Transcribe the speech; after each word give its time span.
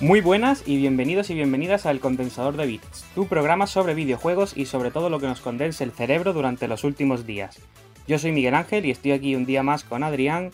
Muy 0.00 0.20
buenas 0.20 0.62
y 0.68 0.76
bienvenidos 0.76 1.30
y 1.30 1.34
bienvenidas 1.34 1.86
al 1.86 2.00
Condensador 2.00 2.58
de 2.58 2.66
Bits, 2.66 3.06
tu 3.14 3.28
programa 3.28 3.66
sobre 3.66 3.94
videojuegos 3.94 4.54
y 4.54 4.66
sobre 4.66 4.90
todo 4.90 5.08
lo 5.08 5.20
que 5.20 5.26
nos 5.26 5.40
condense 5.40 5.84
el 5.84 5.90
cerebro 5.90 6.34
durante 6.34 6.68
los 6.68 6.84
últimos 6.84 7.24
días. 7.24 7.58
Yo 8.06 8.18
soy 8.18 8.32
Miguel 8.32 8.54
Ángel 8.54 8.84
y 8.84 8.90
estoy 8.90 9.12
aquí 9.12 9.34
un 9.34 9.46
día 9.46 9.62
más 9.62 9.84
con 9.84 10.02
Adrián, 10.02 10.52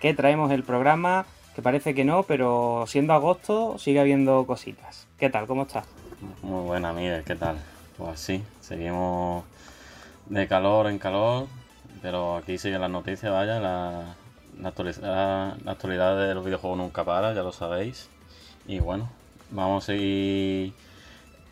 que 0.00 0.12
traemos 0.12 0.50
el 0.50 0.64
programa, 0.64 1.24
que 1.54 1.62
parece 1.62 1.94
que 1.94 2.04
no, 2.04 2.24
pero 2.24 2.84
siendo 2.88 3.12
agosto 3.12 3.78
sigue 3.78 4.00
habiendo 4.00 4.44
cositas. 4.44 5.06
¿Qué 5.20 5.30
tal? 5.30 5.46
¿Cómo 5.46 5.62
estás? 5.62 5.86
Muy 6.42 6.64
buena, 6.66 6.92
Miguel, 6.92 7.22
¿qué 7.22 7.36
tal? 7.36 7.58
Pues 7.96 8.18
sí, 8.18 8.42
seguimos 8.60 9.44
de 10.26 10.48
calor 10.48 10.88
en 10.88 10.98
calor, 10.98 11.46
pero 12.02 12.38
aquí 12.38 12.58
siguen 12.58 12.80
las 12.80 12.90
noticias, 12.90 13.30
vaya, 13.30 13.60
la, 13.60 14.16
actualidad, 14.64 15.58
la 15.64 15.70
actualidad 15.70 16.26
de 16.26 16.34
los 16.34 16.44
videojuegos 16.44 16.76
nunca 16.76 17.04
para, 17.04 17.32
ya 17.34 17.44
lo 17.44 17.52
sabéis. 17.52 18.08
Y 18.70 18.78
bueno, 18.78 19.08
vamos 19.50 19.82
a 19.82 19.86
seguir 19.86 20.72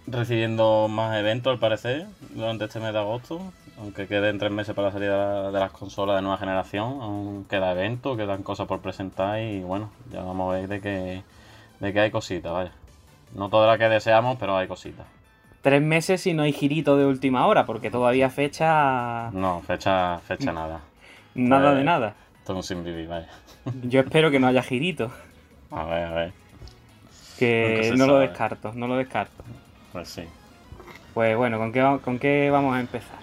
recibiendo 0.06 0.86
más 0.86 1.16
eventos 1.18 1.52
al 1.52 1.58
parecer 1.58 2.06
durante 2.30 2.66
este 2.66 2.78
mes 2.78 2.92
de 2.92 3.00
agosto. 3.00 3.41
Aunque 3.77 4.06
queden 4.06 4.38
tres 4.38 4.52
meses 4.52 4.72
para 4.72 4.86
la 4.86 4.92
salida 4.92 5.50
de 5.50 5.58
las 5.58 5.72
consolas 5.72 6.14
de 6.14 6.22
nueva 6.22 6.38
generación, 6.38 7.00
aún 7.02 7.44
queda 7.50 7.72
evento, 7.72 8.16
quedan 8.16 8.44
cosas 8.44 8.68
por 8.68 8.78
presentar 8.78 9.41
y 9.41 9.64
bueno, 9.64 9.91
ya 10.12 10.22
vamos 10.22 10.54
a 10.54 10.58
ver 10.58 10.68
de 10.68 10.80
que, 10.80 11.24
de 11.80 11.92
que 11.92 11.98
hay 11.98 12.12
cositas, 12.12 12.52
vaya. 12.52 12.70
No 13.34 13.48
toda 13.48 13.66
la 13.66 13.78
que 13.78 13.88
deseamos, 13.88 14.36
pero 14.38 14.56
hay 14.56 14.69
cositas. 14.69 15.06
Tres 15.60 15.82
meses 15.82 16.24
y 16.28 16.34
no 16.34 16.44
hay 16.44 16.52
girito 16.52 16.96
de 16.96 17.05
última 17.05 17.48
hora, 17.48 17.66
porque 17.66 17.91
todavía 17.91 18.30
fecha... 18.30 19.32
No, 19.32 19.60
fecha, 19.62 20.20
fecha 20.20 20.52
nada. 20.52 20.82
Nada 21.34 21.70
de 21.70 21.77
pues, 21.78 21.84
nada. 21.84 22.14
Todo 22.46 22.62
sin 22.62 22.84
vivir, 22.84 23.08
vaya. 23.08 23.28
Yo 23.82 24.02
espero 24.02 24.30
que 24.30 24.38
no 24.38 24.46
haya 24.46 24.62
girito. 24.62 25.10
A 25.72 25.84
ver, 25.84 26.05
a 26.05 26.12
ver. 26.12 26.47
Que 27.39 27.92
no 27.97 28.06
lo 28.06 28.19
descarto, 28.19 28.72
no 28.75 28.86
lo 28.86 28.97
descarto. 28.97 29.44
Pues 29.92 30.08
sí. 30.08 30.25
Pues 31.14 31.36
bueno, 31.36 31.58
¿con 31.58 31.72
qué, 31.72 31.98
¿con 32.05 32.19
qué 32.19 32.50
vamos 32.50 32.77
a 32.77 32.80
empezar? 32.80 33.19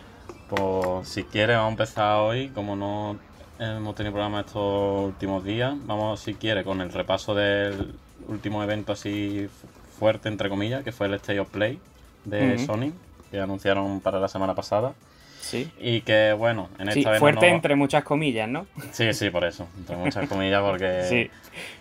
Pues 0.49 1.07
si 1.07 1.23
quieres 1.23 1.57
vamos 1.57 1.69
a 1.69 1.71
empezar 1.71 2.17
hoy, 2.17 2.49
como 2.49 2.75
no 2.75 3.17
hemos 3.59 3.95
tenido 3.95 4.13
programa 4.13 4.41
estos 4.41 5.05
últimos 5.05 5.43
días, 5.43 5.75
vamos 5.85 6.19
si 6.19 6.33
quieres 6.33 6.63
con 6.63 6.81
el 6.81 6.91
repaso 6.91 7.33
del 7.33 7.95
último 8.27 8.63
evento 8.63 8.93
así 8.93 9.47
fuerte, 9.99 10.29
entre 10.29 10.49
comillas, 10.49 10.83
que 10.83 10.91
fue 10.91 11.07
el 11.07 11.13
State 11.15 11.39
of 11.39 11.49
Play 11.49 11.79
de 12.25 12.57
Sony, 12.59 12.91
que 13.31 13.39
anunciaron 13.39 14.01
para 14.01 14.19
la 14.19 14.27
semana 14.27 14.55
pasada. 14.55 14.93
Sí. 15.45 15.71
Y 15.79 16.01
que, 16.01 16.33
bueno, 16.33 16.69
en 16.79 16.89
esta 16.89 17.13
sí, 17.13 17.19
Fuerte 17.19 17.47
entre 17.47 17.75
muchas 17.75 18.03
comillas, 18.03 18.49
¿no? 18.49 18.65
Sí, 18.91 19.13
sí, 19.13 19.29
por 19.29 19.45
eso. 19.45 19.67
Entre 19.77 19.95
muchas 19.95 20.27
comillas, 20.27 20.63
porque. 20.63 21.03
sí. 21.07 21.29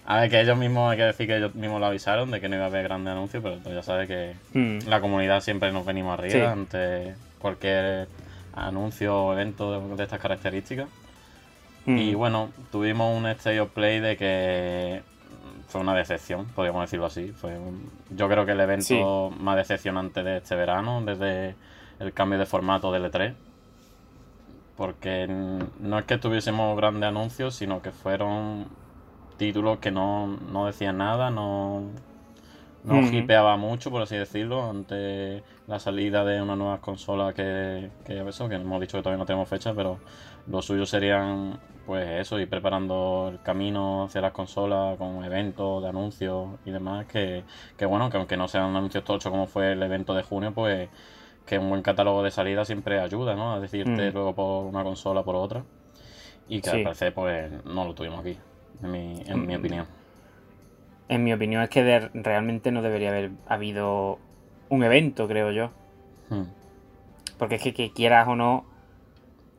A 0.04 0.20
ver, 0.20 0.30
que 0.30 0.40
ellos 0.42 0.58
mismos, 0.58 0.90
hay 0.90 0.98
que 0.98 1.04
decir 1.04 1.26
que 1.26 1.38
ellos 1.38 1.54
mismos 1.54 1.80
lo 1.80 1.86
avisaron 1.86 2.30
de 2.30 2.42
que 2.42 2.48
no 2.50 2.56
iba 2.56 2.64
a 2.64 2.68
haber 2.68 2.82
grandes 2.82 3.12
anuncios, 3.12 3.42
pero 3.42 3.56
tú 3.56 3.70
ya 3.70 3.82
sabes 3.82 4.06
que 4.06 4.34
mm. 4.52 4.86
la 4.86 5.00
comunidad 5.00 5.40
siempre 5.40 5.72
nos 5.72 5.86
venimos 5.86 6.18
arriba 6.18 6.52
ante 6.52 7.14
cualquier 7.38 8.06
anuncio 8.54 9.16
o 9.16 9.32
evento 9.32 9.96
de, 9.96 10.02
estas 10.02 10.20
características. 10.20 10.88
Mm. 11.86 11.96
Y 11.96 12.14
bueno, 12.14 12.50
tuvimos 12.70 13.16
un 13.16 13.26
State 13.28 13.60
of 13.60 13.70
Play 13.70 14.00
de 14.00 14.18
que 14.18 15.02
fue 15.68 15.80
una 15.80 15.94
decepción, 15.94 16.44
podríamos 16.54 16.82
decirlo 16.82 17.06
así. 17.06 17.32
Fue 17.32 17.56
yo 18.10 18.28
creo 18.28 18.44
que 18.44 18.52
el 18.52 18.60
evento 18.60 19.30
más 19.40 19.56
decepcionante 19.56 20.22
de 20.22 20.36
este 20.36 20.54
verano, 20.54 21.00
desde 21.02 21.54
el 21.98 22.12
cambio 22.12 22.38
de 22.38 22.44
formato 22.44 22.92
del 22.92 23.10
E3 23.10 23.32
porque 24.76 25.26
no 25.28 25.98
es 25.98 26.04
que 26.04 26.18
tuviésemos 26.18 26.76
grandes 26.76 27.08
anuncios, 27.08 27.54
sino 27.54 27.82
que 27.82 27.92
fueron 27.92 28.66
títulos 29.36 29.78
que 29.78 29.90
no, 29.90 30.38
decían 30.66 30.98
nada, 30.98 31.30
no, 31.30 31.90
no 32.84 33.00
hipeaba 33.00 33.56
mucho, 33.56 33.90
por 33.90 34.02
así 34.02 34.16
decirlo, 34.16 34.68
ante 34.68 35.42
la 35.66 35.78
salida 35.78 36.24
de 36.24 36.42
una 36.42 36.56
nueva 36.56 36.80
consola 36.80 37.32
que, 37.32 37.90
que 38.04 38.28
eso, 38.28 38.48
que 38.48 38.56
hemos 38.56 38.80
dicho 38.80 38.98
que 38.98 39.02
todavía 39.02 39.18
no 39.18 39.26
tenemos 39.26 39.48
fecha, 39.48 39.74
pero 39.74 39.98
lo 40.46 40.60
suyo 40.60 40.86
serían 40.86 41.58
pues 41.86 42.08
eso, 42.20 42.40
ir 42.40 42.48
preparando 42.48 43.28
el 43.30 43.42
camino 43.42 44.04
hacia 44.04 44.20
las 44.22 44.32
consolas 44.32 44.96
con 44.96 45.22
eventos 45.24 45.82
de 45.82 45.88
anuncios 45.88 46.48
y 46.64 46.70
demás, 46.70 47.06
que, 47.06 47.44
que 47.76 47.86
bueno, 47.86 48.10
que 48.10 48.16
aunque 48.16 48.36
no 48.36 48.48
sean 48.48 48.74
anuncios 48.74 49.04
tochos 49.04 49.30
como 49.30 49.46
fue 49.46 49.72
el 49.72 49.82
evento 49.82 50.14
de 50.14 50.22
junio, 50.22 50.52
pues 50.52 50.88
que 51.46 51.58
un 51.58 51.68
buen 51.68 51.82
catálogo 51.82 52.22
de 52.22 52.30
salida 52.30 52.64
siempre 52.64 53.00
ayuda, 53.00 53.34
¿no? 53.34 53.54
A 53.54 53.60
decirte 53.60 54.10
mm. 54.10 54.14
luego 54.14 54.34
por 54.34 54.64
una 54.64 54.82
consola 54.82 55.22
por 55.22 55.36
otra. 55.36 55.64
Y 56.48 56.60
que 56.60 56.70
al 56.70 56.82
parecer, 56.82 57.14
pues, 57.14 57.64
no 57.64 57.84
lo 57.84 57.94
tuvimos 57.94 58.20
aquí, 58.20 58.36
en 58.82 58.90
mi, 58.90 59.22
en 59.26 59.46
mi 59.46 59.56
mm. 59.56 59.58
opinión. 59.58 59.86
En 61.08 61.24
mi 61.24 61.32
opinión 61.32 61.62
es 61.62 61.70
que 61.70 62.10
realmente 62.14 62.70
no 62.70 62.82
debería 62.82 63.10
haber 63.10 63.30
habido 63.46 64.18
un 64.68 64.82
evento, 64.82 65.28
creo 65.28 65.50
yo. 65.52 65.70
Mm. 66.30 66.44
Porque 67.38 67.56
es 67.56 67.62
que, 67.62 67.74
que 67.74 67.92
quieras 67.92 68.28
o 68.28 68.36
no, 68.36 68.64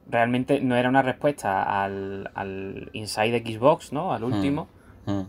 realmente 0.07 0.61
no 0.61 0.75
era 0.75 0.89
una 0.89 1.01
respuesta 1.01 1.83
al, 1.83 2.31
al 2.33 2.89
Inside 2.93 3.43
Xbox, 3.45 3.93
¿no? 3.93 4.13
Al 4.13 4.23
último. 4.23 4.67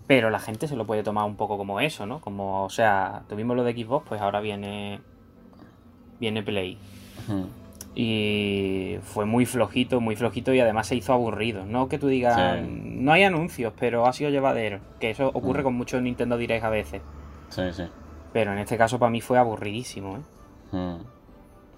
Pero 0.07 0.31
la 0.31 0.39
gente 0.39 0.69
se 0.69 0.75
lo 0.75 0.87
puede 0.87 1.03
tomar 1.03 1.27
un 1.27 1.37
poco 1.37 1.59
como 1.59 1.81
eso, 1.81 2.07
¿no? 2.07 2.23
Como, 2.23 2.65
o 2.65 2.71
sea, 2.71 3.25
tuvimos 3.29 3.59
lo 3.59 3.63
de 3.63 3.75
Xbox, 3.75 4.09
pues 4.09 4.23
ahora 4.23 4.41
viene 4.41 5.01
viene 6.21 6.43
Play. 6.43 6.79
Y 7.95 8.99
fue 9.03 9.25
muy 9.25 9.47
flojito, 9.47 10.01
muy 10.01 10.17
flojito 10.17 10.53
y 10.53 10.61
además 10.61 10.87
se 10.87 10.97
hizo 10.97 11.13
aburrido. 11.13 11.65
No 11.65 11.89
que 11.89 11.99
tú 11.99 12.09
digas, 12.09 12.63
no 12.69 13.13
hay 13.13 13.23
anuncios, 13.23 13.73
pero 13.79 14.07
ha 14.07 14.13
sido 14.13 14.31
llevadero. 14.31 14.81
Que 15.01 15.11
eso 15.11 15.31
ocurre 15.33 15.63
con 15.63 15.75
muchos 15.75 16.03
Nintendo 16.03 16.37
Direct 16.37 16.65
a 16.65 16.71
veces. 16.71 17.03
Sí, 17.49 17.63
sí. 17.73 17.85
Pero 18.33 18.53
en 18.53 18.59
este 18.59 18.77
caso 18.77 18.99
para 18.99 19.11
mí 19.11 19.23
fue 19.23 19.39
aburridísimo, 19.39 20.19
¿eh? 20.19 20.99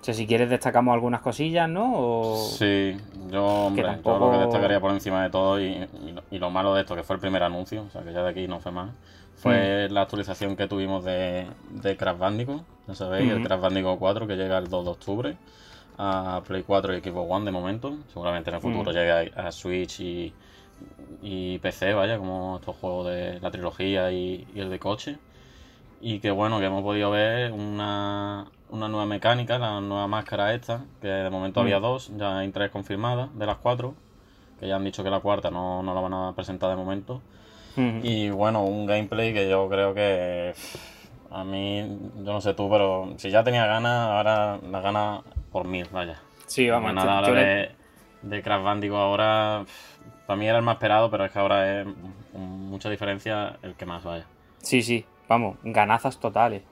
O 0.01 0.05
sea, 0.05 0.15
si 0.15 0.27
quieres 0.27 0.49
destacamos 0.49 0.95
algunas 0.95 1.21
cosillas, 1.21 1.69
¿no? 1.69 2.37
Sí, 2.37 2.97
yo, 3.31 3.45
hombre, 3.45 3.99
yo 4.05 4.19
lo 4.19 4.31
que 4.31 4.39
destacaría 4.39 4.81
por 4.81 4.93
encima 4.93 5.25
de 5.25 5.31
todo 5.31 5.61
y, 5.61 5.87
lo 6.31 6.51
malo 6.51 6.75
de 6.75 6.83
esto, 6.83 6.95
que 6.95 7.03
fue 7.03 7.17
el 7.17 7.21
primer 7.21 7.43
anuncio, 7.43 7.83
o 7.83 7.91
sea, 7.91 8.03
que 8.03 8.13
ya 8.13 8.23
de 8.23 8.31
aquí 8.31 8.47
no 8.47 8.61
fue 8.61 8.71
más, 8.71 8.91
fue 9.39 9.89
la 9.91 10.03
actualización 10.03 10.57
que 10.57 10.67
tuvimos 10.67 11.05
de, 11.05 11.47
de 11.71 11.97
Crash 11.97 12.19
Bandicoot, 12.19 12.63
ya 12.87 12.95
sabéis, 12.95 13.31
el 13.31 13.43
Crash 13.43 13.61
Bandicoot 13.61 13.99
4 13.99 14.27
que 14.27 14.37
llega 14.37 14.59
el 14.59 14.69
2 14.69 14.85
de 14.85 14.91
octubre 14.91 15.37
a 15.99 16.43
Play 16.47 16.63
4 16.63 16.97
y 16.97 17.01
Xbox 17.01 17.31
One 17.31 17.45
de 17.45 17.51
momento. 17.51 17.97
Seguramente 18.13 18.51
en 18.51 18.57
el 18.57 18.63
futuro 18.63 18.93
llegue 18.93 19.33
a, 19.35 19.53
Switch 19.53 20.01
y, 20.01 20.33
y, 21.21 21.59
PC, 21.59 21.93
vaya, 21.93 22.19
como 22.19 22.57
estos 22.61 22.77
juegos 22.77 23.09
de 23.09 23.41
la 23.41 23.51
trilogía 23.51 24.11
y, 24.13 24.47
el 24.55 24.71
de 24.71 24.79
coche. 24.79 25.19
Y 26.01 26.21
que 26.21 26.31
bueno, 26.31 26.61
que 26.61 26.67
hemos 26.67 26.85
podido 26.85 27.11
ver 27.11 27.51
una, 27.51 28.47
nueva 28.71 29.07
mecánica, 29.07 29.59
la 29.59 29.81
nueva 29.81 30.07
máscara 30.07 30.55
esta, 30.55 30.85
que 31.01 31.09
de 31.09 31.31
momento 31.31 31.61
había 31.61 31.81
dos, 31.81 32.13
ya 32.17 32.39
hay 32.39 32.51
tres 32.53 32.71
confirmadas 32.71 33.37
de 33.37 33.47
las 33.47 33.57
cuatro, 33.57 33.95
que 34.61 34.69
ya 34.69 34.77
han 34.77 34.85
dicho 34.85 35.03
que 35.03 35.11
la 35.11 35.19
cuarta 35.19 35.51
no, 35.51 35.83
no 35.83 35.95
la 35.95 36.01
van 36.01 36.15
a 36.15 36.33
presentar 36.37 36.71
de 36.71 36.77
momento. 36.77 37.21
Y 37.77 38.31
bueno, 38.31 38.65
un 38.65 38.87
gameplay 38.87 39.33
que 39.33 39.49
yo 39.49 39.69
creo 39.69 39.95
que 39.95 40.53
a 41.31 41.45
mí, 41.45 41.81
yo 42.17 42.33
no 42.33 42.41
sé 42.41 42.55
tú, 42.55 42.69
pero 42.71 43.15
si 43.17 43.31
ya 43.31 43.45
tenía 43.45 43.67
ganas, 43.67 44.11
ahora 44.11 44.59
la 44.69 44.81
gana 44.81 45.21
por 45.53 45.67
mil, 45.67 45.87
vaya. 45.93 46.21
Sí, 46.47 46.69
vamos. 46.69 46.95
Nada, 46.95 47.31
de, 47.31 47.71
de 48.23 48.43
Crash 48.43 48.63
Bandicoot 48.63 48.99
ahora, 48.99 49.65
para 50.27 50.37
mí 50.37 50.47
era 50.47 50.59
el 50.59 50.65
más 50.65 50.77
esperado, 50.77 51.11
pero 51.11 51.25
es 51.25 51.31
que 51.31 51.39
ahora 51.39 51.83
es 51.83 51.87
mucha 52.33 52.91
diferencia 52.91 53.59
el 53.63 53.75
que 53.75 53.87
más 53.87 54.03
vaya. 54.05 54.27
Sí, 54.59 54.83
sí, 54.83 55.05
vamos, 55.29 55.57
ganazas 55.63 56.19
totales. 56.19 56.63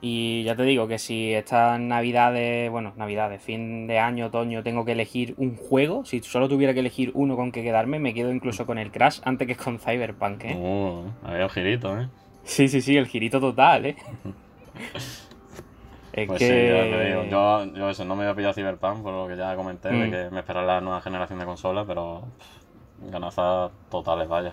Y 0.00 0.44
ya 0.44 0.54
te 0.54 0.62
digo 0.64 0.86
que 0.86 0.98
si 0.98 1.32
estas 1.32 1.80
navidades, 1.80 2.70
bueno, 2.70 2.92
navidades, 2.96 3.42
fin 3.42 3.86
de 3.86 3.98
año, 3.98 4.26
otoño, 4.26 4.62
tengo 4.62 4.84
que 4.84 4.92
elegir 4.92 5.34
un 5.38 5.56
juego, 5.56 6.04
si 6.04 6.20
solo 6.20 6.48
tuviera 6.48 6.74
que 6.74 6.80
elegir 6.80 7.12
uno 7.14 7.34
con 7.34 7.50
que 7.50 7.62
quedarme, 7.62 7.98
me 7.98 8.12
quedo 8.12 8.30
incluso 8.30 8.66
con 8.66 8.78
el 8.78 8.92
Crash 8.92 9.20
antes 9.24 9.48
que 9.48 9.56
con 9.56 9.78
Cyberpunk, 9.78 10.44
¿eh? 10.44 10.54
Uh, 10.54 11.26
había 11.26 11.48
girito, 11.48 11.98
¿eh? 11.98 12.08
Sí, 12.44 12.68
sí, 12.68 12.82
sí, 12.82 12.96
el 12.96 13.06
girito 13.06 13.40
total, 13.40 13.86
¿eh? 13.86 13.96
es 16.12 16.26
pues 16.26 16.38
que... 16.38 16.46
sí, 16.46 16.52
ya 16.52 16.98
te 16.98 17.04
digo. 17.06 17.24
Yo, 17.24 17.64
yo, 17.74 17.90
eso, 17.90 18.04
no 18.04 18.16
me 18.16 18.24
voy 18.24 18.32
a 18.32 18.36
pillar 18.36 18.54
Cyberpunk, 18.54 19.02
por 19.02 19.14
lo 19.14 19.26
que 19.26 19.36
ya 19.36 19.56
comenté, 19.56 19.88
de 19.88 20.06
mm. 20.06 20.10
que 20.10 20.30
me 20.30 20.40
espera 20.40 20.62
la 20.62 20.82
nueva 20.82 21.00
generación 21.00 21.38
de 21.38 21.46
consolas, 21.46 21.86
pero 21.86 22.22
ganazas 23.10 23.70
totales, 23.90 24.28
vaya. 24.28 24.52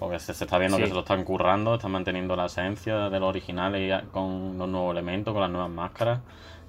Porque 0.00 0.18
se, 0.18 0.32
está 0.32 0.56
viendo 0.56 0.78
que 0.78 0.86
se 0.86 0.94
lo 0.94 1.00
están 1.00 1.24
currando, 1.24 1.74
están 1.74 1.90
manteniendo 1.92 2.34
la 2.34 2.46
esencia 2.46 3.10
de 3.10 3.20
los 3.20 3.28
originales 3.28 4.02
con 4.10 4.56
los 4.56 4.66
nuevos 4.66 4.92
elementos, 4.92 5.34
con 5.34 5.42
las 5.42 5.50
nuevas 5.50 5.68
máscaras, 5.68 6.20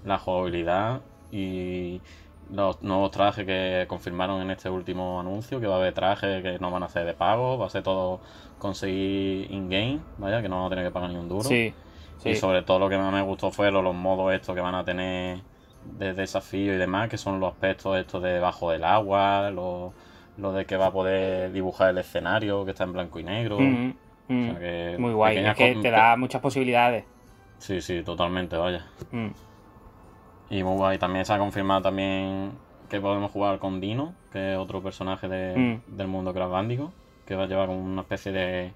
la 0.03 0.19
jugabilidad 0.19 0.99
y 1.31 2.01
los 2.51 2.81
nuevos 2.83 3.09
trajes 3.11 3.45
que 3.45 3.85
confirmaron 3.87 4.41
en 4.41 4.51
este 4.51 4.69
último 4.69 5.21
anuncio, 5.21 5.61
que 5.61 5.67
va 5.67 5.75
a 5.75 5.77
haber 5.77 5.93
trajes 5.93 6.43
que 6.43 6.59
no 6.59 6.71
van 6.71 6.83
a 6.83 6.89
ser 6.89 7.05
de 7.05 7.13
pago, 7.13 7.57
va 7.57 7.67
a 7.67 7.69
ser 7.69 7.83
todo 7.83 8.19
conseguir 8.59 9.49
in-game, 9.49 9.99
vaya, 10.17 10.41
que 10.41 10.49
no 10.49 10.57
van 10.57 10.65
a 10.65 10.69
tener 10.69 10.85
que 10.85 10.91
pagar 10.91 11.09
ni 11.09 11.15
un 11.15 11.29
duro. 11.29 11.43
Sí, 11.43 11.73
Y 12.25 12.35
sobre 12.35 12.63
todo 12.63 12.79
lo 12.79 12.89
que 12.89 12.97
más 12.97 13.13
me 13.13 13.21
gustó 13.21 13.49
fue 13.49 13.71
los, 13.71 13.95
modos 13.95 14.33
estos 14.33 14.53
que 14.53 14.61
van 14.61 14.75
a 14.75 14.83
tener 14.83 15.39
de 15.97 16.13
desafío 16.13 16.73
y 16.73 16.77
demás, 16.77 17.07
que 17.07 17.17
son 17.17 17.39
los 17.39 17.53
aspectos 17.53 17.97
estos 17.97 18.21
de 18.21 18.33
debajo 18.33 18.71
del 18.71 18.83
agua, 18.83 19.49
los 19.51 19.93
lo 20.37 20.53
de 20.53 20.65
que 20.65 20.77
va 20.77 20.87
a 20.87 20.91
poder 20.91 21.51
dibujar 21.51 21.89
el 21.89 21.97
escenario, 21.97 22.65
que 22.65 22.71
está 22.71 22.83
en 22.83 22.93
blanco 22.93 23.19
y 23.19 23.23
negro. 23.23 23.59
Mm, 23.59 23.93
muy 24.99 25.13
guay, 25.13 25.37
es 25.37 25.55
que 25.55 25.75
te 25.75 25.91
da 25.91 26.15
muchas 26.15 26.41
posibilidades. 26.41 27.03
Sí, 27.57 27.81
sí, 27.81 28.01
totalmente, 28.03 28.57
vaya. 28.57 28.85
Mm. 29.11 29.29
Y 30.49 30.63
muy 30.63 30.75
guay, 30.75 30.97
también 30.97 31.25
se 31.25 31.33
ha 31.33 31.37
confirmado 31.37 31.81
también 31.81 32.51
que 32.89 32.99
podemos 32.99 33.31
jugar 33.31 33.59
con 33.59 33.79
Dino, 33.79 34.13
que 34.31 34.53
es 34.53 34.57
otro 34.57 34.81
personaje 34.81 35.27
mm. 35.27 35.95
del 35.95 36.07
mundo 36.07 36.33
Crash 36.33 36.49
Bandicoot, 36.49 36.91
que 37.25 37.35
va 37.35 37.43
a 37.43 37.47
llevar 37.47 37.67
como 37.67 37.79
una 37.79 38.01
especie 38.01 38.31
de, 38.31 38.73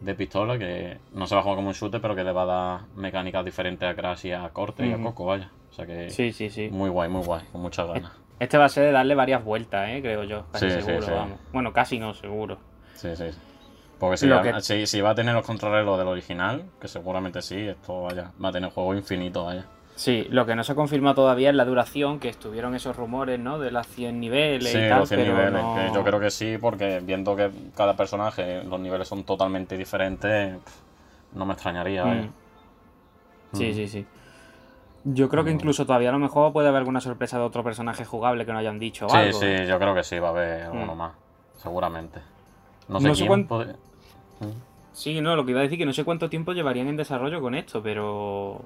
de 0.00 0.14
pistola 0.14 0.58
que 0.58 0.98
no 1.12 1.26
se 1.26 1.34
va 1.34 1.40
a 1.40 1.44
jugar 1.44 1.56
como 1.56 1.68
un 1.68 1.74
shooter, 1.74 2.00
pero 2.00 2.14
que 2.14 2.24
le 2.24 2.32
va 2.32 2.42
a 2.42 2.46
dar 2.46 2.80
mecánicas 2.96 3.44
diferentes 3.44 3.88
a 3.88 3.94
Crash 3.94 4.26
y 4.26 4.32
a 4.32 4.48
Corte 4.50 4.86
y 4.86 4.92
a 4.92 4.98
Coco, 4.98 5.24
vaya. 5.26 5.50
O 5.70 5.72
sea 5.72 5.86
que 5.86 6.10
sí, 6.10 6.32
sí, 6.32 6.50
sí. 6.50 6.68
muy 6.70 6.90
guay, 6.90 7.08
muy 7.08 7.22
guay, 7.22 7.42
con 7.50 7.62
muchas 7.62 7.86
ganas. 7.88 8.12
Este 8.38 8.58
va 8.58 8.64
a 8.64 8.68
ser 8.68 8.84
de 8.84 8.92
darle 8.92 9.14
varias 9.14 9.44
vueltas, 9.44 9.88
¿eh? 9.88 10.00
creo 10.02 10.24
yo. 10.24 10.44
Casi 10.52 10.70
seguro, 10.70 11.06
vamos. 11.14 11.38
Bueno, 11.52 11.72
casi 11.72 11.98
no, 11.98 12.14
seguro. 12.14 12.58
Sí, 12.94 13.14
sí. 13.16 13.26
Porque 13.98 14.16
si, 14.16 14.28
va, 14.28 14.60
si, 14.60 15.00
va 15.00 15.10
a 15.10 15.14
tener 15.14 15.34
los 15.34 15.46
controles 15.46 15.84
lo 15.86 15.96
del 15.96 16.08
original, 16.08 16.64
que 16.80 16.88
seguramente 16.88 17.40
sí, 17.42 17.60
esto 17.60 18.02
vaya, 18.02 18.32
va 18.42 18.48
a 18.48 18.52
tener 18.52 18.70
juego 18.70 18.94
infinito, 18.94 19.44
vaya. 19.44 19.64
Sí, 19.94 20.26
lo 20.30 20.44
que 20.44 20.56
no 20.56 20.64
se 20.64 20.72
ha 20.72 20.74
confirmado 20.74 21.14
todavía 21.14 21.50
es 21.50 21.54
la 21.54 21.64
duración, 21.64 22.18
que 22.18 22.28
estuvieron 22.28 22.74
esos 22.74 22.96
rumores, 22.96 23.38
¿no? 23.38 23.60
De 23.60 23.70
las 23.70 23.86
100 23.86 24.18
niveles 24.18 24.74
y 24.74 24.88
tal, 24.88 25.00
los 25.00 25.08
100 25.08 25.22
niveles, 25.22 25.62
yo 25.94 26.02
creo 26.02 26.18
que 26.18 26.30
sí, 26.30 26.58
porque 26.60 27.00
viendo 27.00 27.36
que 27.36 27.50
cada 27.76 27.94
personaje, 27.96 28.64
los 28.64 28.80
niveles 28.80 29.06
son 29.06 29.22
totalmente 29.22 29.76
diferentes, 29.76 30.58
no 31.32 31.46
me 31.46 31.52
extrañaría, 31.52 32.04
mm. 32.04 32.32
Sí, 33.52 33.70
mm. 33.70 33.74
sí, 33.74 33.88
sí. 33.88 34.06
Yo 35.04 35.28
creo 35.28 35.44
que 35.44 35.50
mm. 35.50 35.54
incluso 35.54 35.84
todavía 35.86 36.08
a 36.08 36.12
lo 36.12 36.18
mejor 36.18 36.52
puede 36.52 36.68
haber 36.68 36.78
alguna 36.78 37.00
sorpresa 37.00 37.38
de 37.38 37.44
otro 37.44 37.62
personaje 37.62 38.04
jugable 38.04 38.46
que 38.46 38.52
no 38.52 38.58
hayan 38.58 38.78
dicho. 38.78 39.06
Sí, 39.08 39.32
sí, 39.32 39.66
yo 39.66 39.78
creo 39.78 39.94
que 39.94 40.02
sí, 40.02 40.18
va 40.18 40.28
a 40.28 40.30
haber 40.30 40.62
alguno 40.62 40.94
más, 40.94 41.12
seguramente. 41.56 42.20
No 42.88 43.00
sé, 43.00 43.12
quién 43.12 43.26
cuánto... 43.26 43.64
Sí, 44.92 45.20
no, 45.20 45.34
lo 45.34 45.44
que 45.44 45.50
iba 45.50 45.60
a 45.60 45.64
decir 45.64 45.76
que 45.76 45.86
no 45.86 45.92
sé 45.92 46.04
cuánto 46.04 46.30
tiempo 46.30 46.52
llevarían 46.52 46.86
en 46.86 46.96
desarrollo 46.96 47.40
con 47.40 47.54
esto, 47.54 47.82
pero 47.82 48.62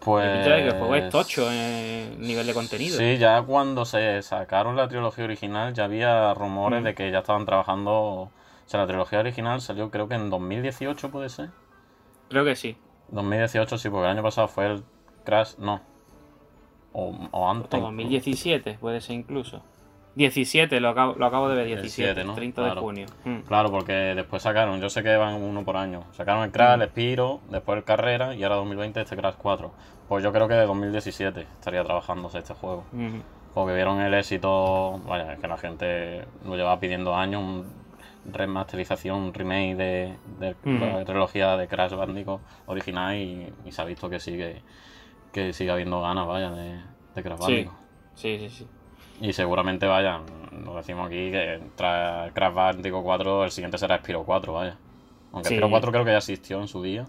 pues. 0.00 0.46
que 0.46 0.68
el 0.68 0.72
juego 0.72 0.94
es 0.94 1.08
tocho 1.08 1.50
en 1.50 2.20
nivel 2.20 2.46
de 2.46 2.54
contenido. 2.54 2.98
Sí, 2.98 3.16
ya 3.16 3.42
cuando 3.42 3.84
se 3.84 4.22
sacaron 4.22 4.76
la 4.76 4.88
trilogía 4.88 5.24
original 5.24 5.74
ya 5.74 5.84
había 5.84 6.34
rumores 6.34 6.82
mm. 6.82 6.84
de 6.84 6.94
que 6.94 7.10
ya 7.10 7.20
estaban 7.20 7.46
trabajando. 7.46 7.92
O 7.92 8.30
sea, 8.66 8.80
la 8.80 8.86
trilogía 8.86 9.20
original 9.20 9.60
salió 9.62 9.90
creo 9.90 10.08
que 10.08 10.14
en 10.14 10.28
2018, 10.28 11.10
¿puede 11.10 11.30
ser? 11.30 11.50
Creo 12.28 12.44
que 12.44 12.54
sí. 12.54 12.76
2018 13.08 13.78
sí, 13.78 13.88
porque 13.88 14.04
el 14.04 14.10
año 14.10 14.22
pasado 14.22 14.48
fue 14.48 14.66
el 14.66 14.84
Crash. 15.28 15.56
No. 15.58 15.80
O, 16.92 17.14
o 17.30 17.50
antes. 17.50 17.78
O 17.78 17.82
2017, 17.82 18.78
puede 18.80 19.02
ser 19.02 19.16
incluso. 19.16 19.62
17, 20.14 20.80
lo 20.80 20.88
acabo, 20.88 21.14
lo 21.16 21.26
acabo 21.26 21.48
de 21.48 21.54
ver, 21.54 21.66
17, 21.66 22.24
30 22.34 22.62
de 22.62 22.80
junio. 22.80 23.06
Mm. 23.24 23.40
Claro, 23.46 23.70
porque 23.70 23.92
después 23.92 24.42
sacaron, 24.42 24.80
yo 24.80 24.88
sé 24.90 25.02
que 25.02 25.16
van 25.16 25.34
uno 25.34 25.64
por 25.64 25.76
año. 25.76 26.04
Sacaron 26.12 26.44
el 26.44 26.50
Crash, 26.50 26.78
mm. 26.78 26.82
el 26.82 26.88
Spiro, 26.88 27.40
después 27.50 27.78
el 27.78 27.84
Carrera 27.84 28.34
y 28.34 28.42
ahora 28.42 28.56
2020 28.56 29.00
este 29.00 29.16
Crash 29.16 29.34
4. 29.36 29.70
Pues 30.08 30.24
yo 30.24 30.32
creo 30.32 30.48
que 30.48 30.54
de 30.54 30.66
2017 30.66 31.42
estaría 31.42 31.84
trabajándose 31.84 32.38
este 32.38 32.54
juego. 32.54 32.84
Porque 33.54 33.74
vieron 33.74 34.00
el 34.00 34.14
éxito, 34.14 34.98
vaya, 35.06 35.36
que 35.36 35.46
la 35.46 35.58
gente 35.58 36.24
lo 36.44 36.56
llevaba 36.56 36.80
pidiendo 36.80 37.14
años, 37.14 37.42
un 37.42 37.66
remasterización, 38.32 39.18
un 39.18 39.34
remake 39.34 39.76
de, 39.76 40.54
la 40.64 41.04
trilogía 41.04 41.56
de 41.56 41.68
Crash 41.68 41.94
Bandicoot 41.94 42.40
original 42.66 43.16
y, 43.16 43.52
se 43.70 43.82
ha 43.82 43.84
visto 43.84 44.10
que 44.10 44.20
sigue 44.20 44.62
que 45.32 45.52
sigue 45.52 45.70
habiendo 45.70 46.00
ganas, 46.00 46.26
vaya, 46.26 46.50
de, 46.50 46.80
de 47.14 47.22
Crash 47.22 47.38
Bandicoot. 47.38 47.74
Sí, 48.14 48.38
sí, 48.38 48.48
sí. 48.50 48.66
Y 49.20 49.32
seguramente, 49.32 49.86
vaya, 49.86 50.20
lo 50.64 50.76
decimos 50.76 51.06
aquí, 51.06 51.30
que 51.30 51.60
tras 51.74 52.32
Crash 52.32 52.54
Bandicoot 52.54 53.02
4, 53.02 53.44
el 53.44 53.50
siguiente 53.50 53.78
será 53.78 53.98
Spiro 53.98 54.24
4, 54.24 54.52
vaya. 54.52 54.76
Aunque 55.32 55.50
Spiro 55.50 55.68
4 55.70 55.92
creo 55.92 56.04
que 56.04 56.12
ya 56.12 56.18
existió 56.18 56.60
en 56.60 56.68
su 56.68 56.82
día. 56.82 57.06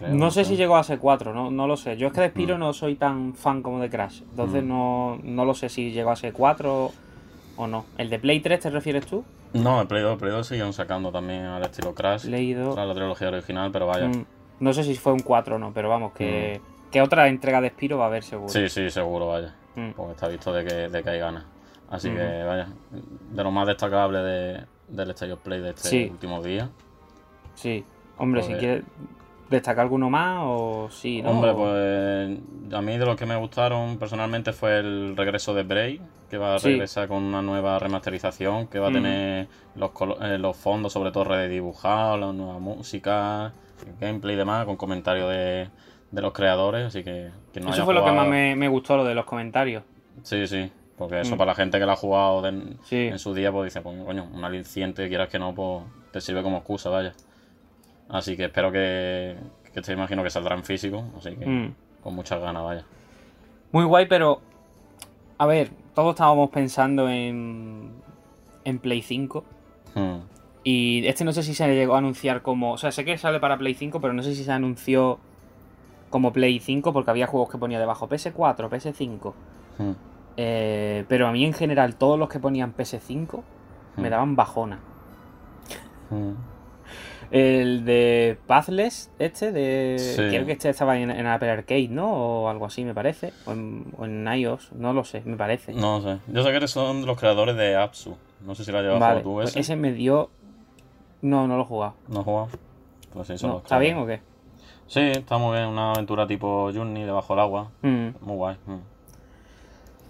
no 0.00 0.30
sé 0.30 0.44
si 0.44 0.56
llegó 0.56 0.76
a 0.76 0.84
ser 0.84 0.98
4, 0.98 1.34
no, 1.34 1.50
no 1.50 1.66
lo 1.66 1.76
sé. 1.76 1.96
Yo 1.96 2.06
es 2.08 2.12
que 2.12 2.20
de 2.20 2.28
Spiro 2.28 2.56
mm. 2.56 2.60
no 2.60 2.72
soy 2.72 2.94
tan 2.94 3.34
fan 3.34 3.62
como 3.62 3.80
de 3.80 3.90
Crash. 3.90 4.22
Entonces 4.22 4.62
mm. 4.62 4.68
no, 4.68 5.18
no 5.22 5.44
lo 5.44 5.54
sé 5.54 5.68
si 5.68 5.90
llegó 5.90 6.10
a 6.10 6.16
ser 6.16 6.32
4 6.32 6.92
o 7.56 7.66
no. 7.66 7.84
¿El 7.98 8.08
de 8.08 8.18
Play 8.18 8.40
3 8.40 8.60
te 8.60 8.70
refieres 8.70 9.06
tú? 9.06 9.24
No, 9.52 9.80
el 9.80 9.88
Play 9.88 10.02
2, 10.02 10.12
el 10.12 10.18
Play 10.18 10.32
2 10.32 10.46
siguen 10.46 10.72
sacando 10.72 11.10
también 11.10 11.44
al 11.44 11.62
estilo 11.62 11.94
Crash. 11.94 12.24
Leído. 12.24 12.74
la 12.74 12.94
trilogía 12.94 13.28
original, 13.28 13.70
pero 13.72 13.86
vaya. 13.86 14.08
Mm, 14.08 14.24
no 14.60 14.72
sé 14.72 14.84
si 14.84 14.94
fue 14.94 15.12
un 15.12 15.20
4 15.20 15.56
o 15.56 15.58
no, 15.58 15.72
pero 15.72 15.88
vamos, 15.88 16.12
que, 16.12 16.60
que 16.90 17.02
otra 17.02 17.28
entrega 17.28 17.60
de 17.60 17.70
Spiro 17.70 17.98
va 17.98 18.04
a 18.04 18.08
haber 18.08 18.22
seguro. 18.22 18.48
Sí, 18.48 18.68
sí, 18.68 18.90
seguro, 18.90 19.28
vaya. 19.28 19.54
Mm. 19.78 19.92
porque 19.92 20.12
está 20.12 20.28
visto 20.28 20.52
de 20.52 20.64
que, 20.64 20.74
de 20.88 21.02
que 21.02 21.10
hay 21.10 21.18
ganas. 21.20 21.44
Así 21.90 22.10
que, 22.10 22.42
vaya, 22.44 22.68
de 22.90 23.44
lo 23.44 23.50
más 23.50 23.66
destacable 23.66 24.18
de, 24.18 24.64
del 24.88 25.10
State 25.10 25.32
of 25.32 25.40
Play 25.40 25.60
de 25.60 25.70
este 25.70 26.10
último 26.10 26.42
día. 26.42 26.68
Sí, 27.54 27.84
hombre, 28.18 28.42
si 28.42 28.48
pues, 28.50 28.58
quieres 28.58 28.84
destacar 29.48 29.84
alguno 29.84 30.10
más 30.10 30.40
o 30.42 30.88
sí, 30.90 31.22
¿no? 31.22 31.30
Hombre, 31.30 31.54
pues 31.54 32.74
a 32.74 32.82
mí 32.82 32.98
de 32.98 33.06
los 33.06 33.16
que 33.16 33.24
me 33.24 33.36
gustaron 33.36 33.98
personalmente 33.98 34.52
fue 34.52 34.78
el 34.78 35.16
regreso 35.16 35.54
de 35.54 35.62
Bray, 35.62 36.00
que 36.28 36.36
va 36.36 36.56
a 36.56 36.58
regresar 36.58 37.08
con 37.08 37.22
una 37.22 37.40
nueva 37.40 37.78
remasterización, 37.78 38.66
que 38.66 38.78
va 38.78 38.88
a 38.88 38.92
tener 38.92 39.48
los, 39.74 39.90
eh, 40.20 40.36
los 40.38 40.56
fondos 40.56 40.92
sobre 40.92 41.10
todo 41.10 41.24
redibujados, 41.24 42.20
la 42.20 42.32
nueva 42.32 42.58
música, 42.58 43.52
gameplay 43.98 44.34
y 44.34 44.38
demás, 44.38 44.66
con 44.66 44.76
comentarios 44.76 45.30
de 45.30 45.70
de 46.10 46.22
los 46.22 46.32
creadores, 46.32 46.86
así 46.86 47.04
que... 47.04 47.30
eso 47.54 47.84
fue 47.84 47.94
lo 47.94 48.04
que 48.04 48.12
más 48.12 48.26
me, 48.28 48.68
gustó, 48.68 48.96
lo 48.96 49.04
de 49.04 49.14
los 49.14 49.24
comentarios. 49.24 49.82
Sí, 50.22 50.46
sí, 50.46 50.70
porque 50.96 51.20
eso 51.20 51.34
mm. 51.34 51.38
para 51.38 51.52
la 51.52 51.54
gente 51.54 51.78
que 51.78 51.86
lo 51.86 51.92
ha 51.92 51.96
jugado 51.96 52.46
en 52.46 53.18
su 53.18 53.34
día, 53.34 53.52
pues 53.52 53.72
dice, 53.72 53.82
pues 53.82 54.02
coño, 54.04 54.28
un 54.32 54.44
aliciente, 54.44 55.08
quieras 55.08 55.28
que 55.28 55.38
no, 55.38 55.54
pues 55.54 55.84
te 56.12 56.20
sirve 56.20 56.42
como 56.42 56.58
excusa, 56.58 56.90
vaya. 56.90 57.12
Así 58.08 58.36
que 58.36 58.44
espero 58.44 58.72
que, 58.72 59.36
que 59.72 59.82
te 59.82 59.92
imagino 59.92 60.22
que 60.22 60.30
saldrá 60.30 60.56
en 60.56 60.64
físico, 60.64 61.04
así 61.16 61.36
que 61.36 61.46
mm. 61.46 61.74
con 62.02 62.14
muchas 62.14 62.40
ganas, 62.40 62.62
vaya. 62.64 62.84
Muy 63.72 63.84
guay, 63.84 64.06
pero... 64.06 64.40
A 65.36 65.46
ver, 65.46 65.70
todos 65.94 66.14
estábamos 66.14 66.50
pensando 66.50 67.08
en, 67.08 67.92
en 68.64 68.78
Play 68.78 69.02
5. 69.02 69.44
Hmm. 69.94 70.16
Y 70.64 71.06
este 71.06 71.24
no 71.24 71.32
sé 71.32 71.42
si 71.42 71.54
se 71.54 71.68
llegó 71.68 71.94
a 71.94 71.98
anunciar 71.98 72.42
como... 72.42 72.72
O 72.72 72.78
sea, 72.78 72.90
sé 72.90 73.04
que 73.04 73.16
sale 73.18 73.38
para 73.38 73.56
Play 73.56 73.74
5, 73.74 74.00
pero 74.00 74.12
no 74.12 74.22
sé 74.22 74.34
si 74.34 74.42
se 74.42 74.50
anunció 74.50 75.20
como 76.10 76.32
Play 76.32 76.60
5 76.60 76.92
porque 76.92 77.10
había 77.10 77.26
juegos 77.26 77.50
que 77.50 77.58
ponía 77.58 77.78
debajo 77.78 78.08
PS4, 78.08 78.68
PS5. 78.68 79.32
Hmm. 79.78 79.92
Eh, 80.36 81.04
pero 81.08 81.26
a 81.26 81.32
mí 81.32 81.44
en 81.44 81.52
general 81.52 81.96
todos 81.96 82.18
los 82.18 82.28
que 82.28 82.38
ponían 82.38 82.74
PS5 82.76 83.42
me 83.96 84.08
hmm. 84.08 84.10
daban 84.10 84.36
bajona. 84.36 84.78
Hmm. 86.10 86.32
El 87.30 87.84
de 87.84 88.38
Pathless, 88.46 89.10
este, 89.18 89.52
de. 89.52 90.14
Creo 90.16 90.46
que 90.46 90.52
este 90.52 90.70
estaba 90.70 90.98
en, 90.98 91.10
Apple 91.26 91.50
Arcade, 91.50 91.88
¿no? 91.88 92.10
O 92.10 92.48
algo 92.48 92.64
así, 92.64 92.84
me 92.84 92.94
parece. 92.94 93.34
O 93.44 93.52
en, 93.52 94.26
iOS, 94.26 94.72
no 94.72 94.94
lo 94.94 95.04
sé, 95.04 95.22
me 95.26 95.36
parece. 95.36 95.74
No 95.74 96.00
sé. 96.00 96.18
Yo 96.28 96.42
sé 96.42 96.58
que 96.58 96.68
son 96.68 97.04
los 97.04 97.18
creadores 97.18 97.54
de 97.56 97.76
Apsu. 97.76 98.16
No 98.46 98.54
sé 98.54 98.64
si 98.64 98.72
lo 98.72 98.78
has 98.78 98.84
llevado 98.84 99.20
tú 99.20 99.34
pues 99.34 99.50
ese. 99.50 99.60
ese 99.60 99.76
me 99.76 99.92
dio. 99.92 100.30
No, 101.20 101.46
no 101.46 101.56
lo 101.56 101.64
he 101.64 101.66
jugado. 101.66 101.94
¿No 102.08 102.20
he 102.20 102.24
jugado? 102.24 102.48
Pues 103.12 103.26
sí, 103.26 103.36
son 103.36 103.56
¿Está 103.56 103.78
bien 103.78 103.98
o 103.98 104.06
qué? 104.06 104.20
Sí, 104.88 105.00
está 105.00 105.36
muy 105.36 105.56
bien, 105.56 105.68
una 105.68 105.92
aventura 105.92 106.26
tipo 106.26 106.70
Journey 106.74 107.04
debajo 107.04 107.34
del 107.34 107.40
agua. 107.40 107.70
Mm. 107.82 108.08
Muy 108.22 108.36
guay. 108.36 108.56
Mm. 108.66 108.78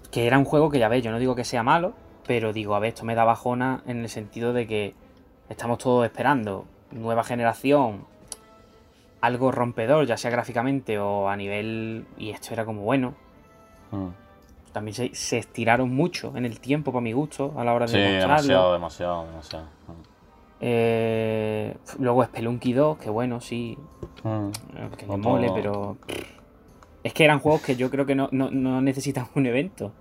Que 0.09 0.25
era 0.25 0.39
un 0.39 0.45
juego 0.45 0.71
que 0.71 0.79
ya 0.79 0.87
ves, 0.87 1.03
yo 1.03 1.11
no 1.11 1.19
digo 1.19 1.35
que 1.35 1.43
sea 1.43 1.63
malo, 1.63 1.93
pero 2.25 2.53
digo, 2.53 2.75
a 2.75 2.79
ver, 2.79 2.89
esto 2.89 3.05
me 3.05 3.13
da 3.13 3.25
bajona 3.25 3.83
en 3.85 3.99
el 3.99 4.09
sentido 4.09 4.53
de 4.53 4.65
que 4.67 4.95
estamos 5.49 5.79
todos 5.79 6.05
esperando 6.05 6.65
nueva 6.91 7.23
generación, 7.23 8.05
algo 9.21 9.51
rompedor, 9.51 10.05
ya 10.07 10.15
sea 10.15 10.31
gráficamente 10.31 10.97
o 10.97 11.27
a 11.27 11.35
nivel. 11.35 12.05
Y 12.17 12.29
esto 12.29 12.53
era 12.53 12.63
como 12.63 12.81
bueno. 12.81 13.15
Mm. 13.91 14.07
También 14.71 14.95
se, 15.13 15.37
estiraron 15.37 15.93
mucho 15.93 16.31
en 16.37 16.45
el 16.45 16.59
tiempo, 16.61 16.93
para 16.93 17.01
mi 17.01 17.11
gusto, 17.11 17.53
a 17.57 17.65
la 17.65 17.73
hora 17.73 17.85
de 17.85 17.91
sí, 17.91 17.97
demasiado, 17.97 18.73
demasiado, 18.73 19.25
demasiado. 19.25 19.65
Eh, 20.61 21.75
luego 21.99 22.23
Spelunky 22.23 22.73
2, 22.73 22.97
que 22.97 23.09
bueno, 23.09 23.39
sí. 23.41 23.77
Mm. 24.23 24.49
Eh, 24.75 24.89
que 24.97 25.05
me 25.05 25.17
mole, 25.17 25.49
pero. 25.53 25.97
Es 27.03 27.13
que 27.13 27.23
eran 27.23 27.39
juegos 27.39 27.61
que 27.61 27.75
yo 27.75 27.89
creo 27.89 28.05
que 28.05 28.15
no, 28.15 28.29
necesitan 28.81 29.27
un 29.35 29.45
evento. 29.45 29.91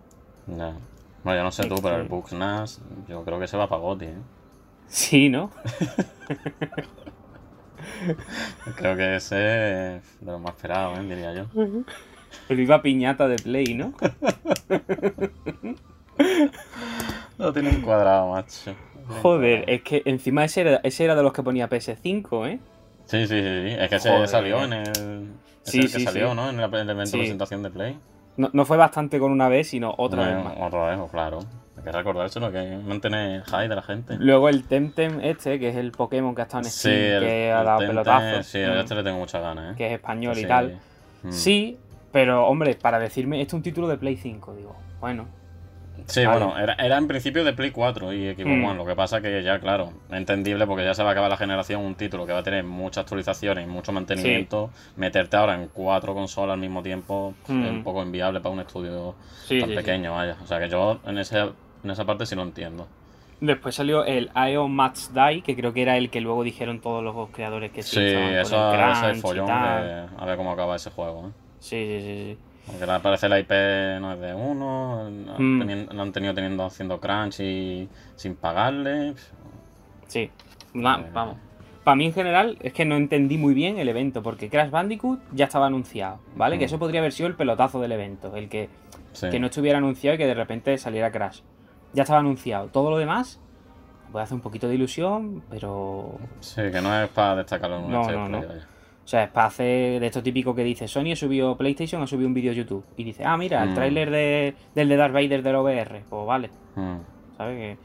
No. 0.46 0.74
Bueno, 1.22 1.40
yo 1.40 1.44
no 1.44 1.52
sé 1.52 1.66
tú, 1.68 1.76
pero 1.82 1.96
el 1.96 2.08
Nash, 2.38 2.78
yo 3.08 3.24
creo 3.24 3.38
que 3.38 3.46
se 3.46 3.56
va 3.56 3.68
para 3.68 3.80
Goti, 3.80 4.06
¿eh? 4.06 4.16
Sí, 4.88 5.28
¿no? 5.28 5.50
creo 8.76 8.96
que 8.96 9.16
ese 9.16 9.96
es 9.96 10.20
de 10.20 10.32
lo 10.32 10.38
más 10.38 10.54
esperado, 10.54 10.96
¿eh? 10.96 11.02
diría 11.02 11.34
yo. 11.34 11.44
Pero 12.46 12.62
iba 12.62 12.80
piñata 12.82 13.28
de 13.28 13.36
Play, 13.36 13.74
¿no? 13.74 13.92
Lo 17.38 17.52
tiene 17.52 17.70
un 17.70 17.82
cuadrado, 17.82 18.30
macho. 18.30 18.74
Joder, 19.22 19.64
es 19.68 19.82
que 19.82 20.02
encima 20.04 20.44
ese 20.44 20.62
era, 20.62 20.80
ese 20.82 21.04
era 21.04 21.14
de 21.14 21.22
los 21.22 21.32
que 21.32 21.42
ponía 21.42 21.68
PS5, 21.68 22.48
¿eh? 22.48 22.58
Sí, 23.06 23.26
sí, 23.26 23.40
sí, 23.40 23.76
es 23.78 23.88
que 23.88 23.96
ese 23.96 24.26
salió 24.26 24.64
en 24.64 24.72
el... 24.74 25.28
Sí, 25.62 25.88
sí, 25.88 25.98
que 25.98 26.04
salió, 26.04 26.34
¿no? 26.34 26.50
En 26.50 26.60
el 26.60 26.64
evento 26.64 27.16
de 27.16 27.18
presentación 27.18 27.62
de 27.62 27.70
Play. 27.70 27.98
No, 28.36 28.50
no, 28.52 28.64
fue 28.64 28.76
bastante 28.76 29.18
con 29.18 29.32
una 29.32 29.48
vez, 29.48 29.68
sino 29.68 29.94
otra 29.98 30.26
vez 30.26 30.44
más. 30.44 30.54
Otra 30.60 30.96
vez, 30.96 31.10
claro. 31.10 31.40
Es 31.76 31.82
que 31.82 31.92
recordárselo, 31.92 32.52
que 32.52 32.76
mantener 32.76 33.42
high 33.42 33.68
de 33.68 33.74
la 33.74 33.82
gente. 33.82 34.16
Luego 34.18 34.48
el 34.48 34.64
Temtem 34.64 35.20
este, 35.20 35.58
que 35.58 35.68
es 35.68 35.76
el 35.76 35.92
Pokémon 35.92 36.34
que 36.34 36.42
ha 36.42 36.44
estado 36.44 36.64
en 36.64 36.70
Steam, 36.70 37.20
que 37.20 37.50
ha 37.50 37.62
dado 37.62 37.80
pelotazos. 37.80 38.46
Sí, 38.46 38.58
a 38.58 38.80
este 38.80 38.94
le 38.94 39.02
tengo 39.02 39.18
muchas 39.18 39.42
ganas, 39.42 39.72
¿eh? 39.72 39.74
Que 39.76 39.86
es 39.86 39.92
español 39.92 40.38
y 40.38 40.44
tal. 40.46 40.78
Mm. 41.22 41.32
Sí, 41.32 41.78
pero 42.12 42.46
hombre, 42.46 42.74
para 42.74 42.98
decirme, 42.98 43.40
este 43.40 43.50
es 43.50 43.54
un 43.54 43.62
título 43.62 43.88
de 43.88 43.96
Play 43.96 44.16
5, 44.16 44.54
digo, 44.54 44.76
bueno, 45.00 45.26
Sí, 46.06 46.24
bueno, 46.24 46.58
era, 46.58 46.74
era, 46.74 46.96
en 46.96 47.06
principio 47.06 47.44
de 47.44 47.52
Play 47.52 47.70
4 47.70 48.12
y 48.12 48.34
Xbox 48.34 48.46
mm. 48.46 48.64
One. 48.64 48.74
Lo 48.76 48.86
que 48.86 48.94
pasa 48.94 49.20
que 49.20 49.42
ya, 49.42 49.58
claro, 49.58 49.92
entendible 50.10 50.66
porque 50.66 50.84
ya 50.84 50.94
se 50.94 51.02
va 51.02 51.10
a 51.10 51.12
acabar 51.12 51.30
la 51.30 51.36
generación 51.36 51.82
un 51.82 51.94
título 51.94 52.26
que 52.26 52.32
va 52.32 52.40
a 52.40 52.42
tener 52.42 52.64
muchas 52.64 53.02
actualizaciones 53.02 53.64
y 53.64 53.68
mucho 53.68 53.92
mantenimiento. 53.92 54.70
Meterte 54.96 55.36
ahora 55.36 55.54
en 55.54 55.68
cuatro 55.68 56.14
consolas 56.14 56.54
al 56.54 56.60
mismo 56.60 56.82
tiempo 56.82 57.34
es 57.44 57.50
un 57.50 57.80
mm. 57.80 57.84
poco 57.84 58.02
inviable 58.02 58.40
para 58.40 58.54
un 58.54 58.60
estudio 58.60 59.14
tan 59.48 59.74
pequeño, 59.74 60.14
vaya. 60.14 60.36
O 60.42 60.46
sea 60.46 60.58
que 60.58 60.68
yo 60.68 61.00
en, 61.06 61.18
ese, 61.18 61.38
en 61.84 61.90
esa 61.90 62.04
parte 62.04 62.26
sí 62.26 62.34
lo 62.34 62.42
entiendo. 62.42 62.86
Después 63.40 63.74
salió 63.74 64.04
el 64.04 64.30
IO 64.50 64.66
Match 64.66 65.10
Die, 65.10 65.42
que 65.42 65.54
creo 65.54 65.72
que 65.72 65.82
era 65.82 65.96
el 65.96 66.10
que 66.10 66.20
luego 66.20 66.42
dijeron 66.42 66.80
todos 66.80 67.04
los 67.04 67.28
creadores 67.30 67.70
que 67.70 67.82
sí. 67.82 67.96
Sí, 67.96 68.00
eso, 68.00 68.72
es 69.08 69.20
follón 69.20 69.48
a 69.48 70.24
ver 70.26 70.36
cómo 70.36 70.52
acaba 70.52 70.74
ese 70.74 70.90
juego. 70.90 71.28
¿eh? 71.28 71.30
Sí, 71.60 71.86
sí, 71.86 72.00
sí. 72.00 72.38
Porque 72.68 72.86
parece 73.02 73.28
la 73.28 73.40
IP 73.40 73.50
no 74.00 74.12
es 74.12 74.20
de 74.20 74.34
uno, 74.34 75.10
mm. 75.10 75.94
lo 75.94 76.02
han 76.02 76.12
tenido 76.12 76.34
teniendo 76.34 76.64
haciendo 76.64 77.00
crunch 77.00 77.40
y 77.40 77.88
sin 78.14 78.36
pagarle. 78.36 79.14
Sí, 80.06 80.20
eh, 80.20 80.30
vamos. 80.74 81.36
Para 81.84 81.96
mí 81.96 82.06
en 82.06 82.12
general 82.12 82.58
es 82.60 82.72
que 82.74 82.84
no 82.84 82.96
entendí 82.96 83.38
muy 83.38 83.54
bien 83.54 83.78
el 83.78 83.88
evento, 83.88 84.22
porque 84.22 84.50
Crash 84.50 84.70
Bandicoot 84.70 85.20
ya 85.32 85.46
estaba 85.46 85.66
anunciado, 85.66 86.20
¿vale? 86.36 86.58
Que 86.58 86.64
mm. 86.64 86.66
eso 86.66 86.78
podría 86.78 87.00
haber 87.00 87.12
sido 87.12 87.28
el 87.28 87.34
pelotazo 87.34 87.80
del 87.80 87.92
evento, 87.92 88.36
el 88.36 88.48
que, 88.48 88.68
que 89.18 89.40
no 89.40 89.46
estuviera 89.46 89.78
anunciado 89.78 90.14
y 90.14 90.18
que 90.18 90.26
de 90.26 90.34
repente 90.34 90.76
saliera 90.76 91.10
Crash. 91.10 91.40
Ya 91.94 92.02
estaba 92.02 92.20
anunciado. 92.20 92.68
Todo 92.68 92.90
lo 92.90 92.98
demás 92.98 93.40
puede 94.12 94.24
hacer 94.24 94.34
un 94.34 94.42
poquito 94.42 94.68
de 94.68 94.74
ilusión, 94.74 95.42
pero... 95.50 96.18
Sí, 96.40 96.62
que 96.70 96.80
no 96.80 97.02
es 97.02 97.08
para 97.08 97.36
destacarlo 97.36 97.78
en 97.78 97.84
un 97.84 97.92
no, 97.92 98.28
no, 98.28 98.42
o 99.08 99.10
sea, 99.10 99.24
es 99.24 99.30
para 99.30 99.46
hacer 99.46 100.00
de 100.00 100.06
esto 100.06 100.22
típico 100.22 100.54
que 100.54 100.62
dice 100.62 100.86
Sony 100.86 101.12
ha 101.12 101.16
subido 101.16 101.56
PlayStation, 101.56 102.02
ha 102.02 102.06
subido 102.06 102.28
un 102.28 102.34
vídeo 102.34 102.52
YouTube. 102.52 102.84
Y 102.94 103.04
dice, 103.04 103.24
ah, 103.24 103.38
mira, 103.38 103.62
el 103.62 103.70
mm. 103.70 103.74
tráiler 103.74 104.10
de, 104.10 104.54
del 104.74 104.86
de 104.90 104.96
Darth 104.96 105.14
Vader 105.14 105.42
del 105.42 105.56
OVR. 105.56 106.02
Pues 106.10 106.26
vale. 106.26 106.50
Mm. 106.74 106.96
¿Sabes? 107.38 107.78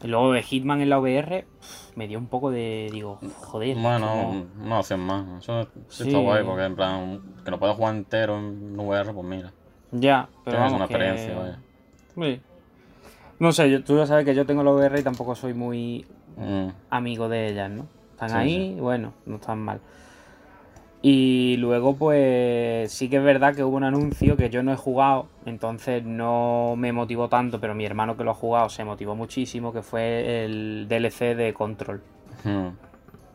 Que... 0.00 0.08
luego 0.08 0.32
de 0.32 0.42
Hitman 0.42 0.80
en 0.80 0.90
la 0.90 0.98
VR 0.98 1.46
me 1.94 2.08
dio 2.08 2.18
un 2.18 2.26
poco 2.26 2.50
de. 2.50 2.88
Digo, 2.90 3.20
joder. 3.42 3.76
Bueno, 3.76 4.44
no 4.58 4.80
opción 4.80 4.98
más. 5.02 5.40
Eso 5.40 5.68
sí, 5.86 6.08
está 6.08 6.18
guay 6.18 6.42
porque, 6.42 6.64
en 6.64 6.74
plan, 6.74 7.20
que 7.44 7.50
lo 7.52 7.60
puedas 7.60 7.76
jugar 7.76 7.94
entero 7.94 8.36
en 8.36 8.76
VR, 8.76 9.14
pues 9.14 9.24
mira. 9.24 9.52
Ya, 9.92 10.28
pero. 10.44 10.56
Tienes 10.56 10.72
una 10.72 10.84
experiencia, 10.86 11.38
vaya. 11.38 11.58
Sí. 12.16 12.40
No 13.38 13.52
sé, 13.52 13.78
tú 13.82 13.96
ya 13.98 14.06
sabes 14.06 14.24
que 14.24 14.34
yo 14.34 14.44
tengo 14.44 14.64
la 14.64 14.72
VR 14.72 14.98
y 14.98 15.04
tampoco 15.04 15.36
soy 15.36 15.54
muy 15.54 16.04
mm. 16.36 16.70
amigo 16.90 17.28
de 17.28 17.50
ellas, 17.50 17.70
¿no? 17.70 17.86
Están 18.10 18.32
ahí, 18.32 18.76
bueno, 18.80 19.12
no 19.26 19.36
están 19.36 19.60
mal. 19.60 19.80
Y 21.08 21.56
luego, 21.58 21.94
pues 21.94 22.90
sí 22.90 23.08
que 23.08 23.18
es 23.18 23.22
verdad 23.22 23.54
que 23.54 23.62
hubo 23.62 23.76
un 23.76 23.84
anuncio 23.84 24.36
que 24.36 24.50
yo 24.50 24.64
no 24.64 24.72
he 24.72 24.76
jugado, 24.76 25.28
entonces 25.44 26.02
no 26.02 26.74
me 26.76 26.92
motivó 26.92 27.28
tanto, 27.28 27.60
pero 27.60 27.76
mi 27.76 27.86
hermano 27.86 28.16
que 28.16 28.24
lo 28.24 28.32
ha 28.32 28.34
jugado 28.34 28.68
se 28.68 28.82
motivó 28.82 29.14
muchísimo, 29.14 29.72
que 29.72 29.82
fue 29.82 30.44
el 30.44 30.88
DLC 30.88 31.36
de 31.36 31.54
Control. 31.54 32.02
Hmm. 32.42 32.70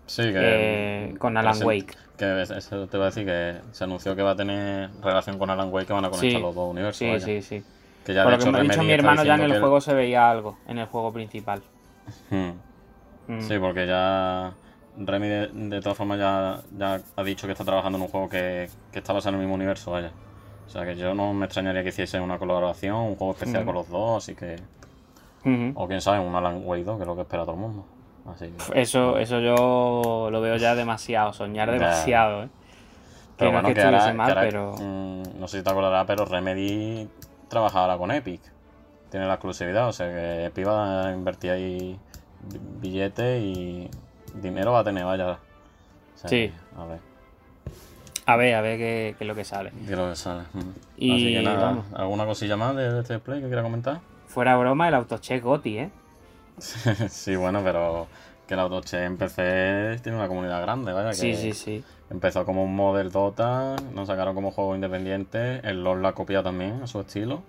Sí, 0.06 0.24
que. 0.24 1.16
con 1.18 1.38
Alan 1.38 1.64
Wake. 1.64 1.96
Que 2.18 2.42
eso 2.42 2.88
te 2.90 2.98
voy 2.98 3.04
a 3.04 3.06
decir 3.06 3.26
que 3.26 3.62
se 3.72 3.86
anunció 3.86 4.18
que 4.18 4.22
va 4.22 4.32
a 4.32 4.36
tener 4.36 4.90
relación 5.02 5.40
con 5.40 5.50
Alan 5.50 5.72
Wake, 5.72 5.88
que 5.88 5.94
van 5.94 6.04
a 6.04 6.10
conectar 6.10 6.42
los 6.42 6.54
dos 6.54 6.72
universos. 6.72 7.24
Sí, 7.24 7.42
sí, 7.42 7.42
sí. 7.42 7.64
Que 8.06 8.14
ya 8.14 8.26
Por 8.26 8.34
lo 8.34 8.40
que 8.40 8.52
me 8.52 8.58
ha 8.58 8.64
dicho 8.64 8.84
mi 8.84 8.92
hermano, 8.92 9.24
ya 9.24 9.36
en 9.36 9.44
el 9.44 9.62
juego 9.62 9.80
se 9.80 9.94
veía 9.94 10.30
algo, 10.30 10.58
en 10.68 10.78
el 10.78 10.88
juego 10.88 11.14
principal. 11.14 11.62
Hmm. 12.30 12.50
Hmm. 13.30 13.40
Sí, 13.40 13.58
porque 13.60 13.88
ya 13.88 14.52
Remy 14.98 15.28
de, 15.28 15.82
todas 15.82 15.98
formas 15.98 16.20
ya, 16.20 16.62
ya, 16.78 17.02
ha 17.16 17.24
dicho 17.24 17.48
que 17.48 17.54
está 17.54 17.64
trabajando 17.64 17.98
en 17.98 18.04
un 18.04 18.10
juego 18.10 18.30
que, 18.30 18.70
que 18.92 19.00
está 19.00 19.14
basado 19.14 19.36
en 19.36 19.42
el 19.42 19.48
mismo 19.48 19.56
universo, 19.56 19.92
vaya. 19.92 20.12
O 20.68 20.70
sea 20.70 20.86
que 20.86 20.96
yo 20.96 21.14
no 21.14 21.34
me 21.34 21.46
extrañaría 21.46 21.84
que 21.84 21.90
hiciese 21.90 22.20
una 22.20 22.38
colaboración, 22.38 22.96
un 22.96 23.16
juego 23.16 23.34
especial 23.34 23.66
con 23.66 23.76
los 23.76 23.90
dos, 23.90 24.24
así 24.24 24.36
que... 24.36 24.56
O 25.76 25.88
quién 25.88 26.02
sabe, 26.02 26.20
un 26.20 26.34
Alan 26.36 26.62
Wake 26.64 26.84
2, 26.84 26.98
que 26.98 27.04
es 27.04 27.08
lo 27.08 27.16
que 27.16 27.22
espera 27.24 27.44
todo 27.44 27.56
el 27.56 27.62
mundo. 27.62 27.86
Así 28.32 28.54
Eso, 28.74 29.18
eso 29.18 29.40
yo 29.40 30.30
lo 30.32 30.40
veo 30.40 30.56
ya 30.56 30.76
demasiado, 30.76 31.34
soñar 31.34 31.72
demasiado, 31.72 32.44
¿eh? 32.44 32.50
Pero 33.38 33.52
bueno, 33.52 33.74
que, 33.74 33.82
ahora, 33.82 34.14
mal, 34.14 34.38
pero... 34.40 34.76
Mm, 34.80 35.40
no 35.40 35.48
sé 35.48 35.58
si 35.58 35.64
te 35.64 35.70
acordarás, 35.70 36.06
pero 36.06 36.26
Remedy 36.26 37.10
trabaja 37.48 37.82
ahora 37.82 37.98
con 37.98 38.12
Epic. 38.12 38.42
Tiene 39.10 39.26
la 39.26 39.34
exclusividad, 39.34 39.90
o 39.90 39.92
sea 39.94 40.08
que 40.08 40.46
Epic 40.46 40.68
va 40.68 41.08
a 41.08 41.12
invertir 41.12 41.52
ahí 41.52 42.00
billetes 42.80 43.42
y 43.42 43.90
dinero 44.34 44.72
va 44.72 44.80
a 44.80 44.84
tener, 44.84 45.06
vaya. 45.06 45.38
sí. 46.26 46.52
A 46.78 46.86
ver. 46.86 47.12
A 48.26 48.36
ver, 48.36 48.56
a 48.56 48.62
ver 48.62 48.78
qué, 48.78 49.16
es 49.20 49.28
lo 49.28 49.36
que 49.36 49.44
sale. 49.44 49.72
Qué 49.86 49.92
es 49.94 49.98
lo 49.98 50.10
que 50.10 50.16
sale. 50.16 50.44
Y 50.98 51.12
Así 51.12 51.34
que 51.34 51.42
nada, 51.42 51.84
¿alguna 51.94 52.26
cosilla 52.26 52.56
más 52.56 52.76
de, 52.76 53.00
este 53.00 53.16
display 53.16 53.42
que 53.42 53.48
quiera 53.48 53.64
comentar? 53.64 54.00
Fuera 54.28 54.56
broma, 54.58 54.88
el 54.88 54.94
autocheck 54.94 55.44
Goti, 55.44 55.80
¿eh? 55.80 55.90
sí, 57.10 57.36
bueno, 57.36 57.62
pero 57.64 58.08
que 58.48 58.54
el 58.54 58.60
autocheck 58.60 59.02
en 59.02 59.18
PC 59.18 60.00
tiene 60.04 60.18
una 60.18 60.28
comunidad 60.28 60.62
grande, 60.62 60.94
vaya. 60.94 61.14
sí, 61.14 61.36
sí, 61.36 61.54
sí. 61.54 61.84
Empezó 62.10 62.46
como 62.46 62.64
un 62.64 62.76
model 62.76 63.12
Dota, 63.12 63.78
nos 63.94 64.08
sacaron 64.08 64.36
como 64.36 64.52
juego 64.52 64.76
independiente, 64.76 65.60
el 65.68 65.84
LoL 65.84 66.02
la 66.02 66.14
copia 66.14 66.44
también 66.44 66.84
a 66.84 66.88
su 66.88 67.00
estilo. 67.00 67.42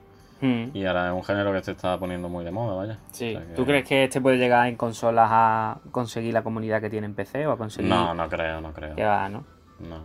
Hmm. 0.42 0.76
Y 0.76 0.84
ahora 0.84 1.06
es 1.06 1.14
un 1.14 1.22
género 1.22 1.52
que 1.52 1.62
se 1.62 1.70
está 1.70 1.96
poniendo 1.99 2.28
muy 2.28 2.44
de 2.44 2.50
moda, 2.50 2.75
vaya. 2.75 2.99
Sí. 3.12 3.38
¿Tú 3.54 3.64
crees 3.64 3.87
que 3.87 4.04
este 4.04 4.20
puede 4.20 4.38
llegar 4.38 4.66
en 4.66 4.75
consolas 4.76 5.28
a 5.30 5.78
conseguir 5.92 6.34
la 6.34 6.42
comunidad 6.42 6.80
que 6.80 6.90
tiene 6.90 7.06
en 7.06 7.14
PC 7.14 7.46
o 7.46 7.52
a 7.52 7.56
conseguir...? 7.56 7.88
No, 7.88 8.12
no 8.12 8.28
creo, 8.28 8.61
no 8.61 8.72
creo. 8.72 8.96
Que 8.96 9.04
va, 9.04 9.28
¿no? 9.28 9.44
No. 9.78 9.99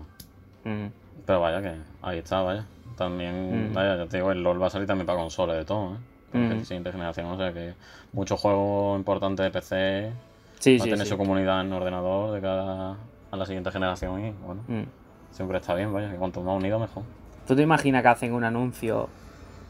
Hmm. 0.63 0.91
Pero 1.25 1.41
vaya 1.41 1.60
que 1.60 1.74
ahí 2.03 2.20
está, 2.20 2.41
vaya. 2.41 2.65
También, 2.96 3.72
hmm. 3.72 3.74
vaya, 3.74 3.98
ya 3.98 4.06
te 4.06 4.17
digo, 4.17 4.32
el 4.32 4.44
LoL 4.44 4.62
va 4.62 4.67
a 4.67 4.70
salir 4.70 4.88
también 4.88 5.08
para 5.08 5.17
consolas 5.17 5.58
de 5.58 5.65
todo, 5.65 5.96
¿eh? 5.96 5.98
la 6.34 6.63
siguiente 6.65 6.91
generación, 6.91 7.25
o 7.27 7.38
sea 7.38 7.51
que 7.51 7.74
muchos 8.13 8.39
juegos 8.39 9.00
importantes 9.00 9.44
de 9.44 9.50
PC 9.50 10.12
sí, 10.60 10.77
va 10.77 10.86
a 10.86 10.89
tener 10.89 11.08
su 11.08 11.17
comunidad 11.17 11.62
en 11.62 11.74
ordenador 11.74 12.32
de 12.32 12.41
cara 12.41 12.96
a 13.32 13.38
la 13.38 13.46
siguiente 13.46 13.72
generación 13.72 14.24
y 14.24 14.32
bueno, 14.46 14.62
siempre 15.32 15.58
está 15.58 15.74
bien, 15.74 15.91
vaya, 15.91 16.12
que 16.12 16.17
cuanto 16.17 16.41
más 16.41 16.56
unido 16.56 16.77
mejor. 16.79 17.03
¿Tú 17.48 17.56
te 17.56 17.63
imaginas 17.63 18.03
que 18.03 18.08
hacen 18.10 18.34
un 18.34 18.44
anuncio 18.44 19.10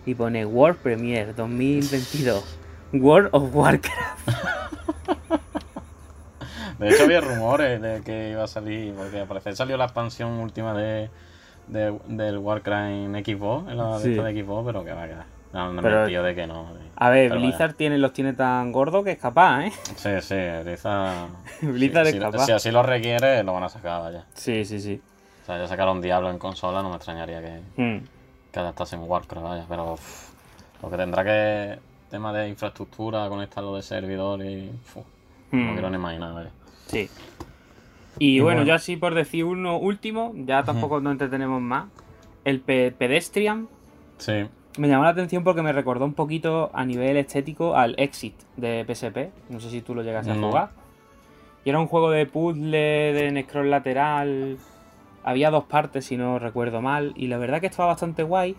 y 0.07 0.15
pone 0.15 0.43
World 0.45 0.77
Premiere 0.77 1.33
2022. 1.33 2.57
World 2.93 3.29
of 3.33 3.53
Warcraft. 3.53 4.29
De 6.79 6.89
hecho 6.89 7.03
había 7.03 7.21
rumores 7.21 7.79
de 7.81 8.01
que 8.03 8.31
iba 8.31 8.43
a 8.43 8.47
salir, 8.47 8.93
porque 8.93 9.19
al 9.19 9.27
parecer 9.27 9.55
salió 9.55 9.77
la 9.77 9.85
expansión 9.85 10.33
última 10.33 10.73
de, 10.73 11.09
del 11.67 12.37
Warcraft 12.37 12.89
en 12.89 13.13
Xbox, 13.25 13.69
en 13.69 13.77
la 13.77 13.99
de 13.99 14.43
Xbox, 14.43 14.65
pero 14.65 14.83
que 14.85 14.93
va 14.93 15.03
a 15.03 15.07
quedar. 15.07 15.25
No, 15.51 15.73
no 15.73 15.81
me 15.81 16.07
tío 16.07 16.23
de 16.23 16.35
que 16.35 16.47
no. 16.47 16.67
A 16.95 17.09
ver, 17.09 17.31
Blizzard 17.31 17.73
tiene, 17.73 17.97
los 17.97 18.13
tiene 18.13 18.31
tan 18.33 18.71
gordos 18.71 19.03
que 19.03 19.11
es 19.11 19.17
capaz, 19.17 19.65
¿eh? 19.65 19.73
Sí, 19.95 20.21
sí, 20.21 20.35
Blizzard. 20.63 21.27
Blizzard 21.61 22.07
es 22.07 22.15
capaz. 22.15 22.45
Si 22.45 22.53
así 22.53 22.71
lo 22.71 22.83
requiere, 22.83 23.43
lo 23.43 23.51
van 23.53 23.63
a 23.63 23.69
sacar, 23.69 24.03
vaya. 24.03 24.25
Sí, 24.35 24.63
sí, 24.63 24.79
sí. 24.79 25.01
O 25.43 25.45
sea, 25.45 25.57
ya 25.57 25.67
sacaron 25.67 25.99
Diablo 25.99 26.29
en 26.29 26.37
consola, 26.37 26.81
no 26.81 26.89
me 26.89 26.95
extrañaría 26.95 27.41
que. 27.41 27.61
Hmm 27.75 28.16
que 28.51 28.59
adaptarse 28.59 28.95
en 28.95 29.03
Warcraft, 29.03 29.45
vaya, 29.45 29.65
pero 29.67 29.97
lo 30.81 30.89
que 30.89 30.97
tendrá 30.97 31.23
que 31.23 31.79
tema 32.09 32.33
de 32.33 32.49
infraestructura, 32.49 33.27
conectarlo 33.29 33.75
de 33.75 33.81
servidor 33.81 34.43
y 34.43 34.71
no 35.51 35.59
hmm. 35.59 35.73
quiero 35.73 35.89
ni 35.89 35.95
imaginar, 35.95 36.33
vaya. 36.33 36.51
Sí. 36.87 37.09
Y, 38.19 38.39
bueno, 38.39 38.63
ya 38.63 38.75
así 38.75 38.97
por 38.97 39.13
decir 39.13 39.43
uno 39.43 39.77
último, 39.77 40.33
ya 40.35 40.63
tampoco 40.63 40.99
nos 41.01 41.11
entretenemos 41.11 41.61
más. 41.61 41.85
El 42.45 42.61
Pedestrian. 42.61 43.67
Sí. 44.17 44.45
Me 44.77 44.87
llamó 44.87 45.03
la 45.03 45.09
atención 45.09 45.43
porque 45.43 45.61
me 45.61 45.73
recordó 45.73 46.05
un 46.05 46.13
poquito 46.13 46.71
a 46.73 46.85
nivel 46.85 47.17
estético 47.17 47.75
al 47.75 47.95
Exit 47.99 48.35
de 48.55 48.85
PSP. 48.87 49.51
No 49.51 49.59
sé 49.59 49.69
si 49.69 49.81
tú 49.81 49.93
lo 49.93 50.01
llegas 50.01 50.27
a 50.27 50.35
jugar. 50.35 50.69
Y 51.63 51.69
era 51.69 51.79
un 51.79 51.87
juego 51.87 52.09
de 52.09 52.25
puzzle, 52.25 53.13
de 53.13 53.43
scroll 53.43 53.69
lateral, 53.69 54.57
había 55.27 55.51
dos 55.51 55.65
partes, 55.65 56.05
si 56.05 56.15
no 56.15 56.39
recuerdo 56.39 56.81
mal, 56.81 57.11
y 57.17 57.27
la 57.27 57.37
verdad 57.37 57.59
que 57.59 57.67
estaba 57.67 57.87
bastante 57.87 58.23
guay. 58.23 58.55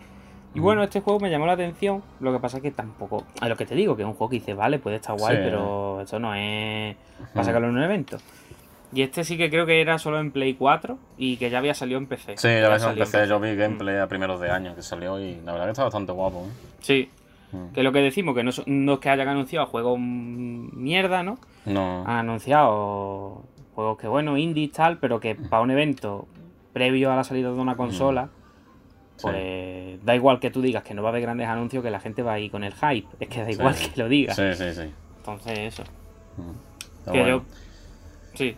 Y 0.53 0.59
bueno, 0.59 0.83
este 0.83 1.01
juego 1.01 1.19
me 1.19 1.31
llamó 1.31 1.47
la 1.47 1.53
atención. 1.53 2.03
Lo 2.19 2.31
que 2.31 2.37
pasa 2.37 2.57
es 2.57 2.63
que 2.63 2.69
tampoco. 2.69 3.23
A 3.41 3.49
lo 3.49 3.55
que 3.55 3.65
te 3.65 3.73
digo, 3.73 3.95
que 3.95 4.03
es 4.03 4.07
un 4.07 4.13
juego 4.13 4.29
que 4.29 4.35
dice, 4.35 4.53
vale, 4.53 4.77
puede 4.77 4.97
estar 4.97 5.17
guay, 5.17 5.37
pero 5.37 6.01
esto 6.01 6.19
no 6.19 6.35
es. 6.35 6.95
para 7.33 7.43
sacarlo 7.43 7.69
en 7.69 7.75
un 7.75 7.81
evento. 7.81 8.17
Y 8.93 9.01
este 9.01 9.23
sí 9.23 9.35
que 9.35 9.49
creo 9.49 9.65
que 9.65 9.81
era 9.81 9.97
solo 9.97 10.19
en 10.19 10.31
Play 10.31 10.53
4 10.53 10.97
y 11.17 11.37
que 11.37 11.49
ya 11.49 11.57
había 11.57 11.73
salido 11.73 11.99
en 11.99 12.05
PC. 12.05 12.37
Sí, 12.37 12.47
ya 12.47 12.67
había 12.67 12.79
salido 12.79 13.03
en 13.03 13.11
PC. 13.11 13.27
Yo 13.27 13.39
vi 13.39 13.55
gameplay 13.55 13.97
a 13.97 14.07
primeros 14.07 14.39
de 14.39 14.51
año 14.51 14.75
que 14.75 14.83
salió 14.83 15.19
y 15.19 15.41
la 15.43 15.53
verdad 15.53 15.65
que 15.65 15.71
está 15.71 15.83
bastante 15.83 16.11
guapo. 16.11 16.45
¿eh? 16.47 16.51
Sí. 16.81 17.09
Que 17.73 17.81
lo 17.81 17.91
que 17.91 17.99
decimos, 17.99 18.35
que 18.35 18.43
no, 18.43 18.51
no 18.67 18.93
es 18.93 18.99
que 18.99 19.09
hayan 19.09 19.27
anunciado 19.27 19.65
juegos 19.65 19.97
mierda, 19.99 21.23
¿no? 21.23 21.39
No. 21.65 22.03
Han 22.05 22.17
anunciado 22.17 23.43
juegos 23.73 23.97
que, 23.97 24.07
bueno, 24.07 24.37
indie 24.37 24.65
y 24.65 24.67
tal, 24.67 24.99
pero 24.99 25.19
que 25.19 25.33
para 25.33 25.63
un 25.63 25.71
evento 25.71 26.27
previo 26.73 27.11
a 27.11 27.15
la 27.15 27.23
salida 27.23 27.51
de 27.51 27.59
una 27.59 27.75
consola, 27.75 28.29
Pues 29.21 30.03
da 30.03 30.15
igual 30.15 30.39
que 30.39 30.49
tú 30.49 30.61
digas 30.61 30.83
que 30.83 30.93
no 30.93 31.03
va 31.03 31.09
a 31.09 31.11
haber 31.11 31.21
grandes 31.21 31.47
anuncios, 31.47 31.83
que 31.83 31.91
la 31.91 31.99
gente 31.99 32.21
va 32.21 32.33
a 32.33 32.39
ir 32.39 32.51
con 32.51 32.63
el 32.63 32.73
hype. 32.73 33.07
Es 33.19 33.27
que 33.27 33.43
da 33.43 33.51
igual 33.51 33.75
que 33.75 33.91
lo 33.95 34.07
digas. 34.07 34.35
Sí, 34.35 34.53
sí, 34.55 34.73
sí. 34.73 34.91
Entonces, 35.17 35.59
eso. 35.59 35.83
Mm. 36.37 37.11
Que 37.11 37.27
yo. 37.27 37.43
Sí. 38.33 38.55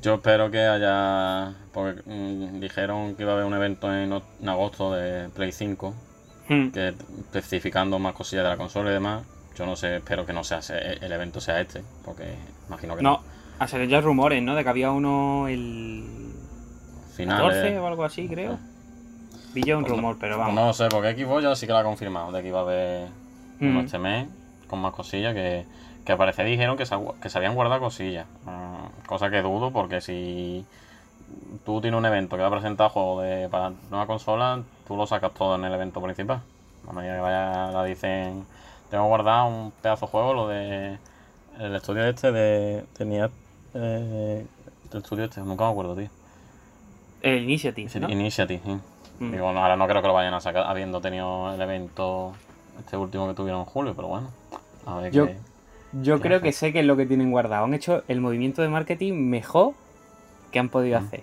Yo 0.00 0.14
espero 0.14 0.50
que 0.50 0.60
haya. 0.60 1.54
Porque 1.72 2.02
mm, 2.04 2.60
dijeron 2.60 3.14
que 3.14 3.22
iba 3.22 3.32
a 3.32 3.34
haber 3.34 3.46
un 3.46 3.54
evento 3.54 3.92
en, 3.92 4.12
agosto 4.48 4.92
de 4.92 5.28
Play 5.30 5.52
5. 5.52 5.94
Hmm. 6.48 6.70
Que 6.70 6.88
especificando 6.88 7.98
más 7.98 8.14
cosillas 8.14 8.44
de 8.44 8.50
la 8.50 8.56
consola 8.56 8.90
y 8.90 8.94
demás. 8.94 9.24
Yo 9.56 9.66
no 9.66 9.76
sé, 9.76 9.96
espero 9.96 10.26
que 10.26 10.32
no 10.32 10.42
sea 10.42 10.60
el 10.68 11.12
evento 11.12 11.40
sea 11.40 11.60
este. 11.60 11.82
Porque 12.04 12.34
imagino 12.68 12.96
que 12.96 13.02
no. 13.02 13.22
No, 13.58 13.68
ser 13.68 13.86
ya 13.88 14.00
rumores, 14.00 14.42
¿no? 14.42 14.54
De 14.54 14.62
que 14.62 14.68
había 14.68 14.90
uno 14.90 15.48
el. 15.48 16.04
Final. 17.14 17.42
14 17.42 17.78
o 17.78 17.86
algo 17.86 18.04
así, 18.04 18.28
creo. 18.28 18.58
Vi 19.54 19.62
yo 19.62 19.78
un 19.78 19.84
pues 19.84 19.94
rumor, 19.94 20.16
pero 20.18 20.36
vamos. 20.36 20.54
no 20.54 20.72
sé, 20.72 20.88
porque 20.88 21.14
Xbox 21.14 21.42
ya 21.42 21.54
sí 21.54 21.66
que 21.66 21.72
lo 21.72 21.78
ha 21.78 21.84
confirmado. 21.84 22.32
De 22.32 22.42
que 22.42 22.48
iba 22.48 22.58
a 22.58 22.62
haber 22.62 23.08
hmm. 23.60 23.78
este 23.78 23.98
mes 23.98 24.28
con 24.66 24.80
más 24.80 24.92
cosillas 24.92 25.34
que 25.34 25.64
que 26.04 26.12
al 26.12 26.18
parecer 26.18 26.46
dijeron 26.46 26.76
que 26.76 26.86
se, 26.86 26.96
que 27.20 27.28
se 27.30 27.38
habían 27.38 27.54
guardado 27.54 27.80
cosillas. 27.80 28.26
Mm, 28.44 29.06
cosa 29.06 29.30
que 29.30 29.42
dudo 29.42 29.72
porque 29.72 30.00
si 30.00 30.64
tú 31.64 31.80
tienes 31.80 31.98
un 31.98 32.06
evento 32.06 32.36
que 32.36 32.42
va 32.42 32.48
a 32.48 32.52
presentar 32.52 32.90
juegos 32.90 33.24
de, 33.24 33.48
para 33.48 33.72
nueva 33.90 34.06
consola, 34.06 34.62
tú 34.86 34.96
lo 34.96 35.06
sacas 35.06 35.32
todo 35.32 35.56
en 35.56 35.64
el 35.64 35.72
evento 35.72 36.02
principal. 36.02 36.42
A 36.88 36.92
medida 36.92 37.14
que 37.14 37.20
vaya, 37.20 37.70
la 37.72 37.84
dicen, 37.84 38.44
tengo 38.90 39.06
guardado 39.06 39.46
un 39.46 39.72
pedazo 39.82 40.06
de 40.06 40.12
juego, 40.12 40.34
lo 40.34 40.48
de 40.48 40.98
el 41.58 41.74
estudio 41.74 42.04
este 42.04 42.32
de. 42.32 42.84
Tenía. 42.96 43.30
Eh, 43.74 44.46
el 44.92 44.98
estudio 44.98 45.24
este, 45.24 45.40
nunca 45.40 45.64
me 45.64 45.70
acuerdo, 45.70 45.96
tío. 45.96 46.10
El 47.24 47.42
Initiative. 47.44 48.00
¿no? 48.00 48.10
Initiative, 48.10 48.60
sí. 48.64 48.78
Mm. 49.20 49.32
Digo, 49.32 49.48
ahora 49.48 49.76
no 49.76 49.86
creo 49.86 50.02
que 50.02 50.08
lo 50.08 50.14
vayan 50.14 50.34
a 50.34 50.40
sacar 50.40 50.66
habiendo 50.66 51.00
tenido 51.00 51.54
el 51.54 51.60
evento 51.60 52.34
este 52.78 52.96
último 52.96 53.28
que 53.28 53.34
tuvieron 53.34 53.60
en 53.60 53.66
julio, 53.66 53.94
pero 53.94 54.08
bueno. 54.08 54.28
A 54.86 54.96
ver 54.96 55.10
qué 55.10 55.36
yo 56.02 56.20
creo 56.20 56.40
que 56.40 56.50
sé 56.52 56.72
qué 56.72 56.80
es 56.80 56.86
lo 56.86 56.96
que 56.96 57.06
tienen 57.06 57.30
guardado. 57.30 57.64
Han 57.64 57.74
hecho 57.74 58.02
el 58.08 58.20
movimiento 58.20 58.62
de 58.62 58.68
marketing 58.68 59.12
mejor 59.12 59.74
que 60.50 60.58
han 60.58 60.68
podido 60.68 61.00
mm. 61.00 61.04
hacer. 61.04 61.22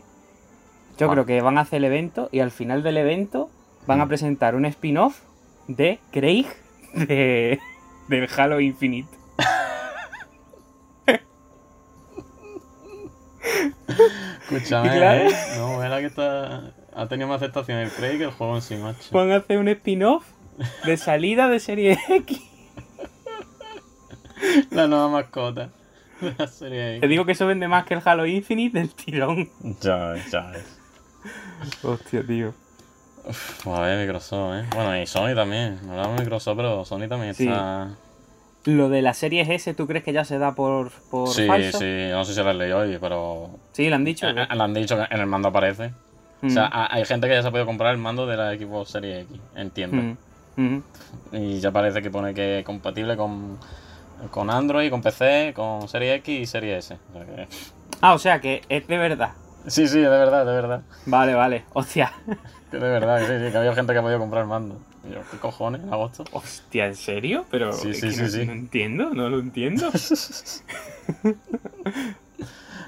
Yo 0.98 1.10
creo 1.10 1.25
que 1.25 1.41
van 1.41 1.58
a 1.58 1.62
hacer 1.62 1.77
el 1.77 1.86
evento 1.86 2.29
y 2.31 2.39
al 2.39 2.51
final 2.51 2.84
del 2.84 2.98
evento 2.98 3.50
van 3.86 4.00
a 4.01 4.05
mm. 4.05 4.08
presentar 4.08 4.55
un 4.55 4.65
spin-off 4.65 5.22
de 5.67 6.00
Craig 6.12 6.46
de, 6.93 7.60
del 8.08 8.29
Halo 8.36 8.60
Infinite. 8.60 9.10
Escúchame, 14.51 15.27
¿eh? 15.27 15.29
no, 15.58 15.84
era 15.84 16.00
que 16.00 16.08
está, 16.08 16.74
ha 16.93 17.08
tenido 17.08 17.27
más 17.27 17.41
aceptación 17.41 17.77
el 17.77 17.89
Craig 17.89 18.17
que 18.17 18.25
el 18.25 18.31
juego 18.31 18.55
en 18.55 18.62
sí, 18.62 18.75
macho. 18.75 19.10
Van 19.12 19.31
a 19.31 19.38
hacer 19.38 19.58
un 19.58 19.67
spin-off 19.70 20.25
de 20.86 20.98
salida 20.98 21.48
de 21.48 21.60
serie 21.60 21.98
X. 22.10 22.41
La 24.72 24.88
nueva 24.88 25.08
mascota 25.08 25.70
de 26.20 26.34
la 26.38 26.48
serie 26.48 27.00
Te 27.00 27.08
digo 27.08 27.25
que 27.25 27.34
eso 27.34 27.48
vende 27.48 27.67
más 27.67 27.86
que 27.86 27.93
el 27.93 28.01
Halo 28.03 28.25
Infinite 28.25 28.77
del 28.77 28.93
tirón. 28.93 29.50
Ya 29.81 30.15
ya. 30.29 30.51
Hostia, 31.84 32.25
tío. 32.25 32.53
Uf, 33.24 33.67
a 33.67 33.81
ver, 33.81 34.00
Microsoft, 34.00 34.55
¿eh? 34.55 34.65
Bueno, 34.74 35.00
y 35.00 35.05
Sony 35.05 35.36
también. 35.36 35.79
No 35.86 35.91
hablamos 35.91 36.17
de 36.17 36.24
Microsoft, 36.24 36.58
pero 36.58 36.86
Sony 36.86 37.08
también 37.08 37.31
está... 37.31 37.91
Lo 38.65 38.89
de 38.89 39.01
la 39.01 39.13
serie 39.13 39.41
S, 39.41 39.74
¿tú 39.74 39.88
crees 39.88 40.03
que 40.03 40.13
ya 40.13 40.24
se 40.24 40.38
da 40.38 40.53
por, 40.53 40.91
por 41.10 41.30
sí, 41.30 41.48
falso? 41.48 41.80
Sí, 41.80 42.08
no 42.12 42.24
sé 42.25 42.34
si 42.34 42.44
lo 42.44 42.53
leído 42.53 42.80
hoy, 42.80 42.98
pero... 43.01 43.50
Sí, 43.72 43.89
lo 43.89 43.96
han 43.96 44.06
dicho. 44.06 44.27
Eh, 44.27 44.34
lo 44.34 44.63
han 44.63 44.74
dicho 44.74 44.96
que 44.98 45.13
en 45.13 45.20
el 45.20 45.27
mando 45.27 45.50
aparece. 45.50 45.91
O 46.44 46.50
sea, 46.50 46.68
mm. 46.68 46.88
hay 46.89 47.06
gente 47.06 47.27
que 47.27 47.34
ya 47.34 47.41
se 47.41 47.48
ha 47.48 47.51
podido 47.51 47.65
comprar 47.65 47.91
el 47.91 47.98
mando 47.98 48.25
de 48.25 48.38
la 48.38 48.56
Xbox 48.56 48.91
Series 48.91 49.25
X, 49.25 49.39
entiendo. 49.56 50.15
Mm. 50.58 50.62
Mm. 50.62 50.84
Y 51.34 51.60
ya 51.60 51.72
parece 51.72 52.01
que 52.01 52.12
pone 52.12 52.34
que 52.34 52.60
es 52.60 52.65
compatible 52.65 53.15
con 53.18 53.58
con 54.30 54.50
Android, 54.50 54.89
con 54.91 55.01
PC, 55.01 55.53
con 55.56 55.88
Serie 55.88 56.15
X 56.15 56.41
y 56.41 56.46
Serie 56.46 56.77
S. 56.77 56.98
Ah, 58.01 58.13
o 58.13 58.20
sea 58.20 58.39
que 58.39 58.62
es 58.70 58.88
de 58.88 58.98
verdad. 58.98 59.31
Sí, 59.68 59.88
sí, 59.88 60.00
de 60.00 60.09
verdad, 60.09 60.46
de 60.46 60.53
verdad. 60.53 60.81
Vale, 61.05 61.33
vale. 61.33 61.66
Hostia. 61.74 62.14
Que 62.72 62.77
de 62.77 62.88
verdad, 62.88 63.20
sí, 63.20 63.33
sí, 63.46 63.51
que 63.51 63.57
había 63.57 63.75
gente 63.75 63.92
que 63.92 64.00
ha 64.00 64.01
podido 64.01 64.18
comprar 64.18 64.46
mando. 64.46 64.79
Y 65.07 65.14
yo, 65.14 65.22
¿qué 65.29 65.37
cojones? 65.37 65.81
En 65.81 65.92
agosto. 65.92 66.24
Hostia, 66.31 66.87
¿en 66.87 66.96
serio? 66.96 67.46
Pero 67.50 67.74
sí, 67.74 67.94
sí, 67.94 68.11
sí, 68.11 68.22
no, 68.22 68.29
sí. 68.29 68.46
no 68.46 68.51
entiendo, 68.51 69.09
no 69.14 69.29
lo 69.29 69.40
entiendo. 69.40 69.90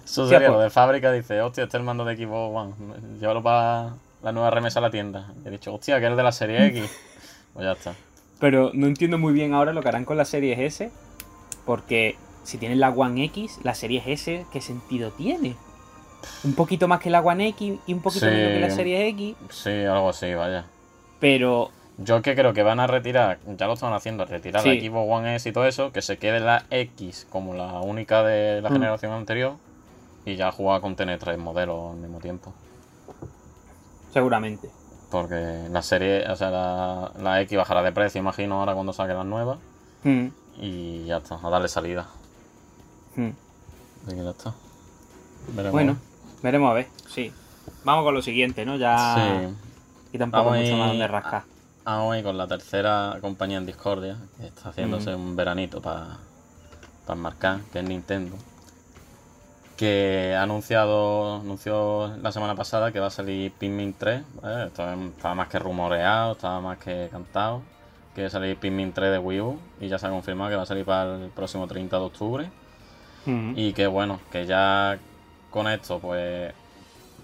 Eso 0.05 0.27
sería 0.27 0.47
lo 0.49 0.55
pues- 0.55 0.65
de 0.65 0.69
fábrica, 0.69 1.11
dice, 1.11 1.41
hostia, 1.41 1.63
este 1.63 1.77
es 1.77 1.79
el 1.79 1.85
mando 1.85 2.05
de 2.05 2.15
Xbox 2.15 2.55
One. 2.55 2.73
Llévalo 3.19 3.41
para 3.41 3.93
la 4.21 4.31
nueva 4.31 4.49
remesa 4.51 4.79
a 4.79 4.81
la 4.81 4.91
tienda. 4.91 5.33
Y 5.43 5.47
he 5.47 5.51
dicho, 5.51 5.73
hostia, 5.73 5.99
que 5.99 6.05
es 6.05 6.11
el 6.11 6.17
de 6.17 6.23
la 6.23 6.31
serie 6.31 6.65
X. 6.67 6.83
pues 7.53 7.65
ya 7.65 7.71
está. 7.71 7.95
Pero 8.39 8.71
no 8.73 8.87
entiendo 8.87 9.17
muy 9.17 9.33
bien 9.33 9.53
ahora 9.53 9.73
lo 9.73 9.81
que 9.81 9.87
harán 9.87 10.05
con 10.05 10.17
la 10.17 10.25
serie 10.25 10.65
S 10.65 10.91
porque 11.65 12.17
si 12.43 12.57
tienes 12.57 12.77
la 12.77 12.89
One 12.89 13.23
X, 13.25 13.59
la 13.63 13.73
serie 13.73 14.03
S, 14.05 14.45
¿qué 14.51 14.61
sentido 14.61 15.11
tiene? 15.11 15.55
Un 16.43 16.53
poquito 16.53 16.87
más 16.87 16.99
que 16.99 17.09
la 17.09 17.21
One 17.21 17.47
X 17.49 17.79
y 17.85 17.93
un 17.93 18.01
poquito 18.01 18.25
menos 18.25 18.53
que 18.53 18.59
la 18.59 18.69
serie 18.69 19.07
X. 19.09 19.35
Sí, 19.49 19.69
algo 19.83 20.09
así, 20.09 20.33
vaya. 20.33 20.65
Pero. 21.19 21.71
Yo 21.97 22.21
que 22.23 22.35
creo 22.35 22.53
que 22.53 22.63
van 22.63 22.79
a 22.79 22.87
retirar, 22.87 23.37
ya 23.45 23.67
lo 23.67 23.73
están 23.73 23.93
haciendo, 23.93 24.25
retirar 24.25 24.65
la 24.65 24.73
Xbox 24.73 25.11
One 25.11 25.35
S 25.35 25.47
y 25.47 25.51
todo 25.51 25.67
eso, 25.67 25.91
que 25.91 26.01
se 26.01 26.17
quede 26.17 26.39
la 26.39 26.65
X 26.71 27.27
como 27.29 27.53
la 27.53 27.81
única 27.81 28.23
de 28.23 28.61
la 28.61 28.69
mm. 28.69 28.73
generación 28.73 29.11
anterior 29.11 29.53
y 30.25 30.35
ya 30.35 30.51
jugar 30.51 30.81
con 30.81 30.95
tener 30.95 31.19
tres 31.19 31.37
modelos 31.37 31.91
al 31.91 31.97
mismo 31.97 32.19
tiempo. 32.19 32.51
Seguramente. 34.11 34.69
Porque 35.11 35.67
la 35.69 35.83
serie, 35.83 36.27
o 36.27 36.35
sea, 36.35 36.49
la, 36.49 37.41
X 37.41 37.57
bajará 37.57 37.83
de 37.83 37.91
precio, 37.91 38.19
imagino, 38.19 38.59
ahora 38.59 38.73
cuando 38.73 38.93
saquen 38.93 39.17
las 39.17 39.25
nuevas. 39.25 39.59
Mm. 40.03 40.27
Y 40.57 41.05
ya 41.05 41.17
está, 41.17 41.39
a 41.41 41.49
darle 41.49 41.67
salida. 41.67 42.07
Hmm. 43.15 43.29
ya 44.07 44.29
está. 44.31 44.53
Bueno, 45.71 45.97
veremos 46.41 46.71
a 46.71 46.73
ver, 46.73 46.87
sí. 47.07 47.31
Vamos 47.83 48.03
con 48.03 48.13
lo 48.15 48.21
siguiente, 48.21 48.65
¿no? 48.65 48.77
Ya. 48.77 49.15
Sí. 49.15 49.55
Y 50.13 50.17
tampoco 50.17 50.51
mucho 50.51 50.77
más 50.77 50.89
donde 50.89 51.07
rascar. 51.07 51.43
Vamos 51.85 52.13
ahí 52.13 52.23
con 52.23 52.37
la 52.37 52.47
tercera 52.47 53.17
compañía 53.21 53.57
en 53.57 53.65
Discordia, 53.65 54.17
que 54.39 54.47
está 54.47 54.69
haciéndose 54.69 55.13
un 55.15 55.35
veranito 55.35 55.81
para 55.81 56.17
para 57.05 57.19
marcar, 57.19 57.59
que 57.71 57.79
es 57.79 57.85
Nintendo. 57.85 58.35
Que 59.77 60.35
ha 60.37 60.43
anunciado, 60.43 61.37
anunció 61.41 62.15
la 62.21 62.31
semana 62.31 62.55
pasada 62.55 62.91
que 62.91 62.99
va 62.99 63.07
a 63.07 63.11
salir 63.11 63.51
Pikmin 63.51 63.93
3. 63.93 64.23
Estaba 64.67 65.35
más 65.35 65.47
que 65.47 65.59
rumoreado, 65.59 66.33
estaba 66.33 66.61
más 66.61 66.77
que 66.77 67.09
cantado 67.11 67.61
que 68.15 68.21
va 68.21 68.27
a 68.27 68.31
salir 68.31 68.57
Pikmin 68.57 68.93
3 68.93 69.11
de 69.11 69.17
Wii 69.17 69.41
U 69.41 69.59
y 69.81 69.87
ya 69.87 69.97
se 69.97 70.05
ha 70.05 70.11
confirmado 70.11 70.51
que 70.51 70.55
va 70.55 70.61
a 70.61 70.67
salir 70.67 70.85
para 70.85 71.15
el 71.15 71.29
próximo 71.31 71.67
30 71.67 71.97
de 71.97 72.03
octubre. 72.03 72.51
Y 73.25 73.73
que 73.73 73.87
bueno, 73.87 74.19
que 74.31 74.45
ya 74.45 74.99
con 75.49 75.67
esto 75.67 75.99
pues 75.99 76.53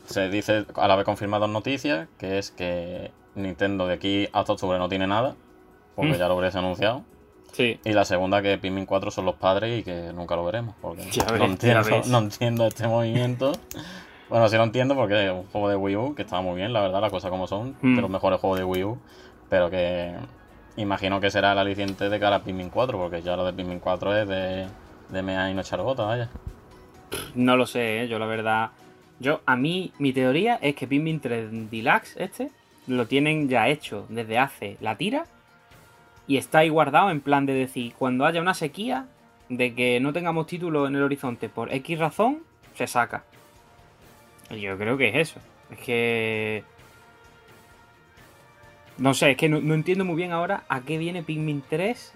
se 0.05 0.29
dice 0.29 0.65
a 0.75 0.87
la 0.87 0.95
vez 0.95 1.05
confirmado 1.05 1.47
noticias, 1.47 2.07
que 2.17 2.39
es 2.39 2.51
que 2.51 3.11
Nintendo 3.35 3.87
de 3.87 3.93
aquí 3.93 4.27
hasta 4.33 4.53
octubre 4.53 4.77
no 4.77 4.89
tiene 4.89 5.07
nada, 5.07 5.35
porque 5.95 6.17
ya 6.17 6.27
lo 6.27 6.37
hubiese 6.37 6.57
anunciado. 6.57 7.03
Sí. 7.51 7.79
Y 7.83 7.93
la 7.93 8.05
segunda 8.05 8.41
que 8.41 8.57
Pikmin 8.57 8.85
4 8.85 9.11
son 9.11 9.25
los 9.25 9.35
padres 9.35 9.79
y 9.79 9.83
que 9.83 10.13
nunca 10.13 10.35
lo 10.35 10.45
veremos, 10.45 10.75
porque 10.81 11.03
no, 11.37 11.45
entiendo, 11.45 12.01
no, 12.07 12.17
entiendo, 12.19 12.67
este 12.67 12.87
movimiento. 12.87 13.53
bueno, 14.29 14.47
sí 14.49 14.55
lo 14.55 14.63
entiendo 14.63 14.95
porque 14.95 15.25
es 15.25 15.31
un 15.31 15.43
juego 15.45 15.69
de 15.69 15.75
Wii 15.75 15.95
U 15.95 16.15
que 16.15 16.21
estaba 16.21 16.41
muy 16.41 16.55
bien, 16.55 16.73
la 16.73 16.81
verdad, 16.81 17.01
las 17.01 17.11
cosas 17.11 17.31
como 17.31 17.47
son, 17.47 17.75
de 17.81 18.01
los 18.01 18.09
mejores 18.09 18.39
juegos 18.39 18.59
de 18.59 18.65
Wii 18.65 18.83
U, 18.83 18.99
pero 19.49 19.69
que 19.69 20.13
Imagino 20.79 21.19
que 21.19 21.29
será 21.29 21.51
el 21.51 21.57
aliciente 21.57 22.07
de 22.07 22.19
cara 22.21 22.37
a 22.37 22.43
Pikmin 22.43 22.69
4, 22.69 22.97
porque 22.97 23.21
ya 23.21 23.35
lo 23.35 23.43
de 23.45 23.51
Pikmin 23.51 23.79
4 23.79 24.21
es 24.21 24.27
de, 24.29 24.67
de 25.09 25.21
mea 25.21 25.51
y 25.51 25.53
no 25.53 25.59
echar 25.59 25.81
gota, 25.81 26.03
vaya. 26.03 26.29
No 27.35 27.57
lo 27.57 27.65
sé, 27.65 28.03
¿eh? 28.03 28.07
yo 28.07 28.17
la 28.17 28.25
verdad. 28.25 28.69
Yo, 29.19 29.41
a 29.45 29.57
mí, 29.57 29.91
mi 29.99 30.13
teoría 30.13 30.55
es 30.55 30.75
que 30.75 30.87
Pikmin 30.87 31.19
3 31.19 31.69
Deluxe, 31.69 32.15
este, 32.15 32.51
lo 32.89 33.07
tienen 33.07 33.47
ya 33.47 33.67
hecho 33.67 34.05
desde 34.09 34.37
hace 34.37 34.77
la 34.81 34.97
tira 34.97 35.25
y 36.27 36.37
está 36.37 36.59
ahí 36.59 36.69
guardado 36.69 37.09
en 37.11 37.21
plan 37.21 37.45
de 37.45 37.53
decir, 37.53 37.93
cuando 37.97 38.25
haya 38.25 38.41
una 38.41 38.53
sequía 38.53 39.07
de 39.47 39.73
que 39.73 39.99
no 39.99 40.13
tengamos 40.13 40.47
título 40.47 40.87
en 40.87 40.95
el 40.95 41.03
horizonte 41.03 41.49
por 41.49 41.73
X 41.73 41.97
razón, 41.97 42.43
se 42.75 42.87
saca. 42.87 43.23
Yo 44.49 44.77
creo 44.77 44.97
que 44.97 45.09
es 45.09 45.15
eso. 45.15 45.39
Es 45.71 45.79
que 45.79 46.63
no 48.97 49.13
sé, 49.13 49.31
es 49.31 49.37
que 49.37 49.49
no, 49.49 49.73
entiendo 49.73 50.03
muy 50.03 50.15
bien 50.15 50.31
ahora 50.31 50.63
a 50.67 50.81
qué 50.81 50.97
viene 50.97 51.23
Pikmin 51.23 51.63
3 51.69 52.13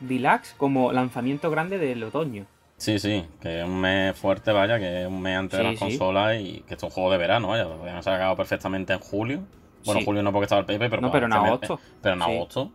Deluxe 0.00 0.54
como 0.56 0.92
lanzamiento 0.92 1.50
grande 1.50 1.78
del 1.78 2.02
otoño. 2.04 2.46
Sí, 2.76 2.98
sí, 2.98 3.24
que 3.40 3.60
es 3.60 3.64
un 3.64 3.80
mes 3.80 4.16
fuerte, 4.16 4.52
vaya, 4.52 4.78
que 4.78 5.02
es 5.02 5.08
un 5.08 5.22
mes 5.22 5.36
antes 5.36 5.58
de 5.58 5.64
las 5.64 5.78
consolas 5.78 6.40
y 6.40 6.62
que 6.68 6.74
es 6.74 6.82
un 6.82 6.90
juego 6.90 7.10
de 7.10 7.18
verano, 7.18 7.48
vaya, 7.48 7.64
lo 7.64 7.80
habían 7.82 8.02
sacado 8.02 8.36
perfectamente 8.36 8.92
en 8.92 8.98
julio. 8.98 9.40
Bueno, 9.84 10.00
julio 10.04 10.22
no 10.22 10.32
porque 10.32 10.44
estaba 10.44 10.60
el 10.60 10.66
Pepe, 10.66 10.88
pero, 10.88 11.02
no, 11.02 11.10
pero 11.10 11.26
en 11.26 11.32
agosto. 11.32 11.80
pero 12.00 12.14
en 12.14 12.22
agosto. 12.22 12.70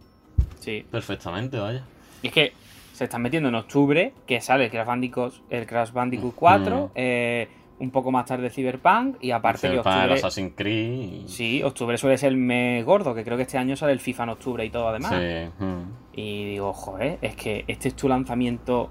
Sí. 0.60 0.86
Perfectamente, 0.90 1.58
vaya. 1.58 1.84
Y 2.22 2.28
es 2.28 2.34
que 2.34 2.54
se 2.94 3.06
están 3.06 3.22
metiendo 3.22 3.50
en 3.50 3.56
octubre, 3.56 4.14
que 4.28 4.42
sale 4.42 4.66
el 4.66 4.72
Crash 4.72 4.86
Bandicoot, 4.86 5.34
el 5.50 5.66
Crash 5.66 5.92
Bandicoot 5.92 6.36
4, 6.36 6.92
eh, 6.96 7.48
un 7.80 7.92
poco 7.92 8.12
más 8.12 8.26
tarde 8.26 8.50
Cyberpunk 8.50 9.18
y 9.22 9.32
aparte 9.32 9.70
Cyberpunk, 9.70 9.96
octubre... 9.96 10.14
Assassin's 10.16 10.54
Creed. 10.56 11.28
Sí, 11.28 11.64
octubre 11.64 11.98
suele 11.98 12.18
ser 12.18 12.30
el 12.30 12.38
mes 12.38 12.84
gordo, 12.86 13.16
que 13.16 13.24
creo 13.24 13.38
que 13.38 13.44
este 13.44 13.58
año 13.58 13.76
sale 13.78 13.94
el 13.94 14.02
FIFA 14.02 14.24
en 14.24 14.30
octubre 14.30 14.66
y 14.66 14.70
todo 14.70 14.90
además. 14.90 15.14
Sí. 15.18 15.66
Y 16.14 16.46
digo, 16.46 16.74
joder, 16.74 17.20
es 17.22 17.36
que 17.36 17.64
este 17.68 17.88
es 17.88 17.96
tu 17.96 18.10
lanzamiento 18.10 18.90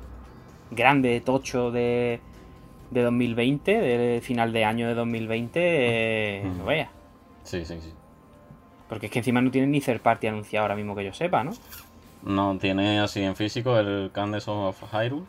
grande, 0.71 1.21
tocho 1.21 1.71
de, 1.71 2.21
de 2.91 3.03
2020, 3.03 3.79
de 3.79 4.21
final 4.23 4.53
de 4.53 4.65
año 4.65 4.89
de 4.89 4.95
2020, 4.95 5.61
eh, 5.61 6.43
hmm. 6.45 6.59
no 6.59 6.65
vea. 6.65 6.91
Sí, 7.43 7.65
sí, 7.65 7.79
sí. 7.81 7.93
Porque 8.88 9.07
es 9.07 9.12
que 9.12 9.18
encima 9.18 9.40
no 9.40 9.51
tiene 9.51 9.66
ni 9.66 9.81
third 9.81 10.01
party 10.01 10.27
anunciado 10.27 10.64
ahora 10.64 10.77
mismo 10.77 10.96
que 10.96 11.05
yo 11.05 11.12
sepa, 11.12 11.44
¿no? 11.44 11.53
No, 12.22 12.59
tiene 12.59 13.01
así 13.01 13.22
en 13.22 13.37
físico 13.37 13.79
el 13.79 14.11
Candace 14.12 14.51
of 14.51 14.83
Hyrule. 14.92 15.24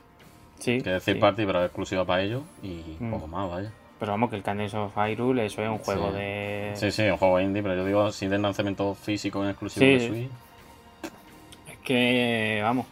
Sí. 0.59 0.81
Que 0.81 0.95
es 0.95 1.03
third 1.03 1.19
party, 1.19 1.45
pero 1.45 1.59
es 1.59 1.65
exclusiva 1.65 2.05
para 2.05 2.23
ellos. 2.23 2.43
Y 2.63 2.97
mm. 2.99 3.11
poco 3.11 3.27
más, 3.27 3.49
vaya. 3.49 3.71
Pero 3.99 4.13
vamos, 4.13 4.29
que 4.29 4.37
el 4.37 4.43
Candace 4.43 4.77
of 4.77 4.95
Hyrule, 4.95 5.45
eso 5.45 5.61
es 5.61 5.69
un 5.69 5.79
juego 5.79 6.11
de. 6.11 6.71
Sí, 6.75 6.91
sí, 6.91 7.03
un 7.03 7.17
juego 7.17 7.39
indie, 7.41 7.61
pero 7.61 7.75
yo 7.75 7.85
digo 7.85 8.01
así 8.03 8.27
de 8.27 8.37
lanzamiento 8.37 8.95
físico 8.95 9.43
en 9.43 9.49
exclusivo 9.49 9.85
de 9.85 10.07
Switch. 10.07 10.29
Es 11.67 11.77
que, 11.79 12.61
vamos. 12.63 12.85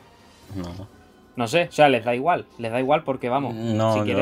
No. 0.56 0.97
No 1.38 1.47
sé, 1.47 1.67
o 1.69 1.71
sea, 1.71 1.88
les 1.88 2.03
da 2.03 2.15
igual. 2.15 2.45
Les 2.58 2.71
da 2.71 2.80
igual 2.80 3.03
porque, 3.03 3.30
vamos. 3.30 3.53
No, 3.53 3.93
si 4.03 4.13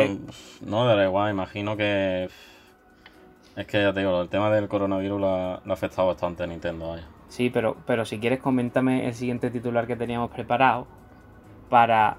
no, 0.62 0.86
da 0.86 1.05
igual, 1.05 1.31
imagino 1.31 1.77
que 1.77 2.29
es 3.56 3.65
que 3.68 3.82
ya 3.82 3.94
te 3.94 4.02
digo, 4.02 4.22
el 4.22 4.30
tema 4.30 4.50
del 4.52 4.68
coronavirus 4.68 5.22
lo 5.22 5.30
ha, 5.30 5.56
afectado 5.70 6.08
bastante 6.08 6.44
a 6.44 6.48
Nintendo. 6.48 6.89
Vaya. 6.89 7.08
Sí, 7.30 7.50
pero, 7.50 7.78
pero 7.86 8.06
si 8.06 8.20
quieres, 8.20 8.39
coméntame 8.39 9.08
el 9.08 9.13
siguiente 9.13 9.50
titular 9.50 9.88
que 9.88 9.96
teníamos 9.96 10.30
preparado 10.32 10.88
para, 11.70 12.18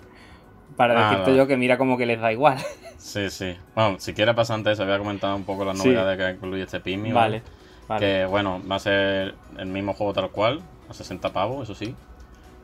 para 0.76 1.08
ah, 1.08 1.10
decirte 1.10 1.36
yo 1.36 1.46
que 1.46 1.56
mira 1.56 1.76
como 1.76 1.98
que 1.98 2.06
les 2.06 2.20
da 2.20 2.32
igual. 2.32 2.58
Sí, 2.98 3.30
sí. 3.30 3.56
Bueno, 3.74 3.98
si 3.98 4.12
quieres 4.12 4.34
pasar 4.34 4.56
antes, 4.56 4.78
había 4.78 4.98
comentado 4.98 5.34
un 5.34 5.44
poco 5.44 5.64
las 5.64 5.76
novedades 5.76 6.18
que 6.18 6.30
incluye 6.36 6.62
este 6.62 6.80
Pimi. 6.80 7.12
Vale, 7.12 7.42
vale. 7.88 8.06
Que 8.06 8.26
bueno, 8.26 8.60
va 8.70 8.76
a 8.76 8.78
ser 8.78 9.34
el 9.58 9.66
mismo 9.66 9.94
juego 9.94 10.12
tal 10.12 10.30
cual, 10.30 10.60
a 10.88 10.92
60 10.92 11.32
pavos, 11.32 11.62
eso 11.64 11.74
sí. 11.74 11.94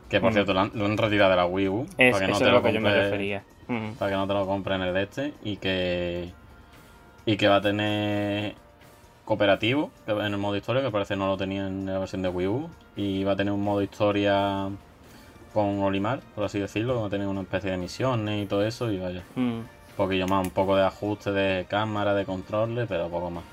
Que 0.09 0.21
por 0.21 0.31
mm. 0.31 0.33
cierto, 0.33 0.53
lo 0.53 0.59
han, 0.61 0.97
retirado 0.97 1.31
de 1.31 1.35
la 1.35 1.45
Wii 1.45 1.67
U. 1.67 1.85
para 1.97 2.19
que 2.19 2.27
no 2.27 2.37
te 2.37 2.51
lo, 2.51 2.61
que 2.61 2.71
yo 2.71 2.79
me 2.79 2.93
refería. 2.93 3.43
Para 3.97 4.11
que 4.11 4.17
no 4.17 4.27
te 4.27 4.33
lo 4.33 4.45
compren 4.45 4.81
en 4.81 4.87
el 4.87 4.93
de 4.93 5.03
este. 5.03 5.33
Y 5.43 5.57
que 5.57 6.31
y 7.27 7.35
que 7.35 7.49
va 7.49 7.57
a 7.57 7.61
tener 7.61 8.55
cooperativo 9.25 9.91
en 10.07 10.21
el 10.21 10.37
modo 10.37 10.55
historia, 10.55 10.81
que 10.81 10.89
parece 10.89 11.17
no 11.17 11.27
lo 11.27 11.35
tenía 11.35 11.67
en 11.67 11.85
la 11.85 11.99
versión 11.99 12.21
de 12.21 12.29
Wii 12.29 12.47
U. 12.47 12.69
Y 12.95 13.25
va 13.25 13.33
a 13.33 13.35
tener 13.35 13.53
un 13.53 13.61
modo 13.61 13.81
historia 13.81 14.69
con 15.53 15.79
Olimar, 15.83 16.21
por 16.33 16.45
así 16.45 16.57
decirlo, 16.57 17.01
va 17.01 17.07
a 17.07 17.09
tener 17.09 17.27
una 17.27 17.41
especie 17.41 17.69
de 17.69 17.77
misiones 17.77 18.43
y 18.43 18.47
todo 18.47 18.65
eso. 18.65 18.89
Y 18.89 18.97
vaya, 18.97 19.23
mm. 19.35 19.41
un 19.41 19.67
poquillo 19.97 20.25
más, 20.25 20.47
un 20.47 20.51
poco 20.51 20.77
de 20.77 20.85
ajuste 20.85 21.33
de 21.33 21.65
cámara, 21.65 22.15
de 22.15 22.23
control, 22.23 22.85
pero 22.87 23.09
poco 23.09 23.29
más. 23.29 23.43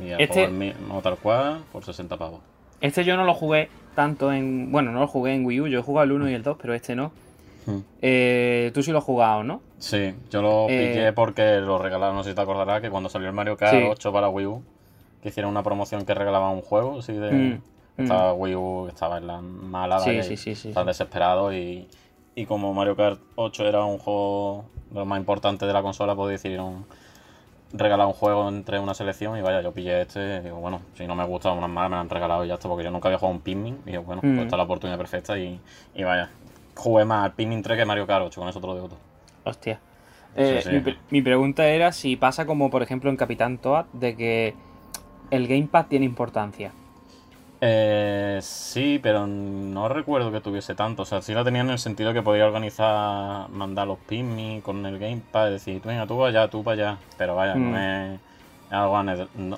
Y 0.00 0.12
este... 0.12 0.46
por 0.46 0.62
el 0.62 1.02
tal 1.02 1.16
cual, 1.16 1.58
por 1.72 1.84
60 1.84 2.16
pavos. 2.16 2.40
Este 2.80 3.02
yo 3.02 3.16
no 3.16 3.24
lo 3.24 3.34
jugué 3.34 3.70
tanto 3.96 4.32
en. 4.32 4.70
Bueno, 4.70 4.92
no 4.92 5.00
lo 5.00 5.08
jugué 5.08 5.34
en 5.34 5.44
Wii 5.44 5.60
U, 5.62 5.66
yo 5.66 5.80
he 5.80 5.82
jugado 5.82 6.04
el 6.04 6.12
1 6.12 6.30
y 6.30 6.34
el 6.34 6.44
2, 6.44 6.56
pero 6.60 6.74
este 6.74 6.94
no. 6.94 7.10
Eh, 8.02 8.70
tú 8.74 8.82
sí 8.82 8.92
lo 8.92 8.98
has 8.98 9.04
jugado, 9.04 9.44
¿no? 9.44 9.60
Sí, 9.78 10.14
yo 10.30 10.42
lo 10.42 10.66
eh, 10.68 10.88
piqué 10.88 11.12
porque 11.12 11.60
lo 11.60 11.78
regalaron, 11.78 12.16
no 12.16 12.24
sé 12.24 12.30
si 12.30 12.36
te 12.36 12.40
acordarás, 12.40 12.80
que 12.80 12.90
cuando 12.90 13.08
salió 13.08 13.28
el 13.28 13.34
Mario 13.34 13.56
Kart 13.56 13.76
8 13.90 14.12
para 14.12 14.28
Wii 14.28 14.46
U, 14.46 14.62
que 15.22 15.28
hicieron 15.28 15.50
una 15.50 15.62
promoción 15.62 16.04
que 16.04 16.14
regalaba 16.14 16.50
un 16.50 16.62
juego, 16.62 16.98
así 16.98 17.12
de... 17.12 17.30
Mm, 17.30 17.62
mm. 17.96 18.02
estaba 18.02 18.32
Wii 18.32 18.54
U, 18.54 18.88
estaba 18.88 19.18
en 19.18 19.26
la 19.26 19.40
mala, 19.40 20.00
sí, 20.00 20.22
sí, 20.22 20.36
sí, 20.36 20.54
sí, 20.54 20.72
desesperado 20.86 21.52
y, 21.52 21.88
y 22.34 22.46
como 22.46 22.72
Mario 22.72 22.96
Kart 22.96 23.20
8 23.36 23.66
era 23.66 23.84
un 23.84 23.98
juego 23.98 24.64
lo 24.94 25.04
más 25.04 25.18
importante 25.18 25.66
de 25.66 25.72
la 25.72 25.82
consola, 25.82 26.14
pues 26.14 26.30
decidieron 26.30 26.86
regalar 27.72 28.06
un 28.06 28.14
juego 28.14 28.48
entre 28.48 28.78
una 28.78 28.94
selección 28.94 29.36
y 29.36 29.42
vaya, 29.42 29.60
yo 29.60 29.72
pillé 29.72 30.02
este, 30.02 30.40
digo, 30.40 30.56
bueno, 30.56 30.80
si 30.94 31.06
no 31.06 31.14
me 31.14 31.24
gusta 31.24 31.52
unas 31.52 31.68
más 31.68 31.90
me 31.90 31.96
lo 31.96 32.00
han 32.00 32.08
regalado 32.08 32.44
y 32.44 32.48
ya 32.48 32.54
está, 32.54 32.68
porque 32.68 32.84
yo 32.84 32.90
nunca 32.90 33.08
había 33.08 33.18
jugado 33.18 33.36
un 33.36 33.42
Pikmin 33.42 33.78
y 33.84 33.90
digo, 33.90 34.04
bueno, 34.04 34.22
pues 34.22 34.32
mm. 34.32 34.38
esta 34.38 34.56
es 34.56 34.58
la 34.58 34.62
oportunidad 34.62 34.98
perfecta 34.98 35.38
y, 35.38 35.60
y 35.94 36.02
vaya, 36.02 36.30
jugué 36.78 37.04
más 37.04 37.24
al 37.24 37.32
Pikmin 37.32 37.62
3 37.62 37.76
que 37.76 37.84
Mario 37.84 38.06
Kart 38.06 38.24
8, 38.26 38.40
con 38.40 38.48
eso 38.48 38.60
te 38.60 38.66
lo 38.66 38.74
digo 38.74 38.88
todo. 38.88 38.98
Hostia. 39.44 39.80
Eh, 40.36 40.96
mi, 41.10 41.22
pregunta 41.22 41.66
era 41.66 41.90
si 41.90 42.16
pasa 42.16 42.46
como, 42.46 42.70
por 42.70 42.82
ejemplo, 42.82 43.10
en 43.10 43.16
Capitán 43.16 43.58
Toad, 43.58 43.86
de 43.92 44.14
que 44.14 44.54
el 45.30 45.48
Gamepad 45.48 45.86
tiene 45.86 46.04
importancia. 46.04 46.70
Eh, 47.60 48.38
sí, 48.40 49.00
pero 49.02 49.26
no 49.26 49.88
recuerdo 49.88 50.30
que 50.30 50.40
tuviese 50.40 50.76
tanto. 50.76 51.02
O 51.02 51.04
sea, 51.04 51.22
sí 51.22 51.34
la 51.34 51.42
tenía 51.42 51.62
en 51.62 51.70
el 51.70 51.78
sentido 51.78 52.12
que 52.12 52.22
podía 52.22 52.46
organizar, 52.46 53.48
mandar 53.50 53.88
los 53.88 53.98
Pikmin 53.98 54.60
con 54.60 54.86
el 54.86 54.98
Gamepad, 54.98 55.50
decir, 55.50 55.82
venga, 55.84 56.06
tú 56.06 56.16
para 56.16 56.28
allá, 56.28 56.48
tú 56.48 56.62
para 56.62 56.74
allá. 56.74 56.98
Pero 57.16 57.34
vaya, 57.34 57.54
no 57.56 57.70
mm. 57.70 57.74
es 57.74 58.20
algo 58.70 58.96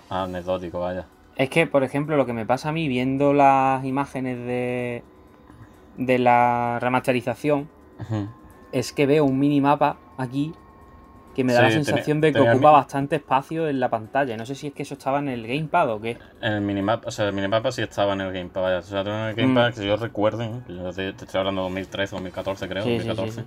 anecdótico, 0.09 0.81
vaya. 0.81 1.05
Es 1.37 1.51
que, 1.51 1.67
por 1.67 1.85
ejemplo, 1.85 2.17
lo 2.17 2.27
que 2.27 2.33
me 2.33 2.47
pasa 2.47 2.71
a 2.71 2.73
mí 2.73 2.89
viendo 2.89 3.35
las 3.35 3.85
imágenes 3.85 4.39
de, 4.39 5.03
de 6.01 6.19
la 6.19 6.79
remasterización 6.81 7.69
es 8.73 8.93
que 8.93 9.07
veo 9.07 9.25
un 9.25 9.39
minimapa 9.39 9.99
aquí 10.17 10.53
que 11.35 11.45
me 11.45 11.53
da 11.53 11.63
la 11.63 11.71
sensación 11.71 12.21
de 12.21 12.33
que 12.33 12.41
ocupa 12.41 12.71
bastante 12.71 13.17
espacio 13.17 13.69
en 13.69 13.79
la 13.79 13.89
pantalla. 13.89 14.37
No 14.37 14.45
sé 14.45 14.55
si 14.55 14.69
es 14.69 14.73
que 14.73 14.83
eso 14.83 14.95
estaba 14.95 15.21
en 15.21 15.29
el 15.29 15.47
gamepad 15.47 15.91
o 15.91 16.01
qué. 16.01 16.17
En 16.41 16.55
el 16.55 16.61
minimapa, 16.63 17.07
o 17.07 17.11
sea, 17.11 17.27
el 17.27 17.33
minimapa 17.33 17.71
sí 17.71 17.83
estaba 17.83 18.15
en 18.15 18.23
el 18.23 18.33
gamepad, 18.33 18.63
vaya. 18.63 18.79
O 18.79 18.83
sea, 18.83 19.03
en 19.03 19.09
el 19.09 19.35
gamepad, 19.35 19.71
mm. 19.71 19.75
que 19.75 19.87
yo 19.87 19.97
recuerden, 19.97 20.63
que 20.63 20.75
yo 20.75 20.93
te, 20.93 21.11
estoy 21.11 21.39
hablando 21.39 21.61
de 21.63 21.67
2013, 21.67 22.17
2014 22.17 22.69
creo, 22.69 22.85
2014. 22.85 23.45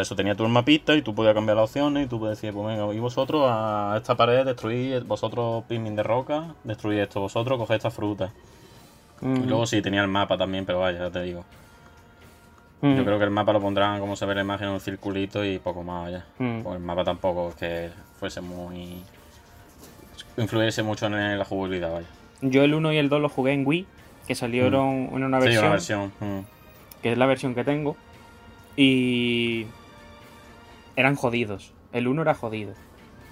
eso, 0.00 0.14
tenía 0.14 0.34
tu 0.36 0.46
mapita 0.46 0.94
y 0.94 1.02
tú 1.02 1.14
podías 1.14 1.34
cambiar 1.34 1.56
las 1.56 1.64
opciones 1.70 2.06
y 2.06 2.08
tú 2.08 2.20
podías 2.20 2.38
decir, 2.40 2.54
pues 2.54 2.66
venga, 2.66 2.94
y 2.94 2.98
vosotros 3.00 3.44
a 3.48 3.94
esta 3.96 4.16
pared 4.16 4.44
destruir, 4.44 5.02
vosotros 5.04 5.64
pinning 5.66 5.96
de 5.96 6.02
roca, 6.02 6.54
destruir 6.62 7.00
esto, 7.00 7.20
vosotros 7.20 7.58
coged 7.58 7.76
esta 7.76 7.90
fruta. 7.90 8.32
Y 9.22 9.46
luego 9.46 9.66
sí 9.66 9.80
tenía 9.80 10.02
el 10.02 10.08
mapa 10.08 10.36
también, 10.36 10.66
pero 10.66 10.80
vaya, 10.80 10.98
ya 10.98 11.10
te 11.10 11.22
digo. 11.22 11.44
Yo 12.82 13.04
creo 13.04 13.16
que 13.18 13.24
el 13.24 13.30
mapa 13.30 13.52
lo 13.52 13.60
pondrán 13.60 14.00
como 14.00 14.16
se 14.16 14.26
ve 14.26 14.34
la 14.34 14.40
imagen 14.40 14.66
en 14.66 14.74
un 14.74 14.80
circulito 14.80 15.44
y 15.44 15.60
poco 15.60 15.84
más, 15.84 16.04
vaya. 16.04 16.24
Pues 16.36 16.76
el 16.76 16.82
mapa 16.82 17.04
tampoco 17.04 17.50
es 17.50 17.54
que 17.54 17.90
fuese 18.18 18.40
muy. 18.40 19.04
influyese 20.36 20.82
mucho 20.82 21.06
en 21.06 21.38
la 21.38 21.44
jugabilidad, 21.44 21.92
vaya. 21.92 22.08
Yo 22.40 22.64
el 22.64 22.74
1 22.74 22.92
y 22.92 22.96
el 22.96 23.08
2 23.08 23.20
lo 23.20 23.28
jugué 23.28 23.52
en 23.52 23.64
Wii, 23.64 23.86
que 24.26 24.34
salieron 24.34 25.10
en 25.12 25.22
una 25.22 25.38
versión. 25.38 25.60
Sí, 25.80 25.92
una 25.92 26.08
versión. 26.08 26.46
Que 27.02 27.12
es 27.12 27.18
la 27.18 27.26
versión 27.26 27.54
que 27.54 27.62
tengo. 27.62 27.96
Y. 28.76 29.66
eran 30.96 31.14
jodidos. 31.14 31.72
El 31.92 32.08
1 32.08 32.22
era 32.22 32.34
jodido. 32.34 32.74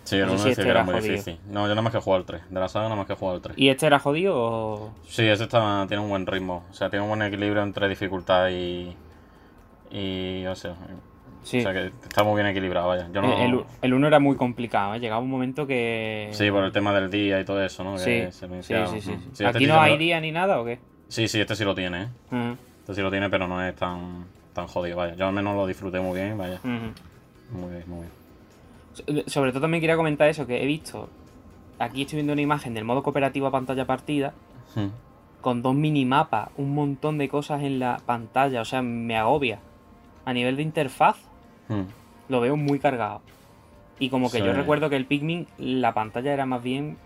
Sí, 0.05 0.17
el 0.17 0.29
1 0.29 0.37
no 0.37 0.47
este 0.47 0.69
era, 0.69 0.83
muy 0.83 0.95
difícil. 0.95 1.39
No, 1.49 1.63
yo 1.63 1.69
nada 1.69 1.83
más 1.83 1.93
que 1.93 2.01
jugar 2.01 2.21
el 2.21 2.27
3. 2.27 2.43
De 2.51 2.61
la 2.61 2.69
saga 2.69 2.87
nada 2.87 2.97
más 2.97 3.07
que 3.07 3.15
jugar 3.15 3.37
el 3.37 3.43
3. 3.43 3.59
¿Y 3.59 3.69
este 3.69 3.87
era 3.87 3.99
jodido 3.99 4.35
o...? 4.37 4.91
Sí, 5.07 5.27
este 5.27 5.45
está, 5.45 5.85
tiene 5.87 6.03
un 6.03 6.09
buen 6.09 6.27
ritmo. 6.27 6.65
O 6.71 6.75
sea, 6.75 6.91
tiene 6.91 7.03
un 7.05 7.09
buen 7.11 7.23
equilibrio 7.23 7.63
entre 7.63 7.89
dificultad 7.89 8.49
y... 8.51 8.97
Y... 9.91 10.47
o 10.47 10.57
sea... 10.57 10.75
Sí. 11.43 11.61
O 11.61 11.63
sea, 11.63 11.73
que 11.73 11.87
está 12.03 12.23
muy 12.23 12.35
bien 12.35 12.49
equilibrado, 12.49 12.89
vaya. 12.89 13.09
Yo 13.15 13.23
no... 13.23 13.43
el, 13.43 13.65
el 13.81 13.95
1 13.95 14.07
era 14.07 14.19
muy 14.19 14.37
complicado, 14.37 14.95
¿eh? 14.95 15.01
Llegaba 15.01 15.23
un 15.23 15.31
momento 15.31 15.67
que... 15.67 16.29
Sí, 16.33 16.51
por 16.51 16.65
el 16.65 16.73
tema 16.73 16.93
del 16.93 17.11
día 17.11 17.41
y 17.41 17.45
todo 17.45 17.65
eso, 17.65 17.83
¿no? 17.83 17.97
Sí, 17.97 18.25
sí, 18.31 18.47
sí, 18.63 19.01
sí, 19.01 19.13
este 19.33 19.47
¿Aquí 19.47 19.67
no 19.67 19.81
hay 19.81 19.97
día 19.97 20.21
ni 20.21 20.33
nada 20.33 20.61
o 20.61 20.65
qué? 20.67 20.81
Sí, 21.09 21.29
sí, 21.29 21.41
este 21.41 21.57
sí 21.57 21.65
lo 21.65 21.75
tiene, 21.75 22.03
¿eh? 22.03 22.57
Este 22.81 22.95
sí 22.95 23.01
lo 23.01 23.11
tiene, 23.11 23.31
pero 23.31 23.49
no 23.49 23.65
es 23.65 23.75
tan, 23.75 24.27
tan 24.53 24.67
jodido, 24.67 24.99
vaya. 24.99 25.15
Yo 25.15 25.27
al 25.29 25.33
menos 25.33 25.57
lo 25.57 25.67
disfruté 25.67 25.99
muy 25.99 26.21
bien, 26.21 26.37
vaya. 26.37 26.61
Muy 26.63 27.71
bien, 27.71 27.85
muy 27.87 28.01
bien. 28.01 28.20
Sobre 29.27 29.53
todo 29.53 29.63
también 29.63 29.81
quería 29.81 29.97
comentar 29.97 30.29
eso, 30.29 30.47
que 30.47 30.63
he 30.63 30.67
visto. 30.67 31.09
Aquí 31.79 32.03
estoy 32.03 32.17
viendo 32.17 32.33
una 32.33 32.43
imagen 32.43 32.75
del 32.75 32.85
modo 32.85 33.03
cooperativo 33.03 33.47
a 33.47 33.51
pantalla 33.51 33.87
partida. 33.87 34.35
Hmm. 34.75 34.89
Con 35.41 35.63
dos 35.63 35.75
minimapas, 35.75 36.51
un 36.57 36.75
montón 36.75 37.17
de 37.17 37.29
cosas 37.29 37.63
en 37.63 37.79
la 37.79 37.99
pantalla. 38.05 38.61
O 38.61 38.65
sea, 38.65 38.83
me 38.83 39.17
agobia. 39.17 39.61
A 40.25 40.33
nivel 40.35 40.57
de 40.57 40.63
interfaz, 40.63 41.17
hmm. 41.69 41.83
lo 42.29 42.41
veo 42.41 42.57
muy 42.57 42.79
cargado. 42.79 43.23
Y 43.99 44.09
como 44.11 44.31
que 44.31 44.39
yo 44.39 44.53
recuerdo 44.53 44.89
que 44.89 44.97
el 44.97 45.07
Pikmin, 45.07 45.47
la 45.59 45.93
pantalla 45.93 46.33
era 46.33 46.47
más 46.47 46.63
bien 46.63 46.97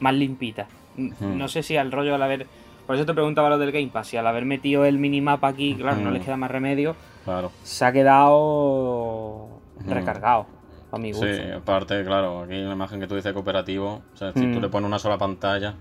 más 0.00 0.14
limpita. 0.14 0.66
Hmm. 0.96 1.36
No 1.36 1.48
sé 1.48 1.62
si 1.62 1.76
al 1.76 1.92
rollo 1.92 2.14
al 2.14 2.22
haber. 2.22 2.46
Por 2.86 2.96
eso 2.96 3.04
te 3.04 3.12
preguntaba 3.12 3.50
lo 3.50 3.58
del 3.58 3.72
Game 3.72 3.88
Pass. 3.88 4.08
Si 4.08 4.16
al 4.16 4.26
haber 4.26 4.44
metido 4.44 4.84
el 4.84 4.98
minimapa 4.98 5.48
aquí, 5.48 5.74
claro, 5.74 5.98
no 6.00 6.10
les 6.10 6.24
queda 6.24 6.36
más 6.36 6.50
remedio. 6.50 6.96
Claro. 7.24 7.52
Se 7.62 7.84
ha 7.84 7.92
quedado 7.92 9.48
recargado. 9.86 10.46
Sí, 10.90 11.50
aparte, 11.54 12.02
claro, 12.04 12.42
aquí 12.42 12.54
la 12.54 12.72
imagen 12.72 12.98
que 12.98 13.06
tú 13.06 13.14
dices 13.14 13.32
cooperativo, 13.34 14.02
o 14.14 14.16
sea, 14.16 14.32
si 14.32 14.40
tú 14.40 14.58
mm. 14.58 14.62
le 14.62 14.68
pones 14.68 14.88
una 14.88 14.98
sola 14.98 15.18
pantalla, 15.18 15.74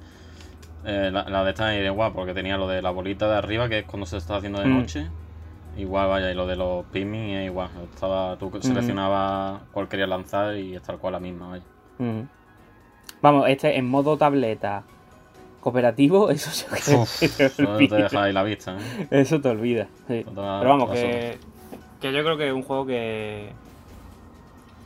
eh, 0.85 1.09
la, 1.11 1.43
de 1.43 1.49
esta 1.49 1.75
es 1.75 1.85
igual, 1.85 2.11
porque 2.13 2.33
tenía 2.33 2.57
lo 2.57 2.67
de 2.67 2.81
la 2.81 2.91
bolita 2.91 3.29
de 3.29 3.35
arriba, 3.35 3.69
que 3.69 3.79
es 3.79 3.85
cuando 3.85 4.05
se 4.05 4.17
está 4.17 4.35
haciendo 4.35 4.59
de 4.59 4.67
mm. 4.67 4.79
noche. 4.79 5.07
Igual, 5.77 6.09
vaya, 6.09 6.31
y 6.31 6.33
lo 6.33 6.47
de 6.47 6.55
los 6.55 6.85
Pikmin 6.87 7.35
es 7.35 7.45
igual. 7.45 7.69
Estaba, 7.93 8.37
tú 8.37 8.49
mm. 8.49 8.61
seleccionabas 8.61 9.61
cuál 9.71 9.87
querías 9.87 10.09
lanzar 10.09 10.55
y 10.57 10.75
es 10.75 10.81
tal 10.81 10.97
cual 10.97 11.13
la 11.13 11.19
misma, 11.19 11.49
vaya. 11.49 11.63
Vamos, 13.21 13.47
este 13.47 13.77
en 13.77 13.87
modo 13.87 14.17
tableta 14.17 14.83
cooperativo, 15.61 16.29
eso 16.31 16.51
se 16.51 17.29
te, 17.29 17.49
te 17.49 17.95
deja 17.95 18.23
ahí 18.23 18.33
la 18.33 18.43
vista, 18.43 18.77
¿eh? 18.77 19.07
Eso 19.11 19.39
te 19.39 19.49
olvida, 19.49 19.87
sí. 20.07 20.23
Pero 20.25 20.35
vamos, 20.35 20.91
que, 20.91 21.37
que 22.01 22.11
yo 22.11 22.23
creo 22.23 22.37
que 22.37 22.47
es 22.47 22.53
un 22.53 22.63
juego 22.63 22.85
que 22.85 23.51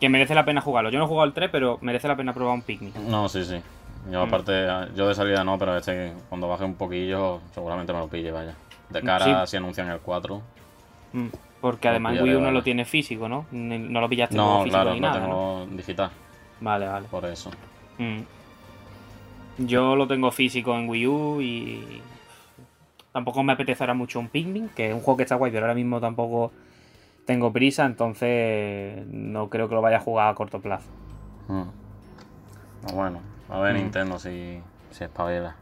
Que 0.02 0.10
merece 0.10 0.36
la 0.36 0.44
pena 0.44 0.60
jugarlo. 0.60 0.90
Yo 0.90 1.00
no 1.00 1.06
he 1.06 1.08
jugado 1.08 1.28
el 1.28 1.34
3, 1.34 1.50
pero 1.52 1.78
merece 1.82 2.08
la 2.08 2.18
pena 2.18 2.34
probar 2.34 2.56
un 2.56 2.64
Pikmin. 2.64 2.94
No, 3.08 3.30
sí, 3.30 3.46
sí. 3.46 3.62
Yo 4.10 4.26
mm. 4.26 4.28
aparte, 4.28 4.68
yo 4.96 5.08
de 5.08 5.14
salida 5.16 5.44
no, 5.44 5.60
pero 5.60 5.78
este 5.78 6.14
cuando 6.28 6.48
baje 6.48 6.66
un 6.66 6.74
poquillo 6.74 7.40
seguramente 7.54 7.94
me 7.94 8.00
lo 8.00 8.08
pille, 8.08 8.32
vaya. 8.32 8.56
De 8.90 9.02
cara 9.02 9.46
si 9.46 9.58
anuncian 9.58 9.90
el 9.90 10.00
4. 10.00 10.42
Mm, 11.14 11.28
porque 11.62 11.88
además 11.88 12.20
Wii 12.20 12.36
U 12.36 12.42
no 12.42 12.52
lo 12.52 12.64
tiene 12.64 12.84
físico, 12.84 13.30
¿no? 13.30 13.46
No 13.52 14.02
lo 14.02 14.10
pillaste 14.10 14.36
no, 14.36 14.64
físico 14.64 14.76
claro, 14.76 14.94
ni 14.94 15.00
nada. 15.00 15.20
No, 15.20 15.26
tengo 15.26 15.68
digital. 15.78 16.10
Vale, 16.60 16.88
vale. 16.88 17.08
Por 17.08 17.26
eso. 17.26 17.52
Mm. 18.00 18.22
Yo 19.60 19.96
lo 19.96 20.08
tengo 20.08 20.32
físico 20.32 20.76
en 20.76 20.90
Wii 20.90 21.08
U 21.08 21.42
y. 21.42 22.02
Tampoco 23.12 23.44
me 23.44 23.54
apetecerá 23.54 23.94
mucho 23.94 24.20
un 24.20 24.30
Pikmin, 24.30 24.70
que 24.70 24.88
es 24.88 24.94
un 24.94 25.02
juego 25.02 25.18
que 25.18 25.24
está 25.24 25.36
guay, 25.36 25.52
pero 25.52 25.66
ahora 25.66 25.76
mismo 25.76 26.00
tampoco 26.00 26.52
tengo 27.26 27.52
prisa, 27.52 27.86
entonces 27.86 29.06
no 29.08 29.50
creo 29.50 29.70
que 29.70 29.76
lo 29.76 29.82
vaya 29.82 29.98
a 29.98 30.02
jugar 30.02 30.30
a 30.30 30.36
corto 30.36 30.62
plazo. 30.62 30.90
Bueno, 32.94 33.20
a 33.50 33.60
ver 33.60 33.76
Nintendo 33.76 34.18
si, 34.20 34.62
si 34.92 35.04
espabila. 35.04 35.56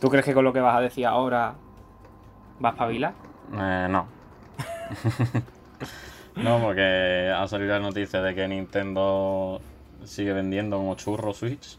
¿Tú 0.00 0.08
crees 0.10 0.24
que 0.24 0.34
con 0.34 0.44
lo 0.44 0.52
que 0.52 0.60
vas 0.60 0.76
a 0.76 0.80
decir 0.80 1.06
ahora 1.06 1.54
va 2.64 2.70
a 2.70 2.72
espabilar? 2.72 3.14
Eh, 3.52 3.88
no. 3.90 4.06
no, 6.36 6.60
porque 6.60 7.32
ha 7.34 7.46
salido 7.48 7.72
la 7.72 7.80
noticia 7.80 8.22
de 8.22 8.34
que 8.34 8.46
Nintendo 8.48 9.60
sigue 10.04 10.32
vendiendo 10.32 10.76
como 10.76 10.94
churro 10.94 11.32
Switch. 11.32 11.78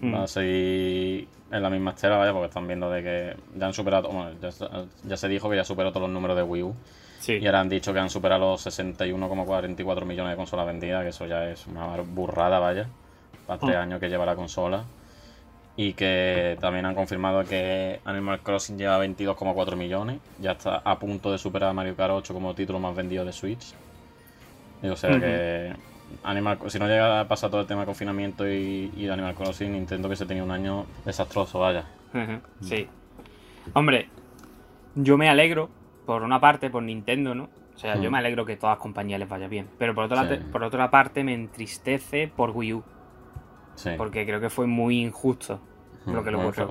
Mm. 0.00 0.14
Va 0.14 0.24
a 0.24 0.26
seguir 0.26 1.28
en 1.50 1.62
la 1.62 1.70
misma 1.70 1.92
estela, 1.92 2.16
vaya, 2.16 2.32
porque 2.32 2.48
están 2.48 2.66
viendo 2.66 2.90
de 2.90 3.02
que 3.02 3.36
ya 3.58 3.66
han 3.66 3.72
superado. 3.72 4.08
Bueno, 4.08 4.32
ya, 4.40 5.16
se 5.16 5.28
dijo 5.28 5.48
que 5.48 5.56
ya 5.56 5.64
superó 5.64 5.90
todos 5.90 6.02
los 6.02 6.10
números 6.10 6.36
de 6.36 6.42
Wii 6.42 6.62
U. 6.62 6.74
Y 7.26 7.46
ahora 7.46 7.60
han 7.60 7.68
dicho 7.68 7.92
que 7.92 7.98
han 7.98 8.10
superado 8.10 8.52
los 8.52 8.66
61,44 8.66 10.04
millones 10.04 10.32
de 10.32 10.36
consolas 10.36 10.66
vendidas, 10.66 11.02
que 11.02 11.08
eso 11.10 11.26
ya 11.26 11.48
es 11.48 11.66
una 11.66 11.86
burrada, 12.02 12.58
vaya. 12.58 12.86
Para 13.46 13.58
tres 13.60 13.76
mm. 13.76 13.80
años 13.80 14.00
que 14.00 14.08
lleva 14.08 14.26
la 14.26 14.36
consola. 14.36 14.84
Y 15.76 15.92
que 15.92 16.56
también 16.60 16.86
han 16.86 16.94
confirmado 16.94 17.44
que 17.44 18.00
Animal 18.04 18.40
Crossing 18.40 18.78
lleva 18.78 19.04
22,4 19.04 19.76
millones. 19.76 20.20
Ya 20.40 20.52
está 20.52 20.76
a 20.78 20.98
punto 20.98 21.30
de 21.30 21.38
superar 21.38 21.70
a 21.70 21.72
Mario 21.72 21.96
Kart 21.96 22.12
8 22.12 22.32
como 22.32 22.54
título 22.54 22.78
más 22.78 22.94
vendido 22.94 23.24
de 23.24 23.32
Switch. 23.32 23.74
Y 24.82 24.88
o 24.88 24.96
sea 24.96 25.18
que 25.18 25.74
Animal, 26.22 26.58
si 26.68 26.78
no 26.78 26.86
llega 26.86 27.20
a 27.20 27.28
pasar 27.28 27.50
todo 27.50 27.60
el 27.60 27.66
tema 27.66 27.80
de 27.80 27.86
confinamiento 27.86 28.48
y, 28.48 28.92
y 28.96 29.08
Animal 29.08 29.34
Crossing, 29.34 29.72
Nintendo 29.72 30.08
que 30.08 30.16
se 30.16 30.26
tenía 30.26 30.42
un 30.42 30.50
año 30.50 30.86
desastroso, 31.04 31.58
vaya. 31.58 31.84
Sí. 32.62 32.88
Hombre, 33.74 34.08
yo 34.94 35.18
me 35.18 35.28
alegro, 35.28 35.68
por 36.06 36.22
una 36.22 36.40
parte, 36.40 36.70
por 36.70 36.82
Nintendo, 36.82 37.34
¿no? 37.34 37.48
O 37.74 37.78
sea, 37.78 37.96
yo 37.96 38.10
me 38.10 38.16
alegro 38.16 38.46
que 38.46 38.56
todas 38.56 38.76
las 38.76 38.82
compañías 38.82 39.20
les 39.20 39.28
vaya 39.28 39.48
bien. 39.48 39.68
Pero 39.78 39.94
por 39.94 40.04
otra, 40.04 40.26
por 40.50 40.62
otra 40.62 40.90
parte, 40.90 41.22
me 41.22 41.34
entristece 41.34 42.26
por 42.34 42.50
Wii 42.50 42.72
U. 42.72 42.82
Sí. 43.74 43.90
Porque 43.98 44.24
creo 44.24 44.40
que 44.40 44.48
fue 44.48 44.66
muy 44.66 45.02
injusto 45.02 45.60
lo 46.06 46.24
que 46.24 46.30
le 46.30 46.38
ocurrió. 46.38 46.70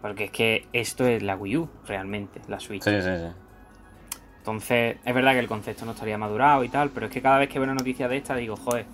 Porque 0.00 0.24
es 0.24 0.30
que 0.30 0.66
esto 0.72 1.06
es 1.06 1.22
la 1.22 1.36
Wii 1.36 1.56
U, 1.58 1.68
realmente, 1.86 2.40
la 2.48 2.58
Switch. 2.58 2.82
Sí, 2.82 3.02
sí, 3.02 3.16
sí. 3.18 3.26
Entonces, 4.38 4.96
es 5.04 5.14
verdad 5.14 5.32
que 5.32 5.40
el 5.40 5.48
concepto 5.48 5.84
no 5.84 5.92
estaría 5.92 6.16
madurado 6.16 6.64
y 6.64 6.70
tal, 6.70 6.88
pero 6.88 7.06
es 7.06 7.12
que 7.12 7.20
cada 7.20 7.38
vez 7.38 7.50
que 7.50 7.58
veo 7.58 7.64
una 7.64 7.74
noticia 7.74 8.08
de 8.08 8.16
esta 8.16 8.34
digo, 8.34 8.56
joder, 8.56 8.86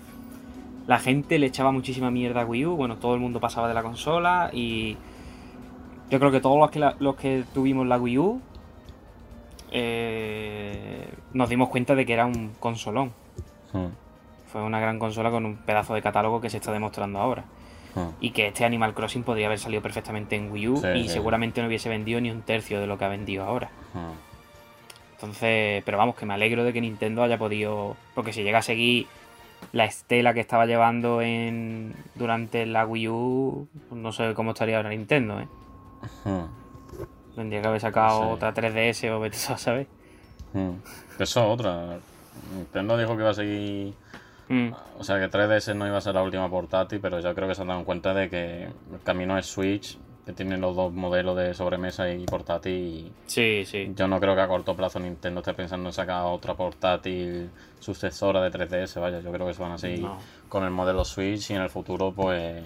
la 0.89 0.99
gente 0.99 1.39
le 1.39 1.47
echaba 1.47 1.71
muchísima 1.71 2.11
mierda 2.11 2.43
a 2.43 2.45
Wii 2.45 2.67
U, 2.67 2.77
bueno, 2.77 2.97
todo 2.97 3.15
el 3.15 3.21
mundo 3.21 3.39
pasaba 3.39 3.69
de 3.69 3.75
la 3.75 3.85
consola 3.85 4.51
y 4.53 4.97
yo 6.11 6.19
creo 6.19 6.33
que 6.33 6.41
todos 6.41 6.59
los 6.59 6.71
que, 6.73 6.81
los 6.99 7.15
que 7.15 7.45
tuvimos 7.55 7.87
la 7.87 7.99
Wii 7.99 8.19
U 8.19 8.41
eh, 9.79 11.07
nos 11.35 11.51
dimos 11.51 11.69
cuenta 11.69 11.95
de 11.95 12.07
que 12.07 12.15
era 12.15 12.25
un 12.25 12.53
consolón. 12.59 13.13
Hmm. 13.75 13.89
Fue 14.51 14.63
una 14.63 14.81
gran 14.81 14.99
consola 14.99 15.31
con 15.31 15.45
un 15.45 15.57
pedazo 15.57 15.93
de 15.93 16.01
catálogo 16.01 16.41
que 16.41 16.49
se 16.49 16.57
está 16.57 16.73
demostrando 16.73 17.19
ahora. 17.19 17.45
Hmm. 17.95 18.09
Y 18.21 18.31
que 18.31 18.47
este 18.47 18.65
Animal 18.65 18.95
Crossing 18.95 19.23
podría 19.23 19.47
haber 19.47 19.59
salido 19.59 19.83
perfectamente 19.83 20.35
en 20.35 20.51
Wii 20.51 20.69
U 20.69 20.83
y 20.95 21.09
seguramente 21.09 21.61
no 21.61 21.67
hubiese 21.67 21.91
vendido 21.91 22.21
ni 22.23 22.31
un 22.31 22.41
tercio 22.41 22.81
de 22.81 22.87
lo 22.87 22.97
que 22.97 23.05
ha 23.05 23.09
vendido 23.09 23.45
ahora. 23.45 23.71
Hmm. 23.93 24.17
Entonces, 25.13 25.83
pero 25.85 25.99
vamos, 25.99 26.17
que 26.17 26.25
me 26.25 26.33
alegro 26.33 26.65
de 26.65 26.73
que 26.73 26.81
Nintendo 26.81 27.23
haya 27.23 27.37
podido. 27.37 27.97
Porque 28.15 28.33
si 28.33 28.43
llega 28.43 28.61
a 28.61 28.63
seguir 28.63 29.07
la 29.73 29.85
estela 29.85 30.33
que 30.33 30.41
estaba 30.41 30.65
llevando 30.65 31.21
en 31.21 31.95
durante 32.15 32.65
la 32.65 32.87
Wii 32.87 33.09
U, 33.09 33.69
pues 33.91 34.01
no 34.01 34.13
sé 34.13 34.33
cómo 34.33 34.53
estaría 34.53 34.79
ahora 34.79 34.89
Nintendo, 34.89 35.41
¿eh? 35.41 35.49
Tendría 37.37 37.61
que 37.61 37.69
haber 37.69 37.81
sacado 37.81 38.31
otra 38.31 38.53
3DS 38.53 39.09
o 39.13 39.21
vete 39.21 39.37
a 39.37 39.57
saber. 39.57 39.87
Eso 41.19 41.49
otra. 41.49 41.99
Nintendo 42.55 42.99
dijo 42.99 43.15
que 43.15 43.23
iba 43.23 43.31
a 43.31 43.35
seguir. 43.35 43.95
Mm. 44.49 44.71
O 44.99 45.05
sea 45.05 45.19
que 45.21 45.31
3DS 45.31 45.75
no 45.77 45.87
iba 45.87 45.99
a 45.99 46.01
ser 46.01 46.15
la 46.15 46.23
última 46.23 46.49
portátil, 46.49 46.99
pero 47.01 47.21
ya 47.21 47.35
creo 47.35 47.47
que 47.47 47.55
se 47.55 47.63
han 47.63 47.69
dado 47.69 47.85
cuenta 47.85 48.15
de 48.15 48.29
que 48.29 48.65
el 48.65 49.03
camino 49.05 49.39
es 49.39 49.47
Switch 49.47 49.99
que 50.27 50.33
tienen 50.33 50.61
los 50.61 50.75
dos 50.75 50.93
modelos 50.93 51.37
de 51.37 51.55
sobremesa 51.55 52.11
y 52.11 52.25
portátil. 52.25 53.13
Sí, 53.27 53.65
sí. 53.65 53.93
Yo 53.95 54.09
no 54.09 54.19
creo 54.19 54.35
que 54.35 54.41
a 54.41 54.49
corto 54.49 54.75
plazo 54.75 54.99
Nintendo 54.99 55.39
esté 55.39 55.55
pensando 55.55 55.89
en 55.91 55.93
sacar 55.93 56.25
otra 56.25 56.55
portátil 56.55 57.49
sucesora 57.79 58.43
de 58.43 58.51
3DS, 58.51 59.01
vaya, 59.01 59.21
yo 59.21 59.31
creo 59.31 59.47
que 59.47 59.55
se 59.55 59.63
van 59.63 59.73
a 59.73 59.79
seguir 59.79 60.05
con 60.49 60.65
el 60.65 60.71
modelo 60.71 61.05
Switch 61.05 61.51
y 61.51 61.55
en 61.55 61.63
el 61.63 61.71
futuro 61.71 62.13
pues 62.13 62.61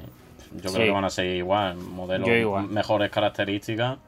yo 0.55 0.73
creo 0.73 0.87
que 0.87 0.91
van 0.91 1.05
a 1.05 1.11
seguir 1.11 1.37
igual, 1.37 1.77
modelos 1.77 2.67
mejores 2.71 3.11
características, 3.11 3.99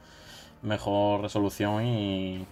mejor 0.62 1.22
resolución 1.22 1.86
y 1.86 2.46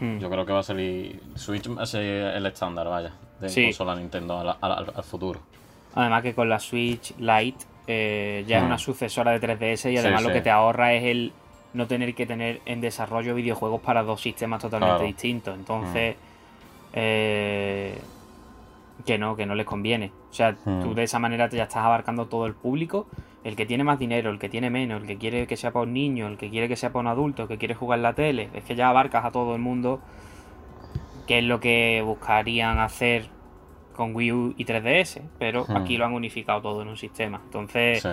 hmm. 0.00 0.18
yo 0.18 0.30
creo 0.30 0.46
que 0.46 0.52
va 0.52 0.60
a 0.60 0.64
salir 0.64 1.20
Switch 1.34 1.68
va 1.68 1.82
a 1.82 1.86
ser 1.86 2.36
el 2.36 2.46
estándar, 2.46 2.88
vaya, 2.88 3.12
de 3.40 3.64
consola 3.64 3.96
Nintendo 3.96 4.56
al 4.60 5.04
futuro. 5.04 5.40
Además 5.94 6.22
que 6.22 6.34
con 6.34 6.48
la 6.48 6.58
Switch 6.58 7.14
Lite 7.18 7.66
eh, 7.86 8.44
ya 8.46 8.58
es 8.58 8.64
una 8.64 8.76
hmm. 8.76 8.80
sucesora 8.80 9.38
de 9.38 9.40
3DS 9.40 9.92
y 9.92 9.96
además 9.96 10.22
lo 10.22 10.32
que 10.32 10.40
te 10.40 10.50
ahorra 10.50 10.92
es 10.94 11.04
el 11.04 11.32
no 11.74 11.86
tener 11.86 12.14
que 12.14 12.26
tener 12.26 12.60
en 12.66 12.80
desarrollo 12.80 13.34
videojuegos 13.34 13.80
para 13.80 14.02
dos 14.02 14.20
sistemas 14.20 14.60
totalmente 14.62 15.04
distintos. 15.04 15.54
Entonces, 15.54 16.16
hmm. 16.16 16.92
eh, 16.94 17.98
que 19.04 19.18
no, 19.18 19.36
que 19.36 19.46
no 19.46 19.54
les 19.54 19.66
conviene. 19.66 20.12
O 20.30 20.34
sea, 20.34 20.54
tú 20.54 20.94
de 20.94 21.04
esa 21.04 21.18
manera 21.18 21.48
ya 21.48 21.64
estás 21.64 21.84
abarcando 21.84 22.26
todo 22.26 22.46
el 22.46 22.54
público, 22.54 23.06
el 23.44 23.56
que 23.56 23.66
tiene 23.66 23.84
más 23.84 23.98
dinero, 23.98 24.30
el 24.30 24.38
que 24.38 24.48
tiene 24.48 24.70
menos, 24.70 25.02
el 25.02 25.06
que 25.06 25.16
quiere 25.16 25.46
que 25.46 25.56
sea 25.56 25.72
para 25.72 25.84
un 25.84 25.92
niño, 25.92 26.26
el 26.26 26.36
que 26.36 26.50
quiere 26.50 26.68
que 26.68 26.76
sea 26.76 26.92
para 26.92 27.00
un 27.00 27.06
adulto, 27.06 27.42
el 27.42 27.48
que 27.48 27.58
quiere 27.58 27.74
jugar 27.74 27.98
en 27.98 28.02
la 28.02 28.14
tele. 28.14 28.50
Es 28.54 28.64
que 28.64 28.74
ya 28.74 28.88
abarcas 28.88 29.24
a 29.24 29.30
todo 29.30 29.54
el 29.54 29.60
mundo, 29.60 30.00
que 31.26 31.38
es 31.38 31.44
lo 31.44 31.60
que 31.60 32.02
buscarían 32.04 32.78
hacer 32.78 33.26
con 33.94 34.14
Wii 34.14 34.32
U 34.32 34.54
y 34.56 34.64
3DS, 34.64 35.22
pero 35.38 35.64
hmm. 35.66 35.76
aquí 35.76 35.96
lo 35.96 36.04
han 36.04 36.14
unificado 36.14 36.62
todo 36.62 36.82
en 36.82 36.88
un 36.88 36.96
sistema. 36.96 37.40
Entonces, 37.44 38.06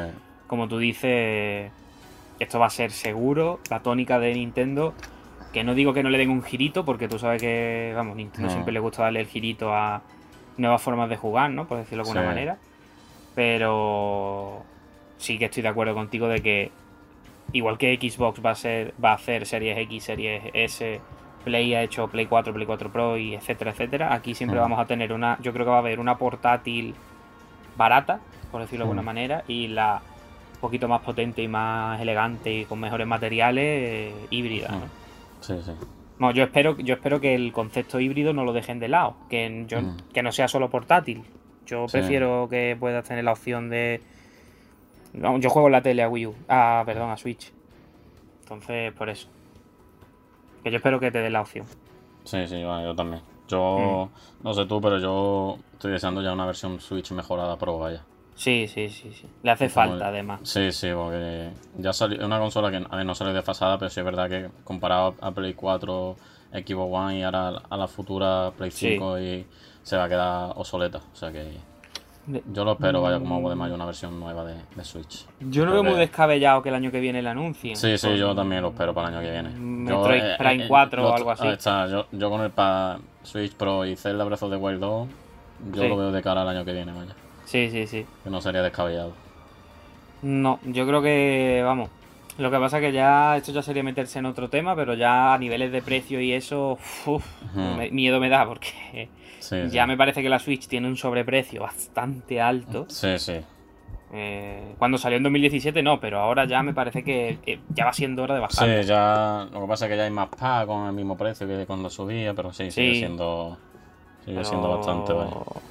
como 0.47 0.67
tú 0.67 0.77
dices, 0.77 1.71
esto 2.39 2.59
va 2.59 2.67
a 2.67 2.71
ser 2.71 2.91
seguro, 2.91 3.59
la 3.69 3.81
tónica 3.81 4.19
de 4.19 4.33
Nintendo, 4.33 4.93
que 5.53 5.63
no 5.63 5.73
digo 5.73 5.93
que 5.93 6.03
no 6.03 6.09
le 6.09 6.17
den 6.17 6.29
un 6.29 6.43
girito, 6.43 6.85
porque 6.85 7.07
tú 7.07 7.19
sabes 7.19 7.41
que, 7.41 7.93
vamos, 7.95 8.15
Nintendo 8.15 8.49
siempre 8.49 8.73
le 8.73 8.79
gusta 8.79 9.03
darle 9.03 9.21
el 9.21 9.27
girito 9.27 9.73
a 9.73 10.01
nuevas 10.57 10.81
formas 10.81 11.09
de 11.09 11.17
jugar, 11.17 11.51
¿no? 11.51 11.67
Por 11.67 11.77
decirlo 11.77 12.03
de 12.03 12.09
alguna 12.09 12.27
manera. 12.27 12.57
Pero 13.35 14.63
sí 15.17 15.37
que 15.37 15.45
estoy 15.45 15.63
de 15.63 15.69
acuerdo 15.69 15.93
contigo 15.93 16.27
de 16.27 16.41
que 16.41 16.71
igual 17.53 17.77
que 17.77 17.95
Xbox 17.95 18.43
va 18.43 18.51
a 18.51 18.55
ser 18.55 18.93
va 19.03 19.11
a 19.11 19.15
hacer 19.15 19.45
series 19.45 19.77
X, 19.77 20.03
series 20.03 20.43
S 20.53 21.01
Play 21.45 21.75
ha 21.75 21.83
hecho 21.83 22.07
Play 22.07 22.25
4, 22.25 22.53
Play 22.53 22.65
4 22.65 22.91
Pro 22.91 23.17
y 23.17 23.35
etcétera, 23.35 23.71
etcétera. 23.71 24.13
Aquí 24.13 24.33
siempre 24.33 24.59
vamos 24.59 24.79
a 24.79 24.85
tener 24.85 25.13
una, 25.13 25.37
yo 25.41 25.53
creo 25.53 25.65
que 25.65 25.69
va 25.69 25.77
a 25.77 25.79
haber 25.79 25.99
una 25.99 26.17
portátil 26.17 26.95
barata, 27.77 28.19
por 28.51 28.61
decirlo 28.61 28.85
de 28.85 28.89
alguna 28.89 29.03
manera, 29.03 29.43
y 29.47 29.67
la 29.67 30.01
un 30.55 30.59
poquito 30.59 30.87
más 30.87 31.01
potente 31.01 31.43
y 31.43 31.47
más 31.47 32.01
elegante 32.01 32.51
y 32.51 32.65
con 32.65 32.79
mejores 32.79 33.05
materiales 33.05 33.63
eh, 33.63 34.13
híbrida. 34.31 34.69
¿no? 34.69 34.81
Sí, 35.41 35.53
sí. 35.63 35.71
No, 36.17 36.31
yo 36.31 36.43
espero, 36.43 36.77
yo 36.79 36.95
espero 36.95 37.19
que 37.19 37.35
el 37.35 37.51
concepto 37.51 37.99
híbrido 37.99 38.33
no 38.33 38.45
lo 38.45 38.53
dejen 38.53 38.79
de 38.79 38.87
lado, 38.87 39.15
que, 39.29 39.65
yo, 39.67 39.79
que 40.13 40.23
no 40.23 40.31
sea 40.31 40.47
solo 40.47 40.69
portátil. 40.69 41.23
Yo 41.67 41.85
prefiero 41.91 42.47
que 42.49 42.77
puedas 42.79 43.07
tener 43.07 43.23
la 43.23 43.33
opción 43.33 43.69
de. 43.69 44.01
Yo 45.39 45.49
juego 45.49 45.67
en 45.67 45.71
la 45.71 45.81
tele 45.81 46.03
a 46.03 46.09
Wii 46.09 46.27
U. 46.27 46.35
Ah, 46.47 46.83
perdón, 46.85 47.09
a 47.09 47.17
Switch. 47.17 47.51
Entonces, 48.41 48.93
por 48.93 49.09
eso. 49.09 49.27
Que 50.63 50.71
yo 50.71 50.77
espero 50.77 50.99
que 50.99 51.11
te 51.11 51.19
dé 51.19 51.29
la 51.29 51.41
opción. 51.41 51.65
Sí, 52.23 52.47
sí, 52.47 52.61
yo 52.61 52.95
también. 52.95 53.21
Yo, 53.47 54.09
mm. 54.09 54.43
no 54.43 54.53
sé 54.53 54.65
tú, 54.65 54.81
pero 54.81 54.99
yo 54.99 55.59
estoy 55.73 55.91
deseando 55.91 56.21
ya 56.21 56.33
una 56.33 56.45
versión 56.45 56.79
Switch 56.79 57.11
mejorada 57.11 57.57
Pro, 57.57 57.77
vaya. 57.77 58.03
Sí, 58.35 58.67
sí, 58.67 58.89
sí, 58.89 59.13
sí. 59.13 59.27
Le 59.43 59.51
hace 59.51 59.69
falta, 59.69 60.09
además. 60.09 60.41
Sí, 60.43 60.71
sí, 60.71 60.89
porque 60.93 61.51
ya 61.77 61.93
salió 61.93 62.25
una 62.25 62.37
consola 62.37 62.69
que 62.69 62.85
a 62.89 62.95
ver, 62.95 63.05
no 63.05 63.15
salió 63.15 63.33
desfasada, 63.33 63.77
pero 63.77 63.89
sí 63.89 64.01
es 64.01 64.05
verdad 64.05 64.29
que 64.29 64.49
comparado 64.63 65.15
a 65.21 65.31
Play 65.31 65.53
4, 65.53 66.15
Xbox 66.51 66.93
One 66.93 67.19
y 67.19 67.23
ahora 67.23 67.61
a 67.69 67.77
la 67.77 67.87
futura 67.87 68.51
Play 68.57 68.71
5 68.71 69.19
y 69.19 69.45
se 69.83 69.95
va 69.95 70.03
a 70.03 70.09
quedar 70.09 70.51
obsoleta. 70.55 70.97
O 71.13 71.15
sea 71.15 71.31
que 71.31 71.45
yo 72.27 72.65
lo 72.65 72.73
espero, 72.73 73.01
vaya 73.01 73.19
como 73.19 73.49
de 73.49 73.55
mayo, 73.55 73.75
una 73.75 73.85
versión 73.85 74.19
nueva 74.19 74.45
de, 74.45 74.55
Switch. 74.83 75.25
Yo 75.39 75.65
no 75.65 75.73
veo 75.73 75.83
muy 75.83 75.95
descabellado 75.95 76.61
que 76.61 76.69
el 76.69 76.75
año 76.75 76.91
que 76.91 76.99
viene 76.99 77.21
la 77.21 77.31
anuncien. 77.31 77.75
Sí, 77.75 77.97
sí, 77.97 78.17
yo 78.17 78.35
también 78.35 78.61
lo 78.61 78.69
espero 78.69 78.93
para 78.93 79.09
el 79.09 79.15
año 79.15 79.25
que 79.25 79.31
viene. 79.31 79.49
Metroid 79.49 80.37
Prime 80.37 80.67
4 80.67 81.01
eh, 81.01 81.05
o 81.05 81.13
algo 81.13 81.31
así. 81.31 81.47
Está, 81.47 81.87
yo, 81.87 82.07
yo 82.11 82.29
con 82.29 82.41
el 82.41 82.51
para 82.51 82.99
Switch 83.23 83.53
Pro 83.53 83.85
y 83.85 83.95
Zelda 83.95 84.23
Breath 84.23 84.43
of 84.43 84.51
the 84.51 84.57
Wild 84.57 84.79
2 84.79 85.07
yo 85.73 85.87
lo 85.87 85.97
veo 85.97 86.11
de 86.11 86.21
cara 86.21 86.41
al 86.41 86.49
año 86.49 86.65
que 86.65 86.73
viene, 86.73 86.91
vaya. 86.91 87.15
Sí, 87.45 87.69
sí, 87.71 87.87
sí. 87.87 88.05
Que 88.23 88.29
no 88.29 88.41
sería 88.41 88.61
descabellado. 88.61 89.13
No, 90.21 90.59
yo 90.63 90.87
creo 90.87 91.01
que, 91.01 91.61
vamos, 91.63 91.89
lo 92.37 92.51
que 92.51 92.57
pasa 92.57 92.79
es 92.79 92.85
que 92.85 92.91
ya 92.91 93.37
esto 93.37 93.51
ya 93.51 93.61
sería 93.61 93.83
meterse 93.83 94.19
en 94.19 94.25
otro 94.25 94.49
tema, 94.49 94.75
pero 94.75 94.93
ya 94.93 95.33
a 95.33 95.37
niveles 95.37 95.71
de 95.71 95.81
precio 95.81 96.19
y 96.19 96.33
eso, 96.33 96.77
miedo 97.91 98.19
me 98.19 98.29
da 98.29 98.45
porque 98.45 99.09
ya 99.71 99.87
me 99.87 99.97
parece 99.97 100.21
que 100.21 100.29
la 100.29 100.39
Switch 100.39 100.67
tiene 100.67 100.87
un 100.87 100.97
sobreprecio 100.97 101.61
bastante 101.61 102.41
alto. 102.41 102.85
Sí, 102.89 103.19
sí. 103.19 103.35
Eh, 104.13 104.75
cuando 104.77 104.97
salió 104.97 105.17
en 105.17 105.23
2017 105.23 105.81
no, 105.83 105.99
pero 105.99 106.19
ahora 106.19 106.45
ya 106.45 106.63
me 106.63 106.73
parece 106.73 107.03
que 107.03 107.37
eh, 107.45 107.59
ya 107.69 107.85
va 107.85 107.93
siendo 107.93 108.23
hora 108.23 108.35
de 108.35 108.41
bajar. 108.41 108.81
Sí, 108.81 108.87
ya 108.87 109.47
lo 109.51 109.61
que 109.61 109.67
pasa 109.67 109.85
es 109.85 109.91
que 109.91 109.97
ya 109.97 110.03
hay 110.03 110.11
más 110.11 110.29
pack 110.29 110.67
con 110.67 110.87
el 110.87 110.93
mismo 110.93 111.17
precio 111.17 111.47
que 111.47 111.65
cuando 111.65 111.89
subía, 111.89 112.33
pero 112.33 112.53
sí, 112.53 112.71
sigue 112.71 112.95
siendo 112.95 113.57
sigue 114.23 114.43
siendo 114.43 114.69
bastante, 114.69 115.13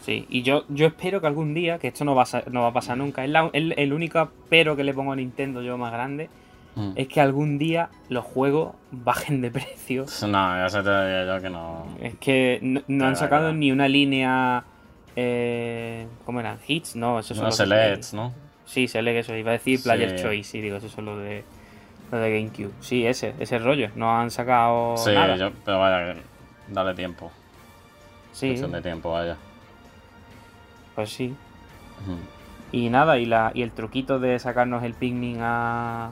Sí, 0.02 0.26
y 0.28 0.42
yo, 0.42 0.64
yo 0.68 0.86
espero 0.86 1.20
que 1.20 1.26
algún 1.26 1.54
día, 1.54 1.78
que 1.78 1.88
esto 1.88 2.04
no 2.04 2.14
va 2.14 2.22
a, 2.22 2.50
no 2.50 2.62
va 2.62 2.68
a 2.68 2.72
pasar 2.72 2.96
nunca, 2.96 3.24
es 3.24 3.30
el, 3.52 3.92
único 3.92 4.30
pero 4.48 4.76
que 4.76 4.84
le 4.84 4.94
pongo 4.94 5.12
a 5.12 5.16
Nintendo 5.16 5.60
yo 5.62 5.76
más 5.76 5.92
grande, 5.92 6.28
mm. 6.74 6.92
es 6.96 7.08
que 7.08 7.20
algún 7.20 7.58
día 7.58 7.90
los 8.08 8.24
juegos 8.24 8.74
bajen 8.90 9.40
de 9.40 9.50
precio. 9.50 10.06
No, 10.22 10.56
ya 10.56 10.68
se 10.68 10.82
te 10.82 10.90
diría 10.90 11.26
yo 11.26 11.42
que 11.42 11.50
no. 11.50 11.86
Es 12.00 12.14
que 12.16 12.58
no, 12.62 13.06
han 13.06 13.16
sacado 13.16 13.52
ni 13.52 13.72
una 13.72 13.88
línea 13.88 14.64
eh, 15.16 16.06
¿Cómo 16.24 16.40
eran? 16.40 16.58
¿Hits? 16.66 16.96
No, 16.96 17.18
eso 17.18 17.34
son 17.34 17.44
no, 17.44 17.52
Selects, 17.52 18.14
¿no? 18.14 18.32
Sí, 18.64 18.88
Select, 18.88 19.20
eso. 19.20 19.36
Iba 19.36 19.50
a 19.50 19.52
decir 19.52 19.82
Player 19.82 20.16
Choice, 20.16 20.58
y 20.58 20.60
digo, 20.60 20.76
eso 20.76 20.86
es 20.86 20.98
lo 20.98 21.18
de, 21.18 21.44
lo 22.10 22.18
de 22.18 22.30
GameCube. 22.30 22.72
Sí, 22.80 23.06
ese, 23.06 23.34
ese 23.38 23.58
rollo. 23.58 23.90
No 23.94 24.16
han 24.16 24.30
sacado. 24.30 24.96
Sí, 24.96 25.12
Yo, 25.38 25.52
pero 25.64 25.78
vaya, 25.78 26.16
dale 26.68 26.94
tiempo. 26.94 27.30
Sí. 28.32 28.48
Cuestión 28.48 28.72
de 28.72 28.82
tiempo, 28.82 29.12
vaya. 29.12 29.36
Pues 30.94 31.10
sí. 31.10 31.34
Y 32.72 32.88
nada, 32.90 33.18
y, 33.18 33.26
la, 33.26 33.52
y 33.54 33.62
el 33.62 33.70
truquito 33.70 34.18
de 34.18 34.38
sacarnos 34.38 34.82
el 34.82 34.94
Pikmin 34.94 35.38
a, 35.40 36.10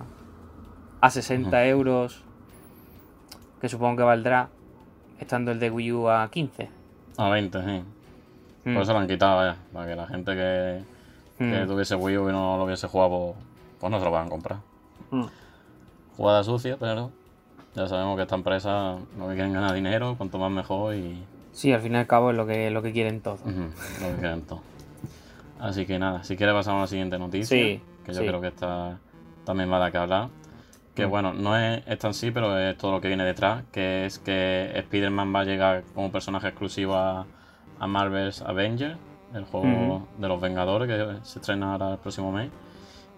a 1.03 1.11
60 1.11 1.67
euros, 1.67 2.23
que 3.61 3.69
supongo 3.69 3.97
que 3.99 4.03
valdrá, 4.05 4.49
estando 5.19 5.51
el 5.51 5.59
de 5.59 5.69
Wii 5.69 5.93
U 5.93 6.09
a 6.09 6.31
15. 6.31 6.71
A 7.19 7.29
20, 7.29 7.59
sí. 7.59 7.83
Por 8.63 8.73
mm. 8.73 8.79
eso 8.79 8.93
lo 8.93 8.99
han 9.01 9.09
quitado, 9.09 9.37
vaya. 9.37 9.57
Para 9.73 9.87
que 9.89 9.97
la 9.97 10.07
gente 10.07 10.33
que, 10.35 10.85
mm. 11.41 11.67
tuviese 11.67 11.97
Wii 11.97 12.19
U 12.19 12.29
y 12.29 12.33
no 12.33 12.57
lo 12.57 12.65
hubiese 12.65 12.87
jugado, 12.87 13.35
pues 13.81 13.91
no 13.91 13.99
se 13.99 14.05
lo 14.05 14.13
van 14.13 14.29
a 14.29 14.31
comprar. 14.31 14.59
Mm. 15.11 15.25
Jugada 16.17 16.45
sucia, 16.45 16.77
pero 16.79 17.11
ya 17.75 17.89
sabemos 17.89 18.15
que 18.17 18.23
esta 18.23 18.37
empresa 18.37 18.97
lo 19.19 19.29
que 19.29 19.35
quieren 19.35 19.53
ganar 19.53 19.75
dinero, 19.75 20.15
cuanto 20.17 20.39
más 20.39 20.53
mejor 20.53 20.95
y... 20.95 21.21
Sí, 21.51 21.73
al 21.73 21.81
fin 21.81 21.95
y 21.95 21.97
al 21.97 22.07
cabo 22.07 22.31
es 22.31 22.37
lo 22.37 22.47
que, 22.47 22.71
lo 22.71 22.81
que 22.81 22.93
quieren 22.93 23.21
todos. 23.21 23.41
lo 23.45 24.09
que 24.09 24.21
quieren 24.21 24.43
todos. 24.43 24.63
Así 25.59 25.85
que 25.85 25.99
nada, 25.99 26.23
si 26.23 26.37
quieres 26.37 26.55
pasamos 26.55 26.79
a 26.79 26.83
la 26.83 26.87
siguiente 26.87 27.19
noticia, 27.19 27.57
que 27.57 28.13
yo 28.13 28.21
creo 28.21 28.41
que 28.41 28.49
esta 28.49 28.99
también 29.45 29.71
va 29.71 29.77
a 29.77 29.81
dar 29.81 29.93
que 29.93 29.99
hablar. 29.99 30.29
Que 30.95 31.07
bueno, 31.07 31.33
no 31.33 31.57
es 31.57 31.83
esta 31.87 32.09
en 32.09 32.15
sí, 32.15 32.31
pero 32.31 32.59
es 32.59 32.77
todo 32.77 32.93
lo 32.93 33.01
que 33.01 33.09
viene 33.09 33.25
detrás, 33.25 33.65
que 33.73 34.05
es 34.05 34.19
que 34.19 34.71
Spider-Man 34.75 35.35
va 35.35 35.41
a 35.41 35.45
llegar 35.45 35.85
como 35.95 36.13
personaje 36.13 36.49
exclusivo 36.49 36.95
a, 36.95 37.27
a 37.79 37.87
Marvel's 37.87 38.43
Avengers, 38.43 38.99
el 39.35 39.45
juego 39.45 40.07
de 40.19 40.29
los 40.29 40.41
Vengadores 40.41 40.89
que 40.89 41.25
se 41.27 41.39
estrena 41.39 41.73
ahora 41.73 41.93
el 41.93 41.99
próximo 41.99 42.31
mes 42.31 42.51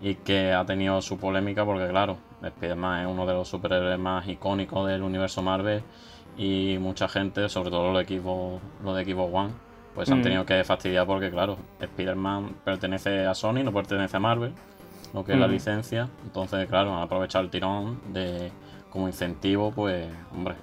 y 0.00 0.16
que 0.16 0.52
ha 0.52 0.64
tenido 0.64 1.00
su 1.02 1.18
polémica 1.18 1.64
porque 1.64 1.88
claro, 1.88 2.18
Spider-Man 2.42 3.02
es 3.02 3.06
uno 3.08 3.26
de 3.26 3.32
los 3.32 3.48
superhéroes 3.48 3.98
más 3.98 4.28
icónicos 4.28 4.86
del 4.86 5.02
universo 5.02 5.42
Marvel 5.42 5.82
y 6.36 6.76
mucha 6.80 7.08
gente, 7.08 7.48
sobre 7.48 7.70
todo 7.70 7.92
los 7.92 8.06
de 8.06 8.18
Xbox, 8.18 8.62
los 8.82 8.96
de 8.96 9.04
Xbox 9.04 9.34
One, 9.34 9.50
pues 9.94 10.10
han 10.10 10.22
tenido 10.22 10.44
que 10.44 10.62
fastidiar 10.64 11.06
porque 11.06 11.30
claro, 11.30 11.56
Spider-Man 11.80 12.56
pertenece 12.64 13.26
a 13.26 13.34
Sony, 13.34 13.62
no 13.64 13.72
pertenece 13.72 14.16
a 14.16 14.20
Marvel, 14.20 14.52
lo 15.14 15.24
que 15.24 15.32
es 15.32 15.38
la 15.38 15.46
licencia, 15.46 16.08
entonces 16.24 16.68
claro, 16.68 16.94
han 16.94 17.02
aprovechado 17.02 17.44
el 17.44 17.50
tirón 17.50 18.00
de 18.12 18.50
como 18.90 19.08
incentivo, 19.08 19.72
pues 19.72 20.08
hombre, 20.32 20.56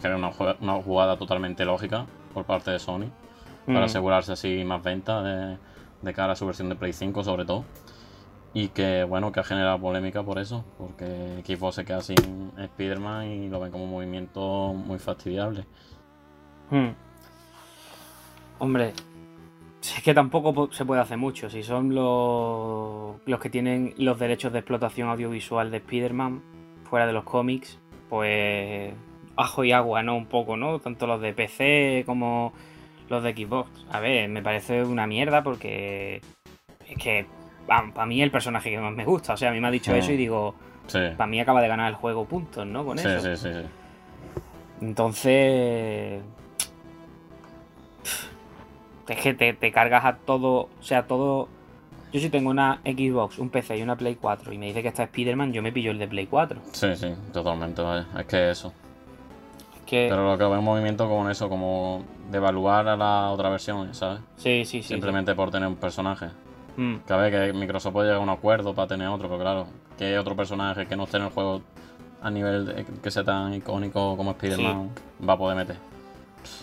que 0.00 0.06
era 0.06 0.16
una, 0.16 0.30
una 0.60 0.74
jugada 0.82 1.16
totalmente 1.16 1.64
lógica 1.64 2.06
por 2.32 2.44
parte 2.44 2.70
de 2.70 2.78
Sony 2.78 3.10
para 3.66 3.84
asegurarse 3.84 4.32
así 4.32 4.64
más 4.64 4.82
ventas 4.82 5.58
de, 6.02 6.12
cara 6.14 6.32
a 6.32 6.36
su 6.36 6.46
versión 6.46 6.68
de 6.68 6.74
Play 6.74 6.92
5 6.92 7.24
sobre 7.24 7.44
todo. 7.44 7.64
Y 8.54 8.68
que 8.68 9.04
bueno, 9.04 9.30
que 9.30 9.40
ha 9.40 9.44
generado 9.44 9.78
polémica 9.78 10.22
por 10.22 10.38
eso, 10.38 10.64
porque 10.78 11.42
Xbox 11.46 11.76
se 11.76 11.84
queda 11.84 12.00
sin 12.00 12.52
Spider-Man 12.56 13.26
y 13.26 13.48
lo 13.48 13.60
ven 13.60 13.70
como 13.70 13.84
un 13.84 13.90
movimiento 13.90 14.72
muy 14.72 14.98
fastidiable. 14.98 15.66
Hombre, 18.58 18.94
es 19.96 20.02
que 20.02 20.14
tampoco 20.14 20.70
se 20.72 20.84
puede 20.84 21.00
hacer 21.00 21.18
mucho. 21.18 21.48
Si 21.50 21.62
son 21.62 21.94
los, 21.94 23.16
los 23.24 23.40
que 23.40 23.50
tienen 23.50 23.94
los 23.96 24.18
derechos 24.18 24.52
de 24.52 24.60
explotación 24.60 25.08
audiovisual 25.08 25.70
de 25.70 25.78
Spider-Man 25.78 26.42
fuera 26.84 27.06
de 27.06 27.12
los 27.12 27.24
cómics, 27.24 27.78
pues 28.08 28.92
ajo 29.36 29.64
y 29.64 29.72
agua, 29.72 30.02
¿no? 30.02 30.16
Un 30.16 30.26
poco, 30.26 30.56
¿no? 30.56 30.80
Tanto 30.80 31.06
los 31.06 31.20
de 31.20 31.32
PC 31.32 32.02
como 32.06 32.52
los 33.08 33.22
de 33.22 33.34
Xbox. 33.34 33.70
A 33.90 34.00
ver, 34.00 34.28
me 34.28 34.42
parece 34.42 34.82
una 34.82 35.06
mierda 35.06 35.42
porque 35.42 36.20
es 36.86 36.98
que 36.98 37.26
para 37.66 38.06
mí 38.06 38.22
el 38.22 38.30
personaje 38.30 38.70
que 38.70 38.78
más 38.78 38.94
me 38.94 39.04
gusta. 39.04 39.34
O 39.34 39.36
sea, 39.36 39.50
a 39.50 39.52
mí 39.52 39.60
me 39.60 39.68
ha 39.68 39.70
dicho 39.70 39.94
eso 39.94 40.12
y 40.12 40.16
digo, 40.16 40.54
para 41.16 41.26
mí 41.26 41.40
acaba 41.40 41.60
de 41.60 41.68
ganar 41.68 41.88
el 41.88 41.94
juego 41.94 42.24
puntos, 42.24 42.66
¿no? 42.66 42.84
Con 42.84 42.98
eso. 42.98 43.20
Sí, 43.20 43.36
sí, 43.36 43.52
sí. 43.52 43.68
Entonces... 44.80 46.22
Que 49.16 49.34
te, 49.34 49.52
te 49.54 49.72
cargas 49.72 50.04
a 50.04 50.16
todo, 50.16 50.68
o 50.78 50.82
sea, 50.82 51.06
todo... 51.06 51.48
Yo 52.12 52.20
si 52.20 52.30
tengo 52.30 52.50
una 52.50 52.80
Xbox, 52.84 53.38
un 53.38 53.50
PC 53.50 53.78
y 53.78 53.82
una 53.82 53.96
Play 53.96 54.16
4 54.16 54.52
y 54.52 54.58
me 54.58 54.66
dice 54.66 54.82
que 54.82 54.88
está 54.88 55.04
Spider-Man, 55.04 55.52
yo 55.52 55.62
me 55.62 55.72
pillo 55.72 55.90
el 55.90 55.98
de 55.98 56.08
Play 56.08 56.26
4. 56.26 56.60
Sí, 56.72 56.96
sí, 56.96 57.14
totalmente, 57.32 57.82
vaya. 57.82 58.06
Es 58.18 58.26
que 58.26 58.50
eso. 58.50 58.72
Pero 59.90 60.30
lo 60.30 60.36
que 60.36 60.44
veo 60.44 60.58
un 60.58 60.64
movimiento 60.64 61.08
con 61.08 61.30
eso, 61.30 61.48
como 61.48 62.04
de 62.30 62.36
evaluar 62.36 62.88
a 62.88 62.96
la 62.96 63.30
otra 63.30 63.48
versión, 63.48 63.94
¿sabes? 63.94 64.20
Sí, 64.36 64.64
sí, 64.64 64.82
sí. 64.82 64.88
Simplemente 64.88 65.34
por 65.34 65.50
tener 65.50 65.68
un 65.68 65.76
personaje. 65.76 66.26
Mm. 66.76 66.96
Que 67.06 67.12
a 67.12 67.16
ver, 67.16 67.32
que 67.32 67.52
Microsoft 67.54 67.92
puede 67.92 68.08
llegar 68.08 68.20
a 68.20 68.22
un 68.22 68.28
acuerdo 68.28 68.74
para 68.74 68.86
tener 68.86 69.08
otro, 69.08 69.28
pero 69.28 69.40
claro, 69.40 69.66
que 69.96 70.18
otro 70.18 70.36
personaje 70.36 70.86
que 70.86 70.96
no 70.96 71.04
esté 71.04 71.16
en 71.16 71.24
el 71.24 71.30
juego 71.30 71.62
a 72.20 72.30
nivel 72.30 72.86
que 73.02 73.10
sea 73.10 73.24
tan 73.24 73.54
icónico 73.54 74.16
como 74.16 74.32
Spider-Man 74.32 74.90
va 75.26 75.32
a 75.32 75.38
poder 75.38 75.56
meter. 75.56 75.76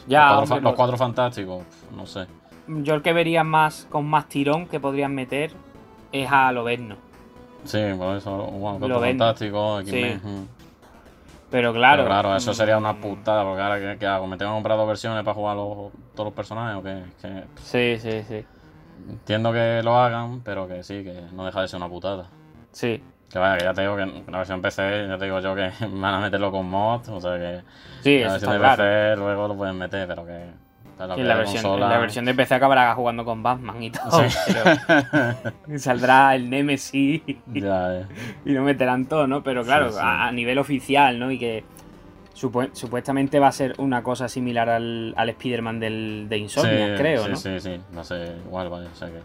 Ya, 0.07 0.33
los, 0.35 0.49
cuatro, 0.75 0.97
fantásticos, 0.97 1.63
no 1.95 2.05
sé. 2.05 2.27
Yo 2.67 2.95
el 2.95 3.01
que 3.01 3.13
vería 3.13 3.43
más 3.43 3.87
con 3.89 4.05
más 4.05 4.27
tirón 4.27 4.67
que 4.67 4.79
podrían 4.79 5.13
meter 5.13 5.51
es 6.11 6.31
a 6.31 6.51
Loberno. 6.51 6.95
Sí, 7.63 7.79
por 7.97 8.17
eso, 8.17 8.37
bueno, 8.37 8.79
cuatro 8.79 8.99
fantásticos, 8.99 9.81
X-Men. 9.81 10.47
Pero 11.49 11.73
claro. 11.73 12.05
claro, 12.05 12.35
eso 12.35 12.53
sería 12.53 12.77
una 12.77 12.99
putada, 12.99 13.43
porque 13.43 13.61
ahora 13.61 13.97
¿qué, 13.97 14.05
hago? 14.05 14.27
¿Me 14.27 14.37
tengo 14.37 14.51
que 14.51 14.55
comprar 14.55 14.77
dos 14.77 14.87
versiones 14.87 15.23
para 15.23 15.35
jugar 15.35 15.55
todos 15.55 15.91
los 16.17 16.33
personajes 16.33 16.77
o 16.77 16.83
qué? 16.83 17.45
Sí, 17.61 17.97
sí, 17.99 18.23
sí. 18.27 18.45
Entiendo 19.09 19.53
que 19.53 19.81
lo 19.83 19.97
hagan, 19.97 20.41
pero 20.41 20.67
que 20.67 20.83
sí, 20.83 21.03
que 21.03 21.21
no 21.33 21.45
deja 21.45 21.61
de 21.61 21.67
ser 21.67 21.77
una 21.77 21.89
putada. 21.89 22.27
Sí. 22.71 23.01
Que 23.29 23.39
vaya, 23.39 23.57
que 23.57 23.63
ya 23.65 23.73
te 23.73 23.81
digo 23.81 23.95
que 23.95 24.05
la 24.31 24.37
versión 24.37 24.61
PC, 24.61 25.07
ya 25.07 25.17
te 25.17 25.25
digo 25.25 25.39
yo 25.39 25.55
que 25.55 25.71
van 25.91 26.13
a 26.15 26.19
meterlo 26.19 26.51
con 26.51 26.69
mods, 26.69 27.09
o 27.09 27.19
sea 27.19 27.37
que 27.37 27.61
sí, 28.01 28.19
la 28.19 28.31
versión 28.33 28.53
de 28.53 28.59
PC 28.59 29.15
luego 29.17 29.47
lo 29.47 29.55
pueden 29.55 29.77
meter, 29.77 30.07
pero 30.07 30.25
que 30.25 30.65
la, 30.97 31.35
versión, 31.35 31.79
la 31.79 31.97
versión 31.97 32.23
de 32.23 32.33
PC 32.33 32.55
acabará 32.55 32.93
jugando 32.95 33.25
con 33.25 33.43
Batman 33.43 33.83
y 33.83 33.91
todo. 33.91 34.23
Pero 34.47 35.79
saldrá 35.79 36.35
el 36.35 36.49
Nemesis 36.49 37.21
y, 37.27 37.41
no 38.45 38.63
meterán 38.63 39.05
todo, 39.05 39.27
¿no? 39.27 39.43
Pero 39.43 39.63
claro, 39.63 39.91
A, 39.99 40.31
nivel 40.31 40.57
oficial, 40.57 41.19
¿no? 41.19 41.31
Y 41.31 41.37
que 41.37 41.65
supuestamente 42.33 43.39
va 43.39 43.47
a 43.47 43.51
ser 43.51 43.75
una 43.77 44.03
cosa 44.03 44.29
similar 44.29 44.69
al, 44.69 45.13
al 45.17 45.29
Spider-Man 45.29 45.79
de 45.79 46.37
Insomnia, 46.37 46.95
creo, 46.95 47.27
¿no? 47.27 47.35
Sí, 47.35 47.59
sí, 47.59 47.71
sí. 47.75 47.97
A 47.97 48.03
ser 48.03 48.37
igual, 48.45 48.69
vaya. 48.69 48.89
O 48.91 48.95
sea 48.95 49.09
que... 49.09 49.19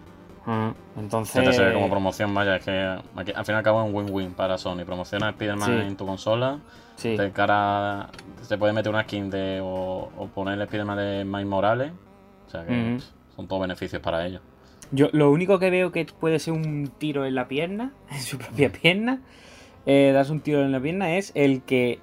entonces... 0.97 1.55
Se 1.55 1.73
como 1.73 1.89
promoción, 1.91 2.35
vaya, 2.35 2.57
es 2.57 2.65
que 2.65 2.73
al 2.73 3.45
fin 3.45 3.55
y 3.55 3.59
al 3.59 3.63
cabo 3.63 3.83
es 3.83 3.89
un 3.89 3.95
win-win 3.95 4.33
para 4.33 4.59
Sony. 4.59 4.85
Promociona 4.85 5.31
Spider-Man 5.31 5.73
en 5.83 5.97
tu 5.97 6.07
consola 6.07 6.59
Sí. 7.01 7.17
De 7.17 7.31
cara. 7.33 8.11
Se 8.43 8.59
puede 8.59 8.75
meter 8.75 8.91
una 8.93 9.05
skin 9.05 9.31
de. 9.31 9.61
o, 9.63 10.11
o 10.19 10.27
poner 10.27 10.55
el 10.55 10.63
Spider-Man 10.63 10.99
de 10.99 11.25
Miles 11.25 11.47
Morales. 11.47 11.93
O 12.47 12.51
sea 12.51 12.67
que 12.67 12.99
son 13.35 13.49
todos 13.49 13.63
beneficios 13.63 14.03
para 14.03 14.27
ellos. 14.27 14.43
Yo 14.93 15.09
lo 15.13 15.31
único 15.31 15.59
que 15.59 15.71
veo 15.71 15.93
que 15.93 16.05
puede 16.05 16.39
ser 16.39 16.53
un 16.53 16.91
tiro 16.99 17.25
en 17.25 17.35
la 17.35 17.49
pierna, 17.49 17.93
en 18.11 18.21
su 18.21 18.37
propia 18.37 18.71
pierna, 18.71 19.21
eh, 19.87 20.11
das 20.13 20.29
un 20.29 20.41
tiro 20.41 20.63
en 20.63 20.73
la 20.73 20.81
pierna, 20.81 21.17
es 21.17 21.33
el 21.35 21.63
que. 21.63 22.01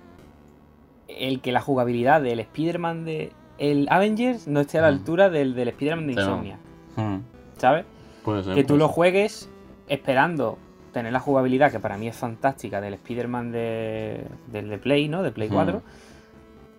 El 1.08 1.42
que 1.42 1.52
la 1.52 1.62
jugabilidad 1.62 2.22
del 2.22 2.40
Spider-Man 2.40 3.06
de. 3.06 3.34
El 3.60 3.88
Avengers 3.92 4.48
no 4.48 4.62
esté 4.62 4.80
a 4.80 4.82
la 4.82 4.88
altura 4.88 5.30
del, 5.30 5.54
del 5.54 5.68
Spider-Man 5.68 6.08
de 6.08 6.14
Insomnia. 6.14 6.60
¿Sabes? 7.58 7.86
Puede 8.28 8.44
ser, 8.44 8.56
que 8.56 8.66
tú 8.66 8.76
lo 8.76 8.90
juegues 8.90 9.50
esperando 9.88 10.58
tener 10.92 11.14
la 11.14 11.22
jugabilidad 11.22 11.72
que 11.72 11.80
para 11.80 11.98
mí 11.98 12.10
es 12.10 12.18
fantástica 12.18 12.82
del 12.82 12.96
Spider-Man 12.96 13.54
de, 13.54 14.28
del 14.48 14.68
de 14.68 14.78
Play, 14.78 15.08
¿no? 15.08 15.24
De 15.24 15.32
Play 15.32 15.48
4. 15.48 15.82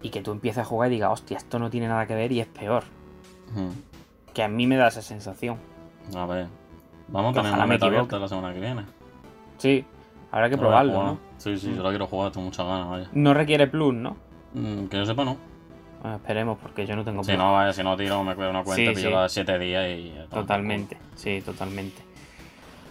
Y 0.02 0.10
que 0.10 0.20
tú 0.20 0.32
empieces 0.32 0.58
a 0.58 0.64
jugar 0.66 0.90
y 0.90 0.96
digas, 0.96 1.10
hostia, 1.10 1.38
esto 1.38 1.58
no 1.58 1.70
tiene 1.70 1.88
nada 1.88 2.06
que 2.06 2.14
ver 2.14 2.32
y 2.32 2.40
es 2.40 2.46
peor. 2.48 2.84
Que 4.34 4.42
a 4.42 4.48
mí 4.48 4.66
me 4.66 4.76
da 4.76 4.88
esa 4.88 5.00
sensación. 5.00 5.56
A 6.14 6.26
ver. 6.26 6.48
Vamos 7.08 7.34
a 7.34 7.40
tener 7.40 7.56
una 7.56 7.66
Metal 7.66 8.20
la 8.20 8.28
semana 8.28 8.52
que 8.52 8.60
viene. 8.60 8.82
Sí, 9.56 9.86
habrá 10.30 10.50
que 10.50 10.58
probarlo, 10.58 11.02
¿no? 11.02 11.18
Sí, 11.38 11.56
sí, 11.56 11.72
yo 11.74 11.82
lo 11.82 11.88
quiero 11.88 12.06
jugar, 12.08 12.30
tengo 12.30 12.44
muchas 12.44 12.66
ganas, 12.66 12.90
vaya. 12.90 13.08
No 13.14 13.32
requiere 13.32 13.68
plus, 13.68 13.94
¿no? 13.94 14.18
Mm, 14.52 14.88
que 14.88 14.98
yo 14.98 15.06
sepa, 15.06 15.24
no. 15.24 15.38
Esperemos, 16.16 16.58
porque 16.58 16.86
yo 16.86 16.96
no 16.96 17.04
tengo. 17.04 17.24
Si 17.24 17.36
no, 17.36 17.52
vaya, 17.52 17.72
si 17.72 17.82
no 17.82 17.96
tiro, 17.96 18.22
me 18.22 18.34
cuido 18.34 18.50
una 18.50 18.62
cuenta, 18.64 18.94
sí, 18.94 18.96
pillo 18.96 19.28
7 19.28 19.58
días 19.58 19.88
y... 19.88 20.14
Totalmente, 20.30 20.96
sí, 21.16 21.42
totalmente. 21.42 22.02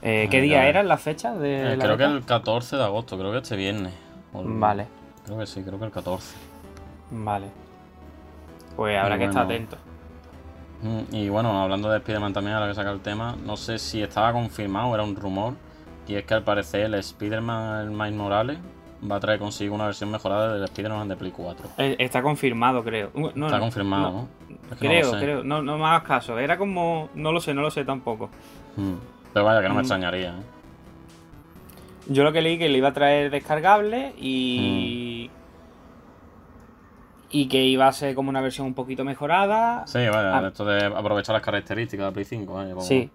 Eh, 0.01 0.27
¿Qué 0.29 0.41
día 0.41 0.67
era 0.67 0.83
la 0.83 0.97
fecha 0.97 1.33
de 1.33 1.73
eh, 1.73 1.77
Creo 1.79 1.97
que 1.97 2.03
el 2.03 2.23
14 2.23 2.77
de 2.77 2.83
agosto, 2.83 3.17
creo 3.17 3.31
que 3.31 3.39
este 3.39 3.55
viernes. 3.55 3.93
Vale. 4.33 4.87
Creo 5.25 5.39
que 5.39 5.47
sí, 5.47 5.63
creo 5.63 5.79
que 5.79 5.85
el 5.85 5.91
14. 5.91 6.35
Vale. 7.11 7.47
Pues 8.75 8.97
habrá 8.97 9.17
que 9.17 9.25
estar 9.25 9.45
atento. 9.45 9.77
Mm, 10.81 11.15
y 11.15 11.29
bueno, 11.29 11.61
hablando 11.61 11.89
de 11.89 11.97
Spider-Man 11.97 12.33
también, 12.33 12.55
ahora 12.55 12.67
que 12.67 12.75
saca 12.75 12.91
el 12.91 12.99
tema, 12.99 13.35
no 13.43 13.57
sé 13.57 13.79
si 13.79 14.01
estaba 14.01 14.31
confirmado, 14.33 14.93
era 14.93 15.03
un 15.03 15.15
rumor, 15.15 15.55
y 16.07 16.15
es 16.15 16.25
que 16.25 16.33
al 16.35 16.43
parecer 16.43 16.81
el 16.81 16.93
Spider-Man 16.93 17.97
Miles 17.97 18.13
Morales 18.13 18.57
va 19.09 19.17
a 19.17 19.19
traer 19.19 19.39
consigo 19.39 19.75
una 19.75 19.85
versión 19.85 20.11
mejorada 20.11 20.53
del 20.53 20.63
Spider-Man 20.63 21.07
de 21.07 21.15
Play 21.15 21.31
4. 21.31 21.69
Eh, 21.77 21.95
está 21.99 22.21
confirmado, 22.21 22.83
creo. 22.83 23.11
está 23.35 23.59
confirmado, 23.59 24.11
¿no? 24.11 24.27
creo, 24.79 25.11
creo. 25.11 25.43
No, 25.43 25.61
no 25.61 25.77
me 25.77 25.85
hagas 25.85 26.03
caso. 26.03 26.37
Era 26.39 26.57
como. 26.57 27.09
No 27.15 27.31
lo 27.31 27.39
sé, 27.39 27.53
no 27.53 27.61
lo 27.61 27.71
sé 27.71 27.85
tampoco. 27.85 28.29
Mm, 28.75 28.93
pero 29.33 29.45
vaya, 29.45 29.61
que 29.61 29.67
no 29.67 29.75
me 29.75 29.81
mm. 29.81 29.83
extrañaría. 29.83 30.29
¿eh? 30.29 30.43
Yo 32.09 32.23
lo 32.23 32.31
que 32.31 32.41
leí 32.41 32.57
que 32.57 32.69
le 32.69 32.77
iba 32.77 32.89
a 32.89 32.93
traer 32.93 33.29
descargable 33.29 34.13
y 34.17 35.29
y 37.29 37.47
que 37.47 37.63
iba 37.63 37.87
a 37.87 37.91
ser 37.91 38.15
como 38.15 38.29
una 38.29 38.41
versión 38.41 38.67
un 38.67 38.73
poquito 38.73 39.03
mejorada. 39.03 39.85
Sí, 39.85 39.99
vale, 40.07 40.29
ah. 40.29 40.47
esto 40.47 40.65
de 40.65 40.85
aprovechar 40.85 41.33
las 41.33 41.43
características 41.43 42.07
de 42.07 42.11
Play 42.13 42.25
5. 42.25 42.81
Sí. 42.81 43.09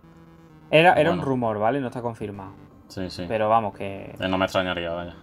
Era, 0.71 0.95
era 0.95 1.11
un 1.11 1.21
rumor, 1.21 1.59
¿vale? 1.59 1.81
No 1.81 1.89
está 1.89 2.01
confirmado. 2.03 2.53
Sí, 2.89 3.09
sí. 3.09 3.25
Pero 3.27 3.49
vamos, 3.49 3.75
que. 3.75 4.15
Eh, 4.19 4.29
no 4.29 4.37
me 4.37 4.45
extrañaría, 4.45 4.91
vaya. 4.91 5.15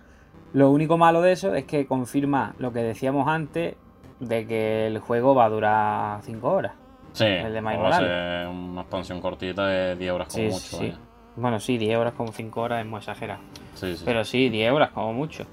Lo 0.54 0.72
único 0.72 0.98
malo 0.98 1.22
de 1.22 1.32
eso 1.32 1.54
es 1.56 1.66
que 1.66 1.86
confirma 1.86 2.56
lo 2.58 2.74
que 2.74 2.80
decíamos 2.80 3.28
antes 3.28 3.76
de 4.20 4.48
que 4.48 4.88
el 4.88 5.00
juego 5.00 5.36
va 5.36 5.46
a 5.46 5.50
durar 5.50 6.22
5 6.24 6.50
horas. 6.50 6.74
Sí, 7.14 7.26
el 7.26 7.54
de 7.54 7.62
va 7.62 7.90
a 7.90 8.00
ser 8.00 8.48
una 8.48 8.82
expansión 8.82 9.22
cortita 9.22 9.68
de 9.68 9.96
10 9.96 10.12
horas 10.12 10.28
como 10.34 10.46
mucho. 10.46 10.78
Sí. 10.78 10.94
Bueno, 11.36 11.60
sí, 11.60 11.78
10 11.78 11.98
horas 11.98 12.14
como 12.14 12.32
5 12.32 12.62
horas 12.62 12.82
es 12.82 12.86
muy 12.86 13.00
exagerado. 13.00 13.42
Sí, 13.76 13.96
sí. 13.96 14.04
Pero 14.06 14.24
sí, 14.24 14.50
10 14.50 14.72
horas 14.72 14.90
como 14.92 15.14
mucho. 15.14 15.46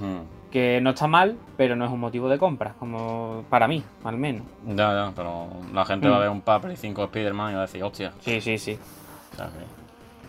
Hmm 0.00 0.22
que 0.54 0.80
no 0.80 0.90
está 0.90 1.08
mal, 1.08 1.36
pero 1.56 1.74
no 1.74 1.84
es 1.84 1.90
un 1.90 1.98
motivo 1.98 2.28
de 2.28 2.38
compra, 2.38 2.74
como 2.78 3.44
para 3.50 3.66
mí, 3.66 3.82
al 4.04 4.16
menos. 4.16 4.42
Ya, 4.64 4.94
ya, 4.94 5.12
pero 5.12 5.48
la 5.72 5.84
gente 5.84 6.08
va 6.08 6.14
a 6.14 6.18
mm. 6.18 6.22
ver 6.22 6.30
un 6.30 6.40
papel 6.42 6.70
y 6.70 6.76
5 6.76 7.02
Spider-Man 7.06 7.50
y 7.50 7.54
va 7.54 7.58
a 7.58 7.62
decir, 7.62 7.82
hostia. 7.82 8.12
Sí, 8.20 8.40
sí, 8.40 8.56
sí. 8.56 8.78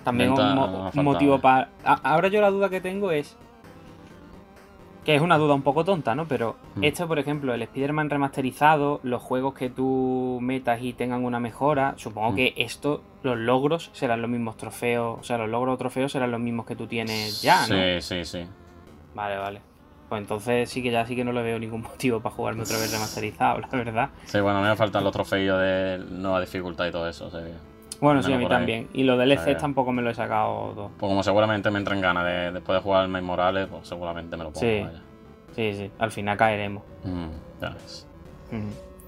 También 0.04 0.32
un, 0.32 1.04
motivo 1.04 1.40
para... 1.40 1.70
Ahora 1.84 2.28
yo 2.30 2.42
la 2.42 2.50
duda 2.50 2.70
que 2.70 2.82
tengo 2.82 3.12
es... 3.12 3.38
Que 5.06 5.16
es 5.16 5.22
una 5.22 5.38
duda 5.38 5.54
un 5.54 5.62
poco 5.62 5.86
tonta, 5.86 6.16
¿no? 6.16 6.28
Pero 6.28 6.56
mm. 6.76 6.84
esto, 6.84 7.08
por 7.08 7.20
ejemplo, 7.20 7.54
el 7.54 7.62
Spider-Man 7.62 8.10
remasterizado, 8.10 9.00
los 9.04 9.22
juegos 9.22 9.54
que 9.54 9.70
tú 9.70 10.40
metas 10.42 10.82
y 10.82 10.94
tengan 10.94 11.24
una 11.24 11.40
mejora, 11.40 11.94
supongo 11.98 12.32
mm. 12.32 12.36
que 12.36 12.54
esto, 12.58 13.04
los 13.24 13.38
logros 13.38 13.92
serán 13.94 14.22
los 14.22 14.30
mismos 14.30 14.58
trofeos, 14.58 15.20
o 15.20 15.24
sea, 15.24 15.38
los 15.38 15.50
logros 15.50 15.76
o 15.76 15.78
trofeos 15.78 16.12
serán 16.12 16.32
los 16.32 16.40
mismos 16.40 16.66
que 16.66 16.76
tú 16.76 16.88
tienes 16.88 17.42
ya, 17.42 17.68
¿no? 17.68 17.76
Sí, 17.76 18.02
sí, 18.02 18.26
sí. 18.26 18.48
Vale, 19.14 19.38
vale. 19.38 19.62
Pues 20.10 20.22
entonces 20.22 20.70
sí 20.70 20.84
que 20.84 20.92
ya 20.92 21.06
sí 21.06 21.16
que 21.16 21.24
no 21.24 21.32
le 21.32 21.42
veo 21.42 21.60
ningún 21.60 21.82
motivo 21.90 22.20
para 22.20 22.36
jugarme 22.36 22.64
otra 22.64 22.78
vez 22.78 22.92
remasterizado, 22.92 23.60
la 23.60 23.68
verdad. 23.70 24.10
Sí, 24.26 24.40
bueno, 24.40 24.60
a 24.60 24.62
mí 24.62 24.68
me 24.68 24.76
faltan 24.76 25.04
los 25.04 25.14
trofeos 25.14 25.60
de 25.60 26.04
nueva 26.10 26.42
dificultad 26.42 26.88
y 26.88 26.92
todo 26.92 27.08
eso. 27.08 27.30
Bueno, 28.06 28.22
sí, 28.22 28.32
a 28.32 28.38
mí 28.38 28.48
también. 28.48 28.88
Y 28.94 29.04
los 29.04 29.18
DLC 29.18 29.58
tampoco 29.58 29.92
me 29.92 30.04
lo 30.04 30.12
he 30.12 30.14
sacado 30.14 30.74
todo. 30.76 30.92
Pues 30.98 31.10
como 31.10 31.24
seguramente 31.24 31.72
me 31.72 31.80
entra 31.80 31.96
en 31.96 32.02
ganas 32.02 32.24
de, 32.24 32.52
después 32.52 32.78
de 32.78 32.84
jugar 32.84 33.04
el 33.04 33.10
Miles 33.10 33.24
Morales, 33.24 33.68
pues 33.70 33.88
seguramente 33.88 34.38
me 34.38 34.44
lo 34.44 34.52
pongo. 34.52 34.60
Sí, 34.60 34.86
sí, 35.56 35.74
sí. 35.74 35.92
Al 35.98 36.12
final 36.12 36.38
caeremos. 36.38 36.84
Mm, 37.04 37.62
ya 37.62 37.70
ves. 37.70 38.08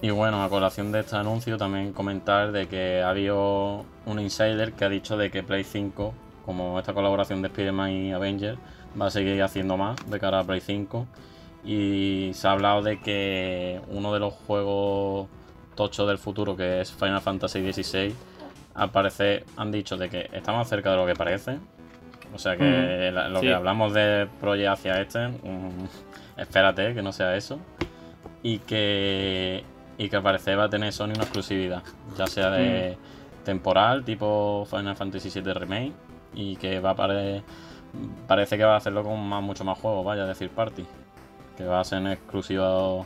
Y 0.01 0.09
bueno, 0.09 0.43
a 0.43 0.49
colación 0.49 0.91
de 0.91 1.01
este 1.01 1.15
anuncio 1.15 1.57
también 1.57 1.93
comentar 1.93 2.51
de 2.51 2.67
que 2.67 3.03
ha 3.03 3.09
habido 3.09 3.85
un 4.07 4.19
insider 4.19 4.73
que 4.73 4.85
ha 4.85 4.89
dicho 4.89 5.15
de 5.15 5.29
que 5.29 5.43
Play 5.43 5.63
5, 5.63 6.13
como 6.43 6.79
esta 6.79 6.93
colaboración 6.93 7.43
de 7.43 7.49
Spider-Man 7.49 7.91
y 7.91 8.13
Avengers, 8.13 8.57
va 8.99 9.07
a 9.07 9.11
seguir 9.11 9.43
haciendo 9.43 9.77
más 9.77 9.95
de 10.09 10.19
cara 10.19 10.39
a 10.39 10.43
Play 10.43 10.61
5. 10.61 11.05
Y 11.65 12.31
se 12.33 12.47
ha 12.47 12.51
hablado 12.51 12.81
de 12.81 12.99
que 12.99 13.79
uno 13.89 14.11
de 14.11 14.19
los 14.19 14.33
juegos 14.33 15.27
tochos 15.75 16.07
del 16.07 16.17
futuro, 16.17 16.57
que 16.57 16.81
es 16.81 16.91
Final 16.91 17.21
Fantasy 17.21 17.71
XVI, 17.71 18.15
al 18.77 18.91
parecer 18.91 19.45
han 19.57 19.71
dicho 19.71 19.97
de 19.97 20.09
que 20.09 20.29
está 20.31 20.53
más 20.53 20.69
cerca 20.69 20.91
de 20.91 20.97
lo 20.97 21.05
que 21.05 21.13
parece. 21.13 21.59
O 22.33 22.37
sea 22.39 22.55
que 22.55 23.11
lo 23.11 23.41
que 23.41 23.53
hablamos 23.53 23.93
de 23.93 24.27
Project 24.39 24.69
hacia 24.69 25.01
este, 25.01 25.27
mm, 25.27 25.87
espérate 26.37 26.93
que 26.93 27.01
no 27.01 27.11
sea 27.11 27.35
eso. 27.35 27.59
Y 28.43 28.59
que, 28.59 29.63
y 29.97 30.07
que 30.07 30.15
al 30.15 30.23
parecer 30.23 30.57
va 30.57 30.65
a 30.65 30.69
tener 30.69 30.93
Sony 30.93 31.05
una 31.05 31.23
exclusividad, 31.23 31.83
ya 32.17 32.27
sea 32.27 32.51
de 32.51 32.97
temporal, 33.43 34.05
tipo 34.05 34.65
Final 34.69 34.95
Fantasy 34.95 35.41
VII 35.41 35.53
Remake, 35.53 35.93
y 36.35 36.55
que 36.55 36.79
va 36.79 36.91
a 36.91 36.95
parecer 36.95 37.43
parece 38.27 38.57
que 38.57 38.63
va 38.63 38.75
a 38.75 38.77
hacerlo 38.77 39.03
con 39.03 39.19
más, 39.27 39.43
mucho 39.43 39.63
más 39.63 39.77
juegos, 39.79 40.05
vaya, 40.05 40.25
decir 40.25 40.49
party. 40.49 40.85
Que 41.55 41.65
va 41.65 41.79
a 41.79 41.83
ser 41.83 42.05
exclusivos 42.07 43.05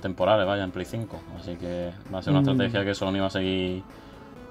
temporales, 0.00 0.46
vaya, 0.46 0.64
en 0.64 0.70
Play 0.70 0.86
5. 0.86 1.20
Así 1.38 1.56
que 1.56 1.92
va 2.12 2.18
a 2.18 2.22
ser 2.22 2.32
una 2.32 2.40
mm. 2.40 2.48
estrategia 2.48 2.84
que 2.84 2.94
Sony 2.94 3.20
va 3.20 3.26
a 3.26 3.30
seguir 3.30 3.82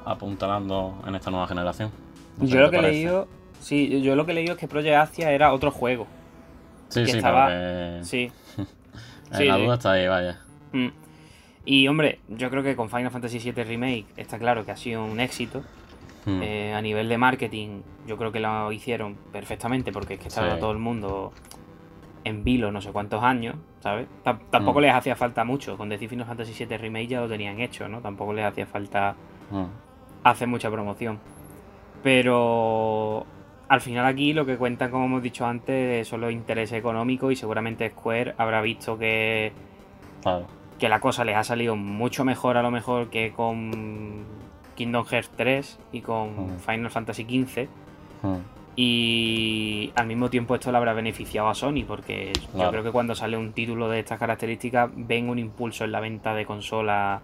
apuntalando 0.05 1.01
en 1.07 1.15
esta 1.15 1.31
nueva 1.31 1.47
generación. 1.47 1.91
yo 2.39 2.59
lo 2.59 2.71
que 2.71 2.77
he 2.77 2.81
leído, 2.81 3.27
sí, 3.59 4.01
yo 4.01 4.15
lo 4.15 4.25
que 4.25 4.31
he 4.31 4.35
leído 4.35 4.53
es 4.53 4.59
que 4.59 4.67
Project 4.67 4.95
Asia 4.95 5.31
era 5.31 5.53
otro 5.53 5.71
juego. 5.71 6.07
Sí, 6.89 7.05
sí, 7.05 7.17
estaba... 7.17 7.49
Sí. 8.03 8.31
la 9.31 9.57
duda 9.57 9.75
está 9.75 9.93
ahí, 9.93 10.07
vaya. 10.07 10.41
Mm. 10.71 10.89
Y 11.65 11.87
hombre, 11.87 12.19
yo 12.27 12.49
creo 12.49 12.61
que 12.61 12.75
con 12.75 12.89
Final 12.89 13.11
Fantasy 13.11 13.39
VII 13.39 13.63
Remake 13.63 14.05
está 14.17 14.37
claro 14.37 14.65
que 14.65 14.71
ha 14.71 14.77
sido 14.77 15.03
un 15.03 15.19
éxito. 15.19 15.63
Hmm. 16.25 16.41
Eh, 16.41 16.73
a 16.73 16.81
nivel 16.81 17.09
de 17.09 17.17
marketing, 17.17 17.81
yo 18.07 18.17
creo 18.17 18.31
que 18.31 18.39
lo 18.39 18.71
hicieron 18.71 19.15
perfectamente 19.31 19.91
porque 19.91 20.13
es 20.13 20.19
que 20.21 20.29
estaba 20.29 20.57
todo 20.57 20.71
el 20.71 20.77
mundo 20.77 21.33
en 22.23 22.45
vilo 22.45 22.71
no 22.71 22.79
sé 22.79 22.93
cuántos 22.93 23.21
años, 23.21 23.55
¿sabes? 23.81 24.07
tampoco 24.23 24.79
hmm. 24.79 24.83
les 24.83 24.93
hacía 24.93 25.15
falta 25.15 25.43
mucho. 25.43 25.77
Con 25.77 25.89
decir 25.89 26.09
Final 26.09 26.25
Fantasy 26.25 26.65
VII 26.65 26.77
Remake 26.77 27.07
ya 27.07 27.21
lo 27.21 27.27
tenían 27.27 27.59
hecho, 27.59 27.87
¿no? 27.87 28.01
Tampoco 28.01 28.33
les 28.33 28.45
hacía 28.45 28.65
falta. 28.65 29.15
Hacer 30.23 30.47
mucha 30.47 30.69
promoción. 30.69 31.19
Pero 32.01 33.25
al 33.67 33.81
final 33.81 34.05
aquí 34.05 34.33
lo 34.33 34.45
que 34.45 34.57
cuentan, 34.57 34.91
como 34.91 35.05
hemos 35.05 35.23
dicho 35.23 35.45
antes, 35.45 36.07
son 36.07 36.21
los 36.21 36.31
intereses 36.31 36.77
económicos 36.77 37.31
y 37.31 37.35
seguramente 37.35 37.89
Square 37.89 38.35
habrá 38.37 38.61
visto 38.61 38.97
que, 38.97 39.51
que 40.77 40.89
la 40.89 40.99
cosa 40.99 41.23
les 41.23 41.35
ha 41.35 41.43
salido 41.43 41.75
mucho 41.75 42.25
mejor 42.25 42.57
a 42.57 42.61
lo 42.61 42.71
mejor 42.71 43.09
que 43.09 43.31
con 43.31 44.25
Kingdom 44.75 45.05
Hearts 45.05 45.31
3 45.35 45.79
y 45.93 46.01
con 46.01 46.59
Final 46.59 46.91
Fantasy 46.91 47.23
XV. 47.23 47.67
Y 48.75 49.91
al 49.95 50.07
mismo 50.07 50.29
tiempo 50.29 50.55
esto 50.55 50.71
le 50.71 50.77
habrá 50.77 50.93
beneficiado 50.93 51.47
a 51.47 51.53
Sony 51.53 51.83
porque 51.87 52.33
yo 52.55 52.69
creo 52.71 52.83
que 52.83 52.91
cuando 52.91 53.13
sale 53.13 53.37
un 53.37 53.53
título 53.53 53.87
de 53.87 53.99
estas 53.99 54.17
características 54.17 54.89
ven 54.95 55.29
un 55.29 55.37
impulso 55.37 55.83
en 55.83 55.91
la 55.91 55.99
venta 55.99 56.33
de 56.33 56.45
consolas. 56.45 57.21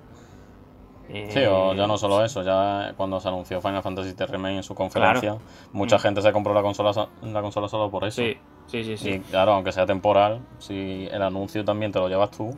Sí, 1.10 1.39
o 1.47 1.74
ya 1.74 1.88
no 1.88 1.97
solo 1.97 2.24
eso, 2.24 2.43
ya 2.43 2.93
cuando 2.95 3.20
se 3.20 3.28
anunció 3.28 3.62
Final 3.62 3.82
Fantasy 3.82 4.14
VII 4.18 4.26
Remake 4.28 4.57
en 4.57 4.64
su 4.64 4.76
conferencia, 4.76 5.38
mucha 5.74 5.97
mm. 5.97 5.99
gente 5.99 6.22
se 6.22 6.32
compró 6.32 6.53
la 6.53 6.62
consola, 6.62 7.10
la 7.24 7.41
consola 7.41 7.68
solo 7.68 7.89
por 7.89 8.05
eso. 8.05 8.22
Sí, 8.22 8.38
sí, 8.68 8.84
sí, 8.84 8.97
sí. 8.97 9.10
Y 9.10 9.20
claro, 9.20 9.53
aunque 9.53 9.72
sea 9.72 9.86
temporal, 9.86 10.39
si 10.60 11.07
el 11.12 11.22
anuncio 11.22 11.66
también 11.66 11.91
te 11.91 11.99
lo 11.99 12.07
llevas 12.07 12.32
tú. 12.32 12.55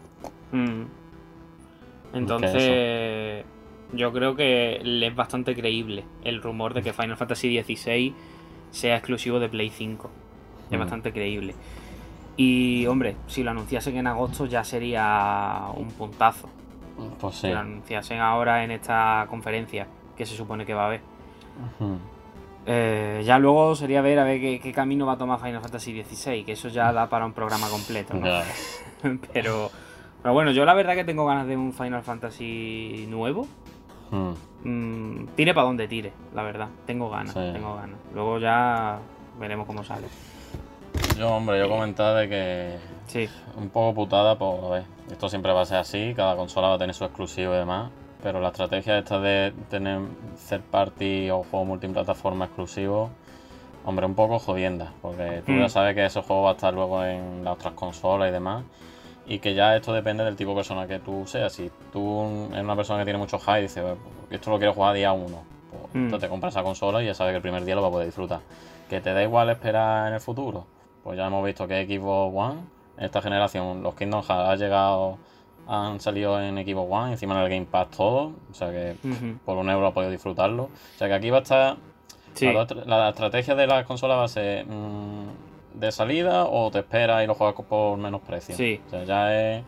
Mm. 0.51 0.83
Entonces, 2.13 3.45
yo 3.93 4.11
creo 4.11 4.35
que 4.35 4.81
es 4.83 5.15
bastante 5.15 5.55
creíble 5.55 6.03
el 6.23 6.41
rumor 6.41 6.73
de 6.73 6.81
que 6.81 6.93
Final 6.93 7.17
Fantasy 7.17 7.61
XVI 7.61 8.13
sea 8.71 8.95
exclusivo 8.95 9.39
de 9.39 9.49
Play 9.49 9.69
5. 9.69 10.09
Es 10.69 10.77
mm. 10.77 10.79
bastante 10.79 11.11
creíble. 11.11 11.55
Y 12.37 12.85
hombre, 12.87 13.15
si 13.27 13.43
lo 13.43 13.51
anunciasen 13.51 13.97
en 13.97 14.07
agosto 14.07 14.45
ya 14.45 14.63
sería 14.63 15.65
un 15.75 15.89
puntazo. 15.91 16.49
Pues 17.19 17.35
sí. 17.35 17.49
Lo 17.49 17.59
anunciasen 17.59 18.19
ahora 18.19 18.63
en 18.63 18.71
esta 18.71 19.25
conferencia, 19.29 19.87
que 20.15 20.25
se 20.25 20.35
supone 20.35 20.65
que 20.65 20.73
va 20.73 20.83
a 20.83 20.87
haber. 20.87 21.01
Eh, 22.65 23.23
ya 23.25 23.39
luego 23.39 23.75
sería 23.75 24.01
ver 24.01 24.19
a 24.19 24.23
ver 24.23 24.39
qué, 24.39 24.71
camino 24.71 25.05
va 25.05 25.13
a 25.13 25.17
tomar 25.17 25.39
Final 25.39 25.61
Fantasy 25.61 26.03
XVI, 26.03 26.43
que 26.43 26.51
eso 26.51 26.69
ya 26.69 26.93
da 26.93 27.09
para 27.09 27.25
un 27.25 27.33
programa 27.33 27.67
completo. 27.69 28.13
pero, 29.33 29.71
pero 30.21 30.33
bueno, 30.33 30.51
yo 30.51 30.65
la 30.65 30.73
verdad 30.73 30.95
que 30.95 31.03
tengo 31.03 31.25
ganas 31.25 31.47
de 31.47 31.57
un 31.57 31.73
Final 31.73 32.03
Fantasy 32.03 33.07
nuevo. 33.09 33.47
Mm, 34.63 35.27
tire 35.35 35.53
para 35.53 35.67
donde 35.67 35.87
tire, 35.87 36.11
la 36.35 36.43
verdad. 36.43 36.67
Tengo 36.85 37.09
ganas, 37.09 37.33
tengo 37.33 37.75
ganas. 37.75 37.97
Luego 38.13 38.39
ya 38.39 38.99
veremos 39.39 39.65
cómo 39.65 39.83
sale. 39.83 40.07
Yo, 41.17 41.29
hombre, 41.29 41.59
yo 41.59 41.69
comentaba 41.69 42.19
de 42.19 42.29
que. 42.29 42.77
Sí. 43.07 43.29
Un 43.55 43.69
poco 43.69 43.93
putada, 43.95 44.37
pues 44.37 44.63
a 44.63 44.69
ver. 44.69 44.83
Esto 45.11 45.29
siempre 45.29 45.51
va 45.51 45.61
a 45.61 45.65
ser 45.65 45.77
así, 45.77 46.13
cada 46.15 46.35
consola 46.35 46.69
va 46.69 46.75
a 46.75 46.77
tener 46.77 46.95
su 46.95 47.03
exclusivo 47.03 47.53
y 47.53 47.57
demás. 47.57 47.91
Pero 48.23 48.39
la 48.39 48.49
estrategia 48.49 48.97
esta 48.97 49.19
de 49.19 49.51
tener 49.69 49.99
third 50.47 50.61
party 50.61 51.29
o 51.31 51.43
juego 51.43 51.65
multiplataforma 51.65 52.45
exclusivo, 52.45 53.09
hombre, 53.83 54.05
un 54.05 54.15
poco 54.15 54.39
jodienda. 54.39 54.93
Porque 55.01 55.41
tú 55.45 55.53
ya 55.53 55.65
mm. 55.65 55.69
sabes 55.69 55.95
que 55.95 56.05
ese 56.05 56.21
juego 56.21 56.43
va 56.43 56.51
a 56.51 56.53
estar 56.53 56.73
luego 56.73 57.03
en 57.03 57.43
las 57.43 57.55
otras 57.55 57.73
consolas 57.73 58.29
y 58.29 58.31
demás. 58.31 58.63
Y 59.25 59.39
que 59.39 59.53
ya 59.53 59.75
esto 59.75 59.93
depende 59.93 60.23
del 60.23 60.35
tipo 60.35 60.51
de 60.51 60.57
persona 60.57 60.87
que 60.87 60.99
tú 60.99 61.25
seas. 61.25 61.53
Si 61.53 61.71
tú 61.91 62.47
eres 62.51 62.63
una 62.63 62.75
persona 62.75 62.99
que 62.99 63.05
tiene 63.05 63.19
mucho 63.19 63.39
high 63.39 63.59
y 63.59 63.63
dices, 63.63 63.83
esto 64.29 64.49
lo 64.51 64.57
quiero 64.57 64.73
jugar 64.73 64.95
día 64.95 65.11
uno, 65.11 65.43
pues 65.91 66.05
mm. 66.13 66.17
te 66.17 66.29
compras 66.29 66.53
esa 66.53 66.63
consola 66.63 67.01
y 67.01 67.07
ya 67.07 67.13
sabes 67.13 67.31
que 67.31 67.37
el 67.37 67.41
primer 67.41 67.65
día 67.65 67.75
lo 67.75 67.81
va 67.81 67.87
a 67.87 67.91
poder 67.91 68.07
disfrutar. 68.07 68.41
Que 68.89 69.01
te 69.01 69.13
da 69.13 69.23
igual 69.23 69.49
esperar 69.49 70.07
en 70.09 70.13
el 70.13 70.21
futuro. 70.21 70.65
Pues 71.03 71.17
ya 71.17 71.25
hemos 71.25 71.43
visto 71.43 71.67
que 71.67 71.85
Xbox 71.85 72.35
One, 72.35 72.61
esta 73.01 73.21
generación, 73.21 73.83
los 73.83 73.95
Kingdom 73.95 74.23
Hearts 74.23 74.49
ha 74.49 74.55
llegado 74.55 75.17
han 75.67 75.99
salido 75.99 76.39
en 76.41 76.55
Xbox 76.55 76.91
One, 76.91 77.11
encima 77.11 77.35
en 77.35 77.43
el 77.43 77.49
Game 77.49 77.65
Pass 77.65 77.91
todo, 77.91 78.33
o 78.49 78.53
sea 78.53 78.71
que 78.71 78.95
por 79.45 79.57
un 79.57 79.69
euro 79.69 79.87
ha 79.87 79.93
podido 79.93 80.11
disfrutarlo. 80.11 80.63
O 80.63 80.97
sea 80.97 81.07
que 81.07 81.13
aquí 81.13 81.29
va 81.29 81.39
a 81.39 81.41
estar... 81.41 81.77
La, 82.85 83.09
estrategia 83.09 83.55
de 83.55 83.67
las 83.67 83.85
consolas 83.85 84.17
va 84.17 84.23
a 84.23 84.27
ser 84.27 84.65
mm, 84.65 85.79
de 85.79 85.91
salida 85.91 86.45
o 86.45 86.71
te 86.71 86.79
esperas 86.79 87.23
y 87.23 87.27
lo 87.27 87.35
juegas 87.35 87.55
por 87.65 87.97
menos 87.97 88.21
precio. 88.21 88.55
O 88.55 88.89
sea, 88.89 89.03
ya 89.03 89.33
es 89.33 89.63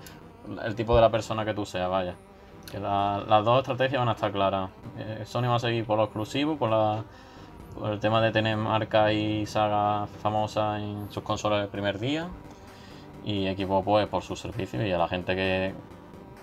el 0.63 0.75
tipo 0.75 0.95
de 0.95 1.01
la 1.01 1.09
persona 1.09 1.45
que 1.45 1.53
tú 1.53 1.65
seas, 1.65 1.89
vaya. 1.89 2.15
Que 2.71 2.79
las 2.79 3.45
dos 3.45 3.59
estrategias 3.59 3.99
van 3.99 4.09
a 4.09 4.13
estar 4.13 4.31
claras. 4.31 4.69
Eh, 4.97 5.23
Sony 5.25 5.43
va 5.43 5.55
a 5.55 5.59
seguir 5.59 5.85
por 5.85 5.97
lo 5.97 6.05
exclusivo, 6.05 6.57
por, 6.57 6.69
la, 6.69 7.03
por 7.77 7.91
el 7.91 7.99
tema 7.99 8.21
de 8.21 8.31
tener 8.31 8.55
marcas 8.55 9.11
y 9.11 9.45
sagas 9.45 10.09
famosas 10.21 10.81
en 10.81 11.11
sus 11.11 11.23
consolas 11.23 11.63
el 11.63 11.69
primer 11.69 11.99
día 11.99 12.29
y 13.23 13.47
equipo 13.47 13.83
pues 13.83 14.07
por 14.07 14.21
su 14.21 14.35
servicio 14.35 14.85
y 14.85 14.91
a 14.91 14.97
la 14.97 15.07
gente 15.07 15.35
que, 15.35 15.73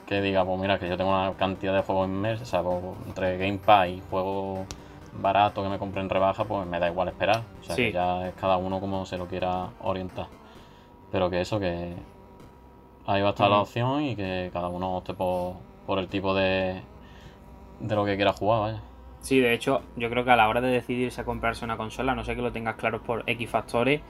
que 0.06 0.20
diga, 0.20 0.44
pues 0.44 0.60
mira, 0.60 0.78
que 0.78 0.88
yo 0.88 0.96
tengo 0.96 1.10
una 1.10 1.32
cantidad 1.34 1.74
de 1.74 1.82
juegos 1.82 2.08
sea, 2.44 2.62
pues, 2.62 2.76
entre 3.06 3.38
Game 3.38 3.58
Pass 3.58 3.88
y 3.88 4.02
juegos 4.10 4.66
baratos 5.12 5.64
que 5.64 5.70
me 5.70 5.78
compren 5.78 6.04
en 6.04 6.10
rebaja, 6.10 6.44
pues 6.44 6.66
me 6.66 6.78
da 6.78 6.88
igual 6.88 7.08
esperar. 7.08 7.42
O 7.60 7.64
sea, 7.64 7.76
que 7.76 7.92
ya 7.92 8.28
es 8.28 8.34
cada 8.34 8.56
uno 8.56 8.80
como 8.80 9.04
se 9.06 9.18
lo 9.18 9.26
quiera 9.26 9.68
orientar. 9.80 10.26
Pero 11.12 11.28
que 11.28 11.40
eso, 11.40 11.58
que 11.58 11.94
ahí 13.06 13.22
va 13.22 13.28
a 13.28 13.30
estar 13.30 13.50
la 13.50 13.60
opción 13.60 14.02
y 14.02 14.16
que 14.16 14.50
cada 14.52 14.68
uno 14.68 14.96
opte 14.96 15.14
por, 15.14 15.54
por 15.86 15.98
el 15.98 16.08
tipo 16.08 16.34
de, 16.34 16.82
de 17.80 17.94
lo 17.94 18.04
que 18.04 18.16
quiera 18.16 18.32
jugar, 18.32 18.60
vaya. 18.60 18.80
Sí, 19.20 19.38
de 19.38 19.52
hecho, 19.52 19.82
yo 19.96 20.08
creo 20.08 20.24
que 20.24 20.30
a 20.30 20.36
la 20.36 20.48
hora 20.48 20.60
de 20.60 20.68
decidirse 20.68 21.20
a 21.20 21.24
comprarse 21.24 21.64
una 21.64 21.76
consola, 21.76 22.14
no 22.14 22.24
sé 22.24 22.34
que 22.34 22.42
lo 22.42 22.52
tengas 22.52 22.76
claro 22.76 23.02
por 23.02 23.22
X 23.26 23.50
factores, 23.50 24.00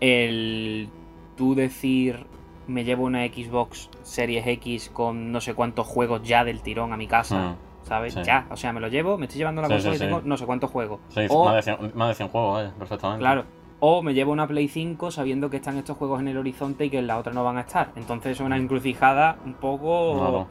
el 0.00 0.90
tú 1.36 1.54
decir 1.54 2.26
me 2.66 2.84
llevo 2.84 3.04
una 3.04 3.24
Xbox 3.26 3.90
Series 4.02 4.46
X 4.46 4.90
con 4.92 5.32
no 5.32 5.40
sé 5.40 5.54
cuántos 5.54 5.86
juegos 5.86 6.22
ya 6.22 6.44
del 6.44 6.62
tirón 6.62 6.92
a 6.92 6.96
mi 6.96 7.06
casa, 7.06 7.50
mm, 7.50 7.86
¿sabes? 7.86 8.14
Ya, 8.24 8.46
o 8.50 8.56
sea, 8.56 8.72
me 8.72 8.80
lo 8.80 8.88
llevo, 8.88 9.16
me 9.18 9.26
estoy 9.26 9.38
llevando 9.38 9.62
la 9.62 9.68
consola 9.68 9.94
y 9.94 9.98
tengo 9.98 10.22
no 10.24 10.36
sé 10.36 10.46
cuántos 10.46 10.70
juegos. 10.70 11.00
O, 11.30 11.44
más, 11.44 11.64
de 11.64 12.14
100, 12.14 12.28
juegos, 12.28 12.72
perfectamente. 12.78 13.20
Claro. 13.20 13.44
O 13.78 14.02
me 14.02 14.14
llevo 14.14 14.32
una 14.32 14.46
Play 14.46 14.68
5 14.68 15.10
sabiendo 15.10 15.50
que 15.50 15.58
están 15.58 15.76
estos 15.76 15.96
juegos 15.98 16.20
en 16.20 16.28
el 16.28 16.38
horizonte 16.38 16.86
y 16.86 16.90
que 16.90 16.98
en 16.98 17.06
la 17.06 17.18
otra 17.18 17.32
no 17.32 17.44
van 17.44 17.58
a 17.58 17.60
estar. 17.60 17.90
Entonces 17.94 18.32
es 18.32 18.40
una 18.40 18.56
mm. 18.56 18.62
encrucijada 18.62 19.36
un 19.44 19.54
poco 19.54 20.46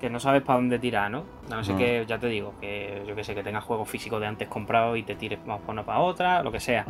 que 0.00 0.10
no 0.10 0.20
sabes 0.20 0.42
para 0.42 0.58
dónde 0.58 0.78
tirar, 0.78 1.10
¿no? 1.10 1.22
no 1.48 1.64
sé 1.64 1.74
mm. 1.74 1.78
que, 1.78 2.04
ya 2.06 2.18
te 2.18 2.28
digo, 2.28 2.54
que 2.60 3.02
yo 3.06 3.14
que 3.14 3.24
sé, 3.24 3.34
que 3.34 3.42
tengas 3.42 3.64
juegos 3.64 3.88
físicos 3.88 4.20
de 4.20 4.26
antes 4.26 4.48
comprados 4.48 4.98
y 4.98 5.02
te 5.02 5.14
tires 5.14 5.38
vamos 5.46 5.62
por 5.62 5.72
una 5.72 5.84
para 5.84 6.00
otra, 6.00 6.42
lo 6.42 6.50
que 6.50 6.60
sea. 6.60 6.84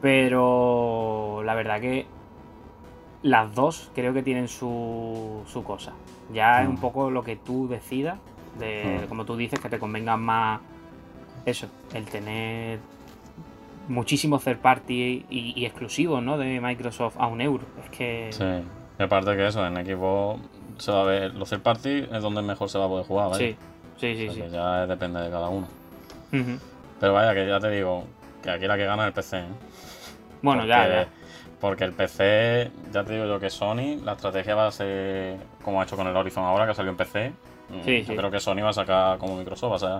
Pero 0.00 1.42
la 1.44 1.54
verdad 1.54 1.80
que 1.80 2.06
las 3.24 3.54
dos 3.54 3.90
creo 3.94 4.12
que 4.12 4.22
tienen 4.22 4.48
su, 4.48 5.42
su 5.46 5.64
cosa. 5.64 5.92
Ya 6.32 6.62
es 6.62 6.68
un 6.68 6.74
mm. 6.74 6.80
poco 6.80 7.10
lo 7.10 7.24
que 7.24 7.36
tú 7.36 7.66
decidas, 7.66 8.18
de, 8.58 9.00
mm. 9.02 9.08
como 9.08 9.24
tú 9.24 9.34
dices, 9.36 9.58
que 9.58 9.70
te 9.70 9.78
convenga 9.78 10.16
más 10.16 10.60
eso, 11.46 11.68
el 11.94 12.04
tener 12.04 12.78
muchísimos 13.88 14.44
third 14.44 14.58
party 14.58 15.24
y, 15.28 15.64
exclusivos 15.64 16.22
¿no? 16.22 16.36
de 16.36 16.60
Microsoft 16.60 17.16
a 17.18 17.26
un 17.26 17.40
euro. 17.40 17.64
Es 17.82 17.90
que. 17.90 18.28
Sí, 18.30 19.02
aparte 19.02 19.34
que 19.36 19.46
eso, 19.46 19.66
en 19.66 19.78
equipo 19.78 20.38
se 20.76 20.92
va 20.92 21.00
a 21.00 21.04
ver. 21.04 21.34
Los 21.34 21.48
third 21.48 21.62
party 21.62 22.06
es 22.12 22.22
donde 22.22 22.42
mejor 22.42 22.68
se 22.68 22.78
va 22.78 22.84
a 22.84 22.88
poder 22.88 23.06
jugar, 23.06 23.30
¿vale? 23.30 23.56
Sí, 23.96 24.14
sí, 24.16 24.28
sí. 24.28 24.42
ya 24.50 24.86
depende 24.86 25.20
de 25.20 25.30
cada 25.30 25.48
uno. 25.48 25.66
Pero 27.00 27.12
vaya, 27.14 27.32
que 27.32 27.46
ya 27.48 27.58
te 27.58 27.70
digo, 27.70 28.04
que 28.42 28.50
aquí 28.50 28.66
la 28.66 28.76
que 28.76 28.84
gana 28.84 29.04
es 29.04 29.08
el 29.08 29.12
PC. 29.14 29.38
¿eh? 29.38 29.44
Bueno, 30.42 30.66
ya, 30.66 30.88
ya. 30.88 31.08
Porque 31.64 31.84
el 31.84 31.94
PC, 31.94 32.70
ya 32.92 33.04
te 33.04 33.14
digo 33.14 33.24
yo 33.24 33.40
que 33.40 33.48
Sony, 33.48 33.96
la 34.04 34.12
estrategia 34.12 34.54
va 34.54 34.66
a 34.66 34.70
ser 34.70 35.38
como 35.62 35.80
ha 35.80 35.84
hecho 35.84 35.96
con 35.96 36.06
el 36.06 36.14
Horizon 36.14 36.44
ahora, 36.44 36.66
que 36.66 36.74
salió 36.74 36.90
en 36.90 36.98
PC. 36.98 37.32
Mm, 37.70 37.80
sí, 37.82 38.04
yo 38.04 38.16
creo 38.16 38.30
que 38.30 38.38
Sony 38.38 38.60
va 38.62 38.68
a 38.68 38.74
sacar 38.74 39.16
como 39.16 39.38
Microsoft. 39.38 39.72
O 39.72 39.78
sea, 39.78 39.98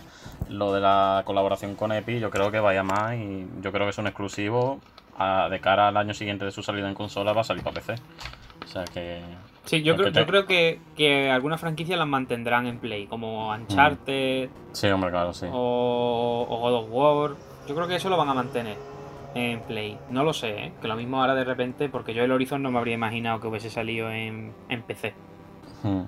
lo 0.51 0.75
de 0.75 0.83
la 0.83 1.23
colaboración 1.25 1.75
con 1.75 1.91
Epic, 1.93 2.19
yo 2.19 2.29
creo 2.29 2.51
que 2.51 2.61
vaya 2.61 2.83
más 2.83 3.15
y 3.15 3.47
yo 3.63 3.73
creo 3.73 3.87
que 3.87 3.93
es 3.93 3.97
un 3.97 4.07
exclusivo. 4.07 4.79
de 5.51 5.61
cara 5.61 5.89
al 5.89 5.97
año 5.97 6.13
siguiente 6.13 6.45
de 6.45 6.51
su 6.51 6.63
salida 6.63 6.87
en 6.87 6.95
consola, 6.95 7.33
va 7.33 7.41
a 7.41 7.45
salir 7.45 7.63
para 7.63 7.77
PC. 7.77 7.95
O 8.63 8.69
sea 8.69 8.85
que. 8.85 9.23
Sí, 9.65 9.83
yo 9.83 9.97
creo, 9.97 10.11
yo 10.11 10.27
creo 10.27 10.45
que, 10.45 10.81
que 10.95 11.31
algunas 11.31 11.63
franquicias 11.63 11.99
las 11.99 12.07
mantendrán 12.07 12.67
en 12.67 12.79
Play, 12.79 13.07
como 13.07 13.51
Uncharted. 13.51 14.51
Sí, 14.73 14.89
hombre, 14.89 15.11
claro, 15.11 15.33
sí. 15.33 15.47
O, 15.51 16.47
o 16.47 16.59
God 16.59 16.75
of 16.75 16.87
War. 16.91 17.31
Yo 17.67 17.75
creo 17.75 17.89
que 17.89 17.95
eso 17.95 18.11
lo 18.11 18.19
van 18.19 18.29
a 18.29 18.35
mantener 18.35 18.77
en 19.35 19.61
Play. 19.61 19.99
No 20.11 20.25
lo 20.25 20.33
sé, 20.33 20.67
¿eh? 20.67 20.73
que 20.81 20.89
lo 20.89 20.97
mismo 20.97 21.21
ahora 21.21 21.35
de 21.35 21.45
repente, 21.45 21.89
porque 21.89 22.15
yo 22.15 22.23
el 22.23 22.33
Horizon 22.33 22.63
no 22.63 22.71
me 22.71 22.79
habría 22.79 22.95
imaginado 22.95 23.41
que 23.41 23.49
hubiese 23.49 23.71
salido 23.71 24.11
en, 24.11 24.55
PC. 24.87 25.15
Hmm. 25.83 26.03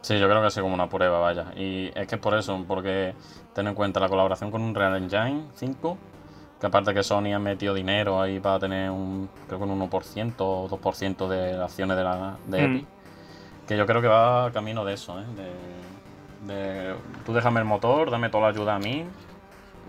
Sí, 0.00 0.18
yo 0.18 0.28
creo 0.28 0.40
que 0.40 0.48
es 0.48 0.58
como 0.58 0.74
una 0.74 0.88
prueba, 0.88 1.18
vaya. 1.18 1.52
Y 1.56 1.90
es 1.94 2.06
que 2.06 2.14
es 2.14 2.20
por 2.20 2.34
eso, 2.34 2.64
porque 2.66 3.14
ten 3.52 3.66
en 3.66 3.74
cuenta 3.74 3.98
la 3.98 4.08
colaboración 4.08 4.50
con 4.50 4.62
un 4.62 4.74
Real 4.74 4.96
Engine 4.96 5.46
5, 5.54 5.98
que 6.60 6.66
aparte 6.66 6.94
que 6.94 7.02
Sony 7.02 7.34
ha 7.34 7.38
metido 7.38 7.74
dinero 7.74 8.20
ahí 8.20 8.38
para 8.38 8.60
tener 8.60 8.90
un, 8.90 9.28
creo 9.46 9.58
que 9.58 9.64
un 9.64 9.90
1% 9.90 10.34
o 10.38 10.68
2% 10.68 11.28
de 11.28 11.62
acciones 11.62 11.96
de, 11.96 12.04
la, 12.04 12.36
de 12.46 12.68
hmm. 12.68 12.86
Que 13.66 13.76
yo 13.76 13.84
creo 13.84 14.00
que 14.00 14.06
va 14.06 14.52
camino 14.52 14.84
de 14.84 14.94
eso, 14.94 15.18
¿eh? 15.18 15.24
de, 16.46 16.54
de, 16.54 16.94
tú 17.24 17.32
déjame 17.32 17.58
el 17.58 17.66
motor, 17.66 18.12
dame 18.12 18.28
toda 18.28 18.44
la 18.44 18.50
ayuda 18.50 18.76
a 18.76 18.78
mí, 18.78 19.04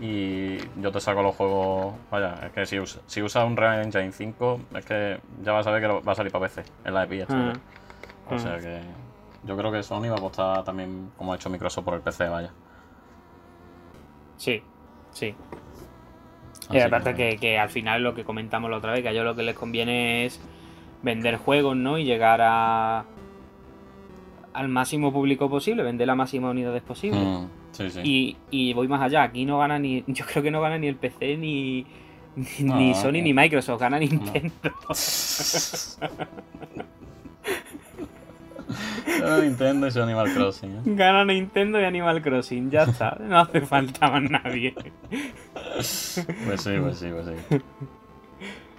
y 0.00 0.58
yo 0.80 0.92
te 0.92 1.00
saco 1.00 1.22
los 1.22 1.34
juegos. 1.34 1.94
Vaya, 2.10 2.34
es 2.46 2.52
que 2.52 2.66
si, 2.66 2.78
usa, 2.78 3.00
si 3.06 3.22
usas 3.22 3.46
un 3.46 3.56
Real 3.56 3.82
Engine 3.84 4.12
5, 4.12 4.60
es 4.76 4.84
que 4.84 5.20
ya 5.42 5.52
vas 5.52 5.66
a 5.66 5.70
ver 5.70 5.82
que 5.82 5.88
va 5.88 6.12
a 6.12 6.14
salir 6.14 6.32
para 6.32 6.46
PC 6.46 6.62
en 6.84 6.94
la 6.94 7.04
EPI. 7.04 7.24
Mm. 7.28 7.52
O 8.30 8.38
sea 8.38 8.56
mm. 8.56 8.60
que 8.60 8.80
yo 9.44 9.56
creo 9.56 9.72
que 9.72 9.82
Sony 9.82 10.08
va 10.08 10.14
a 10.14 10.18
apostar 10.18 10.64
también, 10.64 11.10
como 11.16 11.32
ha 11.32 11.36
hecho 11.36 11.50
Microsoft, 11.50 11.84
por 11.84 11.94
el 11.94 12.00
PC, 12.00 12.28
vaya. 12.28 12.50
Sí, 14.36 14.62
sí. 15.10 15.34
Y 16.70 16.78
aparte 16.80 17.14
que, 17.14 17.38
que, 17.38 17.58
al 17.58 17.70
final 17.70 18.02
lo 18.02 18.14
que 18.14 18.24
comentamos 18.24 18.70
la 18.70 18.76
otra 18.76 18.92
vez, 18.92 19.02
que 19.02 19.08
a 19.08 19.10
ellos 19.12 19.24
lo 19.24 19.34
que 19.34 19.42
les 19.42 19.56
conviene 19.56 20.26
es 20.26 20.40
vender 21.02 21.36
juegos, 21.36 21.76
¿no? 21.76 21.98
Y 21.98 22.04
llegar 22.04 22.40
a 22.42 23.04
al 24.52 24.68
máximo 24.68 25.12
público 25.12 25.48
posible, 25.48 25.82
vender 25.82 26.06
la 26.06 26.16
máxima 26.16 26.50
unidades 26.50 26.82
posible. 26.82 27.20
Mm. 27.20 27.57
Y, 28.02 28.36
y, 28.50 28.72
voy 28.72 28.88
más 28.88 29.00
allá, 29.02 29.22
aquí 29.22 29.44
no 29.44 29.58
gana 29.58 29.78
ni, 29.78 30.02
yo 30.08 30.24
creo 30.26 30.42
que 30.42 30.50
no 30.50 30.60
gana 30.60 30.78
ni 30.78 30.88
el 30.88 30.96
PC 30.96 31.36
ni, 31.36 31.86
ni, 32.58 32.94
Sony 32.94 33.22
ni 33.22 33.32
Microsoft, 33.32 33.80
gana 33.80 33.98
Nintendo. 33.98 34.52
gana 39.20 39.40
Nintendo 39.40 39.88
y 39.88 39.98
Animal 39.98 40.32
Crossing. 40.34 40.70
¿eh? 40.70 40.80
Gana 40.84 41.24
Nintendo 41.24 41.80
y 41.80 41.84
Animal 41.84 42.22
Crossing, 42.22 42.70
ya 42.70 42.82
está, 42.84 43.16
no 43.20 43.40
hace 43.40 43.60
falta 43.62 44.10
más 44.10 44.22
nadie. 44.22 44.74
pues 44.74 45.86
sí, 45.86 46.22
pues 46.46 46.98
sí, 46.98 47.08
pues 47.10 47.26
sí. 47.26 47.32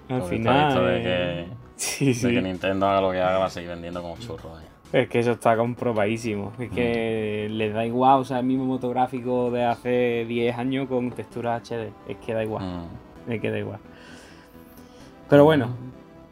Al 0.08 0.22
final. 0.24 0.86
de, 0.86 1.02
que, 1.02 1.46
sí, 1.76 2.12
de 2.12 2.34
que 2.34 2.42
Nintendo 2.42 2.86
haga 2.88 3.00
lo 3.00 3.12
que 3.12 3.20
haga 3.20 3.38
va 3.38 3.46
a 3.46 3.50
seguir 3.50 3.70
vendiendo 3.70 4.02
como 4.02 4.18
churro. 4.18 4.69
Es 4.92 5.08
que 5.08 5.20
eso 5.20 5.32
está 5.32 5.56
comprobadísimo. 5.56 6.52
Es 6.58 6.70
que 6.70 7.48
mm. 7.48 7.52
les 7.54 7.74
da 7.74 7.86
igual, 7.86 8.20
o 8.20 8.24
sea, 8.24 8.40
el 8.40 8.46
mismo 8.46 8.64
motográfico 8.64 9.50
de 9.50 9.64
hace 9.64 10.24
10 10.26 10.58
años 10.58 10.88
con 10.88 11.10
textura 11.12 11.56
HD. 11.56 11.92
Es 12.08 12.16
que 12.24 12.34
da 12.34 12.42
igual. 12.42 12.64
Mm. 12.64 13.32
Es 13.32 13.40
que 13.40 13.50
da 13.50 13.58
igual. 13.58 13.78
Pero 15.28 15.44
bueno, 15.44 15.68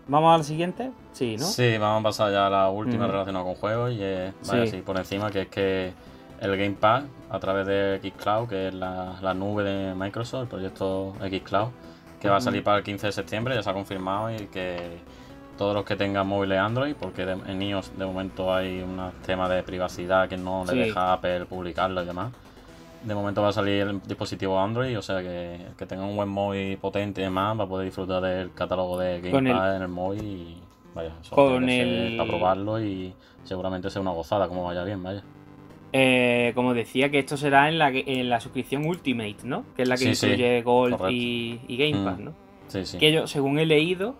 ¿vamos 0.08 0.34
al 0.34 0.44
siguiente? 0.44 0.90
Sí, 1.12 1.36
¿no? 1.38 1.44
Sí, 1.44 1.78
vamos 1.78 2.00
a 2.00 2.02
pasar 2.02 2.32
ya 2.32 2.48
a 2.48 2.50
la 2.50 2.68
última 2.68 3.06
mm. 3.06 3.10
relacionada 3.10 3.44
con 3.44 3.54
juegos 3.54 3.92
y 3.92 4.02
es, 4.02 4.34
vaya, 4.48 4.66
sí. 4.66 4.78
por 4.78 4.96
encima, 4.96 5.30
que 5.30 5.42
es 5.42 5.48
que 5.48 5.92
el 6.40 6.56
Game 6.56 6.76
Pass 6.78 7.04
a 7.30 7.38
través 7.38 7.66
de 7.66 8.00
Xcloud, 8.02 8.48
que 8.48 8.68
es 8.68 8.74
la, 8.74 9.34
nube 9.34 9.62
de 9.62 9.94
Microsoft, 9.94 10.42
el 10.42 10.48
proyecto 10.48 11.14
Xcloud, 11.20 11.68
que 12.20 12.28
va 12.28 12.36
a 12.36 12.40
salir 12.40 12.64
para 12.64 12.78
el 12.78 12.84
15 12.84 13.06
de 13.06 13.12
septiembre, 13.12 13.54
ya 13.54 13.62
se 13.62 13.70
ha 13.70 13.72
confirmado 13.72 14.32
y 14.32 14.46
que 14.46 14.98
todos 15.58 15.74
los 15.74 15.84
que 15.84 15.96
tengan 15.96 16.26
móviles 16.26 16.58
Android, 16.58 16.94
porque 16.98 17.22
en 17.22 17.60
iOS 17.60 17.98
de 17.98 18.06
momento 18.06 18.54
hay 18.54 18.80
un 18.80 18.98
tema 19.26 19.48
de 19.48 19.62
privacidad 19.62 20.28
que 20.28 20.38
no 20.38 20.64
le 20.64 20.84
deja 20.84 21.10
a 21.10 21.12
Apple 21.14 21.44
publicarlo 21.46 22.02
y 22.02 22.06
demás. 22.06 22.32
De 23.04 23.14
momento 23.14 23.42
va 23.42 23.48
a 23.48 23.52
salir 23.52 23.82
el 23.82 24.02
dispositivo 24.02 24.58
Android, 24.58 24.98
o 24.98 25.02
sea 25.02 25.20
que, 25.20 25.58
que 25.76 25.86
tenga 25.86 26.04
un 26.04 26.16
buen 26.16 26.28
móvil 26.28 26.78
potente 26.78 27.20
y 27.20 27.24
demás 27.24 27.58
va 27.58 27.64
a 27.64 27.68
poder 27.68 27.86
disfrutar 27.86 28.22
del 28.22 28.52
catálogo 28.54 28.98
de 28.98 29.20
Gamepad 29.20 29.76
en 29.76 29.82
el 29.82 29.88
móvil 29.88 30.24
y 30.24 30.56
vaya, 30.94 31.12
con 31.30 31.68
el... 31.68 32.18
a 32.18 32.24
probarlo 32.24 32.82
y 32.82 33.12
seguramente 33.44 33.90
sea 33.90 34.00
una 34.00 34.12
gozada 34.12 34.48
como 34.48 34.64
vaya 34.64 34.84
bien, 34.84 35.02
vaya. 35.02 35.22
Eh, 35.92 36.52
como 36.54 36.74
decía, 36.74 37.10
que 37.10 37.18
esto 37.18 37.36
será 37.36 37.68
en 37.68 37.78
la, 37.78 37.88
en 37.90 38.28
la 38.28 38.40
suscripción 38.40 38.84
Ultimate, 38.86 39.38
¿no? 39.44 39.64
Que 39.74 39.82
es 39.82 39.88
la 39.88 39.96
que 39.96 40.10
incluye 40.10 40.62
Gold 40.62 40.98
y, 41.10 41.58
Game 41.68 42.04
Pass, 42.04 42.18
mm. 42.18 42.24
¿no? 42.24 42.32
Sí, 42.68 42.84
sí. 42.84 42.98
Que 42.98 43.10
yo, 43.10 43.26
según 43.26 43.58
he 43.58 43.64
leído, 43.64 44.14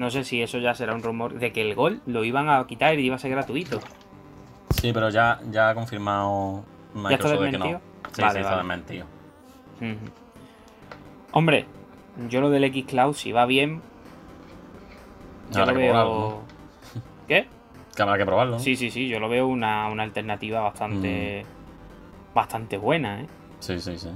no 0.00 0.10
sé 0.10 0.24
si 0.24 0.40
eso 0.40 0.56
ya 0.56 0.74
será 0.74 0.94
un 0.94 1.02
rumor, 1.02 1.34
de 1.34 1.52
que 1.52 1.60
el 1.60 1.74
Gold 1.74 2.00
lo 2.06 2.24
iban 2.24 2.48
a 2.48 2.66
quitar 2.66 2.98
y 2.98 3.04
iba 3.04 3.16
a 3.16 3.18
ser 3.18 3.30
gratuito. 3.32 3.80
Sí, 4.70 4.94
pero 4.94 5.10
ya, 5.10 5.40
ya 5.50 5.68
ha 5.68 5.74
confirmado 5.74 6.64
Microsoft 6.94 7.40
de 7.42 7.50
que 7.50 7.58
no. 7.58 7.66
Sí, 7.66 8.22
sí, 8.30 8.38
está 8.38 8.56
desmentido. 8.56 9.04
Hombre, 11.32 11.66
yo 12.30 12.40
lo 12.40 12.48
del 12.48 12.64
X-Cloud, 12.64 13.12
si 13.12 13.30
va 13.30 13.44
bien, 13.44 13.82
yo 15.52 15.66
lo 15.66 15.74
veo... 15.74 16.42
¿Qué? 17.28 17.46
Que 17.94 18.02
habrá 18.02 18.16
que 18.16 18.24
probarlo. 18.24 18.58
Sí, 18.58 18.76
sí, 18.76 18.90
sí, 18.90 19.06
yo 19.06 19.20
lo 19.20 19.28
veo 19.28 19.48
una, 19.48 19.84
alternativa 19.84 20.60
bastante. 20.60 21.44
Mm. 21.44 22.34
bastante 22.34 22.78
buena, 22.78 23.20
¿eh? 23.20 23.26
Sí, 23.58 23.78
sí, 23.78 23.98
sí. 23.98 24.08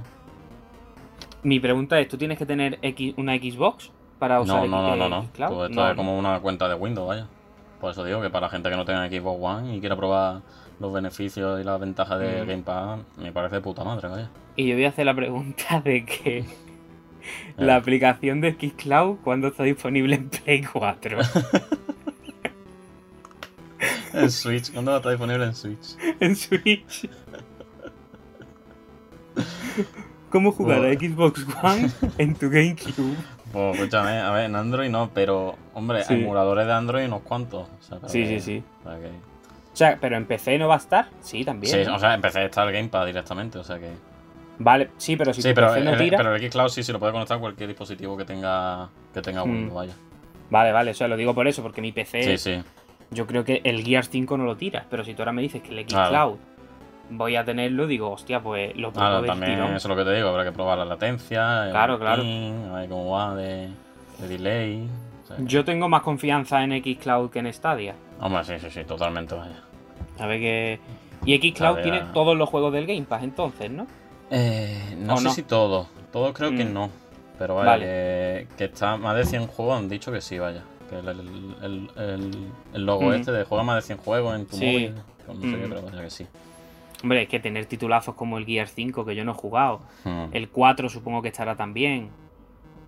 Mi 1.43 1.61
pregunta 1.61 2.01
es: 2.01 2.09
¿tú 2.09 2.17
tienes 2.17 2.39
que 2.39 2.47
tener 2.47 2.79
X, 2.81 3.13
una 3.19 3.37
Xbox 3.37 3.93
para 4.25 4.41
usar 4.41 4.67
no, 4.67 4.67
no, 4.67 4.97
no, 4.97 5.09
no, 5.09 5.09
no. 5.39 5.67
esto 5.67 5.91
es 5.91 5.97
como 5.97 6.19
una 6.19 6.41
cuenta 6.41 6.67
de 6.67 6.75
Windows, 6.75 7.07
vaya. 7.07 7.27
Por 7.79 7.91
eso 7.91 8.05
digo 8.05 8.23
que 8.23 8.31
para 8.31 8.47
la 8.47 8.51
gente 8.51 8.71
que 8.71 8.77
no 8.77 8.87
tenga 8.87 9.07
Xbox 9.07 9.39
One 9.39 9.77
y 9.77 9.81
quiera 9.81 9.97
probar 9.97 10.41
los 10.81 10.93
beneficios 10.95 11.61
y 11.61 11.65
las 11.65 11.79
ventajas 11.79 12.19
de 12.21 12.43
mm. 12.43 12.47
Game 12.47 12.63
Pass, 12.63 13.01
me 13.19 13.33
parece 13.33 13.57
de 13.57 13.61
puta 13.61 13.85
madre, 13.85 14.09
vaya. 14.09 14.31
Y 14.57 14.67
yo 14.67 14.77
voy 14.77 14.87
a 14.87 14.89
hacer 14.89 15.05
la 15.05 15.15
pregunta 15.15 15.81
de 15.85 16.07
que. 16.07 16.45
la 17.59 17.77
aplicación 17.77 18.41
de 18.41 18.53
Xcloud, 18.53 19.19
¿cuándo 19.23 19.49
está 19.49 19.65
disponible 19.65 20.15
en 20.17 20.31
Play 20.31 20.63
4? 20.63 21.19
En 24.15 24.31
Switch, 24.31 24.73
¿cuándo 24.73 24.93
va 24.93 24.99
a 24.99 25.01
estar 25.01 25.11
disponible 25.11 25.45
en 25.45 25.55
Switch? 25.55 25.97
En 26.21 26.37
Switch. 26.37 27.11
¿Cómo 30.31 30.53
jugar 30.53 30.85
a 30.85 30.93
Xbox 30.93 31.45
One 31.63 31.91
en 32.17 32.35
tu 32.37 32.49
GameCube? 32.49 33.17
Pues 33.55 33.77
escúchame, 33.77 34.19
a 34.19 34.33
ver, 34.33 34.47
en 34.47 34.57
Android 34.57 34.91
no, 34.91 35.11
pero, 35.15 35.55
hombre, 35.75 36.03
hay 36.09 36.23
emuladores 36.23 36.67
de 36.67 36.73
Android 36.73 37.07
unos 37.07 37.23
cuantos. 37.23 37.69
sí, 38.07 38.27
sí, 38.27 38.41
sí, 38.41 38.65
O 38.85 39.77
sea, 39.77 39.97
pero 40.01 40.17
en 40.17 40.27
PC 40.27 40.59
no 40.59 40.67
va 40.67 40.75
a 40.75 40.79
estar, 40.79 41.07
sí, 41.21 41.45
también. 41.45 41.73
Sí, 41.73 41.89
o 41.89 41.99
sea, 42.01 42.15
en 42.15 42.21
PC 42.21 42.47
está 42.47 42.65
el 42.65 42.73
Gamepad 42.73 43.07
directamente, 43.07 43.59
o 43.59 43.63
sea 43.63 43.79
que. 43.79 43.93
Vale, 44.59 44.91
sí, 44.97 45.17
pero 45.17 45.33
si 45.33 45.41
sí, 45.41 45.53
pero 45.55 45.69
PC 45.69 45.85
no 45.85 45.97
tira. 45.97 46.17
Pero 46.17 46.35
el 46.35 46.51
Xcloud 46.51 46.69
sí 46.69 46.83
se 46.83 46.93
lo 46.93 46.99
puede 46.99 47.13
conectar 47.13 47.37
a 47.37 47.41
cualquier 47.41 47.69
dispositivo 47.69 48.17
que 48.17 48.25
tenga, 48.25 48.89
que 49.13 49.23
tenga 49.23 49.45
mm. 49.45 49.51
Windows, 49.51 49.75
vaya. 49.75 49.95
Vale, 50.51 50.73
vale, 50.73 50.91
o 50.91 50.95
sea, 50.95 51.07
lo 51.07 51.17
digo 51.17 51.33
por 51.33 51.47
eso, 51.47 51.63
porque 51.63 51.81
mi 51.81 51.93
PC. 51.93 52.25
Sí, 52.25 52.39
sí. 52.39 52.63
Yo 53.13 53.29
creo 53.29 53.45
que 53.45 53.61
el 53.63 53.85
Gears 53.85 54.09
5 54.11 54.37
no 54.37 54.45
lo 54.45 54.57
tiras, 54.57 54.85
pero 54.91 55.05
si 55.05 55.15
tú 55.15 55.23
ahora 55.23 55.33
me 55.33 55.43
dices 55.43 55.63
que 55.63 55.71
el 55.71 55.79
X 55.79 55.97
Cloud 56.09 56.39
voy 57.11 57.37
a 57.37 57.45
tenerlo, 57.45 57.87
digo, 57.87 58.11
hostia, 58.11 58.41
pues 58.41 58.77
lo 58.77 58.93
puedo 58.93 59.07
Claro, 59.07 59.25
también 59.25 59.61
eso 59.61 59.75
es 59.77 59.85
lo 59.85 59.97
que 59.97 60.05
te 60.05 60.15
digo, 60.15 60.29
habrá 60.29 60.45
que 60.45 60.53
probar 60.53 60.79
la 60.79 60.85
latencia, 60.85 61.69
claro, 61.71 61.99
claro. 61.99 62.23
a 62.23 62.81
ver 62.81 62.89
cómo 62.89 63.11
va 63.11 63.35
de, 63.35 63.71
delay. 64.29 64.89
Yo 65.39 65.65
tengo 65.65 65.89
más 65.89 66.03
confianza 66.03 66.63
en 66.63 66.73
X 66.73 66.99
Cloud 66.99 67.31
que 67.31 67.39
en 67.41 67.53
Stadia. 67.53 67.95
Hombre, 68.21 68.45
sí, 68.45 68.55
sí, 68.61 68.71
sí, 68.71 68.85
totalmente, 68.85 69.35
vaya. 69.35 69.63
A 70.19 70.27
ver 70.27 70.41
que. 70.41 70.81
Y 71.25 71.35
X 71.35 71.55
Cloud 71.55 71.79
tiene 71.83 72.03
todos 72.13 72.37
los 72.37 72.49
juegos 72.49 72.73
del 72.73 72.87
Game 72.87 73.03
Pass, 73.03 73.23
entonces, 73.23 73.71
¿no? 73.71 73.87
Eh, 74.31 74.95
no 74.99 75.17
sé 75.17 75.31
si 75.31 75.43
todos. 75.43 75.89
Todos 76.13 76.33
creo 76.35 76.51
que 76.51 76.65
mm. 76.65 76.73
no. 76.73 76.91
Pero 77.39 77.57
vaya, 77.57 77.71
vale. 77.71 78.47
que, 78.57 78.65
está 78.65 78.97
más 78.97 79.17
de 79.17 79.25
100 79.25 79.47
juegos 79.49 79.79
han 79.79 79.89
dicho 79.89 80.13
que 80.13 80.21
sí, 80.21 80.39
vaya 80.39 80.63
el, 80.93 82.87
logo 82.87 83.13
este 83.13 83.33
de 83.33 83.45
juega 83.45 83.65
más 83.65 83.77
de 83.77 83.83
100 83.83 83.99
juegos 83.99 84.37
en 84.37 84.47
tu 84.47 84.57
móvil. 84.57 84.95
No 85.27 85.35
sé 85.35 85.59
qué, 85.59 85.67
pero 85.69 86.03
que 86.03 86.11
sí. 86.11 86.27
Hombre, 87.05 87.25
es 87.25 87.29
que 87.29 87.39
tener 87.39 87.67
titulazos 87.67 88.15
como 88.15 88.39
el 88.39 88.47
Gear 88.47 88.67
5 88.67 89.05
que 89.05 89.15
yo 89.15 89.27
no 89.27 89.33
he 89.33 89.35
jugado. 89.35 89.81
El 90.33 90.49
4 90.49 90.89
supongo 90.89 91.21
que 91.21 91.29
estará 91.29 91.55
también. 91.55 92.09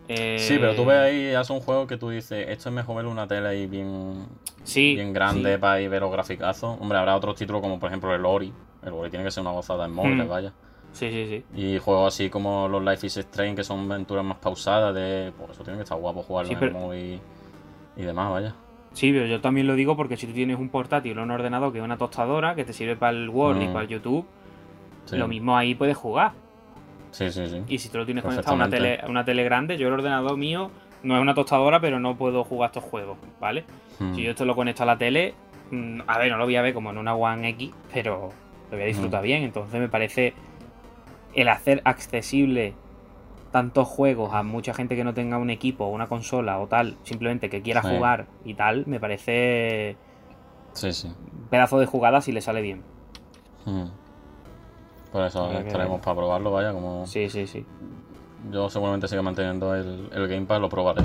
Sí, 0.09 0.57
pero 0.59 0.75
tú 0.75 0.87
ves 0.87 0.97
ahí, 0.97 1.35
hace 1.35 1.53
un 1.53 1.61
juego 1.61 1.87
que 1.87 1.99
tú 1.99 2.09
dices, 2.09 2.49
esto 2.49 2.71
es 2.71 2.75
mejor 2.75 2.97
ver 2.97 3.05
una 3.05 3.29
tele 3.29 3.47
ahí 3.47 3.67
bien, 3.67 4.27
bien 4.75 5.13
grande 5.13 5.59
para 5.59 5.83
ir 5.83 5.91
ver 5.91 6.01
los 6.01 6.11
graficazos. 6.11 6.81
Hombre, 6.81 6.97
habrá 6.97 7.15
otros 7.15 7.37
títulos 7.37 7.61
como 7.61 7.79
por 7.79 7.91
ejemplo 7.91 8.15
el 8.15 8.25
Ori. 8.25 8.51
El 8.83 8.95
Ori 8.95 9.11
tiene 9.11 9.23
que 9.23 9.31
ser 9.31 9.43
una 9.43 9.51
gozada 9.51 9.85
en 9.85 9.93
móviles, 9.93 10.27
vaya. 10.27 10.55
Sí, 10.93 11.11
sí, 11.11 11.27
sí. 11.27 11.45
Y 11.55 11.79
juegos 11.79 12.15
así 12.15 12.31
como 12.31 12.69
los 12.69 12.83
Life 12.83 13.07
is 13.07 13.19
Strange, 13.19 13.57
que 13.57 13.65
son 13.65 13.93
aventuras 13.93 14.25
más 14.25 14.39
pausadas, 14.39 14.95
de. 14.95 15.31
Pues 15.37 15.51
eso 15.51 15.63
tiene 15.63 15.77
que 15.77 15.83
estar 15.83 15.99
guapo 15.99 16.23
jugarlo 16.23 16.53
en 16.53 16.63
el 16.63 16.73
móvil 16.73 17.21
y 17.99 18.03
demás, 18.03 18.31
vaya. 18.31 18.55
Sí, 18.97 19.13
pero 19.13 19.27
yo 19.27 19.43
también 19.43 19.67
lo 19.67 19.75
digo 19.75 19.95
porque 19.95 20.17
si 20.17 20.27
tú 20.27 20.33
tienes 20.33 20.59
un 20.59 20.71
portátil 20.71 21.19
o 21.19 21.23
un 21.23 21.31
ordenador 21.31 21.71
que 21.71 21.81
es 21.81 21.85
una 21.85 21.99
tostadora 21.99 22.55
que 22.55 22.65
te 22.65 22.73
sirve 22.73 22.97
para 22.97 23.15
el 23.15 23.29
Word 23.29 23.61
y 23.61 23.69
mm. 23.69 23.73
para 23.75 23.83
el 23.83 23.89
YouTube, 23.91 24.25
lo 25.13 25.29
mismo 25.29 25.55
ahí 25.55 25.75
puedes 25.75 25.99
jugar. 25.99 26.33
Sí, 27.11 27.31
sí, 27.31 27.47
sí. 27.47 27.63
Y 27.69 27.77
si 27.77 27.91
tú 27.91 27.99
lo 27.99 28.07
tienes 28.07 28.25
conectado 28.25 28.53
a 28.53 28.55
una 28.55 28.71
tele, 28.71 29.01
una 29.07 29.23
tele 29.23 29.45
grande, 29.45 29.77
yo 29.77 29.89
el 29.89 29.93
ordenador 29.93 30.39
mío 30.39 30.71
no 31.03 31.15
es 31.15 31.21
una 31.21 31.35
tostadora, 31.35 31.79
pero 31.79 32.01
no 32.01 32.17
puedo 32.17 32.43
jugar 32.43 32.71
estos 32.71 32.85
juegos, 32.85 33.19
¿vale? 33.39 33.65
Mm. 33.99 34.15
Si 34.15 34.23
yo 34.23 34.31
esto 34.31 34.47
lo 34.47 34.57
conecto 34.57 34.85
a 34.85 34.87
la 34.87 34.97
tele, 34.97 35.35
mm, 35.71 36.01
a 36.07 36.17
ver, 36.17 36.33
no 36.33 36.39
lo 36.39 36.47
voy 36.47 36.57
a 36.57 36.63
ver 36.63 36.73
como 36.73 36.89
en 36.89 36.97
una 36.97 37.15
One 37.15 37.51
X, 37.51 37.73
pero 37.93 38.33
lo 38.71 38.77
voy 38.79 38.83
a 38.83 38.87
disfrutar 38.87 39.23
bien. 39.23 39.43
Entonces 39.43 39.79
me 39.79 39.91
parece 39.91 40.33
el 41.35 41.49
hacer 41.51 41.83
accesible 41.85 42.73
tantos 43.57 43.89
juegos 43.89 44.35
a 44.35 44.43
mucha 44.43 44.75
gente 44.75 44.97
que 44.97 45.03
no 45.03 45.15
tenga 45.15 45.39
un 45.39 45.49
equipo, 45.49 45.87
o 45.87 45.89
una 45.89 46.09
consola 46.09 46.61
o 46.61 46.67
tal, 46.67 46.99
simplemente 47.05 47.49
que 47.49 47.63
quiera 47.63 47.81
jugar 47.81 48.27
y 48.45 48.53
tal, 48.53 48.85
me 48.87 49.01
parece 49.01 49.97
sí, 50.75 50.93
sí. 50.93 51.09
un 51.09 51.49
pedazo 51.49 51.79
de 51.79 51.87
jugada 51.87 52.21
si 52.21 52.33
le 52.33 52.43
sale 52.43 52.61
bien. 52.61 52.83
Hmm. 53.65 53.87
Por 55.11 55.25
eso 55.25 55.51
estaremos 55.53 56.03
para 56.03 56.17
probarlo, 56.17 56.51
vaya, 56.51 56.71
como... 56.75 57.07
Sí, 57.07 57.31
sí, 57.31 57.47
sí. 57.47 57.65
Yo 58.51 58.69
seguramente 58.69 59.09
siga 59.09 59.23
manteniendo 59.23 59.75
el, 59.75 60.11
el 60.13 60.29
Gamepad, 60.29 60.61
lo 60.61 60.69
probaré. 60.69 61.01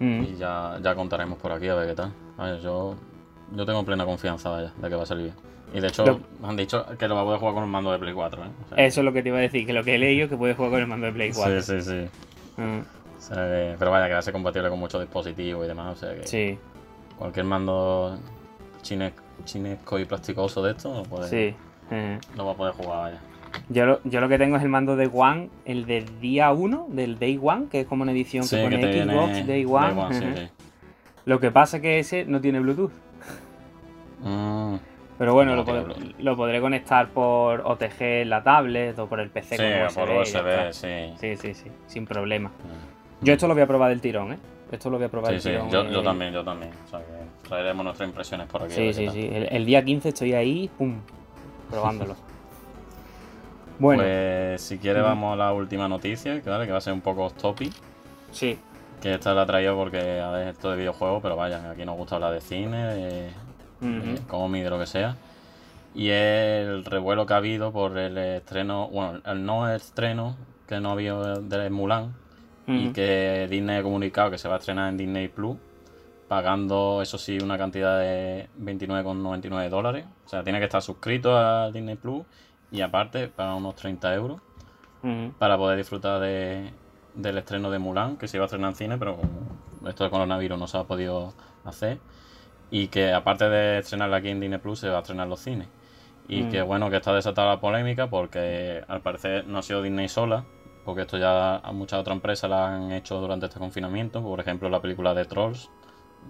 Hmm. 0.00 0.24
Y 0.24 0.34
ya, 0.34 0.80
ya 0.82 0.92
contaremos 0.96 1.38
por 1.38 1.52
aquí 1.52 1.68
a 1.68 1.76
ver 1.76 1.86
qué 1.86 1.94
tal. 1.94 2.12
Vaya, 2.36 2.58
yo, 2.58 2.96
yo 3.54 3.64
tengo 3.64 3.84
plena 3.84 4.04
confianza, 4.04 4.50
vaya, 4.50 4.72
de 4.76 4.88
que 4.88 4.96
va 4.96 5.04
a 5.04 5.06
salir 5.06 5.26
bien. 5.26 5.36
Y 5.74 5.80
de 5.80 5.88
hecho, 5.88 6.20
han 6.42 6.56
dicho 6.56 6.86
que 6.98 7.08
lo 7.08 7.16
va 7.16 7.22
a 7.22 7.24
poder 7.24 7.40
jugar 7.40 7.54
con 7.54 7.64
el 7.64 7.70
mando 7.70 7.92
de 7.92 7.98
Play 7.98 8.14
4. 8.14 8.44
¿eh? 8.44 8.48
Eso 8.76 9.00
es 9.00 9.04
lo 9.04 9.12
que 9.12 9.22
te 9.22 9.28
iba 9.28 9.38
a 9.38 9.42
decir, 9.42 9.66
que 9.66 9.72
lo 9.72 9.84
que 9.84 9.96
he 9.96 9.98
leído 9.98 10.24
es 10.24 10.30
que 10.30 10.36
puede 10.36 10.54
jugar 10.54 10.70
con 10.70 10.80
el 10.80 10.86
mando 10.86 11.06
de 11.06 11.12
Play 11.12 11.32
4. 11.32 11.62
Sí, 11.62 11.80
sí, 11.80 11.90
sí. 11.90 12.62
Mm. 12.62 12.80
pero 13.78 13.90
vaya, 13.90 14.06
que 14.06 14.12
va 14.14 14.18
a 14.20 14.22
ser 14.22 14.32
compatible 14.32 14.70
con 14.70 14.78
muchos 14.78 15.00
dispositivos 15.00 15.64
y 15.64 15.68
demás. 15.68 15.96
O 15.96 16.00
sea 16.00 16.14
que 16.14 16.26
sí. 16.26 16.58
cualquier 17.18 17.44
mando 17.44 18.18
chinesco 18.82 19.98
y 19.98 20.04
plasticoso 20.04 20.62
de 20.62 20.70
esto 20.70 20.94
lo, 20.94 21.02
puede, 21.02 21.28
sí. 21.28 21.56
lo 22.36 22.46
va 22.46 22.52
a 22.52 22.56
poder 22.56 22.74
jugar. 22.74 22.98
Vaya. 22.98 23.20
Yo 23.68 23.86
lo, 23.86 24.00
yo 24.04 24.20
lo 24.20 24.28
que 24.28 24.38
tengo 24.38 24.56
es 24.56 24.62
el 24.62 24.68
mando 24.68 24.96
de 24.96 25.10
One, 25.12 25.50
el 25.64 25.86
del 25.86 26.20
día 26.20 26.52
1, 26.52 26.86
del 26.90 27.18
Day 27.18 27.38
One, 27.42 27.66
que 27.70 27.80
es 27.80 27.86
como 27.86 28.02
una 28.02 28.12
edición 28.12 28.48
que 28.48 28.56
pone 28.56 29.04
Xbox 29.04 29.46
Day 29.46 29.64
One. 29.64 30.50
Lo 31.24 31.40
que 31.40 31.50
pasa 31.50 31.78
es 31.78 31.82
que 31.82 31.98
ese 31.98 32.24
no 32.24 32.40
tiene 32.40 32.60
Bluetooth. 32.60 32.92
Mm. 34.22 34.76
Pero 35.18 35.32
bueno, 35.32 35.56
lo, 36.18 36.36
podré 36.36 36.60
conectar 36.60 37.08
por 37.08 37.60
OTG 37.60 38.02
en 38.02 38.30
la 38.30 38.42
tablet 38.42 38.98
o 38.98 39.06
por 39.06 39.20
el 39.20 39.30
PC 39.30 39.56
sí, 39.56 39.94
por 39.94 40.10
USB, 40.10 40.72
sí. 40.72 41.14
Sí, 41.18 41.36
sí, 41.36 41.54
sí, 41.54 41.70
sin 41.86 42.06
problema. 42.06 42.50
Mm. 42.50 43.24
Yo 43.24 43.32
esto 43.32 43.48
lo 43.48 43.54
voy 43.54 43.62
a 43.62 43.66
probar 43.66 43.88
del 43.88 44.00
tirón, 44.00 44.34
¿eh? 44.34 44.38
Esto 44.70 44.90
lo 44.90 44.98
voy 44.98 45.06
a 45.06 45.08
probar 45.08 45.32
del 45.32 45.42
tirón. 45.42 45.70
Yo, 45.70 45.88
yo 45.88 46.02
también, 46.02 46.34
yo 46.34 46.44
también. 46.44 46.72
O 46.84 46.88
sea, 46.88 46.98
que 46.98 47.48
traeremos 47.48 47.84
nuestras 47.84 48.08
impresiones 48.08 48.46
por 48.46 48.64
aquí. 48.64 48.74
Sí, 48.74 48.92
sí, 48.92 49.08
sí. 49.08 49.30
El, 49.32 49.64
día 49.64 49.82
15 49.82 50.10
estoy 50.10 50.34
ahí, 50.34 50.70
pum, 50.76 51.00
probándolo. 51.70 52.14
bueno. 53.78 54.02
Pues 54.02 54.60
si 54.60 54.76
quieres 54.76 55.02
vamos 55.02 55.32
a 55.32 55.36
la 55.36 55.52
última 55.54 55.88
noticia, 55.88 56.42
que, 56.42 56.50
vale, 56.50 56.66
que 56.66 56.72
va 56.72 56.78
a 56.78 56.82
ser 56.82 56.92
un 56.92 57.00
poco 57.00 57.24
off 57.24 57.34
topic. 57.34 57.72
Sí. 58.32 58.58
Que 59.00 59.14
esta 59.14 59.32
la 59.32 59.44
he 59.44 59.46
traído 59.46 59.76
porque, 59.76 60.20
a 60.20 60.30
ver, 60.30 60.48
esto 60.48 60.70
de 60.70 60.76
videojuegos, 60.76 61.22
pero 61.22 61.36
vaya, 61.36 61.70
aquí 61.70 61.86
nos 61.86 61.96
gusta 61.96 62.16
hablar 62.16 62.34
de 62.34 62.40
cine, 62.42 62.84
de 62.84 63.30
como 63.80 64.48
-huh. 64.48 64.62
de 64.62 64.70
lo 64.70 64.78
que 64.78 64.86
sea. 64.86 65.16
Y 65.94 66.10
el 66.10 66.84
revuelo 66.84 67.24
que 67.24 67.34
ha 67.34 67.38
habido 67.38 67.72
por 67.72 67.96
el 67.96 68.18
estreno, 68.18 68.88
bueno, 68.88 69.20
el 69.24 69.44
no 69.44 69.72
estreno 69.72 70.36
que 70.68 70.78
no 70.78 70.90
ha 70.90 70.92
habido 70.92 71.40
de 71.40 71.70
Mulan 71.70 72.14
y 72.66 72.92
que 72.92 73.46
Disney 73.48 73.78
ha 73.78 73.82
comunicado 73.82 74.30
que 74.30 74.38
se 74.38 74.48
va 74.48 74.56
a 74.56 74.58
estrenar 74.58 74.88
en 74.88 74.96
Disney 74.96 75.28
Plus, 75.28 75.56
pagando, 76.28 77.00
eso 77.00 77.16
sí, 77.16 77.38
una 77.38 77.56
cantidad 77.56 77.98
de 77.98 78.48
29,99 78.60 79.68
dólares. 79.68 80.04
O 80.26 80.28
sea, 80.28 80.42
tiene 80.42 80.58
que 80.58 80.64
estar 80.64 80.82
suscrito 80.82 81.36
a 81.36 81.70
Disney 81.70 81.94
Plus 81.94 82.24
y 82.72 82.80
aparte 82.80 83.28
para 83.28 83.54
unos 83.54 83.76
30 83.76 84.14
euros 84.14 84.40
para 85.38 85.56
poder 85.56 85.78
disfrutar 85.78 86.20
de, 86.20 86.72
del 87.14 87.38
estreno 87.38 87.70
de 87.70 87.78
Mulan, 87.78 88.16
que 88.16 88.26
se 88.26 88.36
iba 88.36 88.44
a 88.44 88.46
estrenar 88.46 88.70
en 88.70 88.76
cine, 88.76 88.98
pero 88.98 89.16
esto 89.86 90.02
de 90.02 90.10
coronavirus 90.10 90.58
no 90.58 90.66
se 90.66 90.76
ha 90.76 90.82
podido 90.82 91.32
hacer 91.64 91.98
y 92.70 92.88
que 92.88 93.12
aparte 93.12 93.48
de 93.48 93.78
estrenarla 93.78 94.18
aquí 94.18 94.28
en 94.28 94.40
Disney 94.40 94.58
Plus 94.58 94.80
se 94.80 94.88
va 94.88 94.98
a 94.98 95.00
estrenar 95.00 95.28
los 95.28 95.40
cines. 95.40 95.68
Y 96.28 96.42
mm. 96.42 96.50
que 96.50 96.62
bueno, 96.62 96.90
que 96.90 96.96
está 96.96 97.14
desatada 97.14 97.54
la 97.54 97.60
polémica 97.60 98.08
porque 98.08 98.82
al 98.88 99.00
parecer 99.00 99.46
no 99.46 99.58
ha 99.58 99.62
sido 99.62 99.82
Disney 99.82 100.08
sola, 100.08 100.44
porque 100.84 101.02
esto 101.02 101.18
ya 101.18 101.56
a 101.56 101.72
muchas 101.72 102.00
otras 102.00 102.16
empresas 102.16 102.50
la 102.50 102.74
han 102.74 102.92
hecho 102.92 103.20
durante 103.20 103.46
este 103.46 103.58
confinamiento, 103.58 104.22
por 104.22 104.40
ejemplo 104.40 104.68
la 104.68 104.80
película 104.80 105.14
de 105.14 105.24
Trolls 105.24 105.70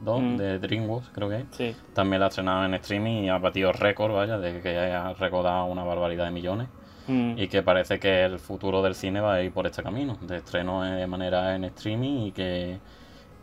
2 0.05 0.21
mm. 0.21 0.37
de 0.37 0.59
DreamWorks, 0.59 1.09
creo 1.11 1.29
que 1.29 1.45
sí. 1.53 1.77
También 1.95 2.21
la 2.21 2.29
estrenado 2.29 2.65
en 2.65 2.75
streaming 2.75 3.25
y 3.25 3.29
ha 3.29 3.39
batido 3.39 3.73
récord, 3.73 4.13
vaya, 4.13 4.39
de 4.39 4.61
que 4.61 4.79
haya 4.79 5.13
recordado 5.15 5.67
una 5.67 5.85
barbaridad 5.85 6.27
de 6.27 6.31
millones. 6.31 6.69
Mm. 7.09 7.39
Y 7.39 7.47
que 7.49 7.63
parece 7.63 8.01
que 8.01 8.25
el 8.25 8.41
futuro 8.41 8.83
del 8.83 8.95
cine 8.95 9.21
va 9.21 9.35
a 9.35 9.43
ir 9.43 9.53
por 9.53 9.67
este 9.67 9.83
camino, 9.83 10.19
de 10.23 10.39
estreno 10.39 10.83
de 10.83 11.07
manera 11.07 11.55
en 11.55 11.65
streaming 11.65 12.27
y 12.27 12.33
que, 12.33 12.79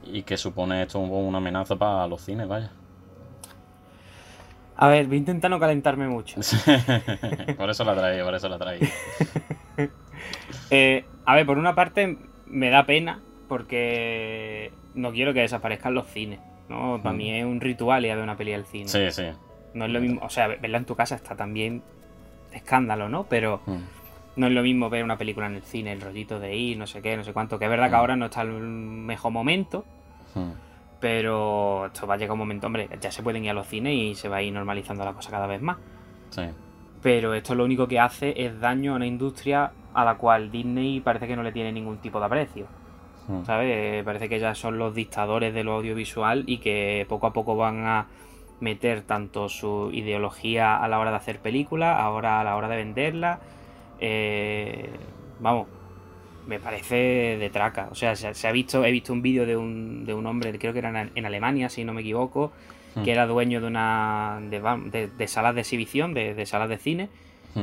y 0.06 0.24
que 0.24 0.36
supone 0.36 0.84
esto 0.84 1.00
una 1.00 1.38
amenaza 1.38 1.76
para 1.78 2.06
los 2.08 2.22
cines, 2.22 2.48
vaya. 2.48 2.72
A 4.76 4.88
ver, 4.88 5.08
voy 5.08 5.16
a 5.16 5.20
intentar 5.20 5.52
no 5.52 5.60
calentarme 5.60 6.08
mucho. 6.08 6.42
por 7.58 7.70
eso 7.70 7.84
la 7.84 7.96
traí, 7.96 8.22
por 8.24 8.36
eso 8.36 8.50
la 8.50 8.58
traí. 8.58 8.80
Eh, 10.70 11.06
a 11.26 11.36
ver, 11.36 11.46
por 11.46 11.60
una 11.60 11.76
parte 11.76 12.18
me 12.48 12.70
da 12.70 12.86
pena 12.86 13.20
porque 13.48 14.72
no 14.96 15.12
quiero 15.12 15.34
que 15.34 15.42
desaparezcan 15.42 15.94
los 15.94 16.08
cines. 16.08 16.40
¿no? 16.70 17.00
Para 17.02 17.14
mm. 17.14 17.18
mí 17.18 17.32
es 17.32 17.46
un 17.46 17.62
ritual 17.62 18.06
ir 18.06 18.12
a 18.12 18.16
ver 18.16 18.24
una 18.24 18.38
peli 18.38 18.54
al 18.54 18.66
cine. 18.66 18.88
Sí, 18.88 19.12
sí. 19.12 19.26
No 19.74 19.86
es 19.86 19.92
lo 19.92 20.00
mismo, 20.00 20.22
o 20.24 20.30
sea, 20.30 20.48
verla 20.48 20.78
en 20.78 20.86
tu 20.86 20.96
casa 20.96 21.16
está 21.16 21.36
también 21.36 21.82
escándalo, 22.52 23.10
¿no? 23.10 23.26
Pero 23.26 23.62
mm. 23.66 23.78
no 24.38 24.48
es 24.48 24.54
lo 24.54 24.62
mismo 24.62 24.90
ver 24.90 25.04
una 25.04 25.18
película 25.18 25.48
en 25.48 25.56
el 25.56 25.64
cine, 25.64 25.92
el 25.92 26.02
rollito 26.02 26.40
de 26.40 26.56
ir, 26.56 26.78
no 26.78 26.88
sé 26.88 27.02
qué, 27.02 27.18
no 27.18 27.24
sé 27.24 27.34
cuánto. 27.34 27.60
Que 27.60 27.66
es 27.66 27.72
verdad 27.72 27.88
que 27.90 27.96
mm. 27.96 28.00
ahora 28.00 28.16
no 28.16 28.26
está 28.26 28.42
el 28.42 28.50
mejor 28.50 29.32
momento. 29.32 29.86
Pero 31.04 31.88
esto 31.88 32.08
va 32.08 32.14
a 32.14 32.18
llegar 32.18 32.32
un 32.32 32.40
momento, 32.40 32.68
hombre, 32.68 32.88
ya 33.02 33.12
se 33.12 33.22
pueden 33.22 33.44
ir 33.44 33.50
a 33.50 33.54
los 33.54 33.68
cines 33.68 33.94
y 33.94 34.16
se 34.16 34.30
va 34.30 34.38
a 34.38 34.42
ir 34.42 34.54
normalizando 34.54 35.04
la 35.04 35.12
cosa 35.12 35.32
cada 35.32 35.48
vez 35.48 35.62
más. 35.62 35.76
Sí. 36.30 36.44
Pero 37.02 37.34
esto 37.34 37.56
lo 37.56 37.66
único 37.66 37.90
que 37.90 38.00
hace 38.00 38.46
es 38.46 38.58
daño 38.62 38.94
a 38.94 38.96
una 38.96 39.06
industria 39.06 39.74
a 39.94 40.06
la 40.06 40.16
cual 40.16 40.50
Disney 40.50 41.02
parece 41.02 41.28
que 41.28 41.36
no 41.36 41.44
le 41.44 41.52
tiene 41.52 41.74
ningún 41.74 41.98
tipo 41.98 42.22
de 42.22 42.26
aprecio. 42.28 42.68
Hmm. 43.28 43.44
¿Sabes? 43.44 44.02
Parece 44.06 44.30
que 44.30 44.40
ya 44.40 44.56
son 44.56 44.78
los 44.78 44.96
dictadores 44.96 45.54
del 45.54 45.68
audiovisual 45.68 46.46
y 46.48 46.60
que 46.60 47.06
poco 47.10 47.28
a 47.28 47.34
poco 47.34 47.58
van 47.58 47.86
a 47.86 48.08
meter 48.62 49.02
tanto 49.02 49.50
su 49.50 49.90
ideología 49.92 50.78
a 50.78 50.88
la 50.88 51.00
hora 51.00 51.10
de 51.10 51.18
hacer 51.18 51.40
películas, 51.40 52.00
ahora 52.00 52.40
a 52.40 52.46
la 52.46 52.56
hora 52.56 52.70
de 52.70 52.78
venderla. 52.78 53.42
Eh, 54.00 54.90
vamos, 55.42 55.68
me 56.48 56.60
parece 56.60 57.38
de 57.40 57.50
traca. 57.50 57.88
O 57.92 57.96
sea, 57.96 58.16
se, 58.16 58.48
ha 58.48 58.52
visto, 58.52 58.84
he 58.86 58.92
visto 58.92 59.14
un 59.14 59.22
vídeo 59.22 59.46
de 59.46 59.58
un, 59.58 60.06
de 60.06 60.14
un 60.14 60.26
hombre, 60.26 60.58
creo 60.58 60.74
que 60.74 60.80
era 60.80 61.10
en 61.14 61.26
Alemania, 61.26 61.70
si 61.70 61.84
no 61.84 61.94
me 61.94 62.02
equivoco, 62.02 62.52
que 63.04 63.12
era 63.12 63.26
dueño 63.26 63.62
de 63.62 63.68
una 63.68 64.40
de, 64.42 65.28
salas 65.28 65.56
de 65.56 65.62
exhibición, 65.62 66.14
de, 66.14 66.46
salas 66.46 66.70
de 66.70 66.78
cine, 66.78 67.10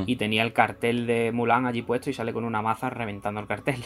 y 0.06 0.16
tenía 0.16 0.42
el 0.42 0.52
cartel 0.52 1.06
de 1.06 1.32
Mulan 1.32 1.66
allí 1.66 1.82
puesto 1.82 2.10
y 2.10 2.12
sale 2.12 2.32
con 2.32 2.44
una 2.44 2.62
maza 2.62 2.90
reventando 2.90 3.40
el 3.40 3.46
cartel. 3.46 3.80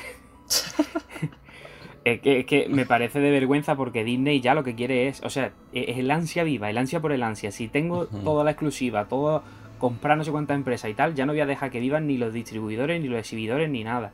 es, 2.05 2.21
que, 2.21 2.67
me 2.69 2.85
parece 2.85 3.21
de 3.21 3.31
vergüenza 3.31 3.75
porque 3.75 4.05
Disney 4.05 4.41
ya 4.41 4.55
lo 4.55 4.65
que 4.65 4.75
quiere 4.75 5.09
es, 5.09 5.23
o 5.23 5.31
sea, 5.31 5.53
e, 5.73 5.93
es 5.93 5.99
el 5.99 6.11
ansia 6.11 6.45
viva, 6.45 6.69
el 6.69 6.79
ansia 6.79 7.01
por 7.01 7.13
el 7.13 7.23
ansia. 7.23 7.53
Si 7.53 7.69
tengo 7.69 8.07
toda 8.07 8.45
la 8.45 8.51
exclusiva, 8.51 9.07
todo 9.07 9.43
comprar 9.79 10.17
no 10.17 10.25
sé 10.25 10.31
cuántas 10.31 10.57
empresas 10.57 10.91
y 10.91 10.95
tal, 10.95 11.15
ya 11.15 11.27
no 11.27 11.33
voy 11.33 11.41
a 11.41 11.47
dejar 11.47 11.71
que 11.71 11.81
vivan 11.81 12.07
ni 12.07 12.17
los 12.17 12.33
distribuidores, 12.33 13.01
ni 13.01 13.09
los 13.09 13.19
exhibidores, 13.19 13.69
ni 13.71 13.85
nada. 13.85 14.13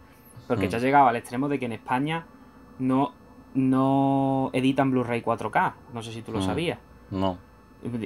Porque 0.51 0.69
ya 0.69 0.79
ha 0.79 0.81
llegado 0.81 1.07
al 1.07 1.15
extremo 1.15 1.49
de 1.49 1.61
que 1.61 1.67
en 1.67 1.73
España 1.73 2.27
no, 2.81 3.13
no 3.55 4.51
editan 4.53 4.91
Blu-ray 4.91 5.23
4K. 5.23 5.75
No 5.95 6.03
sé 6.03 6.13
si 6.13 6.23
tú 6.23 6.33
lo 6.33 6.43
sabías. 6.43 6.81
No. 7.13 7.39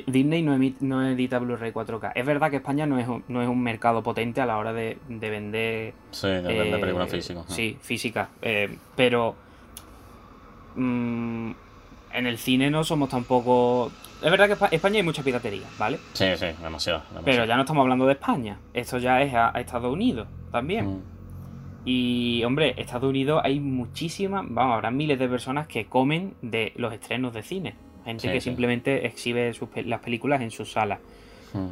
Disney 0.07 0.42
no, 0.42 0.59
no 0.80 1.09
edita 1.09 1.38
Blu-ray 1.38 1.72
4K. 1.72 2.12
Es 2.14 2.26
verdad 2.26 2.51
que 2.51 2.57
España 2.57 2.84
no 2.84 2.99
es, 2.99 3.09
un, 3.09 3.24
no 3.28 3.40
es 3.40 3.49
un 3.49 3.62
mercado 3.62 4.03
potente 4.03 4.42
a 4.42 4.47
la 4.47 4.59
hora 4.59 4.74
de, 4.74 4.99
vender. 5.09 5.95
Sí, 6.11 6.28
de 6.28 6.42
vender 6.42 6.80
películas 6.80 7.09
eh, 7.09 7.16
físicas. 7.16 7.45
Sí, 7.49 7.78
físicas. 7.80 8.28
Eh, 8.42 8.76
pero. 8.95 9.34
Mm, 10.74 11.53
en 12.12 12.26
el 12.26 12.36
cine 12.36 12.70
no 12.70 12.84
somos 12.84 13.09
tampoco. 13.09 13.90
Es 14.22 14.30
verdad 14.30 14.47
que 14.47 14.64
en 14.66 14.74
España 14.74 14.97
hay 14.97 15.03
mucha 15.03 15.22
piratería, 15.22 15.66
¿vale? 15.78 15.99
Sí, 16.12 16.26
sí, 16.36 16.47
demasiado, 16.62 17.03
Pero 17.24 17.47
ya 17.47 17.57
no 17.57 17.62
estamos 17.62 17.80
hablando 17.80 18.05
de 18.05 18.12
España. 18.12 18.59
Esto 18.74 18.99
ya 18.99 19.22
es 19.22 19.32
a, 19.32 19.49
Estados 19.51 19.90
Unidos 19.90 20.28
también. 20.53 20.99
Mm. 20.99 21.13
Y, 21.85 22.43
hombre, 22.45 22.74
Estados 22.78 23.09
Unidos 23.09 23.43
hay 23.45 23.61
muchísimas, 23.61 24.45
vamos, 24.49 24.74
habrá 24.74 24.91
miles 24.91 25.18
de 25.18 25.28
personas 25.28 25.66
que 25.66 25.87
comen 25.87 26.35
de 26.41 26.72
los 26.76 26.93
estrenos 26.93 27.35
de 27.35 27.43
cine. 27.43 27.74
Gente 28.05 28.30
que 28.30 28.41
simplemente 28.41 29.07
exhibe 29.07 29.53
las 29.85 30.01
películas 30.01 30.41
en 30.41 30.51
sus 30.51 30.72
salas. 30.72 31.01
Hmm. 31.53 31.70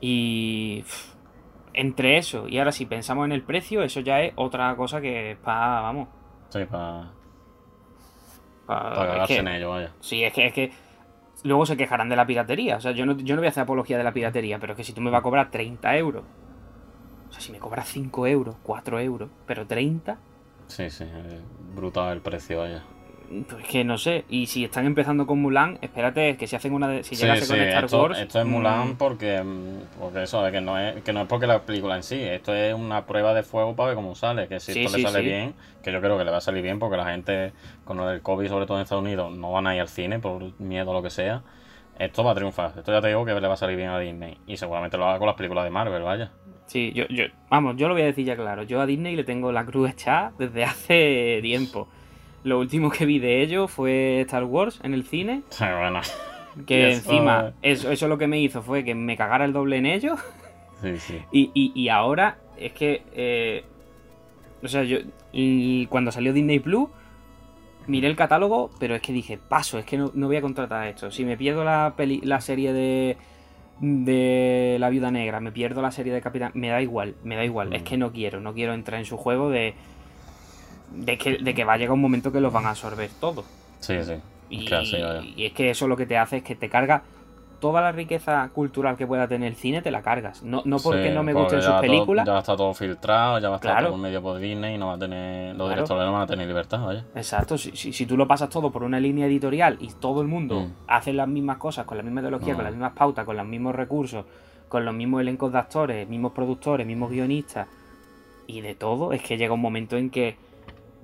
Y 0.00 0.84
entre 1.72 2.18
eso 2.18 2.48
y 2.48 2.58
ahora 2.58 2.72
si 2.72 2.86
pensamos 2.86 3.26
en 3.26 3.32
el 3.32 3.42
precio, 3.42 3.82
eso 3.82 4.00
ya 4.00 4.20
es 4.22 4.32
otra 4.36 4.74
cosa 4.76 5.00
que 5.00 5.36
para, 5.42 5.80
vamos. 5.80 6.08
Sí, 6.48 6.64
para... 6.64 7.12
Para 8.66 9.24
en 9.26 9.48
ello, 9.48 9.70
vaya. 9.70 9.92
Sí, 10.00 10.22
es 10.22 10.32
que, 10.32 10.46
es 10.46 10.52
que 10.52 10.70
luego 11.42 11.66
se 11.66 11.76
quejarán 11.76 12.08
de 12.08 12.14
la 12.14 12.26
piratería. 12.26 12.76
O 12.76 12.80
sea, 12.80 12.92
yo 12.92 13.04
no, 13.04 13.16
yo 13.16 13.34
no 13.34 13.40
voy 13.40 13.46
a 13.46 13.50
hacer 13.50 13.64
apología 13.64 13.98
de 13.98 14.04
la 14.04 14.12
piratería, 14.12 14.60
pero 14.60 14.74
es 14.74 14.76
que 14.76 14.84
si 14.84 14.92
tú 14.92 15.00
me 15.00 15.10
vas 15.10 15.20
a 15.20 15.22
cobrar 15.22 15.50
30 15.50 15.96
euros, 15.96 16.24
o 17.30 17.32
sea, 17.32 17.40
si 17.40 17.52
me 17.52 17.58
cobras 17.58 17.88
5 17.88 18.26
euros, 18.26 18.56
4 18.62 19.00
euros, 19.00 19.30
pero 19.46 19.66
30... 19.66 20.18
Sí, 20.66 20.90
sí, 20.90 21.04
brutal 21.74 22.12
el 22.12 22.20
precio, 22.20 22.58
vaya. 22.58 22.84
Pues 23.48 23.64
que 23.64 23.84
no 23.84 23.96
sé. 23.96 24.24
Y 24.28 24.46
si 24.46 24.64
están 24.64 24.86
empezando 24.86 25.24
con 25.24 25.40
Mulan, 25.40 25.78
espérate 25.80 26.36
que 26.36 26.48
si 26.48 26.56
hacen 26.56 26.72
una 26.72 26.88
de, 26.88 27.04
si 27.04 27.14
llegase 27.14 27.46
con 27.46 27.60
Star 27.60 28.00
Wars. 28.00 28.18
Esto 28.18 28.40
es 28.40 28.46
Mulan 28.46 28.90
mm. 28.90 28.96
porque, 28.96 29.44
porque 30.00 30.24
eso, 30.24 30.50
que 30.50 30.60
no 30.60 30.76
es, 30.76 31.00
que 31.02 31.12
no 31.12 31.22
es 31.22 31.28
porque 31.28 31.46
la 31.46 31.62
película 31.62 31.94
en 31.94 32.02
sí, 32.02 32.20
esto 32.20 32.52
es 32.52 32.74
una 32.74 33.06
prueba 33.06 33.32
de 33.32 33.44
fuego 33.44 33.76
para 33.76 33.88
ver 33.88 33.96
cómo 33.96 34.16
sale. 34.16 34.48
Que 34.48 34.58
si 34.58 34.80
esto 34.82 34.96
le 34.96 35.04
sale 35.04 35.20
bien, 35.20 35.54
que 35.80 35.92
yo 35.92 36.00
creo 36.00 36.18
que 36.18 36.24
le 36.24 36.30
va 36.32 36.38
a 36.38 36.40
salir 36.40 36.62
bien 36.62 36.80
porque 36.80 36.96
la 36.96 37.04
gente 37.06 37.52
con 37.84 38.00
el 38.00 38.20
COVID, 38.20 38.48
sobre 38.48 38.66
todo 38.66 38.78
en 38.78 38.82
Estados 38.82 39.04
Unidos, 39.04 39.32
no 39.32 39.52
van 39.52 39.68
a 39.68 39.76
ir 39.76 39.80
al 39.80 39.88
cine 39.88 40.18
por 40.18 40.60
miedo 40.60 40.90
o 40.90 40.94
lo 40.94 41.02
que 41.02 41.10
sea. 41.10 41.42
Esto 42.00 42.24
va 42.24 42.32
a 42.32 42.34
triunfar. 42.34 42.72
Esto 42.78 42.90
ya 42.90 43.00
te 43.00 43.08
digo 43.08 43.24
que 43.24 43.32
le 43.32 43.46
va 43.46 43.54
a 43.54 43.56
salir 43.58 43.76
bien 43.76 43.90
a 43.90 43.98
Disney. 44.00 44.38
Y 44.46 44.56
seguramente 44.56 44.96
lo 44.96 45.06
haga 45.06 45.18
con 45.18 45.26
las 45.26 45.36
películas 45.36 45.64
de 45.64 45.70
Marvel, 45.70 46.02
vaya. 46.02 46.32
Sí, 46.70 46.92
yo, 46.94 47.04
yo, 47.08 47.24
vamos, 47.48 47.74
yo 47.76 47.88
lo 47.88 47.94
voy 47.94 48.02
a 48.02 48.06
decir 48.06 48.24
ya 48.24 48.36
claro. 48.36 48.62
Yo 48.62 48.80
a 48.80 48.86
Disney 48.86 49.16
le 49.16 49.24
tengo 49.24 49.50
la 49.50 49.66
cruz 49.66 49.90
echada 49.90 50.32
desde 50.38 50.62
hace 50.62 51.40
tiempo. 51.42 51.88
Lo 52.44 52.60
último 52.60 52.92
que 52.92 53.06
vi 53.06 53.18
de 53.18 53.42
ellos 53.42 53.72
fue 53.72 54.20
Star 54.20 54.44
Wars 54.44 54.78
en 54.84 54.94
el 54.94 55.02
cine. 55.02 55.42
bueno. 55.58 56.00
Que 56.68 56.92
encima, 56.92 57.54
eso, 57.60 57.90
eso 57.90 58.06
lo 58.06 58.18
que 58.18 58.28
me 58.28 58.38
hizo 58.40 58.62
fue 58.62 58.84
que 58.84 58.94
me 58.94 59.16
cagara 59.16 59.44
el 59.46 59.52
doble 59.52 59.78
en 59.78 59.86
ellos. 59.86 60.20
Sí, 60.80 60.96
sí. 60.98 61.18
Y, 61.32 61.72
y, 61.74 61.88
ahora 61.88 62.38
es 62.56 62.70
que. 62.70 63.02
Eh, 63.14 63.64
o 64.62 64.68
sea, 64.68 64.84
yo. 64.84 64.98
cuando 65.88 66.12
salió 66.12 66.32
Disney 66.32 66.60
Plus, 66.60 66.88
miré 67.88 68.06
el 68.06 68.14
catálogo, 68.14 68.70
pero 68.78 68.94
es 68.94 69.02
que 69.02 69.12
dije, 69.12 69.38
paso, 69.38 69.76
es 69.76 69.84
que 69.84 69.98
no, 69.98 70.12
voy 70.14 70.36
a 70.36 70.40
contratar 70.40 70.86
esto. 70.86 71.10
Si 71.10 71.24
me 71.24 71.36
pierdo 71.36 71.64
la, 71.64 71.94
peli, 71.96 72.20
la 72.20 72.40
serie 72.40 72.72
de. 72.72 73.16
De 73.80 74.76
la 74.78 74.90
viuda 74.90 75.10
negra, 75.10 75.40
me 75.40 75.52
pierdo 75.52 75.80
la 75.80 75.90
serie 75.90 76.12
de 76.12 76.20
Capitán. 76.20 76.52
Me 76.54 76.68
da 76.68 76.82
igual, 76.82 77.14
me 77.24 77.36
da 77.36 77.44
igual. 77.44 77.72
Es 77.72 77.82
que 77.82 77.96
no 77.96 78.12
quiero, 78.12 78.40
no 78.40 78.52
quiero 78.52 78.74
entrar 78.74 79.00
en 79.00 79.06
su 79.06 79.16
juego 79.16 79.48
de 79.50 79.74
de 80.92 81.18
que, 81.18 81.38
de 81.38 81.54
que 81.54 81.64
va 81.64 81.74
a 81.74 81.76
llegar 81.76 81.92
un 81.92 82.00
momento 82.00 82.32
que 82.32 82.40
los 82.40 82.52
van 82.52 82.66
a 82.66 82.70
absorber 82.70 83.10
todo. 83.20 83.44
Sí, 83.80 83.94
sí. 84.02 84.14
Y, 84.50 84.68
y, 85.36 85.46
es 85.46 85.52
que 85.52 85.70
eso 85.70 85.86
lo 85.86 85.96
que 85.96 86.06
te 86.06 86.18
hace 86.18 86.38
es 86.38 86.42
que 86.42 86.56
te 86.56 86.68
carga 86.68 87.04
toda 87.60 87.80
la 87.80 87.92
riqueza 87.92 88.48
cultural 88.52 88.96
que 88.96 89.06
pueda 89.06 89.28
tener 89.28 89.48
el 89.48 89.54
cine, 89.54 89.82
te 89.82 89.90
la 89.90 90.02
cargas. 90.02 90.42
No, 90.42 90.62
no 90.64 90.78
porque 90.78 91.10
no 91.10 91.22
me 91.22 91.32
gusten 91.32 91.62
sus 91.62 91.74
películas. 91.74 92.26
ya 92.26 92.32
va 92.32 92.38
a 92.38 92.40
estar 92.40 92.56
todo 92.56 92.74
filtrado, 92.74 93.38
ya 93.38 93.48
va 93.48 93.56
a 93.56 93.58
estar 93.58 93.84
todo 93.84 93.96
medio 93.96 94.22
por 94.22 94.38
Disney 94.38 94.74
y 94.74 94.78
no 94.78 94.88
va 94.88 94.94
a 94.94 94.98
tener, 94.98 95.54
los 95.54 95.68
directores 95.68 96.04
no 96.04 96.12
van 96.12 96.22
a 96.22 96.26
tener 96.26 96.48
libertad, 96.48 96.84
vaya. 96.84 97.04
Exacto, 97.14 97.56
si, 97.56 97.70
si, 97.76 98.06
tú 98.06 98.16
lo 98.16 98.26
pasas 98.26 98.48
todo 98.48 98.70
por 98.72 98.82
una 98.82 98.98
línea 98.98 99.26
editorial 99.26 99.76
y 99.80 99.88
todo 99.88 100.22
el 100.22 100.28
mundo 100.28 100.60
mm. 100.60 100.72
hace 100.88 101.12
las 101.12 101.28
mismas 101.28 101.58
cosas, 101.58 101.84
con 101.84 101.96
la 101.96 102.02
misma 102.02 102.20
ideología, 102.22 102.54
con 102.54 102.64
las 102.64 102.72
mismas 102.72 102.92
pautas, 102.92 103.24
con 103.24 103.36
los 103.36 103.46
mismos 103.46 103.74
recursos, 103.74 104.24
con 104.68 104.84
los 104.84 104.94
mismos 104.94 105.20
elencos 105.20 105.52
de 105.52 105.58
actores, 105.58 106.08
mismos 106.08 106.32
productores, 106.32 106.86
mismos 106.86 107.10
guionistas 107.10 107.68
y 108.46 108.62
de 108.62 108.74
todo, 108.74 109.12
es 109.12 109.22
que 109.22 109.36
llega 109.36 109.52
un 109.52 109.60
momento 109.60 109.96
en 109.96 110.10
que 110.10 110.36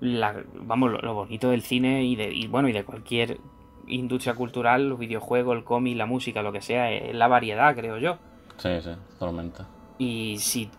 vamos, 0.01 1.03
lo, 1.03 1.15
bonito 1.15 1.51
del 1.51 1.63
cine 1.63 2.05
y 2.05 2.17
de, 2.17 2.47
bueno, 2.49 2.69
y 2.69 2.73
de 2.73 2.85
cualquier 2.85 3.39
industria 3.87 4.34
cultural, 4.34 4.89
los 4.89 4.99
videojuegos, 4.99 5.57
el 5.57 5.64
cómic, 5.64 5.97
la 5.97 6.07
música, 6.07 6.43
lo 6.43 6.53
que 6.53 6.61
sea, 6.61 6.91
es 6.93 7.14
la 7.14 7.28
variedad, 7.28 7.74
creo 7.74 7.99
yo. 7.99 8.18
Sí, 8.57 8.80
sí, 8.82 8.91
totalmente. 9.18 9.62
Y 9.99 10.39
si. 10.39 10.70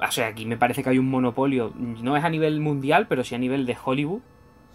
O 0.00 0.10
sea, 0.10 0.28
aquí 0.28 0.44
me 0.44 0.56
parece 0.56 0.82
que 0.82 0.90
hay 0.90 0.98
un 0.98 1.08
monopolio, 1.08 1.72
no 1.76 2.16
es 2.16 2.24
a 2.24 2.28
nivel 2.28 2.60
mundial, 2.60 3.06
pero 3.08 3.24
sí 3.24 3.34
a 3.34 3.38
nivel 3.38 3.64
de 3.64 3.76
Hollywood, 3.82 4.20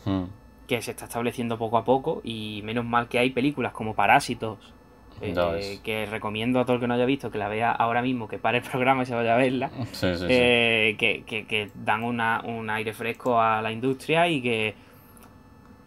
hmm. 0.06 0.24
que 0.68 0.82
se 0.82 0.92
está 0.92 1.06
estableciendo 1.06 1.58
poco 1.58 1.78
a 1.78 1.84
poco, 1.84 2.22
y 2.24 2.62
menos 2.64 2.86
mal 2.86 3.10
que 3.10 3.20
hay 3.20 3.32
películas 3.32 3.74
como 3.74 3.96
Parásitos, 3.96 4.74
eh, 5.22 5.80
que 5.84 6.06
recomiendo 6.06 6.60
a 6.60 6.66
todo 6.66 6.76
el 6.76 6.80
que 6.80 6.88
no 6.88 6.94
haya 6.94 7.06
visto 7.06 7.30
que 7.30 7.38
la 7.38 7.50
vea 7.50 7.72
ahora 7.72 8.02
mismo, 8.02 8.28
que 8.28 8.38
pare 8.38 8.60
el 8.60 8.64
programa 8.70 9.04
y 9.04 9.06
se 9.06 9.16
vaya 9.16 9.36
a 9.36 9.38
verla, 9.38 9.70
eh, 10.02 10.96
Que, 10.98 11.72
dan 11.76 12.04
una, 12.04 12.42
un 12.46 12.70
aire 12.70 12.94
fresco 12.94 13.40
a 13.40 13.62
la 13.62 13.72
industria 13.72 14.28
y 14.28 14.42
que... 14.42 14.89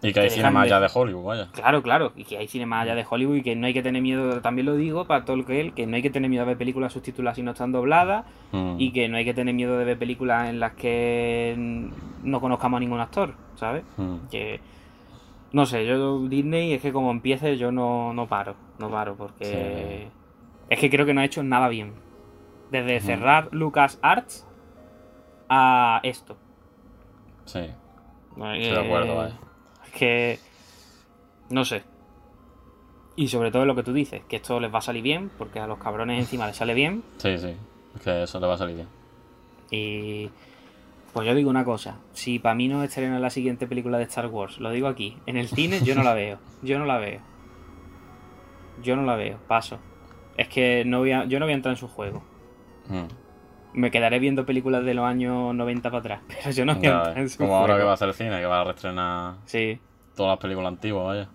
Y 0.03 0.12
que 0.12 0.20
hay 0.20 0.30
cine 0.30 0.50
más 0.50 0.64
allá 0.64 0.80
de 0.80 0.90
Hollywood, 0.92 1.24
vaya. 1.24 1.48
Claro, 1.53 1.80
claro, 1.80 2.12
y 2.16 2.24
que 2.24 2.36
hay 2.36 2.48
cine 2.48 2.66
más 2.66 2.82
allá 2.82 2.96
de 2.96 3.07
Hollywood 3.09 3.36
y 3.36 3.42
que 3.42 3.55
no 3.55 3.68
hay 3.68 3.72
que 3.72 3.82
tener 3.82 4.03
miedo, 4.03 4.40
también 4.40 4.66
lo 4.66 4.74
digo 4.74 5.07
para 5.07 5.24
todo 5.24 5.36
el 5.36 5.46
que 5.46 5.61
él, 5.61 5.74
que 5.74 5.86
no 5.86 5.94
hay 5.94 6.03
que 6.03 6.11
tener 6.11 6.28
miedo 6.28 6.44
de 6.44 6.48
ver 6.48 6.59
películas 6.59 6.92
subtituladas 6.92 7.36
si 7.36 7.42
no 7.42 7.53
están 7.53 7.70
dobladas 7.70 8.26
mm. 8.50 8.76
y 8.78 8.92
que 8.92 9.09
no 9.09 9.16
hay 9.16 9.24
que 9.24 9.32
tener 9.32 9.55
miedo 9.55 9.78
de 9.78 9.84
ver 9.84 9.98
películas 9.98 10.48
en 10.48 10.59
las 10.59 10.72
que 10.72 11.55
no 12.24 12.40
conozcamos 12.40 12.78
a 12.78 12.80
ningún 12.80 12.98
actor, 12.98 13.34
¿sabes? 13.55 13.84
Mm. 13.96 14.16
Que 14.28 14.61
No 15.53 15.66
sé, 15.66 15.86
yo 15.86 16.26
Disney 16.26 16.72
es 16.72 16.82
que 16.82 16.92
como 16.92 17.12
empiece 17.12 17.57
yo 17.57 17.70
no, 17.70 18.12
no 18.12 18.26
paro, 18.26 18.57
no 18.80 18.90
paro, 18.90 19.14
porque 19.14 20.09
es 20.68 20.78
que 20.80 20.90
creo 20.90 21.07
que 21.07 21.14
no 21.14 21.20
ha 21.20 21.24
hecho 21.24 21.44
nada 21.44 21.68
bien. 21.68 21.92
Desde 22.72 23.00
cerrar 23.00 23.50
Lucas 23.53 23.98
Arts 24.03 24.48
a 25.48 26.00
esto. 26.03 26.38
Sí. 27.44 27.61
Estoy 28.30 28.70
de 28.70 28.80
acuerdo, 28.80 29.26
Es 29.26 29.34
que. 29.93 30.38
No 31.51 31.64
sé. 31.64 31.82
Y 33.14 33.28
sobre 33.28 33.51
todo 33.51 33.66
lo 33.66 33.74
que 33.74 33.82
tú 33.82 33.93
dices, 33.93 34.22
que 34.28 34.36
esto 34.36 34.59
les 34.59 34.72
va 34.72 34.78
a 34.78 34.82
salir 34.82 35.03
bien, 35.03 35.30
porque 35.36 35.61
a 35.61 35.66
los 35.66 35.78
cabrones 35.78 36.18
encima 36.18 36.47
les 36.47 36.57
sale 36.57 36.74
bien. 36.74 37.03
Sí, 37.18 37.36
sí. 37.38 37.55
Es 37.95 38.03
que 38.03 38.22
eso 38.22 38.40
les 38.40 38.49
va 38.49 38.55
a 38.55 38.59
salir 38.59 38.76
bien. 38.76 38.88
Y. 39.70 40.30
Pues 41.12 41.26
yo 41.26 41.34
digo 41.34 41.51
una 41.51 41.64
cosa, 41.64 41.99
si 42.14 42.38
para 42.38 42.55
mí 42.55 42.68
no 42.68 42.82
estrena 42.82 43.18
la 43.18 43.28
siguiente 43.28 43.66
película 43.66 43.99
de 43.99 44.05
Star 44.05 44.28
Wars, 44.28 44.59
lo 44.59 44.70
digo 44.70 44.88
aquí, 44.88 45.18
en 45.26 45.36
el 45.36 45.49
cine 45.49 45.82
yo 45.84 45.95
no 45.95 46.03
la 46.03 46.14
veo, 46.14 46.38
yo 46.62 46.78
no 46.78 46.86
la 46.86 46.97
veo. 46.97 47.20
Yo 48.82 48.97
no 48.97 49.03
la 49.03 49.16
veo, 49.16 49.36
paso. 49.47 49.78
Es 50.38 50.49
que 50.49 50.84
no 50.86 51.01
voy 51.01 51.12
a, 51.12 51.26
yo 51.26 51.38
no 51.38 51.45
voy 51.45 51.53
a 51.53 51.57
entrar 51.57 51.74
en 51.74 51.78
su 51.78 51.86
juego. 51.86 52.22
Hmm. 52.88 53.09
Me 53.74 53.90
quedaré 53.90 54.18
viendo 54.18 54.44
películas 54.44 54.84
de 54.84 54.94
los 54.94 55.04
años 55.04 55.54
90 55.54 55.90
para 55.90 55.98
atrás, 55.98 56.20
pero 56.28 56.50
yo 56.50 56.64
no 56.64 56.74
voy 56.74 56.86
a 56.86 56.96
entrar 56.96 57.18
en 57.18 57.28
su 57.28 57.38
Como 57.38 57.56
ahora 57.56 57.76
que 57.76 57.84
va 57.84 57.92
a 57.92 57.94
hacer 57.94 58.08
el 58.08 58.14
cine, 58.14 58.40
que 58.40 58.46
va 58.46 58.60
a 58.60 58.64
reestrenar 58.64 59.34
sí. 59.44 59.78
todas 60.14 60.32
las 60.32 60.38
películas 60.38 60.68
antiguas, 60.68 61.06
vaya. 61.06 61.28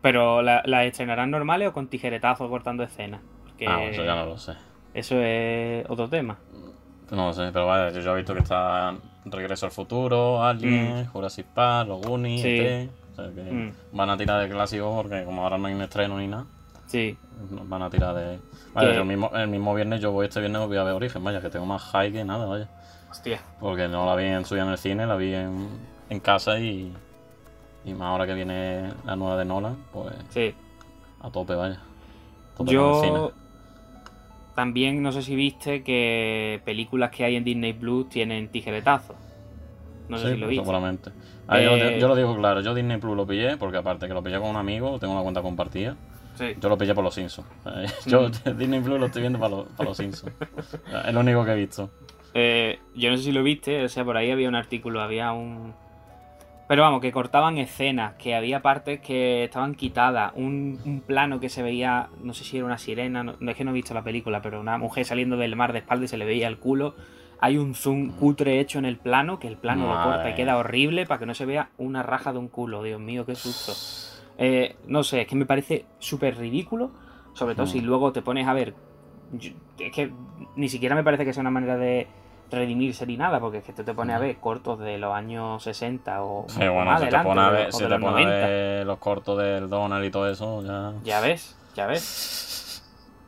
Pero 0.00 0.42
¿las 0.42 0.66
la 0.66 0.84
estrenarán 0.84 1.30
normales 1.30 1.68
o 1.68 1.72
con 1.72 1.88
tijeretazos 1.88 2.48
cortando 2.48 2.82
escenas? 2.82 3.20
ah, 3.66 3.84
eso 3.84 4.04
ya 4.04 4.14
no 4.14 4.26
lo 4.26 4.38
sé. 4.38 4.54
Eso 4.94 5.16
es 5.20 5.84
otro 5.88 6.08
tema. 6.08 6.38
No 7.10 7.26
lo 7.26 7.32
sé, 7.32 7.50
pero 7.52 7.66
vaya, 7.66 7.90
yo, 7.90 8.00
ya 8.00 8.12
he 8.12 8.16
visto 8.16 8.34
que 8.34 8.40
está 8.40 8.94
Regreso 9.24 9.66
al 9.66 9.72
Futuro, 9.72 10.42
Alien, 10.42 11.02
mm. 11.02 11.06
Jurassic 11.06 11.46
Park, 11.46 11.88
Los 11.88 12.02
Goonies, 12.02 12.42
sí. 12.42 12.48
E 12.48 12.88
o 13.12 13.14
sea 13.14 13.32
que 13.34 13.42
mm. 13.42 13.72
van 13.92 14.10
a 14.10 14.16
tirar 14.16 14.40
de 14.42 14.48
clásicos 14.48 14.94
porque 14.94 15.24
como 15.24 15.42
ahora 15.42 15.58
no 15.58 15.66
hay 15.66 15.74
un 15.74 15.82
estreno 15.82 16.18
ni 16.18 16.28
nada. 16.28 16.46
Sí. 16.88 17.16
Van 17.50 17.82
a 17.82 17.90
tirar 17.90 18.14
de. 18.14 18.40
Vaya, 18.74 18.94
yo 18.94 19.04
mismo, 19.04 19.30
el 19.34 19.48
mismo 19.48 19.74
viernes, 19.74 20.00
yo 20.00 20.10
voy 20.10 20.26
este 20.26 20.40
viernes 20.40 20.66
voy 20.66 20.76
a 20.78 20.82
ver 20.82 20.94
Origen, 20.94 21.22
vaya, 21.22 21.40
que 21.40 21.50
tengo 21.50 21.66
más 21.66 21.82
high 21.82 22.10
que 22.10 22.24
nada, 22.24 22.46
vaya. 22.46 22.68
Hostia. 23.10 23.40
Porque 23.60 23.88
no 23.88 24.06
la 24.06 24.16
vi 24.16 24.24
en 24.24 24.44
suya 24.44 24.62
en 24.62 24.70
el 24.70 24.78
cine, 24.78 25.06
la 25.06 25.16
vi 25.16 25.34
en, 25.34 25.68
en 26.08 26.20
casa 26.20 26.58
y. 26.58 26.92
Y 27.84 27.94
más 27.94 28.08
ahora 28.08 28.26
que 28.26 28.34
viene 28.34 28.92
la 29.04 29.16
nueva 29.16 29.36
de 29.36 29.44
Nolan, 29.44 29.76
pues. 29.92 30.14
Sí. 30.30 30.54
A 31.20 31.30
tope, 31.30 31.54
vaya. 31.54 31.80
yo. 32.66 33.32
También 34.54 35.02
no 35.02 35.12
sé 35.12 35.22
si 35.22 35.36
viste 35.36 35.84
que 35.84 36.60
películas 36.64 37.12
que 37.12 37.24
hay 37.24 37.36
en 37.36 37.44
Disney 37.44 37.74
Plus 37.74 38.08
tienen 38.08 38.48
tijeretazos. 38.48 39.14
No 40.08 40.18
sé 40.18 40.32
si 40.32 40.36
lo 40.36 40.48
viste. 40.48 40.64
Seguramente. 40.64 41.12
Ah, 41.46 41.60
eh, 41.60 41.98
yo, 42.00 42.08
lo 42.08 42.16
digo 42.16 42.36
claro, 42.36 42.60
yo 42.60 42.74
Disney 42.74 42.98
Plus 42.98 43.16
lo 43.16 43.26
pillé 43.26 43.56
porque 43.56 43.76
aparte 43.76 44.08
que 44.08 44.14
lo 44.14 44.22
pillé 44.22 44.40
con 44.40 44.50
un 44.50 44.56
amigo, 44.56 44.98
tengo 44.98 45.14
una 45.14 45.22
cuenta 45.22 45.42
compartida. 45.42 45.96
Yo 46.60 46.68
lo 46.68 46.78
pillé 46.78 46.94
por 46.94 47.04
los 47.04 47.14
Simpsons. 47.14 47.48
Yo 48.06 48.28
Disney 48.56 48.80
Plus 48.80 49.00
lo 49.00 49.06
estoy 49.06 49.22
viendo 49.22 49.38
para, 49.38 49.56
los 49.88 49.96
Simpsons. 49.96 50.32
es 51.06 51.14
lo 51.14 51.20
único 51.20 51.44
que 51.44 51.52
he 51.52 51.56
visto. 51.56 51.90
Eh, 52.34 52.78
yo 52.94 53.10
no 53.10 53.16
sé 53.16 53.24
si 53.24 53.32
lo 53.32 53.42
viste, 53.42 53.82
o 53.82 53.88
sea, 53.88 54.04
por 54.04 54.16
ahí 54.16 54.30
había 54.30 54.48
un 54.48 54.54
artículo, 54.54 55.00
había 55.00 55.32
un, 55.32 55.72
pero 56.68 56.82
vamos, 56.82 57.00
que 57.00 57.10
cortaban 57.12 57.56
escenas, 57.56 58.14
que 58.16 58.34
había 58.34 58.60
partes 58.60 59.00
que 59.00 59.44
estaban 59.44 59.74
quitadas, 59.74 60.32
un, 60.36 61.02
plano 61.06 61.40
que 61.40 61.48
se 61.48 61.62
veía, 61.62 62.10
no 62.22 62.34
sé 62.34 62.44
si 62.44 62.58
era 62.58 62.66
una 62.66 62.76
sirena, 62.76 63.22
no, 63.22 63.36
es 63.50 63.56
que 63.56 63.64
no 63.64 63.70
he 63.70 63.74
visto 63.74 63.94
la 63.94 64.04
película, 64.04 64.42
pero 64.42 64.60
una 64.60 64.76
mujer 64.76 65.06
saliendo 65.06 65.38
del 65.38 65.56
mar 65.56 65.72
de 65.72 65.78
espalda 65.78 66.04
y 66.04 66.08
se 66.08 66.18
le 66.18 66.26
veía 66.26 66.46
el 66.46 66.58
culo. 66.58 66.94
Hay 67.40 67.56
un 67.56 67.74
zoom 67.74 68.10
cutre 68.10 68.60
hecho 68.60 68.78
en 68.78 68.84
el 68.84 68.98
plano, 68.98 69.38
que 69.38 69.48
el 69.48 69.56
plano 69.56 69.86
lo 69.86 70.02
corta 70.02 70.28
y 70.28 70.34
queda 70.34 70.58
horrible 70.58 71.06
para 71.06 71.20
que 71.20 71.26
no 71.26 71.34
se 71.34 71.46
vea 71.46 71.70
una 71.78 72.02
raja 72.02 72.32
de 72.32 72.38
un 72.38 72.48
culo. 72.48 72.82
Dios 72.82 73.00
mío, 73.00 73.24
qué 73.24 73.34
susto. 73.34 73.72
Eh, 74.38 74.76
no 74.86 75.02
sé, 75.02 75.22
es 75.22 75.26
que 75.26 75.34
me 75.34 75.46
parece 75.46 75.84
súper 75.98 76.38
ridículo, 76.38 76.92
sobre 77.34 77.56
todo 77.56 77.66
si 77.66 77.80
mm. 77.80 77.84
luego 77.84 78.12
te 78.12 78.22
pones 78.22 78.46
a 78.46 78.54
ver... 78.54 78.74
es 79.78 79.92
que 79.92 80.12
ni 80.54 80.68
siquiera 80.68 80.94
me 80.94 81.02
parece 81.02 81.24
que 81.24 81.32
sea 81.32 81.40
una 81.40 81.50
manera 81.50 81.76
de 81.76 82.06
redimirse 82.50 83.04
ni 83.04 83.16
nada, 83.16 83.40
porque 83.40 83.58
es 83.58 83.64
que 83.64 83.72
tú 83.72 83.82
te 83.82 83.92
pones 83.92 84.16
a 84.16 84.20
ver 84.20 84.36
cortos 84.36 84.78
de 84.78 84.96
los 84.96 85.12
años 85.12 85.62
60 85.62 86.22
o 86.22 86.46
sí, 86.48 86.60
bueno, 86.60 86.98
si 86.98 87.08
te 87.08 87.18
pones 87.18 87.44
a 87.44 87.50
ver, 87.50 87.72
si 87.72 87.84
te 87.84 87.98
pones 87.98 88.26
a 88.26 88.30
ver 88.30 88.86
los 88.86 88.98
cortos 88.98 89.38
del 89.38 89.68
Donald 89.68 90.04
y 90.04 90.10
todo 90.10 90.30
eso, 90.30 90.62
ya... 90.62 90.94
Ya 91.02 91.20
ves, 91.20 91.58
ya 91.74 91.86
ves. 91.86 92.84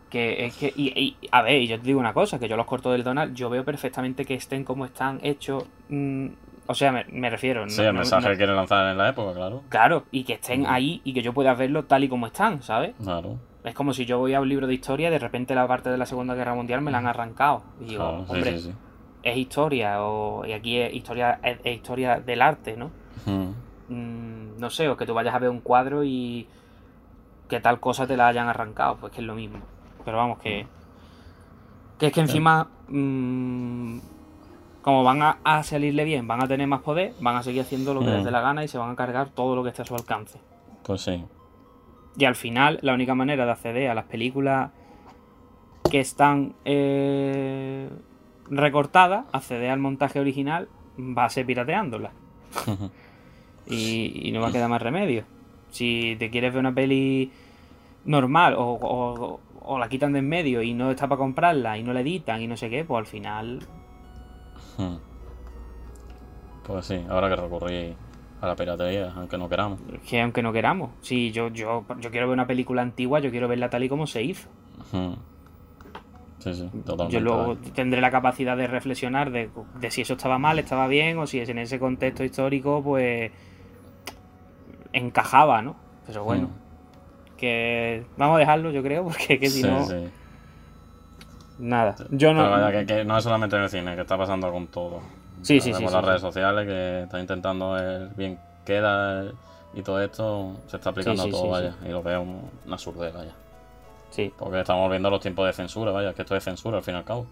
Que 0.08 0.46
es 0.46 0.56
que, 0.56 0.72
y, 0.74 1.16
a 1.30 1.42
ver, 1.42 1.62
yo 1.66 1.78
te 1.78 1.86
digo 1.86 2.00
una 2.00 2.14
cosa, 2.14 2.38
que 2.38 2.48
yo 2.48 2.56
los 2.56 2.66
cortos 2.66 2.92
del 2.92 3.04
Donald, 3.04 3.34
yo 3.34 3.50
veo 3.50 3.64
perfectamente 3.64 4.24
que 4.24 4.34
estén 4.34 4.64
como 4.64 4.84
están 4.84 5.18
hechos... 5.22 5.64
Mm, 5.88 6.28
o 6.70 6.74
sea, 6.74 6.92
me, 6.92 7.30
refiero. 7.30 7.68
Sí, 7.68 7.82
el 7.82 7.92
mensaje 7.92 8.28
que 8.28 8.36
quieren 8.36 8.54
lanzar 8.54 8.92
en 8.92 8.96
la 8.96 9.08
época, 9.08 9.34
claro. 9.34 9.62
Claro, 9.68 10.04
y 10.12 10.22
que 10.22 10.34
estén 10.34 10.66
ahí 10.66 11.00
y 11.02 11.12
que 11.12 11.20
yo 11.20 11.32
pueda 11.32 11.52
verlo 11.54 11.86
tal 11.86 12.04
y 12.04 12.08
como 12.08 12.28
están, 12.28 12.62
¿sabes? 12.62 12.94
Claro. 13.02 13.38
Es 13.64 13.74
como 13.74 13.92
si 13.92 14.06
yo 14.06 14.18
voy 14.18 14.34
a 14.34 14.40
un 14.40 14.48
libro 14.48 14.68
de 14.68 14.74
historia 14.74 15.08
y 15.08 15.10
de 15.10 15.18
repente 15.18 15.56
la 15.56 15.66
parte 15.66 15.90
de 15.90 15.98
la 15.98 16.06
Segunda 16.06 16.36
Guerra 16.36 16.54
Mundial 16.54 16.80
me 16.80 16.92
la 16.92 16.98
han 16.98 17.08
arrancado. 17.08 17.64
Y 17.80 17.86
digo, 17.86 18.04
hombre, 18.04 18.52
sí, 18.52 18.68
sí, 18.68 18.74
es 19.24 19.36
historia, 19.36 20.04
o, 20.04 20.46
y 20.46 20.52
aquí 20.52 20.78
es 20.78 20.94
historia, 20.94 21.40
es, 21.42 21.58
historia 21.66 22.20
del 22.20 22.40
arte, 22.40 22.76
¿no? 22.76 22.92
Mm, 23.88 24.60
no 24.60 24.70
sé, 24.70 24.88
o 24.88 24.96
que 24.96 25.06
tú 25.06 25.12
vayas 25.12 25.34
a 25.34 25.40
ver 25.40 25.50
un 25.50 25.60
cuadro 25.62 26.04
y 26.04 26.46
que 27.48 27.58
tal 27.58 27.80
cosa 27.80 28.06
te 28.06 28.16
la 28.16 28.28
hayan 28.28 28.46
arrancado, 28.46 28.96
pues 29.00 29.12
que 29.12 29.22
es 29.22 29.26
lo 29.26 29.34
mismo. 29.34 29.58
Pero 30.04 30.18
vamos, 30.18 30.38
que. 30.38 30.68
Que 31.98 32.06
es 32.06 32.12
que 32.12 32.20
encima. 32.20 32.68
Mm, 32.86 33.98
como 34.82 35.04
van 35.04 35.22
a, 35.22 35.62
salirle 35.62 36.04
bien, 36.04 36.26
van 36.26 36.42
a 36.42 36.48
tener 36.48 36.66
más 36.66 36.80
poder, 36.80 37.12
van 37.20 37.36
a 37.36 37.42
seguir 37.42 37.62
haciendo 37.62 37.92
lo 37.92 38.00
que 38.00 38.06
les 38.06 38.24
dé 38.24 38.30
la 38.30 38.40
gana 38.40 38.64
y 38.64 38.68
se 38.68 38.78
van 38.78 38.90
a 38.90 38.96
cargar 38.96 39.28
todo 39.28 39.54
lo 39.54 39.62
que 39.62 39.70
esté 39.70 39.82
a 39.82 39.84
su 39.84 39.94
alcance. 39.94 40.40
Pues 40.84 41.02
sí. 41.02 41.24
Y 42.16 42.24
al 42.24 42.34
final, 42.34 42.78
la 42.82 42.94
única 42.94 43.14
manera 43.14 43.44
de 43.44 43.52
acceder 43.52 43.90
a 43.90 43.94
las 43.94 44.06
películas 44.06 44.70
que 45.90 46.00
están 46.00 46.54
eh, 46.64 47.90
recortada, 48.48 49.26
acceder 49.32 49.70
al 49.70 49.78
montaje 49.78 50.18
original, 50.18 50.68
va 50.98 51.24
a 51.24 51.30
ser 51.30 51.46
pirateándola. 51.46 52.12
y, 53.66 54.30
no 54.32 54.40
va 54.40 54.48
a 54.48 54.52
quedar 54.52 54.68
más 54.68 54.82
remedio. 54.82 55.24
Si 55.70 56.16
te 56.18 56.30
quieres 56.30 56.52
ver 56.52 56.60
una 56.60 56.74
peli 56.74 57.30
normal 58.04 58.54
o, 58.56 59.38
la 59.78 59.88
quitan 59.88 60.12
de 60.12 60.18
en 60.18 60.28
medio 60.28 60.62
y 60.62 60.74
no 60.74 60.90
está 60.90 61.06
para 61.06 61.18
comprarla 61.18 61.78
y 61.78 61.84
no 61.84 61.92
la 61.92 62.00
editan 62.00 62.42
y 62.42 62.46
no 62.46 62.56
sé 62.56 62.70
qué, 62.70 62.84
pues 62.84 62.98
al 62.98 63.06
final... 63.06 63.60
Pues 66.66 66.86
sí, 66.86 67.04
ahora 67.08 67.28
que 67.28 67.36
recurrir 67.36 67.94
a 68.40 68.46
la 68.46 68.56
piratería, 68.56 69.12
aunque 69.16 69.36
no 69.36 69.48
queramos. 69.48 69.80
Que 70.08 70.20
aunque 70.20 70.42
no 70.42 70.52
queramos. 70.52 70.90
Si 71.00 71.30
yo, 71.30 71.48
yo, 71.48 71.84
yo 71.98 72.10
quiero 72.10 72.28
ver 72.28 72.34
una 72.34 72.46
película 72.46 72.82
antigua, 72.82 73.20
yo 73.20 73.30
quiero 73.30 73.48
verla 73.48 73.70
tal 73.70 73.84
y 73.84 73.88
como 73.88 74.06
se 74.06 74.22
hizo. 74.22 74.48
Yo 77.10 77.20
luego 77.20 77.56
tendré 77.74 78.00
la 78.00 78.10
capacidad 78.10 78.56
de 78.56 78.66
reflexionar 78.66 79.30
de, 79.30 79.50
si 79.90 80.00
eso 80.02 80.14
estaba 80.14 80.38
mal, 80.38 80.58
estaba 80.58 80.86
bien, 80.86 81.18
o 81.18 81.26
si 81.26 81.38
es 81.38 81.48
en 81.48 81.58
ese 81.58 81.78
contexto 81.78 82.24
histórico, 82.24 82.82
pues 82.82 83.30
encajaba, 84.92 85.60
¿no? 85.60 85.76
Pero 86.06 86.24
bueno, 86.24 86.46
hmm. 86.46 87.36
que 87.36 88.04
vamos 88.16 88.36
a 88.36 88.38
dejarlo, 88.38 88.70
yo 88.70 88.82
creo, 88.82 89.04
porque 89.08 89.38
que 89.38 89.50
si 89.50 89.62
no. 89.62 89.86
Nada. 91.60 91.94
Yo 92.10 92.32
no. 92.32 92.70
que, 92.86 93.04
no 93.04 93.18
es 93.18 93.24
solamente 93.24 93.56
en 93.56 93.62
el 93.62 93.68
cine, 93.68 93.94
que 93.94 94.02
está 94.02 94.16
pasando 94.16 94.50
con 94.50 94.68
todo. 94.68 95.00
Sí, 95.42 95.60
sí, 95.60 95.72
sí. 95.72 95.84
Las 95.84 96.04
redes 96.04 96.20
sociales, 96.20 96.66
que 96.66 97.02
están 97.02 97.20
intentando 97.20 97.76
el 97.78 98.08
bien 98.08 98.38
queda 98.64 99.24
y 99.74 99.82
todo 99.82 100.00
esto 100.02 100.56
se 100.66 100.76
está 100.76 100.90
aplicando 100.90 101.22
a 101.22 101.30
todo, 101.30 101.48
vaya. 101.48 101.74
Y 101.84 101.88
lo 101.88 102.02
veo 102.02 102.24
una 102.66 102.78
surdez, 102.78 103.14
vaya. 103.14 103.32
Sí. 104.10 104.32
Porque 104.36 104.60
estamos 104.60 104.90
viendo 104.90 105.08
los 105.10 105.20
tiempos 105.20 105.46
de 105.46 105.52
censura, 105.52 105.92
vaya, 105.92 106.12
que 106.14 106.22
esto 106.22 106.34
es 106.34 106.42
censura 106.42 106.78
al 106.78 106.82
fin 106.82 106.94
y 106.94 106.98
al 106.98 107.04
cabo. 107.04 107.26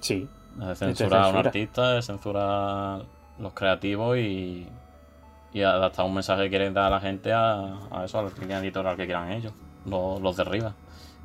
Sí. 0.00 0.28
Es 0.70 0.78
censura 0.78 1.24
a 1.24 1.28
un 1.28 1.36
artista, 1.36 1.98
es 1.98 2.06
censura 2.06 2.94
a 2.96 3.02
los 3.38 3.52
creativos 3.52 4.16
y, 4.16 4.66
y 5.52 5.62
adaptar 5.62 6.06
un 6.06 6.14
mensaje 6.14 6.44
que 6.44 6.50
quieren 6.50 6.72
dar 6.72 6.86
a 6.86 6.90
la 6.90 7.00
gente 7.00 7.32
a, 7.32 7.76
a 7.90 8.04
eso, 8.04 8.18
al 8.18 8.32
línea 8.40 8.58
editorial 8.60 8.96
que 8.96 9.04
quieran 9.04 9.32
ellos, 9.32 9.52
los, 9.84 10.20
los 10.20 10.36
de 10.36 10.44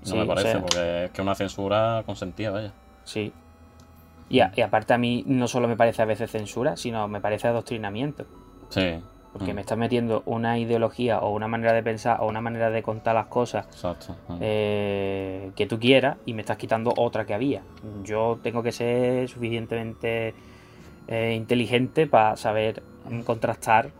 no 0.10 0.16
me 0.16 0.26
parece, 0.26 0.60
porque 0.60 1.06
es 1.06 1.12
que 1.12 1.22
una 1.22 1.36
censura 1.36 2.04
consentida, 2.06 2.52
vaya. 2.52 2.74
Sí. 3.04 3.34
Y, 4.30 4.38
y 4.38 4.62
aparte 4.62 4.94
a 4.94 4.98
mí 4.98 5.24
no 5.28 5.48
solo 5.48 5.68
me 5.68 5.76
parece 5.76 6.02
a 6.02 6.06
veces 6.06 6.32
censura, 6.32 6.78
sino 6.78 7.08
me 7.08 7.22
parece 7.22 7.48
adoctrinamiento. 7.48 8.26
Sí. 8.70 9.02
Porque 9.34 9.54
mm. 9.54 9.56
me 9.56 9.62
estás 9.62 9.78
metiendo 9.78 10.24
una 10.26 10.58
ideología 10.58 11.20
o 11.20 11.32
una 11.32 11.48
manera 11.48 11.74
de 11.74 11.84
pensar 11.84 12.18
o 12.20 12.28
una 12.28 12.42
manera 12.42 12.70
de 12.70 12.84
contar 12.84 13.16
las 13.16 13.28
cosas 13.28 13.66
mm. 14.28 14.38
eh, 14.42 15.52
que 15.56 15.68
tú 15.68 15.80
quieras 15.80 16.18
y 16.26 16.34
me 16.34 16.42
estás 16.42 16.58
quitando 16.58 16.94
otra 16.98 17.26
que 17.26 17.34
había. 17.34 17.62
Yo 18.04 18.40
tengo 18.42 18.62
que 18.64 18.72
ser 18.72 19.30
suficientemente 19.30 20.34
eh, 21.08 21.34
inteligente 21.36 22.08
para 22.08 22.36
saber 22.36 22.84
contrastar 23.26 23.92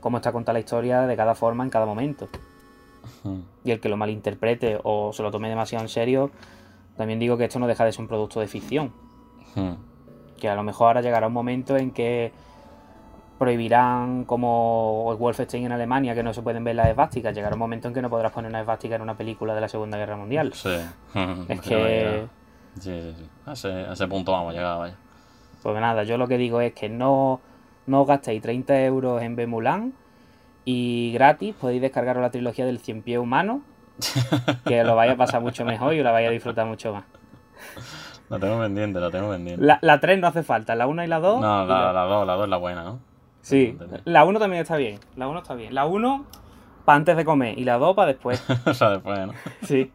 cómo 0.00 0.18
está 0.18 0.32
contada 0.32 0.54
la 0.54 0.60
historia 0.60 1.02
de 1.02 1.16
cada 1.16 1.34
forma 1.34 1.64
en 1.64 1.70
cada 1.70 1.86
momento. 1.86 2.28
Y 3.64 3.70
el 3.70 3.80
que 3.80 3.88
lo 3.88 3.96
malinterprete 3.96 4.78
o 4.82 5.12
se 5.12 5.22
lo 5.22 5.30
tome 5.30 5.48
demasiado 5.48 5.84
en 5.84 5.88
serio, 5.88 6.30
también 6.96 7.18
digo 7.18 7.36
que 7.36 7.44
esto 7.44 7.58
no 7.58 7.66
deja 7.66 7.84
de 7.84 7.92
ser 7.92 8.02
un 8.02 8.08
producto 8.08 8.40
de 8.40 8.48
ficción. 8.48 8.92
Que 10.38 10.48
a 10.48 10.54
lo 10.54 10.62
mejor 10.62 10.88
ahora 10.88 11.00
llegará 11.00 11.26
un 11.26 11.32
momento 11.32 11.76
en 11.76 11.90
que 11.90 12.32
prohibirán 13.38 14.24
como 14.24 15.08
el 15.12 15.16
Wolfenstein 15.16 15.66
en 15.66 15.72
Alemania 15.72 16.14
que 16.14 16.22
no 16.22 16.34
se 16.34 16.42
pueden 16.42 16.64
ver 16.64 16.76
las 16.76 16.88
esvásticas. 16.88 17.34
Llegará 17.34 17.54
un 17.54 17.60
momento 17.60 17.88
en 17.88 17.94
que 17.94 18.02
no 18.02 18.10
podrás 18.10 18.32
poner 18.32 18.50
una 18.50 18.60
esvástica 18.60 18.96
en 18.96 19.02
una 19.02 19.16
película 19.16 19.54
de 19.54 19.60
la 19.60 19.68
Segunda 19.68 19.96
Guerra 19.96 20.16
Mundial. 20.16 20.52
Sí. 20.54 20.76
es 21.48 21.60
que... 21.60 22.26
Sí, 22.80 23.00
sí, 23.00 23.14
sí. 23.16 23.28
A 23.46 23.92
ese, 23.92 24.08
punto 24.08 24.32
vamos 24.32 24.54
a 24.54 24.56
llegar, 24.56 24.78
vaya. 24.78 24.94
Pues 25.62 25.80
nada, 25.80 26.04
yo 26.04 26.18
lo 26.18 26.28
que 26.28 26.38
digo 26.38 26.60
es 26.60 26.72
que 26.72 26.88
no, 26.88 27.40
no 27.86 28.04
gastéis 28.04 28.42
30 28.42 28.84
euros 28.84 29.22
en 29.22 29.34
Bemulan 29.36 29.92
y 30.70 31.12
gratis 31.14 31.54
podéis 31.58 31.80
descargaros 31.80 32.20
la 32.20 32.30
trilogía 32.30 32.66
del 32.66 32.78
Cien 32.78 33.00
Pie 33.00 33.18
Humano, 33.18 33.62
que 34.66 34.84
lo 34.84 34.96
vaya 34.96 35.12
a 35.12 35.16
pasar 35.16 35.40
mucho 35.40 35.64
mejor 35.64 35.94
y 35.94 36.02
lo 36.02 36.12
vaya 36.12 36.28
a 36.28 36.30
disfrutar 36.30 36.66
mucho 36.66 36.92
más. 36.92 37.04
La 38.28 38.38
tengo 38.38 38.60
pendiente, 38.60 39.00
la 39.00 39.10
tengo 39.10 39.30
pendiente. 39.30 39.64
La, 39.64 39.78
la 39.80 39.98
3 39.98 40.18
no 40.18 40.26
hace 40.26 40.42
falta, 40.42 40.74
la 40.74 40.86
1 40.86 41.04
y 41.04 41.06
la 41.06 41.20
2. 41.20 41.40
No, 41.40 41.64
la, 41.64 41.94
la 41.94 42.02
2, 42.02 42.26
la 42.26 42.34
2 42.34 42.44
es 42.44 42.50
la 42.50 42.56
buena, 42.58 42.84
¿no? 42.84 43.00
Sí, 43.40 43.78
la 44.04 44.26
1 44.26 44.38
también 44.38 44.60
está 44.60 44.76
bien. 44.76 45.00
La 45.16 45.26
1 45.28 45.38
está 45.38 45.54
bien. 45.54 45.74
La 45.74 45.86
1 45.86 46.26
para 46.84 46.96
antes 46.96 47.16
de 47.16 47.24
comer 47.24 47.58
y 47.58 47.64
la 47.64 47.78
2 47.78 47.96
para 47.96 48.08
después. 48.08 48.44
o 48.66 48.74
sea, 48.74 48.90
después, 48.90 49.18
¿no? 49.26 49.32
Sí. 49.62 49.90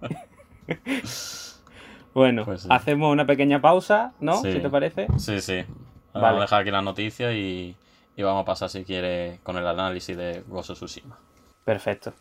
bueno, 2.15 2.45
pues 2.45 2.65
hacemos 2.67 3.13
una 3.13 3.27
pequeña 3.27 3.61
pausa, 3.61 4.13
¿no? 4.19 4.37
Si 4.37 4.59
te 4.59 4.69
parece. 4.71 5.05
Sí, 5.17 5.39
sí. 5.39 5.65
Vamos 6.15 6.39
a 6.39 6.41
dejar 6.41 6.61
aquí 6.61 6.71
las 6.71 6.83
noticias 6.83 7.31
y, 7.35 7.75
y 8.15 8.23
vamos 8.23 8.43
a 8.43 8.45
pasar, 8.45 8.69
si 8.69 8.83
quieres, 8.83 9.39
con 9.41 9.57
el 9.57 9.67
análisis 9.67 10.15
de 10.15 10.43
Gozo 10.47 10.73
Tsushima. 10.73 11.17
Perfecto. 11.63 12.13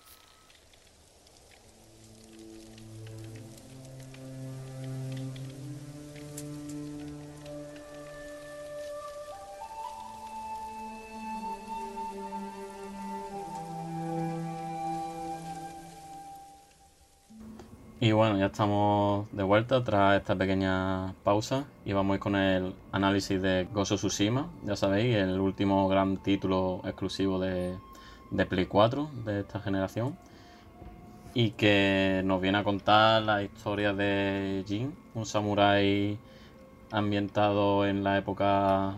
Y 18.02 18.10
bueno, 18.10 18.36
ya 18.36 18.46
estamos 18.46 19.28
de 19.30 19.44
vuelta 19.44 19.84
tras 19.84 20.16
esta 20.16 20.34
pequeña 20.34 21.14
pausa 21.22 21.66
y 21.84 21.92
vamos 21.92 22.18
con 22.18 22.34
el 22.34 22.74
análisis 22.90 23.40
de 23.40 23.68
Gozo 23.72 23.94
Tsushima, 23.94 24.50
ya 24.64 24.74
sabéis, 24.74 25.14
el 25.14 25.38
último 25.38 25.86
gran 25.86 26.16
título 26.16 26.80
exclusivo 26.82 27.38
de, 27.38 27.76
de 28.32 28.46
Play 28.46 28.66
4 28.66 29.08
de 29.24 29.38
esta 29.42 29.60
generación 29.60 30.18
y 31.32 31.52
que 31.52 32.22
nos 32.24 32.40
viene 32.40 32.58
a 32.58 32.64
contar 32.64 33.22
la 33.22 33.44
historia 33.44 33.92
de 33.92 34.64
Jin, 34.66 34.92
un 35.14 35.24
samurái 35.24 36.18
ambientado 36.90 37.86
en 37.86 38.02
la 38.02 38.18
época 38.18 38.96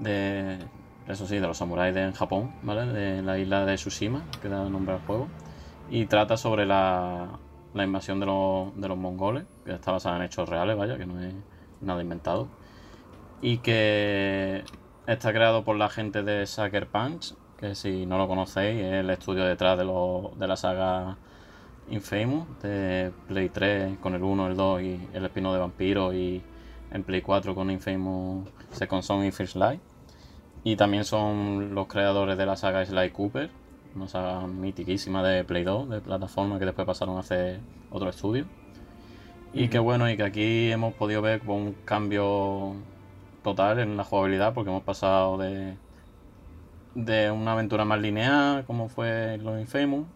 de, 0.00 0.58
eso 1.06 1.28
sí, 1.28 1.36
de 1.36 1.46
los 1.46 1.58
samuráis 1.58 1.94
de 1.94 2.10
Japón, 2.10 2.50
¿vale? 2.64 2.92
De 2.92 3.22
la 3.22 3.38
isla 3.38 3.64
de 3.64 3.76
Tsushima, 3.76 4.24
que 4.42 4.48
da 4.48 4.68
nombre 4.68 4.96
al 4.96 5.00
juego, 5.02 5.28
y 5.88 6.06
trata 6.06 6.36
sobre 6.36 6.66
la 6.66 7.38
la 7.76 7.84
invasión 7.84 8.18
de 8.18 8.26
los, 8.26 8.74
de 8.80 8.88
los 8.88 8.96
mongoles, 8.96 9.44
que 9.64 9.74
está 9.74 9.92
basada 9.92 10.16
en 10.16 10.22
hechos 10.22 10.48
reales, 10.48 10.76
vaya, 10.76 10.96
que 10.96 11.06
no 11.06 11.22
es 11.22 11.34
nada 11.80 12.00
inventado. 12.00 12.48
Y 13.42 13.58
que 13.58 14.64
está 15.06 15.32
creado 15.32 15.62
por 15.62 15.76
la 15.76 15.88
gente 15.88 16.22
de 16.22 16.46
Sucker 16.46 16.88
Punch, 16.88 17.34
que 17.58 17.74
si 17.74 18.06
no 18.06 18.18
lo 18.18 18.28
conocéis 18.28 18.82
es 18.82 18.92
el 18.94 19.10
estudio 19.10 19.44
detrás 19.44 19.78
de, 19.78 19.84
de 19.84 20.46
la 20.46 20.56
saga 20.56 21.18
Infamous, 21.88 22.46
de 22.62 23.12
Play 23.28 23.48
3 23.50 23.98
con 23.98 24.14
el 24.14 24.22
1, 24.22 24.48
el 24.48 24.56
2 24.56 24.82
y 24.82 25.08
el 25.12 25.24
espino 25.24 25.52
de 25.52 25.58
vampiro 25.58 26.12
y 26.12 26.42
en 26.90 27.04
Play 27.04 27.22
4 27.22 27.54
con 27.54 27.70
Infamous 27.70 28.48
Second 28.70 29.02
Son 29.02 29.24
y 29.24 29.30
First 29.30 29.56
Light. 29.56 29.80
Y 30.64 30.76
también 30.76 31.04
son 31.04 31.74
los 31.74 31.86
creadores 31.86 32.36
de 32.36 32.46
la 32.46 32.56
saga 32.56 32.84
Sly 32.84 33.10
Cooper, 33.10 33.50
una 33.96 34.08
saga 34.08 34.46
mitiquísima 34.46 35.22
de 35.22 35.42
Play 35.44 35.64
2, 35.64 35.88
de 35.88 36.00
plataforma 36.00 36.58
que 36.58 36.66
después 36.66 36.86
pasaron 36.86 37.16
a 37.16 37.20
hacer 37.20 37.60
otro 37.90 38.08
estudio. 38.10 38.46
Y 39.52 39.68
que 39.68 39.78
bueno, 39.78 40.08
y 40.10 40.16
que 40.16 40.22
aquí 40.22 40.70
hemos 40.70 40.94
podido 40.94 41.22
ver 41.22 41.40
como 41.40 41.56
un 41.56 41.72
cambio 41.84 42.74
total 43.42 43.78
en 43.78 43.96
la 43.96 44.04
jugabilidad, 44.04 44.52
porque 44.54 44.70
hemos 44.70 44.82
pasado 44.82 45.38
de, 45.38 45.76
de 46.94 47.30
una 47.30 47.52
aventura 47.52 47.84
más 47.84 48.00
lineal, 48.00 48.64
como 48.66 48.88
fue 48.88 49.38
los 49.38 49.58
Infamous, 49.58 50.06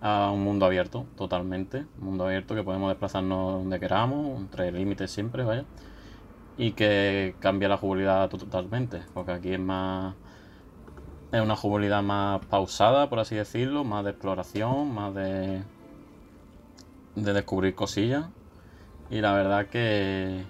a 0.00 0.30
un 0.32 0.42
mundo 0.42 0.66
abierto, 0.66 1.06
totalmente. 1.16 1.86
Un 2.00 2.06
mundo 2.06 2.26
abierto 2.26 2.54
que 2.56 2.64
podemos 2.64 2.90
desplazarnos 2.90 3.52
donde 3.60 3.78
queramos, 3.78 4.40
entre 4.40 4.72
límites 4.72 5.10
siempre, 5.12 5.44
vaya. 5.44 5.64
Y 6.58 6.72
que 6.72 7.36
cambia 7.40 7.68
la 7.68 7.76
jugabilidad 7.76 8.28
totalmente, 8.28 9.02
porque 9.14 9.32
aquí 9.32 9.52
es 9.52 9.60
más 9.60 10.14
es 11.32 11.40
una 11.40 11.56
jugabilidad 11.56 12.02
más 12.02 12.44
pausada, 12.46 13.08
por 13.08 13.18
así 13.18 13.34
decirlo, 13.34 13.84
más 13.84 14.04
de 14.04 14.10
exploración, 14.10 14.94
más 14.94 15.14
de, 15.14 15.62
de 17.16 17.32
descubrir 17.32 17.74
cosillas. 17.74 18.26
Y 19.10 19.20
la 19.20 19.32
verdad 19.32 19.66
que, 19.66 20.44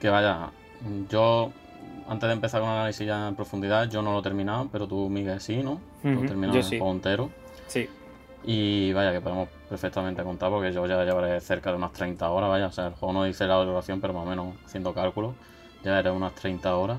que 0.00 0.10
vaya, 0.10 0.50
yo 1.08 1.52
antes 2.08 2.28
de 2.28 2.32
empezar 2.32 2.60
con 2.60 2.70
el 2.70 2.76
análisis 2.76 3.06
ya 3.06 3.28
en 3.28 3.36
profundidad, 3.36 3.88
yo 3.88 4.02
no 4.02 4.12
lo 4.12 4.18
he 4.18 4.22
terminado, 4.22 4.68
pero 4.72 4.88
tú, 4.88 5.08
Miguel, 5.08 5.40
sí, 5.40 5.62
¿no? 5.62 5.80
lo 6.02 6.24
he 6.24 6.26
terminado 6.26 6.58
el 6.58 6.64
juego 6.64 6.90
entero. 6.90 7.30
Sí. 7.68 7.88
Y 8.42 8.92
vaya, 8.92 9.12
que 9.12 9.20
podemos 9.20 9.48
perfectamente 9.68 10.24
contar 10.24 10.50
porque 10.50 10.72
yo 10.72 10.86
ya 10.86 11.04
llevaré 11.04 11.40
cerca 11.40 11.70
de 11.70 11.76
unas 11.76 11.92
30 11.92 12.28
horas, 12.30 12.50
vaya, 12.50 12.66
o 12.66 12.72
sea, 12.72 12.88
el 12.88 12.94
juego 12.94 13.12
no 13.12 13.24
dice 13.24 13.46
la 13.46 13.54
duración, 13.56 14.00
pero 14.00 14.12
más 14.12 14.26
o 14.26 14.30
menos 14.30 14.56
haciendo 14.64 14.92
cálculos, 14.92 15.34
ya 15.84 15.90
llevaré 15.90 16.10
unas 16.10 16.34
30 16.34 16.74
horas. 16.74 16.98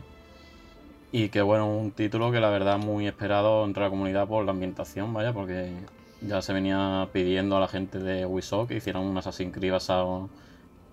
Y 1.11 1.29
que 1.29 1.41
bueno, 1.41 1.67
un 1.69 1.91
título 1.91 2.31
que 2.31 2.39
la 2.39 2.49
verdad 2.49 2.77
muy 2.77 3.05
esperado 3.05 3.65
entre 3.65 3.83
la 3.83 3.89
comunidad 3.89 4.27
por 4.27 4.45
la 4.45 4.51
ambientación, 4.51 5.13
vaya, 5.13 5.33
porque 5.33 5.73
ya 6.21 6.41
se 6.41 6.53
venía 6.53 7.09
pidiendo 7.11 7.57
a 7.57 7.59
la 7.59 7.67
gente 7.67 7.99
de 7.99 8.25
Ubisoft 8.25 8.69
que 8.69 8.75
hicieran 8.77 9.03
un 9.03 9.17
Assassin's 9.17 9.53
Creed 9.53 9.73
basado 9.73 10.29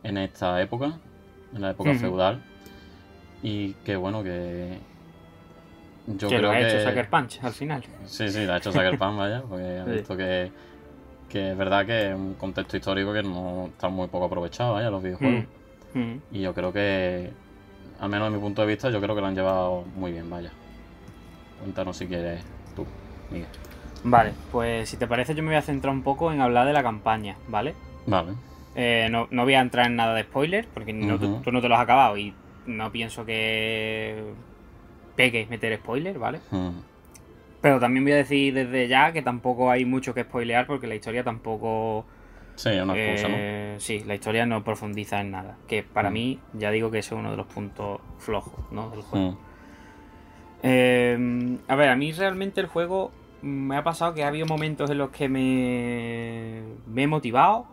en 0.02 0.18
esta 0.18 0.60
época, 0.60 0.98
en 1.54 1.60
la 1.60 1.70
época 1.70 1.94
feudal. 1.94 2.42
Y 3.42 3.74
que 3.84 3.96
bueno, 3.96 4.24
que. 4.24 4.78
Yo 6.08 6.28
creo 6.28 6.40
lo 6.40 6.50
ha 6.50 6.60
hecho 6.60 6.80
Sucker 6.80 7.08
Punch 7.10 7.44
al 7.44 7.52
final. 7.52 7.84
Sí, 8.06 8.28
sí, 8.28 8.44
lo 8.44 8.54
ha 8.54 8.56
hecho 8.56 8.72
Sucker 8.72 8.98
Punch, 8.98 9.16
vaya, 9.16 9.42
porque 9.42 9.78
ha 9.78 9.84
visto 9.84 10.16
que, 10.16 10.50
que 11.28 11.52
es 11.52 11.56
verdad 11.56 11.86
que 11.86 12.08
es 12.08 12.14
un 12.14 12.34
contexto 12.34 12.76
histórico 12.76 13.12
que 13.12 13.22
no 13.22 13.66
está 13.66 13.88
muy 13.88 14.08
poco 14.08 14.24
aprovechado, 14.24 14.72
vaya, 14.72 14.90
los 14.90 15.02
videojuegos. 15.02 15.44
Mm, 15.94 16.00
mm. 16.00 16.22
Y 16.32 16.40
yo 16.40 16.54
creo 16.54 16.72
que 16.72 17.30
al 18.00 18.08
menos 18.08 18.28
desde 18.28 18.38
mi 18.38 18.42
punto 18.42 18.62
de 18.62 18.68
vista, 18.68 18.90
yo 18.90 19.00
creo 19.00 19.14
que 19.14 19.20
lo 19.20 19.26
han 19.26 19.34
llevado 19.34 19.84
muy 19.96 20.12
bien, 20.12 20.28
vaya. 20.28 20.50
Cuéntanos 21.60 21.96
si 21.96 22.06
quieres 22.06 22.42
tú, 22.74 22.86
Miguel. 23.30 23.48
Vale, 24.04 24.32
pues 24.52 24.88
si 24.88 24.96
te 24.96 25.06
parece 25.06 25.34
yo 25.34 25.42
me 25.42 25.48
voy 25.48 25.56
a 25.56 25.62
centrar 25.62 25.92
un 25.92 26.02
poco 26.02 26.32
en 26.32 26.40
hablar 26.40 26.66
de 26.66 26.72
la 26.72 26.82
campaña, 26.82 27.36
¿vale? 27.48 27.74
Vale. 28.06 28.32
Eh, 28.74 29.08
no, 29.10 29.26
voy 29.30 29.54
a 29.54 29.60
entrar 29.60 29.86
en 29.86 29.96
nada 29.96 30.14
de 30.14 30.22
spoiler, 30.22 30.66
porque 30.72 30.94
tú, 30.94 31.50
no 31.50 31.60
te 31.60 31.68
lo 31.68 31.74
has 31.74 31.80
acabado 31.80 32.16
y 32.16 32.32
no 32.66 32.92
pienso 32.92 33.24
que 33.24 34.22
pegue 35.16 35.46
meter 35.50 35.76
spoiler, 35.78 36.18
¿vale? 36.18 36.40
Pero 37.60 37.80
también 37.80 38.04
voy 38.04 38.12
a 38.12 38.16
decir 38.16 38.54
desde 38.54 38.86
ya 38.86 39.12
que 39.12 39.20
tampoco 39.20 39.70
hay 39.70 39.84
mucho 39.84 40.14
que 40.14 40.22
spoilear 40.22 40.66
porque 40.66 40.86
la 40.86 40.94
historia 40.94 41.24
tampoco 41.24 42.06
Sí, 42.58 42.70
una 42.70 42.92
cosa, 42.92 43.28
¿no? 43.28 43.36
Eh, 43.38 43.76
sí, 43.78 44.02
la 44.04 44.16
historia 44.16 44.44
no 44.44 44.64
profundiza 44.64 45.20
en 45.20 45.30
nada. 45.30 45.56
Que 45.68 45.84
para 45.84 46.10
mm. 46.10 46.12
mí, 46.12 46.40
ya 46.54 46.72
digo 46.72 46.90
que 46.90 46.98
ese 46.98 47.14
es 47.14 47.20
uno 47.20 47.30
de 47.30 47.36
los 47.36 47.46
puntos 47.46 48.00
flojos, 48.18 48.52
¿no? 48.72 48.90
Del 48.90 49.02
juego. 49.02 49.30
Mm. 49.30 49.36
Eh, 50.64 51.58
a 51.68 51.76
ver, 51.76 51.88
a 51.88 51.94
mí 51.94 52.10
realmente 52.10 52.60
el 52.60 52.66
juego 52.66 53.12
me 53.42 53.76
ha 53.76 53.84
pasado 53.84 54.12
que 54.12 54.24
ha 54.24 54.26
habido 54.26 54.44
momentos 54.46 54.90
en 54.90 54.98
los 54.98 55.10
que 55.10 55.28
me, 55.28 56.62
me 56.88 57.04
he 57.04 57.06
motivado. 57.06 57.66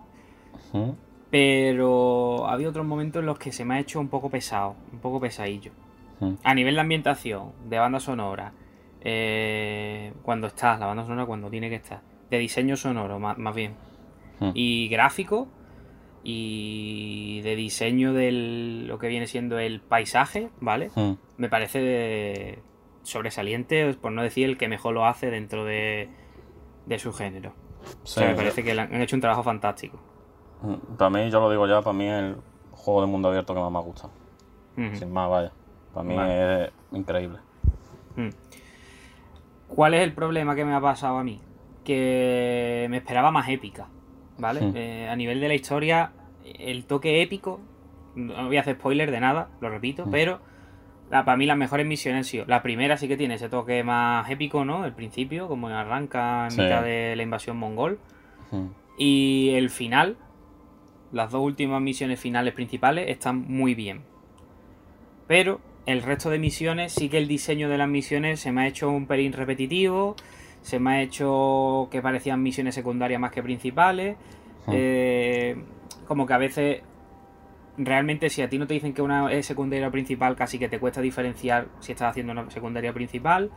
Pero 1.31 2.45
ha 2.47 2.53
habido 2.53 2.69
otros 2.69 2.85
momentos 2.85 3.21
en 3.21 3.25
los 3.25 3.39
que 3.39 3.51
se 3.51 3.65
me 3.65 3.73
ha 3.73 3.79
hecho 3.79 3.99
un 3.99 4.09
poco 4.09 4.29
pesado, 4.29 4.75
un 4.93 4.99
poco 4.99 5.19
pesadillo. 5.19 5.71
A 6.43 6.53
nivel 6.53 6.75
de 6.75 6.81
ambientación, 6.81 7.53
de 7.67 7.79
banda 7.79 7.99
sonora, 7.99 8.53
eh, 9.01 10.13
cuando 10.21 10.45
estás, 10.45 10.79
la 10.79 10.85
banda 10.85 11.03
sonora 11.03 11.25
cuando 11.25 11.49
tiene 11.49 11.69
que 11.69 11.75
estar, 11.75 12.01
de 12.29 12.37
diseño 12.37 12.77
sonoro, 12.77 13.19
más 13.19 13.55
bien 13.55 13.73
Hmm. 14.39 14.51
y 14.53 14.87
gráfico 14.89 15.47
y 16.23 17.41
de 17.41 17.55
diseño 17.55 18.13
de 18.13 18.31
lo 18.31 18.97
que 18.97 19.07
viene 19.07 19.27
siendo 19.27 19.59
el 19.59 19.79
paisaje, 19.79 20.49
¿vale? 20.59 20.89
Hmm. 20.95 21.13
Me 21.37 21.49
parece 21.49 22.59
sobresaliente, 23.03 23.93
por 23.93 24.11
no 24.11 24.23
decir 24.23 24.49
el 24.49 24.57
que 24.57 24.67
mejor 24.67 24.93
lo 24.93 25.05
hace 25.05 25.29
dentro 25.29 25.63
de, 25.65 26.09
su 26.97 27.13
género. 27.13 27.53
o 28.03 28.07
sea, 28.07 28.29
me 28.29 28.35
parece 28.35 28.63
que 28.63 28.71
han 28.71 29.01
hecho 29.01 29.15
un 29.15 29.21
trabajo 29.21 29.43
fantástico. 29.43 29.99
Hmm. 30.61 30.95
Para 30.97 31.09
mí, 31.11 31.29
yo 31.29 31.39
lo 31.39 31.49
digo 31.49 31.67
ya, 31.67 31.81
para 31.81 31.93
mí 31.93 32.07
es 32.07 32.23
el 32.23 32.37
juego 32.71 33.01
de 33.01 33.07
mundo 33.07 33.29
abierto 33.29 33.53
que 33.53 33.59
más 33.59 33.71
me 33.71 33.77
ha 33.77 33.81
gustado. 33.81 34.11
Sin 34.75 35.13
más, 35.13 35.29
vaya. 35.29 35.51
Para 35.93 36.03
mí 36.03 36.15
es 36.17 36.71
increíble. 36.91 37.39
¿Cuál 39.67 39.93
es 39.93 40.01
el 40.01 40.13
problema 40.13 40.55
que 40.55 40.65
me 40.65 40.73
ha 40.73 40.81
pasado 40.81 41.17
a 41.17 41.23
mí? 41.23 41.39
Que 41.83 42.87
me 42.89 42.97
esperaba 42.97 43.31
más 43.31 43.47
épica. 43.47 43.87
¿Vale? 44.37 44.71
Eh, 44.75 45.07
a 45.09 45.15
nivel 45.15 45.39
de 45.39 45.47
la 45.47 45.53
historia, 45.53 46.11
el 46.43 46.85
toque 46.85 47.21
épico, 47.21 47.59
no 48.15 48.47
voy 48.47 48.57
a 48.57 48.61
hacer 48.61 48.75
spoiler 48.75 49.11
de 49.11 49.19
nada, 49.19 49.49
lo 49.61 49.69
repito, 49.69 50.07
pero 50.09 50.39
para 51.09 51.37
mí 51.37 51.45
las 51.45 51.57
mejores 51.57 51.85
misiones 51.85 52.19
han 52.19 52.23
sido. 52.23 52.45
La 52.45 52.61
primera 52.63 52.97
sí 52.97 53.07
que 53.07 53.17
tiene 53.17 53.35
ese 53.35 53.49
toque 53.49 53.83
más 53.83 54.29
épico, 54.29 54.65
¿no? 54.65 54.85
El 54.85 54.93
principio, 54.93 55.47
como 55.47 55.67
arranca 55.67 56.47
en 56.49 56.57
mitad 56.57 56.83
de 56.83 57.15
la 57.15 57.23
invasión 57.23 57.57
mongol. 57.57 57.99
Y 58.97 59.51
el 59.55 59.69
final, 59.69 60.17
las 61.11 61.31
dos 61.31 61.41
últimas 61.41 61.81
misiones 61.81 62.19
finales 62.19 62.53
principales 62.53 63.09
están 63.09 63.45
muy 63.47 63.75
bien. 63.75 64.01
Pero 65.27 65.59
el 65.85 66.01
resto 66.01 66.29
de 66.29 66.39
misiones, 66.39 66.93
sí 66.93 67.09
que 67.09 67.17
el 67.17 67.27
diseño 67.27 67.69
de 67.69 67.77
las 67.77 67.89
misiones 67.89 68.39
se 68.39 68.51
me 68.51 68.61
ha 68.61 68.67
hecho 68.67 68.89
un 68.89 69.07
pelín 69.07 69.33
repetitivo. 69.33 70.15
Se 70.65 70.79
me 70.79 70.89
ha 70.89 71.01
hecho 71.03 71.89
que 71.91 72.01
parecían 72.01 72.41
misiones 72.41 72.73
secundarias 72.73 73.21
más 73.21 73.31
que 73.31 73.43
principales. 73.43 74.17
Hmm. 74.65 74.71
Eh, 74.73 75.55
como 76.07 76.25
que 76.25 76.33
a 76.33 76.39
veces 76.39 76.81
realmente 77.77 78.31
si 78.31 78.41
a 78.41 78.49
ti 78.49 78.57
no 78.57 78.65
te 78.65 78.73
dicen 78.73 78.95
que 78.95 79.03
una 79.03 79.31
es 79.31 79.45
secundaria 79.45 79.91
principal, 79.91 80.35
casi 80.35 80.57
que 80.57 80.67
te 80.67 80.79
cuesta 80.79 81.01
diferenciar 81.01 81.67
si 81.81 81.91
estás 81.91 82.09
haciendo 82.09 82.31
una 82.31 82.49
secundaria 82.49 82.93
principal. 82.93 83.51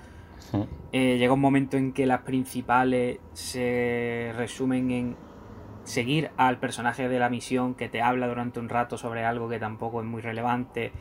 Eh, 0.92 1.16
llega 1.16 1.32
un 1.32 1.40
momento 1.40 1.78
en 1.78 1.94
que 1.94 2.04
las 2.04 2.20
principales 2.20 3.20
se 3.32 4.34
resumen 4.36 4.90
en 4.90 5.16
seguir 5.84 6.30
al 6.36 6.58
personaje 6.58 7.08
de 7.08 7.18
la 7.18 7.30
misión 7.30 7.74
que 7.74 7.88
te 7.88 8.02
habla 8.02 8.28
durante 8.28 8.60
un 8.60 8.68
rato 8.68 8.98
sobre 8.98 9.24
algo 9.24 9.48
que 9.48 9.58
tampoco 9.58 10.02
es 10.02 10.06
muy 10.06 10.20
relevante. 10.20 10.92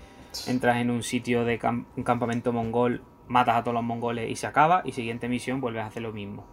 Entras 0.47 0.78
en 0.78 0.89
un 0.89 1.03
sitio 1.03 1.43
de 1.43 1.60
un 1.97 2.03
campamento 2.03 2.53
mongol, 2.53 3.01
matas 3.28 3.56
a 3.56 3.64
todos 3.64 3.76
los 3.76 3.84
mongoles 3.84 4.30
y 4.30 4.36
se 4.36 4.48
acaba. 4.48 4.82
Y 4.86 4.92
siguiente 4.92 5.30
misión 5.30 5.62
vuelves 5.62 5.84
a 5.84 5.88
hacer 5.88 6.04
lo 6.04 6.14
mismo. 6.14 6.46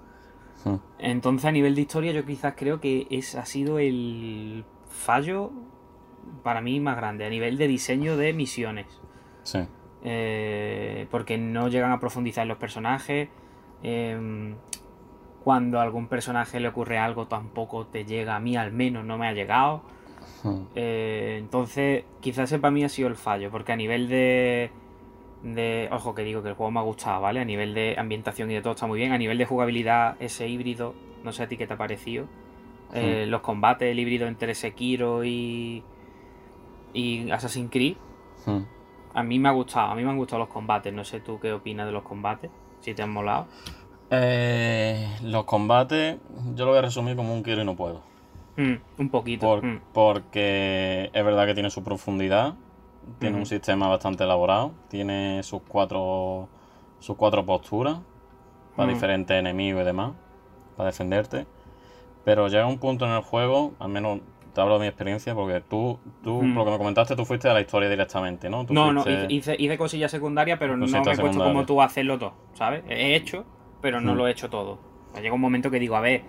Entonces 0.99 1.45
a 1.45 1.53
nivel 1.53 1.75
de 1.75 1.83
historia 1.83 2.13
yo 2.13 2.25
quizás 2.25 2.55
creo 2.57 2.81
que 2.81 3.07
es, 3.11 3.35
ha 3.35 3.45
sido 3.45 3.79
el 3.79 4.65
fallo 4.89 5.53
para 6.43 6.63
mí 6.63 6.81
más 6.81 6.97
grande, 6.97 7.27
a 7.27 7.29
nivel 7.29 7.59
de 7.59 7.69
diseño 7.69 8.17
de 8.17 8.33
misiones. 8.33 8.87
Sí. 9.43 9.61
Eh, 10.05 11.07
porque 11.11 11.39
no 11.39 11.69
llegan 11.69 11.93
a 11.93 12.01
profundizar 12.01 12.43
en 12.43 12.49
los 12.49 12.59
personajes. 12.59 13.29
Em, 13.83 14.55
cuando 15.43 15.79
a 15.79 15.83
algún 15.83 16.09
personaje 16.09 16.59
le 16.61 16.69
ocurre 16.69 16.99
algo 16.99 17.27
tampoco 17.27 17.87
te 17.87 18.07
llega, 18.07 18.37
a 18.37 18.41
mí 18.41 18.57
al 18.57 18.73
menos 18.73 19.05
no 19.05 19.19
me 19.19 19.29
ha 19.29 19.33
llegado. 19.33 19.83
Hmm. 20.43 20.63
Eh, 20.75 21.37
entonces, 21.39 22.05
quizás 22.21 22.51
ese 22.51 22.59
para 22.59 22.71
mí 22.71 22.85
ha 22.85 22.89
sido 22.89 23.09
el 23.09 23.17
fallo, 23.17 23.51
porque 23.51 23.73
a 23.73 23.77
nivel 23.77 24.09
de, 24.09 24.71
de... 25.45 25.89
Ojo 25.93 26.15
que 26.15 26.25
digo 26.25 26.43
que 26.43 26.49
el 26.49 26.55
juego 26.55 26.73
me 26.73 26.81
ha 26.81 26.83
gustado, 26.83 27.21
¿vale? 27.21 27.39
A 27.39 27.45
nivel 27.45 27.75
de 27.75 27.95
ambientación 27.97 28.51
y 28.51 28.55
de 28.55 28.63
todo 28.63 28.73
está 28.73 28.87
muy 28.87 28.99
bien. 28.99 29.13
A 29.13 29.19
nivel 29.19 29.39
de 29.39 29.47
jugabilidad, 29.47 30.17
ese 30.19 30.49
híbrido, 30.49 30.95
no 31.23 31.31
sé 31.31 31.45
a 31.45 31.49
ti 31.49 31.57
qué 31.57 31.67
te 31.67 31.75
ha 31.75 31.77
parecido. 31.77 32.27
Eh, 32.93 33.27
los 33.29 33.41
combates, 33.41 33.91
el 33.91 33.99
híbrido 33.99 34.27
entre 34.27 34.55
Sekiro 34.55 35.25
y, 35.25 35.83
y 36.93 37.31
Assassin's 37.31 37.71
Creed. 37.71 37.97
A 39.15 39.23
mí 39.23 39.39
me 39.39 39.49
ha 39.49 39.53
gustado, 39.53 39.93
a 39.93 39.95
mí 39.95 40.03
me 40.03 40.11
han 40.11 40.17
gustado 40.17 40.41
los 40.41 40.49
combates. 40.49 40.93
No 40.93 41.05
sé 41.05 41.21
tú 41.21 41.39
qué 41.41 41.53
opinas 41.53 41.87
de 41.87 41.93
los 41.93 42.03
combates, 42.03 42.51
si 42.81 42.95
te 42.95 43.03
han 43.03 43.13
molado. 43.13 43.47
Eh, 44.11 45.09
los 45.23 45.45
combates, 45.45 46.19
yo 46.55 46.65
lo 46.65 46.71
voy 46.71 46.79
a 46.79 46.83
resumir 46.83 47.17
como 47.17 47.35
un 47.35 47.43
quiero 47.43 47.63
y 47.63 47.65
no 47.65 47.75
puedo. 47.75 48.03
Hmm, 48.57 48.75
un 48.99 49.09
poquito. 49.11 49.61
Hmm. 49.61 49.81
Porque 49.93 51.11
es 51.13 51.25
verdad 51.25 51.47
que 51.47 51.55
tiene 51.55 51.71
su 51.71 51.83
profundidad, 51.83 52.55
tiene 53.19 53.39
un 53.39 53.47
sistema 53.47 53.89
bastante 53.89 54.25
elaborado, 54.25 54.73
tiene 54.89 55.43
sus 55.43 55.63
cuatro, 55.63 56.49
sus 56.99 57.17
cuatro 57.17 57.45
posturas 57.45 57.99
para 58.77 58.93
diferentes 58.93 59.37
enemigos 59.37 59.83
y 59.83 59.85
demás, 59.85 60.13
para 60.77 60.89
defenderte. 60.89 61.47
Pero 62.25 62.49
llega 62.49 62.67
un 62.67 62.79
punto 62.79 63.05
en 63.05 63.13
el 63.13 63.21
juego, 63.21 63.75
al 63.79 63.91
menos 63.91 64.21
te 64.55 64.61
hablo 64.61 64.75
de 64.75 64.81
mi 64.81 64.87
experiencia 64.87 65.35
porque 65.35 65.61
tú, 65.61 65.99
tú 66.23 66.39
por 66.55 66.59
lo 66.59 66.65
que 66.65 66.71
me 66.71 66.79
comentaste, 66.79 67.17
tú 67.17 67.25
fuiste 67.25 67.49
a 67.49 67.53
la 67.53 67.61
historia 67.61 67.89
directamente, 67.89 68.49
¿no? 68.49 68.65
no, 68.71 68.93
no, 68.93 69.05
hice, 69.29 69.57
hice, 69.59 69.77
cosillas 69.77 70.11
secundarias, 70.11 70.59
pero 70.59 70.77
no 70.77 70.87
me 70.87 70.99
he 70.99 71.03
puesto 71.03 71.45
como 71.45 71.67
tú 71.67 71.83
a 71.83 71.87
hacerlo 71.87 72.19
todo, 72.19 72.35
¿sabes? 72.55 72.85
He 72.89 73.17
hecho, 73.17 73.45
pero 73.81 74.01
no 74.01 74.15
lo 74.15 74.27
he 74.27 74.31
hecho 74.31 74.49
todo. 74.49 74.79
Llega 75.21 75.35
un 75.35 75.41
momento 75.41 75.71
que 75.71 75.79
digo, 75.79 75.97
a 75.97 76.01
ver, 76.01 76.23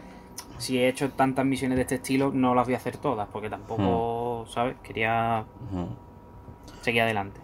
si 0.58 0.78
he 0.78 0.88
hecho 0.88 1.12
tantas 1.12 1.46
misiones 1.46 1.76
de 1.78 1.84
este 1.84 1.96
estilo, 1.96 2.32
no 2.34 2.56
las 2.56 2.66
voy 2.66 2.74
a 2.74 2.78
hacer 2.78 2.98
todas, 2.98 3.28
porque 3.32 3.50
tampoco, 3.50 4.46
¿sabes? 4.48 4.76
Quería 4.84 5.46
seguir 6.82 7.02
adelante. 7.02 7.40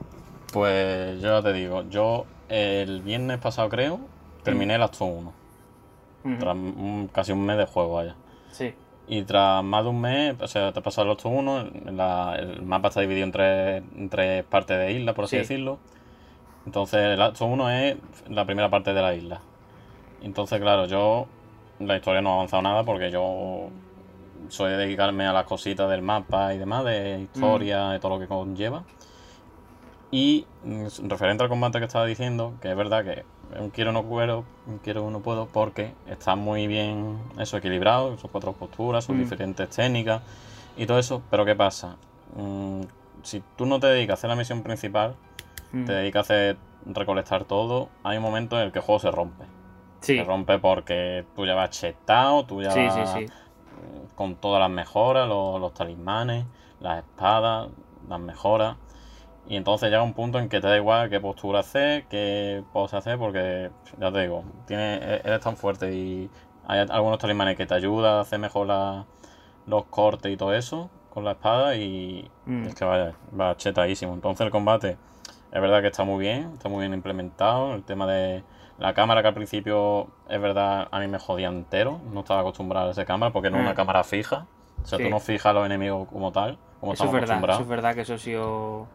Pues 0.54 1.22
yo 1.22 1.30
ya 1.30 1.42
te 1.42 1.54
digo, 1.54 1.84
yo 1.90 2.26
el 2.50 3.02
viernes 3.02 3.40
pasado 3.40 3.70
creo, 3.70 4.00
terminé 4.44 4.76
el 4.76 4.84
acto 4.84 5.06
1. 5.06 5.34
Tras 6.40 6.58
casi 7.12 7.32
un 7.32 7.46
mes 7.46 7.58
de 7.58 7.66
juego 7.66 8.00
allá. 8.00 8.16
Sí. 8.52 8.74
Y 9.08 9.24
tras 9.24 9.64
más 9.64 9.84
de 9.84 9.90
un 9.90 10.00
mes, 10.00 10.36
o 10.40 10.48
sea, 10.48 10.72
te 10.72 10.80
ha 10.80 10.84
pasado 10.84 11.12
el 11.12 11.18
8-1, 11.18 12.38
el 12.38 12.62
mapa 12.62 12.90
está 12.90 13.02
dividido 13.02 13.26
en 13.26 14.10
tres, 14.10 14.44
partes 14.46 14.78
de 14.78 14.92
isla, 14.94 15.14
por 15.14 15.26
así 15.26 15.38
decirlo. 15.38 15.80
Entonces, 16.66 17.00
el 17.00 17.22
acto 17.22 17.46
1 17.46 17.70
es 17.72 17.98
la 18.30 18.46
primera 18.46 18.70
parte 18.70 18.94
de 18.94 19.02
la 19.02 19.16
isla. 19.16 19.42
Entonces, 20.22 20.60
claro, 20.60 20.86
yo 20.86 21.28
la 21.80 21.98
historia 21.98 22.22
no 22.22 22.32
ha 22.32 22.34
avanzado 22.36 22.62
nada 22.62 22.84
porque 22.84 23.10
yo 23.10 23.70
soy 24.50 24.72
de 24.72 24.78
dedicarme 24.78 25.26
a 25.26 25.34
las 25.34 25.46
cositas 25.46 25.90
del 25.90 26.02
mapa 26.02 26.54
y 26.54 26.58
demás, 26.58 26.86
de 26.86 27.22
historia, 27.22 27.88
mm. 27.88 27.92
de 27.94 28.00
todo 28.00 28.14
lo 28.16 28.20
que 28.20 28.28
conlleva. 28.28 28.84
Y 30.12 30.46
mm, 30.64 31.08
referente 31.08 31.44
al 31.44 31.50
combate 31.50 31.80
que 31.80 31.86
estaba 31.86 32.06
diciendo, 32.06 32.54
que 32.62 32.70
es 32.70 32.76
verdad 32.76 33.04
que 33.04 33.26
un 33.60 33.70
quiero 33.70 33.92
no 33.92 34.04
puedo, 34.04 34.44
un 34.68 34.78
quiero 34.80 35.10
no 35.10 35.22
puedo, 35.22 35.48
porque 35.48 35.94
está 36.08 36.36
muy 36.36 36.68
bien 36.68 37.18
eso 37.40 37.58
equilibrado, 37.58 38.18
sus 38.18 38.30
cuatro 38.30 38.54
posturas, 38.54 39.06
sus 39.06 39.16
mm. 39.16 39.20
diferentes 39.20 39.70
técnicas 39.70 40.22
y 40.78 40.86
todo 40.86 41.00
eso. 41.00 41.22
Pero 41.30 41.46
¿qué 41.46 41.56
pasa? 41.56 41.96
Mm, 42.36 42.82
si 43.24 43.42
tú 43.56 43.66
no 43.66 43.80
te 43.80 43.88
dedicas 43.88 44.12
a 44.12 44.20
hacer 44.20 44.30
la 44.30 44.36
misión 44.36 44.64
principal, 44.64 45.16
mm. 45.72 45.86
te 45.86 45.94
dedicas 45.94 46.20
a 46.20 46.34
hacer 46.34 46.58
recolectar 46.86 47.46
todo, 47.46 47.90
hay 48.04 48.18
un 48.18 48.24
momento 48.24 48.58
en 48.58 48.66
el 48.66 48.72
que 48.72 48.80
el 48.80 48.86
juego 48.86 49.00
se 49.00 49.12
rompe. 49.12 49.46
Se 50.02 50.24
rompe 50.24 50.58
porque 50.58 51.26
tú 51.36 51.46
ya 51.46 51.54
vas 51.54 51.70
chetado, 51.70 52.44
tú 52.46 52.62
ya 52.62 52.74
vas 52.74 53.16
con 54.16 54.36
todas 54.36 54.60
las 54.60 54.70
mejoras, 54.70 55.28
los, 55.28 55.62
los 55.62 55.74
talismanes, 55.74 56.46
las 56.80 57.00
espadas, 57.00 57.70
las 58.10 58.20
mejoras. 58.20 58.78
Y 59.48 59.58
entonces 59.58 59.90
llega 59.90 60.04
un 60.04 60.14
punto 60.14 60.40
en 60.40 60.50
que 60.50 60.62
te 60.62 60.68
da 60.68 60.78
igual 60.78 61.10
qué 61.10 61.20
postura 61.20 61.60
hacer, 61.60 62.06
qué 62.06 62.64
pose 62.72 62.96
hacer, 62.96 63.18
porque 63.18 63.70
ya 64.00 64.12
te 64.12 64.22
digo, 64.22 64.44
tiene, 64.66 64.96
e-, 64.96 65.22
eres 65.26 65.42
tan 65.42 65.58
fuerte 65.58 65.94
y 65.94 66.30
hay 66.68 66.80
algunos 66.90 67.18
talismanes 67.18 67.58
que 67.58 67.66
te 67.66 67.74
ayudan 67.74 68.14
a 68.14 68.20
hacer 68.22 68.40
mejor 68.40 68.68
los 69.66 69.86
cortes 69.86 70.32
y 70.32 70.38
todo 70.38 70.54
eso 70.54 70.90
con 71.10 71.26
la 71.26 71.32
espada 71.32 71.76
y 71.76 72.30
mm. 72.46 72.68
es 72.68 72.76
que 72.76 72.86
vaya, 72.86 73.14
va 73.38 73.56
chetadísimo. 73.58 74.14
Entonces 74.14 74.46
el 74.46 74.52
combate 74.52 74.98
es 75.52 75.62
verdad 75.62 75.82
que 75.82 75.88
está 75.88 76.04
muy 76.04 76.20
bien, 76.24 76.52
está 76.54 76.70
muy 76.70 76.82
bien 76.82 76.94
implementado. 76.94 77.76
El 77.76 77.84
tema 77.84 78.08
de 78.08 78.44
la 78.80 78.94
cámara 78.94 79.22
que 79.22 79.28
al 79.28 79.34
principio 79.34 80.08
es 80.30 80.40
verdad 80.40 80.88
a 80.90 81.00
mí 81.00 81.08
me 81.08 81.20
jodía 81.20 81.50
entero, 81.50 82.00
no 82.12 82.22
estaba 82.22 82.40
acostumbrado 82.40 82.88
a 82.88 82.92
esa 82.92 83.06
cámara 83.06 83.34
porque 83.34 83.50
no 83.50 83.58
es 83.58 83.64
una 83.64 83.74
mm. 83.74 83.76
cámara 83.76 84.04
fija. 84.04 84.48
O 84.84 84.88
sea, 84.88 84.98
tú 84.98 85.10
no 85.10 85.20
fijas 85.20 85.48
a 85.48 85.54
los 85.54 85.66
enemigos 85.66 86.08
como 86.08 86.32
tal, 86.32 86.58
como 86.80 86.94
eso 86.94 87.06
es 87.06 87.12
verdad, 87.12 87.44
Eso 87.52 87.62
es 87.62 87.68
verdad 87.68 87.94
que 87.94 88.02
eso 88.02 88.16
ha 88.16 88.18
sido 88.18 88.88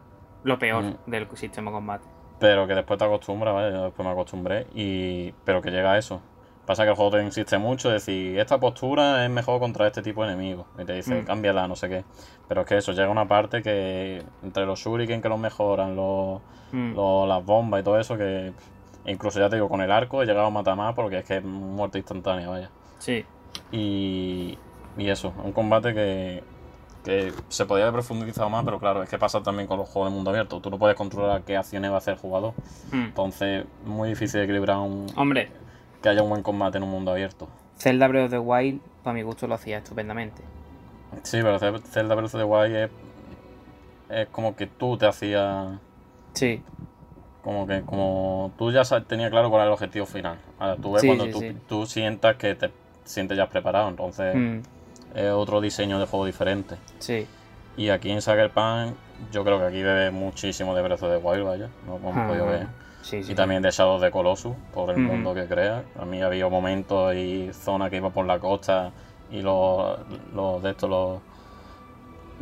lo 0.43 0.59
peor 0.59 0.83
mm. 0.83 0.97
del 1.07 1.27
sistema 1.35 1.71
combate. 1.71 2.05
Pero 2.39 2.67
que 2.67 2.75
después 2.75 2.99
te 2.99 3.05
acostumbras, 3.05 3.53
¿vale? 3.53 3.71
Yo 3.71 3.85
después 3.85 4.05
me 4.05 4.11
acostumbré. 4.11 4.67
Y... 4.75 5.31
Pero 5.43 5.61
que 5.61 5.71
llega 5.71 5.93
a 5.93 5.97
eso. 5.97 6.21
Pasa 6.65 6.83
que 6.83 6.89
el 6.89 6.95
juego 6.95 7.11
te 7.11 7.23
insiste 7.23 7.57
mucho, 7.57 7.89
decir, 7.89 8.37
esta 8.37 8.59
postura 8.59 9.23
es 9.23 9.31
mejor 9.31 9.59
contra 9.59 9.87
este 9.87 10.01
tipo 10.01 10.25
de 10.25 10.33
enemigos. 10.33 10.67
Y 10.77 10.83
te 10.83 10.93
dice, 10.93 11.21
mm. 11.21 11.25
cámbiala, 11.25 11.67
no 11.67 11.75
sé 11.75 11.87
qué. 11.87 12.03
Pero 12.47 12.61
es 12.61 12.67
que 12.67 12.77
eso, 12.77 12.91
llega 12.91 13.09
una 13.09 13.27
parte 13.27 13.63
que 13.63 14.21
entre 14.43 14.65
los 14.65 14.79
shuriken 14.79 15.21
que 15.21 15.29
los 15.29 15.39
mejoran, 15.39 15.93
mm. 15.93 16.93
los, 16.93 17.27
las 17.27 17.45
bombas 17.45 17.81
y 17.81 17.83
todo 17.83 17.99
eso, 17.99 18.17
que 18.17 18.51
incluso 19.05 19.39
ya 19.39 19.49
te 19.49 19.55
digo, 19.55 19.69
con 19.69 19.81
el 19.81 19.91
arco 19.91 20.21
he 20.21 20.25
llegado 20.25 20.47
a 20.47 20.49
matar 20.49 20.75
más 20.75 20.93
porque 20.93 21.19
es 21.19 21.25
que 21.25 21.37
es 21.37 21.43
muerte 21.43 21.99
instantánea, 21.99 22.49
vaya. 22.49 22.69
Sí. 22.99 23.25
Y, 23.71 24.57
y 24.97 25.09
eso, 25.09 25.33
un 25.43 25.53
combate 25.53 25.93
que, 25.93 26.43
que 27.07 27.31
se 27.47 27.65
podría 27.65 27.85
haber 27.85 27.93
profundizado 27.93 28.49
más, 28.49 28.65
pero 28.65 28.79
claro, 28.79 29.01
es 29.01 29.07
que 29.07 29.17
pasa 29.17 29.41
también 29.41 29.65
con 29.65 29.77
los 29.77 29.87
juegos 29.87 30.11
de 30.11 30.15
mundo 30.15 30.29
abierto. 30.29 30.59
Tú 30.59 30.69
no 30.69 30.77
puedes 30.77 30.97
controlar 30.97 31.41
qué 31.43 31.55
acciones 31.55 31.89
va 31.89 31.95
a 31.95 31.97
hacer 31.99 32.15
el 32.15 32.19
jugador. 32.19 32.53
Hmm. 32.91 33.05
Entonces, 33.05 33.65
muy 33.85 34.09
difícil 34.09 34.41
equilibrar 34.41 34.79
un. 34.79 35.07
Hombre. 35.15 35.49
Que 36.03 36.09
haya 36.09 36.21
un 36.21 36.29
buen 36.29 36.43
combate 36.43 36.79
en 36.79 36.83
un 36.83 36.89
mundo 36.89 37.11
abierto. 37.11 37.47
Zelda 37.77 38.09
Breath 38.09 38.25
of 38.25 38.31
the 38.31 38.39
Wild, 38.39 38.81
para 39.03 39.13
mi 39.13 39.21
gusto, 39.21 39.47
lo 39.47 39.55
hacía 39.55 39.77
estupendamente. 39.77 40.41
Sí, 41.23 41.39
pero 41.41 41.57
Zelda 41.59 42.13
Breath 42.13 42.35
of 42.35 42.41
the 42.41 42.43
Wild 42.43 42.75
es, 42.75 42.89
es 44.09 44.27
como 44.27 44.57
que 44.57 44.67
tú 44.67 44.97
te 44.97 45.07
hacías. 45.07 45.79
Sí. 46.33 46.61
Como 47.41 47.65
que 47.65 47.83
como 47.83 48.51
tú 48.57 48.69
ya 48.73 48.83
tenías 49.07 49.29
claro 49.29 49.49
cuál 49.49 49.61
era 49.61 49.67
el 49.67 49.73
objetivo 49.73 50.05
final. 50.05 50.39
Ahora, 50.59 50.75
tú 50.75 50.91
ves 50.91 51.05
cuando 51.05 51.25
tú, 51.69 51.85
sientas 51.85 52.35
que 52.35 52.53
te 52.55 52.69
sientes 53.05 53.37
ya 53.37 53.47
preparado, 53.47 53.87
entonces. 53.87 54.35
Hmm 54.35 54.76
es 55.17 55.31
otro 55.31 55.59
diseño 55.59 55.99
de 55.99 56.05
juego 56.05 56.25
diferente. 56.25 56.77
Sí. 56.99 57.27
Y 57.75 57.89
aquí 57.89 58.11
en 58.11 58.19
Punch, 58.19 58.95
yo 59.31 59.43
creo 59.43 59.59
que 59.59 59.65
aquí 59.65 59.83
bebe 59.83 60.11
muchísimo 60.11 60.75
de 60.75 60.81
Breath 60.81 61.03
of 61.03 61.11
the 61.11 61.17
Wild, 61.17 61.43
vaya, 61.43 61.69
no 61.85 61.97
hemos 61.97 62.15
ah, 62.15 62.27
podido 62.27 62.45
ver. 62.45 62.67
Sí, 63.01 63.23
sí, 63.23 63.31
y 63.31 63.35
también 63.35 63.61
de 63.61 63.71
Shadow 63.71 63.99
de 63.99 64.11
Colossus, 64.11 64.55
por 64.73 64.89
el 64.91 64.97
mundo 64.97 65.33
que 65.33 65.45
crea. 65.45 65.83
A 65.99 66.05
mí 66.05 66.21
había 66.21 66.47
momentos 66.49 67.15
y 67.15 67.51
zonas 67.53 67.89
que 67.89 67.97
iba 67.97 68.09
por 68.09 68.25
la 68.25 68.39
costa 68.39 68.91
y 69.31 69.41
los, 69.41 69.99
los 70.33 70.61
de 70.61 70.71
estos, 70.71 70.89
los, 70.89 71.19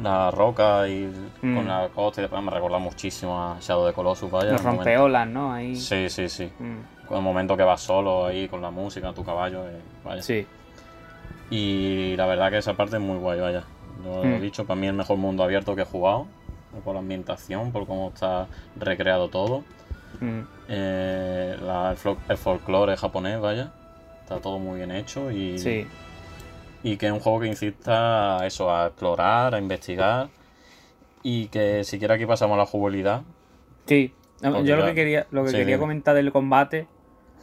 la 0.01 0.31
roca 0.31 0.87
y 0.87 1.11
con 1.39 1.65
mm. 1.65 1.67
la 1.67 1.89
costa 1.93 2.21
y 2.21 2.23
después 2.23 2.41
me 2.41 2.51
recuerda 2.51 2.79
muchísimo 2.79 3.39
a 3.39 3.57
Shadow 3.59 3.85
de 3.85 3.93
Colossus, 3.93 4.31
vaya. 4.31 4.53
Los 4.53 4.63
rompeolas, 4.63 5.27
¿no? 5.27 5.53
Ahí. 5.53 5.75
Sí, 5.75 6.09
sí, 6.09 6.27
sí. 6.29 6.51
Mm. 6.57 7.07
Con 7.07 7.17
el 7.17 7.23
momento 7.23 7.55
que 7.55 7.63
vas 7.63 7.81
solo 7.81 8.25
ahí 8.25 8.47
con 8.47 8.61
la 8.61 8.71
música, 8.71 9.13
tu 9.13 9.23
caballo, 9.23 9.67
eh, 9.67 9.81
vaya. 10.03 10.21
Sí. 10.21 10.47
Y 11.49 12.15
la 12.17 12.25
verdad 12.25 12.51
que 12.51 12.57
esa 12.57 12.73
parte 12.73 12.97
es 12.97 13.01
muy 13.01 13.17
guay, 13.17 13.39
vaya. 13.39 13.63
Lo 14.03 14.23
he 14.23 14.37
mm. 14.37 14.41
dicho, 14.41 14.65
para 14.65 14.79
mí 14.79 14.87
el 14.87 14.93
mejor 14.93 15.17
mundo 15.17 15.43
abierto 15.43 15.75
que 15.75 15.83
he 15.83 15.85
jugado. 15.85 16.27
Por 16.83 16.93
la 16.93 16.99
ambientación, 16.99 17.71
por 17.71 17.87
cómo 17.87 18.09
está 18.13 18.47
recreado 18.75 19.29
todo. 19.29 19.63
Eh, 20.67 21.55
el, 22.29 22.37
folclore 22.37 22.97
japonés, 22.97 23.39
vaya. 23.39 23.71
Está 24.21 24.39
todo 24.39 24.59
muy 24.59 24.77
bien 24.77 24.91
hecho 24.91 25.31
y. 25.31 25.57
Sí 25.57 25.87
y 26.85 26.97
que 26.97 27.07
es 27.07 27.11
un 27.11 27.19
juego 27.19 27.39
que 27.39 27.47
incita 27.47 28.37
a 28.39 28.45
eso, 28.45 28.71
a 28.71 28.85
explorar, 28.85 29.55
a 29.55 29.57
investigar 29.57 30.29
y 31.23 31.47
que 31.47 31.83
siquiera 31.83 32.13
aquí 32.13 32.27
pasamos 32.27 32.53
a 32.53 32.57
la 32.59 32.67
jugabilidad. 32.67 33.23
Sí, 33.87 34.13
yo 34.43 34.75
lo 34.75 34.85
que 34.85 34.93
quería, 34.93 35.25
lo 35.31 35.43
que 35.43 35.51
quería 35.51 35.79
comentar 35.79 36.13
del 36.15 36.31
combate. 36.31 36.85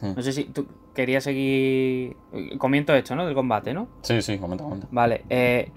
No 0.03 0.21
sé 0.21 0.33
si 0.33 0.45
tú 0.45 0.67
querías 0.93 1.23
seguir... 1.23 2.15
Comiento 2.57 2.93
esto, 2.93 3.15
¿no? 3.15 3.25
Del 3.25 3.35
combate, 3.35 3.73
¿no? 3.73 3.87
Sí, 4.01 4.21
sí, 4.21 4.37
comenta, 4.37 4.63
comenta. 4.63 4.87
Vale, 4.91 5.23
eh, 5.29 5.71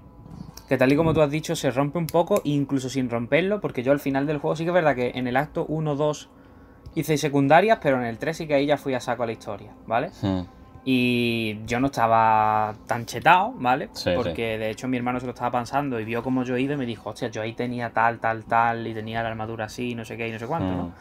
que 0.68 0.76
tal 0.76 0.92
y 0.92 0.96
como 0.96 1.14
tú 1.14 1.20
has 1.20 1.30
dicho, 1.30 1.54
se 1.54 1.70
rompe 1.70 1.98
un 1.98 2.06
poco, 2.06 2.40
incluso 2.44 2.88
sin 2.88 3.08
romperlo, 3.08 3.60
porque 3.60 3.82
yo 3.82 3.92
al 3.92 4.00
final 4.00 4.26
del 4.26 4.38
juego 4.38 4.56
sí 4.56 4.64
que 4.64 4.70
es 4.70 4.74
verdad 4.74 4.96
que 4.96 5.12
en 5.14 5.26
el 5.26 5.36
acto 5.36 5.64
1, 5.68 5.94
2 5.94 6.28
hice 6.96 7.16
secundarias, 7.18 7.78
pero 7.80 7.98
en 7.98 8.04
el 8.04 8.18
3 8.18 8.36
sí 8.36 8.46
que 8.46 8.54
ahí 8.54 8.66
ya 8.66 8.76
fui 8.76 8.94
a 8.94 9.00
saco 9.00 9.22
a 9.22 9.26
la 9.26 9.32
historia, 9.32 9.72
¿vale? 9.86 10.10
Hmm. 10.20 10.40
Y 10.84 11.64
yo 11.66 11.80
no 11.80 11.86
estaba 11.86 12.74
tan 12.86 13.06
chetado, 13.06 13.52
¿vale? 13.58 13.90
Porque 14.14 14.56
de 14.56 14.70
hecho 14.70 14.86
mi 14.86 14.96
hermano 14.96 15.18
se 15.18 15.26
lo 15.26 15.32
estaba 15.32 15.50
pensando 15.58 15.98
y 15.98 16.04
vio 16.04 16.22
como 16.22 16.44
yo 16.44 16.56
iba 16.56 16.74
y 16.74 16.76
me 16.76 16.86
dijo, 16.86 17.10
hostia, 17.10 17.28
yo 17.28 17.42
ahí 17.42 17.54
tenía 17.54 17.90
tal, 17.90 18.20
tal, 18.20 18.44
tal, 18.44 18.86
y 18.86 18.94
tenía 18.94 19.22
la 19.22 19.28
armadura 19.28 19.64
así, 19.64 19.96
no 19.96 20.04
sé 20.04 20.16
qué 20.16 20.28
y 20.28 20.32
no 20.32 20.38
sé 20.38 20.46
cuánto, 20.46 20.70
¿no? 20.70 20.92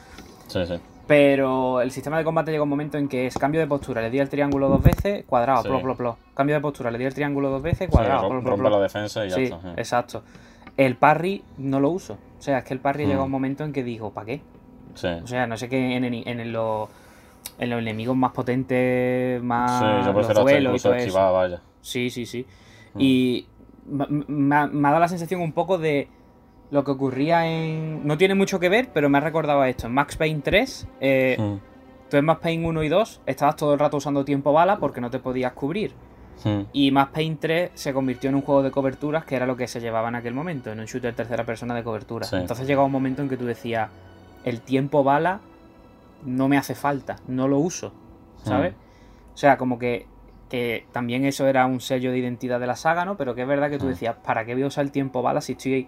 Sí, 0.48 0.66
sí. 0.66 0.80
Pero 1.08 1.82
el 1.82 1.92
sistema 1.92 2.18
de 2.18 2.24
combate 2.24 2.52
llega 2.52 2.64
un 2.64 2.70
momento 2.70 2.98
en 2.98 3.08
que 3.08 3.28
es 3.28 3.38
cambio 3.38 3.62
de 3.62 3.68
postura, 3.68 4.02
le 4.02 4.10
di 4.10 4.20
el 4.20 4.28
triángulo 4.28 4.70
dos 4.70 4.82
veces, 4.82 5.24
cuadrado, 5.26 5.62
sí. 5.62 5.70
plo, 5.96 6.18
Cambio 6.34 6.56
de 6.56 6.62
postura, 6.62 6.90
le 6.90 6.98
di 6.98 7.06
el 7.06 7.14
triángulo 7.14 7.50
dos 7.50 7.62
veces, 7.62 7.90
cuadrado, 7.90 8.28
sí, 8.28 8.46
rompe 8.46 8.70
la 8.70 8.80
defensa 8.80 9.26
y 9.26 9.30
ya 9.30 9.36
sí, 9.36 9.52
exacto. 9.78 10.24
El 10.78 10.98
parry 10.98 11.44
no 11.58 11.80
lo 11.80 11.90
uso. 11.90 12.18
O 12.38 12.42
sea, 12.42 12.60
es 12.60 12.64
que 12.66 12.74
el 12.74 12.80
parry 12.80 13.06
llega 13.06 13.22
mm. 13.22 13.26
un 13.26 13.32
momento 13.32 13.64
en 13.64 13.72
que 13.72 13.84
digo, 13.84 14.12
¿para 14.12 14.26
qué? 14.26 14.42
Sí. 14.96 15.08
O 15.08 15.28
sea, 15.28 15.46
no 15.46 15.58
sé 15.58 15.70
qué 15.70 15.96
en, 15.96 16.04
en, 16.06 16.28
en 16.28 16.52
los 16.52 16.90
en 17.58 17.70
los 17.70 17.80
enemigos 17.80 18.16
más 18.16 18.32
potentes, 18.32 19.42
más 19.42 19.80
sí, 19.80 19.86
yo 20.06 20.14
los 20.14 20.80
y 20.80 20.84
todo 20.84 20.96
eso. 20.96 21.34
Vaya. 21.34 21.62
Sí, 21.82 22.10
sí, 22.10 22.26
sí. 22.26 22.46
Mm. 22.94 23.00
Y 23.00 23.48
me 23.88 24.56
ha, 24.56 24.68
dado 24.68 25.00
la 25.00 25.08
sensación 25.08 25.42
un 25.42 25.54
poco 25.54 25.78
de 25.78 26.08
lo 26.76 26.84
que 26.84 26.92
ocurría 26.92 27.48
en... 27.48 28.06
No 28.06 28.18
tiene 28.18 28.36
mucho 28.36 28.60
que 28.60 28.70
ver, 28.70 28.90
pero 28.94 29.10
me 29.10 29.18
ha 29.18 29.22
recordado 29.22 29.62
a 29.62 29.70
esto. 29.70 29.88
En 29.88 29.94
Max 29.94 30.18
Payne 30.18 30.42
3, 30.44 30.88
eh, 31.00 31.38
mm. 31.40 32.10
tú 32.10 32.18
en 32.18 32.26
Max 32.26 32.42
Payne 32.44 32.68
1 32.68 32.84
y 32.84 32.90
2 32.90 33.22
estabas 33.26 33.56
todo 33.56 33.74
el 33.74 33.80
rato 33.80 33.98
usando 33.98 34.24
tiempo 34.26 34.54
bala 34.54 34.78
porque 34.78 35.02
no 35.02 35.10
te 35.10 35.20
podías 35.20 35.54
cubrir. 35.54 35.94
Mm. 36.44 36.62
Y 36.74 36.92
Max 36.92 37.12
Payne 37.14 37.38
3 37.40 37.72
se 37.74 37.94
convirtió 37.94 38.30
en 38.30 38.36
un 38.36 38.42
juego 38.42 38.62
de 38.62 38.72
coberturas 38.72 39.26
que 39.26 39.36
era 39.36 39.48
lo 39.48 39.56
que 39.56 39.68
se 39.68 39.80
llevaba 39.80 40.10
en 40.10 40.16
aquel 40.16 40.34
momento, 40.34 40.72
en 40.72 40.80
un 40.80 40.86
shooter 40.86 41.16
tercera 41.16 41.46
persona 41.46 41.74
de 41.74 41.84
cobertura. 41.84 42.28
Entonces 42.34 42.68
llegaba 42.68 42.86
un 42.86 42.92
momento 42.92 43.22
en 43.22 43.30
que 43.30 43.38
tú 43.38 43.46
decías, 43.46 43.90
el 44.44 44.62
tiempo 44.62 45.04
bala 45.04 45.40
no 46.26 46.50
me 46.50 46.58
hace 46.58 46.76
falta, 46.76 47.16
no 47.28 47.48
lo 47.48 47.58
uso, 47.58 47.94
¿sabes? 48.44 48.74
Hmm. 48.74 49.34
O 49.34 49.38
sea, 49.38 49.58
como 49.58 49.80
que, 49.80 50.08
que, 50.50 50.86
también 50.92 51.24
eso 51.24 51.48
era 51.48 51.66
un 51.66 51.80
sello 51.80 52.12
de 52.12 52.18
identidad 52.18 52.60
de 52.60 52.68
la 52.68 52.76
saga, 52.76 53.06
¿no? 53.06 53.16
Pero 53.16 53.34
que 53.34 53.44
es 53.44 53.48
verdad 53.48 53.70
que 53.70 53.78
tú 53.78 53.86
hmm. 53.86 53.90
decías, 53.90 54.16
¿para 54.18 54.46
qué 54.46 54.54
voy 54.54 54.64
a 54.64 54.68
usar 54.68 54.84
el 54.84 54.92
tiempo 54.92 55.22
bala 55.22 55.40
si 55.40 55.54
estoy 55.54 55.88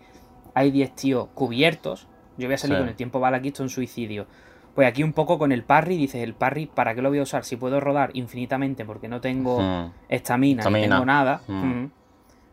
hay 0.53 0.71
10 0.71 0.95
tíos 0.95 1.27
cubiertos? 1.33 2.07
Yo 2.37 2.47
voy 2.47 2.55
a 2.55 2.57
salir 2.57 2.77
con 2.77 2.87
el 2.87 2.95
tiempo 2.95 3.19
bala 3.19 3.37
aquí, 3.37 3.49
esto 3.49 3.63
es 3.63 3.69
un 3.71 3.75
suicidio. 3.75 4.27
Pues 4.75 4.87
aquí 4.87 5.01
un 5.01 5.13
poco 5.13 5.39
con 5.39 5.51
el 5.51 5.63
parry, 5.63 5.97
dices, 5.97 6.21
el 6.21 6.35
parry, 6.35 6.67
¿para 6.67 6.93
qué 6.93 7.01
lo 7.01 7.09
voy 7.09 7.17
a 7.17 7.23
usar? 7.23 7.43
Si 7.43 7.55
puedo 7.55 7.79
rodar 7.79 8.11
infinitamente 8.13 8.85
porque 8.85 9.07
no 9.07 9.19
tengo 9.21 9.59
hmm. 9.59 9.91
estamina, 10.07 10.63
ni 10.69 10.81
tengo 10.81 11.03
nada. 11.03 11.41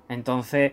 Entonces, 0.09 0.73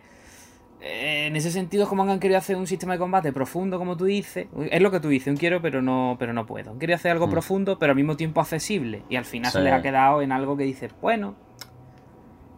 eh, 0.80 1.28
en 1.28 1.36
ese 1.36 1.52
sentido 1.52 1.84
es 1.84 1.90
como 1.90 2.04
han 2.04 2.20
querido 2.20 2.38
hacer 2.38 2.56
un 2.56 2.68
sistema 2.68 2.94
de 2.94 3.00
combate 3.00 3.34
profundo, 3.34 3.78
como 3.78 3.98
tú 3.98 4.06
dices. 4.06 4.48
Es 4.72 4.82
lo 4.82 4.92
que 4.92 5.02
tú 5.02 5.10
dices, 5.10 5.28
un 5.28 5.38
quiero 5.38 5.62
pero 5.62 5.82
no, 5.82 6.16
pero 6.18 6.32
no 6.32 6.46
puedo. 6.46 6.72
Han 6.72 6.94
hacer 6.94 7.12
algo 7.12 7.30
profundo, 7.30 7.78
pero 7.78 7.92
al 7.92 7.98
mismo 7.98 8.16
tiempo 8.16 8.40
accesible. 8.40 9.04
Y 9.10 9.18
al 9.18 9.26
final 9.26 9.52
se 9.52 9.62
les 9.62 9.74
ha 9.74 9.82
quedado 9.82 10.22
en 10.22 10.32
algo 10.32 10.56
que 10.56 10.64
dices, 10.64 10.92
bueno, 11.02 11.36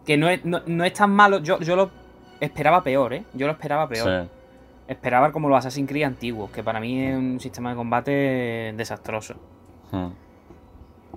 que 0.05 0.17
no 0.17 0.29
es, 0.29 0.45
no, 0.45 0.83
es 0.83 0.93
tan 0.93 1.11
malo. 1.11 1.39
Yo, 1.39 1.59
yo 1.59 1.75
lo 1.75 1.89
esperaba 2.39 2.83
peor, 2.83 3.13
¿eh? 3.13 3.23
Yo 3.33 3.47
lo 3.47 3.53
esperaba 3.53 3.87
peor. 3.89 4.29
Esperaba 4.87 5.31
como 5.31 5.49
los 5.49 5.57
Assassin's 5.57 5.89
Creed 5.89 6.03
antiguos, 6.03 6.51
que 6.51 6.63
para 6.63 6.79
mí 6.79 7.03
es 7.03 7.15
un 7.15 7.39
sistema 7.39 7.69
de 7.69 7.75
combate 7.75 8.73
desastroso. 8.75 9.35
Hmm. 9.91 10.09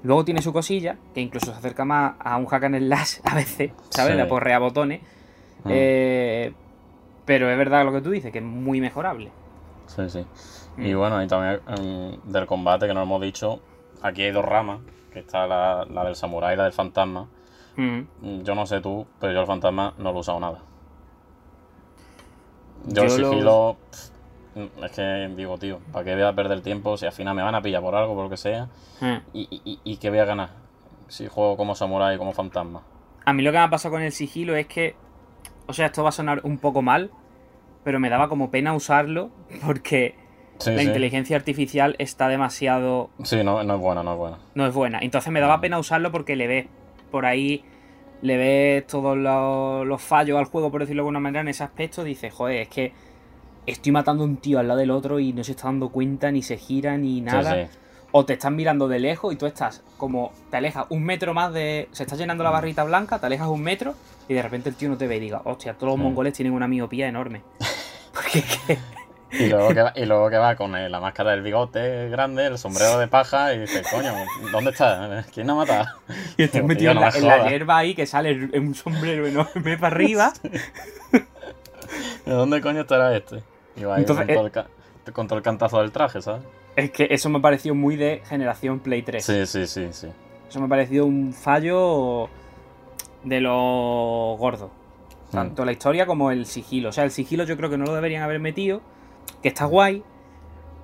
Luego 0.03 0.25
tiene 0.25 0.43
su 0.43 0.53
cosilla, 0.53 0.97
que 1.15 1.21
incluso 1.21 1.47
se 1.47 1.59
acerca 1.59 1.85
más 1.85 2.15
a 2.21 2.37
un 2.37 2.47
hack 2.47 2.65
and 2.65 2.79
slash 2.79 3.19
a 3.25 3.35
veces, 3.35 3.73
¿sabes? 3.91 4.17
De 4.17 4.25
porrea 4.27 4.59
botones. 4.59 5.01
Hmm. 5.65 5.71
Eh, 5.71 6.53
pero 7.25 7.51
es 7.51 7.59
verdad 7.59 7.85
lo 7.85 7.93
que 7.93 8.01
tú 8.01 8.11
dices, 8.11 8.33
que 8.33 8.39
es 8.39 8.45
muy 8.45 8.81
mejorable. 8.81 9.31
Sí, 9.87 10.09
sí. 10.09 10.25
Y 10.79 10.95
mm. 10.95 10.99
bueno, 10.99 11.23
y 11.23 11.27
también 11.27 11.61
em, 11.69 12.21
del 12.25 12.47
combate 12.47 12.87
que 12.87 12.95
nos 12.95 13.03
hemos 13.03 13.21
dicho, 13.21 13.61
aquí 14.03 14.23
hay 14.23 14.31
dos 14.31 14.45
ramas, 14.45 14.81
que 15.13 15.21
está 15.21 15.47
la, 15.47 15.85
del 16.05 16.15
samurái 16.15 16.55
y 16.55 16.57
la 16.57 16.65
del 16.65 16.73
fantasma. 16.73 17.29
Mm. 17.77 18.43
Yo 18.43 18.55
no 18.55 18.67
sé 18.67 18.81
tú, 18.81 19.07
pero 19.21 19.33
yo 19.33 19.41
el 19.41 19.47
fantasma 19.47 19.95
no 19.99 20.13
lo 20.13 20.19
he 20.19 20.21
usado 20.21 20.41
nada. 20.41 20.63
Yo, 22.85 23.03
el 23.03 23.11
sigilo... 23.11 23.77
es 24.55 24.93
que 24.93 25.33
digo, 25.37 25.59
tío, 25.59 25.81
¿para 25.93 26.05
qué 26.05 26.15
voy 26.15 26.25
a 26.25 26.33
perder 26.35 26.61
tiempo 26.61 26.97
si 26.97 27.07
al 27.07 27.13
final 27.13 27.35
me 27.35 27.43
van 27.43 27.55
a 27.55 27.63
pillar 27.63 27.83
por 27.83 27.95
algo, 27.95 28.15
por 28.15 28.25
lo 28.25 28.31
que 28.31 28.37
sea? 28.37 28.69
Mm. 29.01 29.17
Y, 29.33 29.49
y, 29.65 29.81
y 29.85 29.97
qué 29.97 30.11
voy 30.11 30.19
a 30.19 30.25
ganar 30.25 30.51
si 31.09 31.29
juego 31.29 31.57
como 31.57 31.75
samurái, 31.75 32.19
como 32.19 32.33
fantasma. 32.33 32.83
A 33.25 33.33
mí 33.33 33.43
lo 33.43 33.53
que 33.53 33.59
me 33.59 33.65
ha 33.65 33.71
pasado 33.71 33.95
con 33.95 34.03
el 34.03 34.13
sigilo 34.13 34.57
es 34.57 34.67
que 34.67 34.97
o 35.67 35.73
sea, 35.73 35.87
esto 35.87 36.03
va 36.03 36.11
a 36.11 36.13
sonar 36.13 36.41
un 36.45 36.59
poco 36.59 36.83
mal, 36.83 37.11
pero 37.85 38.01
me 38.01 38.09
daba 38.09 38.29
como 38.29 38.51
pena 38.51 38.75
usarlo 38.75 39.31
porque 39.65 40.15
la 40.65 40.83
inteligencia 40.83 41.37
artificial 41.37 41.97
está 41.99 42.29
demasiado... 42.29 43.11
Sí, 43.23 43.43
no, 43.45 43.63
no 43.63 43.75
es 43.75 43.81
buena, 43.81 44.03
no 44.03 44.13
es 44.13 44.19
buena. 44.19 44.39
No 44.55 44.67
es 44.67 44.75
buena. 44.75 44.99
Entonces 45.03 45.33
me 45.33 45.41
daba 45.41 45.61
pena 45.61 45.79
usarlo 45.79 46.11
porque 46.13 46.37
le 46.37 46.47
ves 46.47 46.67
por 47.11 47.27
ahí, 47.27 47.65
le 48.27 48.37
ves 48.37 48.87
todos 48.87 49.17
los, 49.17 50.03
fallos 50.03 50.39
al 50.39 50.47
juego, 50.47 50.71
por 50.71 50.81
decirlo 50.81 51.01
de 51.01 51.05
alguna 51.05 51.21
manera, 51.21 51.41
en 51.41 51.49
ese 51.49 51.65
aspecto. 51.65 52.05
Dices, 52.05 52.33
joder, 52.33 52.63
es 52.63 52.69
que 52.69 52.93
estoy 53.67 53.93
matando 53.93 54.25
a 54.25 54.27
un 54.27 54.37
tío 54.37 54.59
al 54.59 54.69
lado 54.69 54.81
del 54.81 54.91
otro 54.91 55.19
y 55.19 55.33
no 55.33 55.45
se 55.45 55.53
está 55.53 55.65
dando 55.65 55.89
cuenta, 55.91 56.31
ni 56.31 56.43
se 56.43 56.57
gira, 56.57 56.97
ni 56.97 57.21
nada 57.21 57.69
o 58.19 58.25
te 58.25 58.33
están 58.33 58.57
mirando 58.57 58.89
de 58.89 58.99
lejos 58.99 59.35
y 59.35 59.37
tú 59.37 59.45
estás 59.45 59.83
como, 59.99 60.33
te 60.51 60.57
alejas 60.57 60.87
un 60.89 61.05
metro 61.05 61.35
más 61.35 61.53
de, 61.53 61.89
se 61.93 62.05
está 62.05 62.17
llenando 62.17 62.45
la 62.45 62.51
barrita 62.51 62.83
blanca, 62.83 63.19
te 63.19 63.27
alejas 63.27 63.49
un 63.49 63.61
metro 63.61 63.95
y 64.27 64.33
de 64.33 64.41
repente 64.41 64.71
el 64.71 64.75
tío 64.75 64.89
no 64.89 64.97
te 64.97 65.07
ve 65.07 65.17
y 65.17 65.21
diga, 65.21 65.43
hostia, 65.45 65.75
todos 65.75 65.93
los 65.93 65.99
mongoles 65.99 66.33
tienen 66.33 66.55
una 66.55 66.67
miopía 66.67 67.09
enorme. 67.09 67.43
Porque 68.15 68.43
Y 69.33 69.49
luego, 69.49 69.69
que 69.75 69.83
va, 69.83 69.93
y 69.97 70.05
luego 70.05 70.31
que 70.31 70.37
va 70.37 70.55
con 70.55 70.73
la 70.73 71.01
máscara 71.01 71.33
del 71.33 71.43
bigote 71.43 72.09
grande, 72.09 72.47
el 72.47 72.59
sombrero 72.59 72.99
de 72.99 73.09
paja 73.09 73.53
y 73.55 73.61
dice, 73.61 73.83
coño, 73.91 74.13
¿dónde 74.53 74.71
está? 74.71 75.25
¿Quién 75.35 75.51
ha 75.51 75.55
matado? 75.55 75.87
Y 76.37 76.45
estás 76.45 76.63
metido 76.63 76.93
en, 76.93 77.01
la, 77.01 77.49
hierba 77.49 77.79
ahí 77.79 77.95
que 77.95 78.07
sale 78.07 78.51
un 78.59 78.75
sombrero 78.75 79.27
enorme 79.27 79.77
para 79.79 79.95
arriba. 79.95 80.33
¿De 82.25 82.33
dónde 82.33 82.61
coño 82.61 82.83
estará 82.83 83.17
este? 83.17 83.43
Y 83.77 83.85
va 83.85 83.99
Entonces, 83.99 84.27
eh, 84.29 85.13
con 85.13 85.27
todo 85.27 85.39
el 85.39 85.45
cantazo 85.45 85.81
del 85.81 85.93
traje, 85.93 86.23
¿sabes? 86.23 86.43
Es 86.77 86.91
que 86.91 87.09
eso 87.11 87.29
me 87.29 87.39
ha 87.39 87.43
parecido 87.43 87.75
muy 87.75 87.97
de 87.97 88.23
generación 88.29 88.81
Play 88.81 89.03
3. 89.03 89.25
Sí, 89.25 89.47
sí, 89.47 89.67
sí, 89.67 89.89
sí. 89.93 90.09
Eso 90.49 90.61
me 90.61 90.67
ha 90.67 90.69
parecido 90.69 91.07
un 91.07 91.33
fallo 91.33 92.29
de 93.25 93.41
lo 93.41 94.37
gordo. 94.39 94.71
Tanto 95.31 95.65
la 95.65 95.73
historia 95.73 96.07
como 96.07 96.31
el 96.31 96.47
sigilo. 96.47 96.91
O 96.91 96.93
sea, 96.93 97.05
el 97.05 97.11
sigilo 97.11 97.45
yo 97.45 97.57
creo 97.57 97.69
que 97.69 97.77
no 97.77 97.85
lo 97.85 97.95
deberían 97.95 98.23
haber 98.23 98.41
metido, 98.41 98.81
que 99.43 99.49
está 99.49 99.65
guay, 99.65 100.03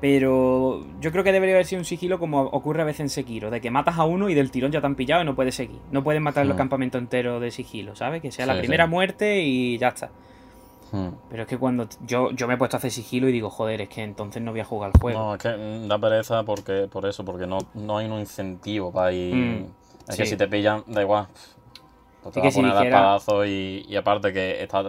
pero 0.00 0.84
yo 1.00 1.12
creo 1.12 1.22
que 1.22 1.30
debería 1.32 1.54
haber 1.54 1.66
sido 1.66 1.80
un 1.80 1.84
sigilo 1.84 2.18
como 2.18 2.42
ocurre 2.42 2.82
a 2.82 2.84
veces 2.84 3.00
en 3.00 3.08
Sekiro, 3.08 3.50
de 3.50 3.60
que 3.60 3.70
matas 3.70 3.98
a 3.98 4.04
uno 4.04 4.28
y 4.28 4.34
del 4.34 4.50
tirón 4.50 4.72
ya 4.72 4.80
te 4.80 4.86
han 4.86 4.96
pillado 4.96 5.22
y 5.22 5.24
no 5.24 5.36
puedes 5.36 5.54
seguir. 5.54 5.78
No 5.92 6.02
puedes 6.02 6.20
matar 6.20 6.44
el 6.44 6.56
campamento 6.56 6.98
entero 6.98 7.38
de 7.38 7.52
sigilo, 7.52 7.94
¿sabes? 7.94 8.20
Que 8.20 8.32
sea 8.32 8.46
la 8.46 8.58
primera 8.58 8.86
muerte 8.88 9.42
y 9.42 9.78
ya 9.78 9.88
está. 9.88 10.10
Hmm. 10.90 11.10
Pero 11.30 11.42
es 11.44 11.48
que 11.48 11.56
cuando 11.56 11.88
yo, 12.04 12.32
yo 12.32 12.46
me 12.46 12.54
he 12.54 12.56
puesto 12.56 12.76
a 12.76 12.78
hacer 12.78 12.90
sigilo 12.90 13.28
y 13.28 13.32
digo, 13.32 13.48
joder, 13.48 13.80
es 13.80 13.88
que 13.88 14.02
entonces 14.02 14.42
no 14.42 14.50
voy 14.50 14.60
a 14.60 14.64
jugar 14.64 14.90
al 14.92 15.00
juego. 15.00 15.18
No, 15.18 15.34
es 15.36 15.40
que 15.40 15.86
da 15.86 15.98
pereza 15.98 16.42
porque, 16.42 16.88
por 16.90 17.06
eso, 17.06 17.24
porque 17.24 17.46
no, 17.46 17.58
no 17.74 17.98
hay 17.98 18.06
un 18.06 18.18
incentivo 18.18 18.92
para 18.92 19.12
ir. 19.12 19.34
Hmm. 19.34 19.66
Es 20.08 20.16
que 20.16 20.26
si 20.26 20.36
te 20.36 20.48
pillan, 20.48 20.82
da 20.88 21.00
igual. 21.00 21.28
Pues 22.22 22.34
te 22.34 22.40
vas 22.40 22.54
a 22.54 22.56
poner 22.56 22.76
si 22.76 22.84
espadazo 22.86 23.46
y, 23.46 23.86
y, 23.88 23.96
aparte 23.96 24.32
que 24.32 24.62
está. 24.62 24.84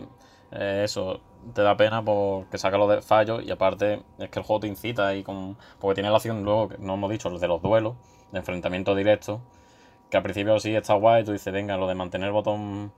Eh, 0.51 0.81
eso, 0.83 1.19
te 1.53 1.61
da 1.61 1.77
pena 1.77 2.03
porque 2.03 2.57
saca 2.57 2.77
los 2.77 2.89
de 2.89 3.01
fallos 3.01 3.43
y 3.43 3.51
aparte 3.51 4.01
es 4.17 4.29
que 4.29 4.39
el 4.39 4.45
juego 4.45 4.61
te 4.61 4.67
incita 4.67 5.15
y 5.15 5.23
con. 5.23 5.57
Porque 5.79 5.95
tiene 5.95 6.09
la 6.09 6.17
opción 6.17 6.43
luego, 6.43 6.69
que 6.69 6.77
no 6.77 6.93
hemos 6.95 7.11
dicho, 7.11 7.29
de 7.29 7.47
los 7.47 7.61
duelos, 7.61 7.95
de 8.31 8.39
enfrentamiento 8.39 8.95
directo. 8.95 9.41
Que 10.09 10.17
al 10.17 10.23
principio 10.23 10.59
sí 10.59 10.75
está 10.75 10.93
guay, 10.93 11.23
tú 11.23 11.31
dices, 11.31 11.51
venga, 11.51 11.75
lo 11.75 11.87
de 11.87 11.95
mantener 11.95 12.27
el 12.27 12.33
botón 12.33 12.91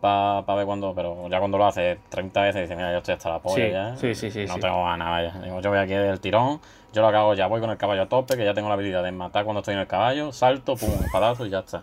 para 0.00 0.54
ver 0.54 0.64
cuándo, 0.64 0.94
pero 0.94 1.28
ya 1.28 1.38
cuando 1.38 1.58
lo 1.58 1.66
hace 1.66 1.98
30 2.08 2.42
veces 2.42 2.62
dice, 2.62 2.74
mira, 2.74 2.90
yo 2.90 2.98
estoy 2.98 3.14
hasta 3.14 3.28
la 3.28 3.38
polla 3.38 3.68
ya. 3.68 3.96
Sí, 3.96 4.14
sí, 4.14 4.30
sí. 4.30 4.46
No 4.46 4.58
tengo 4.58 4.84
ganas, 4.84 5.08
vaya. 5.08 5.32
Digo, 5.42 5.60
yo 5.60 5.70
voy 5.70 5.78
aquí 5.78 5.92
del 5.92 6.20
tirón, 6.20 6.60
yo 6.92 7.02
lo 7.02 7.08
hago 7.08 7.34
ya, 7.34 7.46
voy 7.46 7.60
con 7.60 7.70
el 7.70 7.76
caballo 7.76 8.02
a 8.02 8.08
tope, 8.08 8.36
que 8.36 8.44
ya 8.44 8.54
tengo 8.54 8.68
la 8.68 8.74
habilidad 8.74 9.02
de 9.02 9.12
matar 9.12 9.44
cuando 9.44 9.60
estoy 9.60 9.74
en 9.74 9.80
el 9.80 9.86
caballo, 9.86 10.32
salto, 10.32 10.76
pum, 10.76 10.90
espadazo 11.04 11.44
y 11.44 11.50
ya 11.50 11.60
está. 11.60 11.82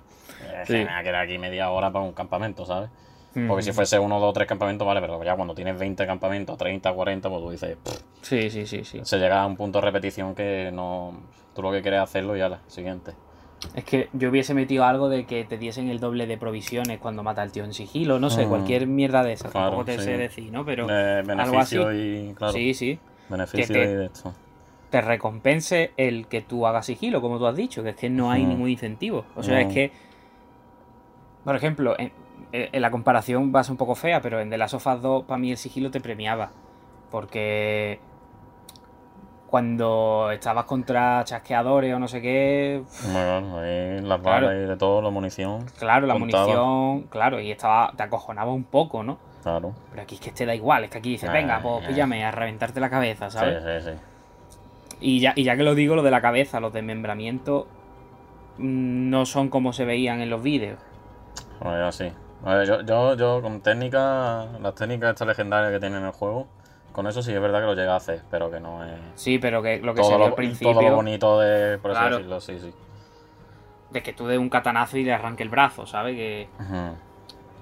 Sí. 0.65 0.73
Me 0.73 0.85
voy 0.85 0.93
a 0.93 1.03
quedar 1.03 1.23
aquí 1.23 1.37
media 1.37 1.69
hora 1.69 1.91
para 1.91 2.05
un 2.05 2.13
campamento, 2.13 2.65
¿sabes? 2.65 2.89
Porque 3.45 3.63
si 3.63 3.71
fuese 3.71 3.99
uno, 3.99 4.19
dos, 4.19 4.33
tres 4.33 4.47
campamentos, 4.47 4.87
vale, 4.87 5.01
pero 5.01 5.23
ya 5.23 5.35
cuando 5.35 5.53
tienes 5.53 5.77
20 5.77 6.07
campamentos, 6.07 6.57
30, 6.57 6.91
40, 6.91 7.29
pues 7.29 7.41
tú 7.41 7.49
dices. 7.51 7.77
sí, 8.21 8.49
sí, 8.49 8.65
sí, 8.65 8.83
sí. 8.83 9.01
Se 9.03 9.17
llega 9.19 9.41
a 9.41 9.45
un 9.45 9.55
punto 9.55 9.79
de 9.79 9.85
repetición 9.85 10.33
que 10.33 10.71
no. 10.73 11.13
Tú 11.53 11.61
lo 11.61 11.71
que 11.71 11.81
quieres 11.81 11.99
hacerlo 11.99 12.35
y 12.35 12.39
ya 12.39 12.49
la 12.49 12.61
siguiente. 12.67 13.13
Es 13.75 13.83
que 13.83 14.09
yo 14.13 14.29
hubiese 14.29 14.53
metido 14.53 14.85
algo 14.85 15.09
de 15.09 15.25
que 15.25 15.43
te 15.43 15.57
diesen 15.57 15.89
el 15.89 15.99
doble 15.99 16.27
de 16.27 16.37
provisiones 16.37 16.99
cuando 16.99 17.23
mata 17.23 17.41
al 17.41 17.51
tío 17.51 17.63
en 17.63 17.73
sigilo, 17.73 18.19
no 18.19 18.29
sé, 18.29 18.45
mm. 18.45 18.49
cualquier 18.49 18.87
mierda 18.87 19.23
de 19.23 19.33
esas. 19.33 19.51
Claro, 19.51 19.83
te 19.83 19.99
sé 19.99 20.17
decir, 20.17 20.51
¿no? 20.51 20.63
Pero 20.63 20.87
algo 20.87 21.59
así. 21.59 21.77
Y, 21.77 22.33
claro, 22.33 22.53
sí, 22.53 22.73
sí. 22.73 22.99
Beneficio 23.29 23.75
de 23.75 24.05
esto. 24.05 24.33
Te 24.91 25.01
recompense 25.01 25.91
el 25.97 26.27
que 26.27 26.41
tú 26.41 26.65
hagas 26.65 26.85
sigilo, 26.85 27.21
como 27.21 27.39
tú 27.39 27.47
has 27.47 27.55
dicho, 27.55 27.83
que 27.83 27.89
es 27.89 27.95
que 27.95 28.09
no 28.09 28.31
hay 28.31 28.45
mm. 28.45 28.49
ningún 28.49 28.69
incentivo. 28.69 29.25
O 29.35 29.43
sea, 29.43 29.61
es 29.61 29.73
que. 29.73 29.91
Por 31.43 31.55
ejemplo, 31.55 31.95
en, 31.97 32.11
la 32.51 32.91
comparación 32.91 33.53
va 33.53 33.61
a 33.61 33.63
ser 33.63 33.71
un 33.71 33.77
poco 33.77 33.95
fea, 33.95 34.21
pero 34.21 34.39
en 34.39 34.49
The 34.49 34.57
Last 34.57 34.75
of 34.75 34.87
Us 34.87 35.01
2, 35.01 35.23
para 35.25 35.37
mí 35.37 35.51
el 35.51 35.57
sigilo 35.57 35.91
te 35.91 35.99
premiaba. 35.99 36.51
Porque 37.11 37.99
cuando 39.47 40.29
estabas 40.31 40.65
contra 40.65 41.23
chasqueadores 41.23 41.93
o 41.93 41.99
no 41.99 42.07
sé 42.07 42.21
qué. 42.21 42.83
Bueno, 43.11 43.59
ahí 43.59 44.01
las 44.01 44.21
balas 44.21 44.53
y 44.53 44.67
de 44.67 44.77
todo, 44.77 45.01
la 45.01 45.09
munición. 45.09 45.65
Claro, 45.79 46.05
la 46.05 46.15
munición, 46.15 47.03
claro, 47.03 47.39
y 47.39 47.51
estaba, 47.51 47.93
te 47.95 48.03
acojonaba 48.03 48.51
un 48.51 48.65
poco, 48.65 49.03
¿no? 49.03 49.17
Claro. 49.41 49.73
Pero 49.89 50.01
aquí 50.01 50.15
es 50.15 50.21
que 50.21 50.31
te 50.31 50.45
da 50.45 50.53
igual, 50.53 50.83
es 50.83 50.89
que 50.89 50.97
aquí 50.97 51.11
dices, 51.11 51.31
venga, 51.31 51.61
pues 51.61 51.87
píllame 51.87 52.23
a 52.25 52.31
reventarte 52.31 52.79
la 52.79 52.89
cabeza, 52.89 53.29
¿sabes? 53.29 53.63
Sí, 53.63 53.89
sí, 53.89 53.91
sí. 53.91 54.97
Y 54.99 55.19
ya, 55.19 55.33
y 55.35 55.43
ya 55.43 55.55
que 55.55 55.63
lo 55.63 55.75
digo, 55.75 55.95
lo 55.95 56.03
de 56.03 56.11
la 56.11 56.21
cabeza, 56.21 56.59
los 56.59 56.73
desmembramientos 56.73 57.65
mm, 58.57 59.09
no 59.09 59.25
son 59.25 59.49
como 59.49 59.71
se 59.71 59.85
veían 59.85 60.21
en 60.21 60.29
los 60.29 60.41
vídeos. 60.41 60.79
Bueno, 61.61 61.91
sí. 61.91 62.11
Yo, 62.45 62.81
yo, 62.81 63.15
yo 63.15 63.41
con 63.41 63.61
técnica, 63.61 64.45
las 64.61 64.75
técnicas 64.75 65.11
estas 65.11 65.27
legendarias 65.27 65.71
que 65.71 65.79
tiene 65.79 65.97
en 65.97 66.05
el 66.05 66.11
juego, 66.11 66.47
con 66.97 67.05
eso 67.05 67.21
sí 67.21 67.31
es 67.31 67.39
verdad 67.39 67.59
que 67.59 67.67
lo 67.67 67.75
llega 67.75 67.93
a 67.93 67.97
hacer, 67.97 68.23
pero 68.31 68.49
que 68.49 68.59
no 68.59 68.83
es. 68.83 68.91
Sí, 69.13 69.37
pero 69.37 69.61
que 69.61 69.77
lo 69.79 69.93
que 69.93 70.03
se 70.03 70.13
al 70.15 70.33
principio. 70.33 70.73
Todo 70.73 70.81
lo 70.81 70.95
bonito 70.95 71.39
de. 71.39 71.77
Por 71.77 71.91
eso 71.91 72.09
decirlo, 72.09 72.41
sí, 72.41 72.57
sí. 72.59 72.73
De 73.91 74.01
que 74.01 74.13
tú 74.13 74.25
des 74.25 74.39
un 74.39 74.49
catanazo 74.49 74.97
y 74.97 75.03
le 75.03 75.13
arranque 75.13 75.43
el 75.43 75.49
brazo, 75.49 75.85
¿sabes? 75.85 76.15
Que. 76.15 76.47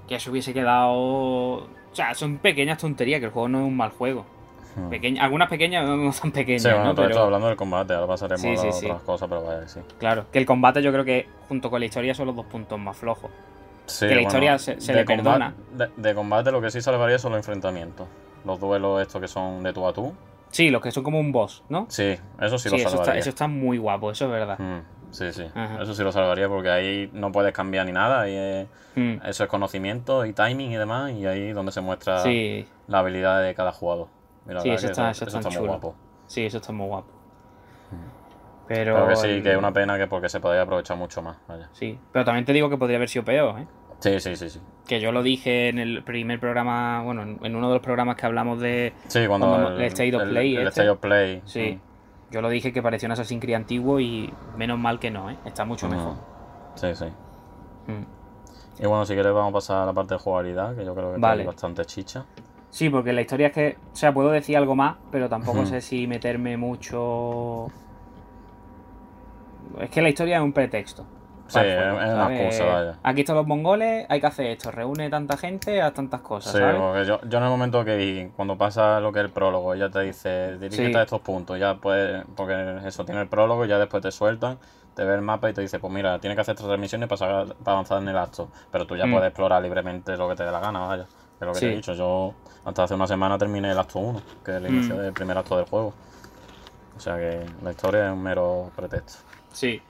Que 0.08 0.14
eso 0.14 0.30
hubiese 0.30 0.54
quedado. 0.54 0.90
O 0.94 1.68
sea, 1.92 2.14
son 2.14 2.38
pequeñas 2.38 2.78
tonterías, 2.78 3.20
que 3.20 3.26
el 3.26 3.32
juego 3.32 3.48
no 3.48 3.58
es 3.58 3.64
un 3.66 3.76
mal 3.76 3.90
juego. 3.90 4.24
algunas 5.20 5.50
pequeñas 5.50 5.86
no 5.86 6.12
son 6.12 6.32
pequeñas. 6.32 6.62
Sí, 6.62 6.68
bueno, 6.70 6.84
¿no? 6.84 6.94
pero... 6.94 7.24
hablando 7.24 7.48
del 7.48 7.56
combate, 7.56 7.92
ahora 7.92 8.06
pasaremos 8.06 8.64
a 8.64 8.68
otras 8.68 9.02
cosas, 9.02 9.28
pero 9.28 9.42
vaya, 9.42 9.68
sí. 9.68 9.80
Claro, 9.98 10.26
que 10.32 10.38
el 10.38 10.46
combate 10.46 10.82
yo 10.82 10.92
creo 10.92 11.04
que 11.04 11.28
junto 11.46 11.68
con 11.68 11.80
la 11.80 11.84
historia 11.84 12.14
son 12.14 12.26
los 12.26 12.36
dos 12.36 12.46
puntos 12.46 12.78
más 12.78 12.96
flojos. 12.96 13.30
Sí, 13.86 14.08
que 14.08 14.14
la 14.14 14.22
historia 14.22 14.58
se, 14.58 14.76
le 14.92 15.04
perdona. 15.04 15.54
de, 15.96 16.14
combate 16.14 16.50
lo 16.50 16.60
que 16.60 16.70
sí 16.70 16.80
salvaría 16.80 17.18
son 17.18 17.32
los 17.32 17.38
enfrentamientos 17.38 18.06
los 18.46 18.60
duelos 18.60 19.02
estos 19.02 19.20
que 19.20 19.28
son 19.28 19.62
de 19.62 19.72
tú 19.72 19.86
a 19.86 19.92
tú. 19.92 20.14
Sí, 20.50 20.70
los 20.70 20.80
que 20.80 20.92
son 20.92 21.02
como 21.02 21.18
un 21.18 21.32
boss, 21.32 21.64
¿no? 21.68 21.86
Sí, 21.90 22.16
eso 22.40 22.58
sí, 22.58 22.70
lo 22.70 22.78
salvaría. 22.78 22.86
Eso 22.86 22.96
está, 22.96 23.18
eso 23.18 23.30
está 23.30 23.48
muy 23.48 23.76
guapo, 23.76 24.12
eso 24.12 24.26
es 24.26 24.30
verdad. 24.30 24.58
Mm, 24.58 25.10
sí, 25.10 25.32
sí, 25.32 25.44
eso 25.80 25.94
sí 25.94 26.02
lo 26.02 26.12
salvaría 26.12 26.48
porque 26.48 26.70
ahí 26.70 27.10
no 27.12 27.32
puedes 27.32 27.52
cambiar 27.52 27.84
ni 27.84 27.92
nada. 27.92 28.24
Mm. 28.94 29.26
Eso 29.26 29.44
es 29.44 29.50
conocimiento 29.50 30.24
y 30.24 30.32
timing 30.32 30.72
y 30.72 30.76
demás, 30.76 31.12
y 31.12 31.26
ahí 31.26 31.52
donde 31.52 31.72
se 31.72 31.80
muestra 31.80 32.22
la 32.86 32.98
habilidad 32.98 33.42
de 33.42 33.54
cada 33.54 33.72
jugador. 33.72 34.08
sí, 34.62 34.70
eso 34.70 34.86
está, 34.86 35.10
eso, 35.10 35.26
está, 35.26 35.50
muy 35.50 35.66
guapo. 35.66 35.94
Sí, 36.28 36.46
eso 36.46 36.58
está 36.58 36.72
muy 36.72 36.86
guapo. 36.86 37.15
Pero 38.68 39.08
que 39.08 39.16
sí, 39.16 39.42
que 39.42 39.52
es 39.52 39.56
una 39.56 39.72
pena 39.72 39.96
que 39.96 40.06
porque 40.06 40.28
se 40.28 40.40
podría 40.40 40.62
aprovechar 40.62 40.96
mucho 40.96 41.22
más. 41.22 41.36
Vaya. 41.46 41.68
Sí, 41.72 41.98
pero 42.12 42.24
también 42.24 42.44
te 42.44 42.52
digo 42.52 42.68
que 42.68 42.76
podría 42.76 42.96
haber 42.96 43.08
sido 43.08 43.24
peor, 43.24 43.60
¿eh? 43.60 43.66
Sí, 44.00 44.20
sí, 44.20 44.36
sí, 44.36 44.50
sí. 44.50 44.60
Que 44.86 45.00
yo 45.00 45.10
lo 45.12 45.22
dije 45.22 45.68
en 45.68 45.78
el 45.78 46.02
primer 46.02 46.38
programa, 46.38 47.02
bueno, 47.02 47.22
en 47.22 47.56
uno 47.56 47.68
de 47.68 47.74
los 47.74 47.82
programas 47.82 48.16
que 48.16 48.26
hablamos 48.26 48.60
de. 48.60 48.92
Sí, 49.08 49.26
cuando. 49.26 49.70
el, 49.70 49.82
State 49.82 50.14
of 50.14 50.28
Play. 50.28 50.56
El, 50.56 50.68
este. 50.68 50.88
of 50.88 50.98
Play. 50.98 51.42
Sí. 51.46 51.80
Mm. 51.80 52.32
Yo 52.32 52.42
lo 52.42 52.48
dije 52.48 52.72
que 52.72 52.82
parecía 52.82 53.06
un 53.06 53.12
Assassin's 53.12 53.40
Creed 53.40 53.54
antiguo 53.54 54.00
y 54.00 54.32
menos 54.56 54.78
mal 54.78 54.98
que 54.98 55.10
no, 55.10 55.30
¿eh? 55.30 55.36
Está 55.44 55.64
mucho 55.64 55.88
mejor. 55.88 56.14
Sí, 56.74 56.94
sí. 56.94 57.06
Mm. 57.86 58.82
Y 58.82 58.86
bueno, 58.86 59.06
si 59.06 59.14
quieres, 59.14 59.32
vamos 59.32 59.50
a 59.50 59.54
pasar 59.54 59.82
a 59.82 59.86
la 59.86 59.92
parte 59.92 60.14
de 60.14 60.20
jugabilidad, 60.20 60.76
que 60.76 60.84
yo 60.84 60.94
creo 60.94 61.14
que 61.14 61.20
vale. 61.20 61.44
bastante 61.44 61.84
chicha. 61.84 62.26
Sí, 62.68 62.90
porque 62.90 63.12
la 63.12 63.22
historia 63.22 63.46
es 63.46 63.52
que. 63.54 63.76
O 63.92 63.96
sea, 63.96 64.12
puedo 64.12 64.30
decir 64.30 64.56
algo 64.56 64.74
más, 64.76 64.96
pero 65.10 65.28
tampoco 65.28 65.64
sé 65.64 65.80
si 65.80 66.06
meterme 66.06 66.56
mucho. 66.56 67.68
Es 69.80 69.90
que 69.90 70.02
la 70.02 70.08
historia 70.08 70.36
es 70.36 70.42
un 70.42 70.52
pretexto. 70.52 71.06
Sí, 71.48 71.60
es 71.60 71.92
una 71.92 72.34
excusa, 72.34 72.64
vaya. 72.64 72.98
Aquí 73.02 73.20
están 73.20 73.36
los 73.36 73.46
mongoles, 73.46 74.04
hay 74.08 74.20
que 74.20 74.26
hacer 74.26 74.46
esto, 74.46 74.72
reúne 74.72 75.08
tanta 75.08 75.36
gente 75.36 75.80
a 75.80 75.92
tantas 75.92 76.20
cosas. 76.20 76.52
Sí, 76.52 76.58
porque 76.58 77.04
yo, 77.04 77.20
yo 77.22 77.38
en 77.38 77.44
el 77.44 77.50
momento 77.50 77.84
que 77.84 77.96
vi, 77.96 78.32
cuando 78.34 78.58
pasa 78.58 78.98
lo 79.00 79.12
que 79.12 79.20
es 79.20 79.26
el 79.26 79.30
prólogo, 79.30 79.72
ella 79.72 79.88
te 79.88 80.00
dice, 80.00 80.58
dirígete 80.58 80.98
a 80.98 81.02
estos 81.02 81.20
puntos, 81.20 81.58
ya 81.58 81.76
puedes, 81.76 82.24
porque 82.34 82.80
eso 82.84 83.04
tiene 83.04 83.20
el 83.20 83.28
prólogo, 83.28 83.64
y 83.64 83.68
ya 83.68 83.78
después 83.78 84.02
te 84.02 84.10
sueltan, 84.10 84.58
te 84.94 85.04
ve 85.04 85.14
el 85.14 85.22
mapa 85.22 85.48
y 85.50 85.52
te 85.52 85.60
dice, 85.60 85.78
pues 85.78 85.92
mira, 85.92 86.18
tienes 86.18 86.36
que 86.36 86.40
hacer 86.40 86.56
estas 86.56 86.78
misiones 86.78 87.08
para, 87.08 87.44
para 87.44 87.72
avanzar 87.72 88.02
en 88.02 88.08
el 88.08 88.16
acto. 88.16 88.48
Pero 88.72 88.86
tú 88.86 88.96
ya 88.96 89.06
mm. 89.06 89.12
puedes 89.12 89.28
explorar 89.28 89.62
libremente 89.62 90.16
lo 90.16 90.28
que 90.28 90.34
te 90.34 90.42
dé 90.42 90.50
la 90.50 90.60
gana, 90.60 90.80
vaya. 90.80 91.06
Es 91.38 91.46
lo 91.46 91.52
que 91.52 91.60
te 91.60 91.72
he 91.72 91.76
dicho, 91.76 91.92
yo 91.92 92.32
hasta 92.64 92.84
hace 92.84 92.94
una 92.94 93.06
semana 93.06 93.36
terminé 93.36 93.70
el 93.70 93.78
acto 93.78 93.98
1, 93.98 94.22
que 94.42 94.52
es 94.52 94.56
el 94.56 94.66
inicio 94.68 94.96
mm. 94.96 94.98
del 94.98 95.12
primer 95.12 95.36
acto 95.36 95.56
del 95.56 95.66
juego. 95.66 95.92
O 96.96 97.00
sea 97.00 97.16
que 97.18 97.44
la 97.62 97.70
historia 97.70 98.06
es 98.06 98.12
un 98.12 98.22
mero 98.22 98.70
pretexto. 98.74 99.25
Sí. 99.56 99.80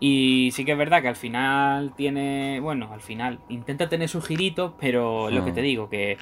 Y 0.00 0.50
sí 0.52 0.64
que 0.64 0.72
es 0.72 0.78
verdad 0.78 1.02
que 1.02 1.08
al 1.08 1.16
final 1.16 1.92
tiene. 1.94 2.58
Bueno, 2.60 2.90
al 2.92 3.02
final 3.02 3.38
intenta 3.48 3.88
tener 3.88 4.08
sus 4.08 4.26
giritos, 4.26 4.72
pero 4.80 5.30
lo 5.30 5.44
que 5.44 5.52
te 5.52 5.60
mm. 5.60 5.64
digo, 5.64 5.88
que 5.90 6.16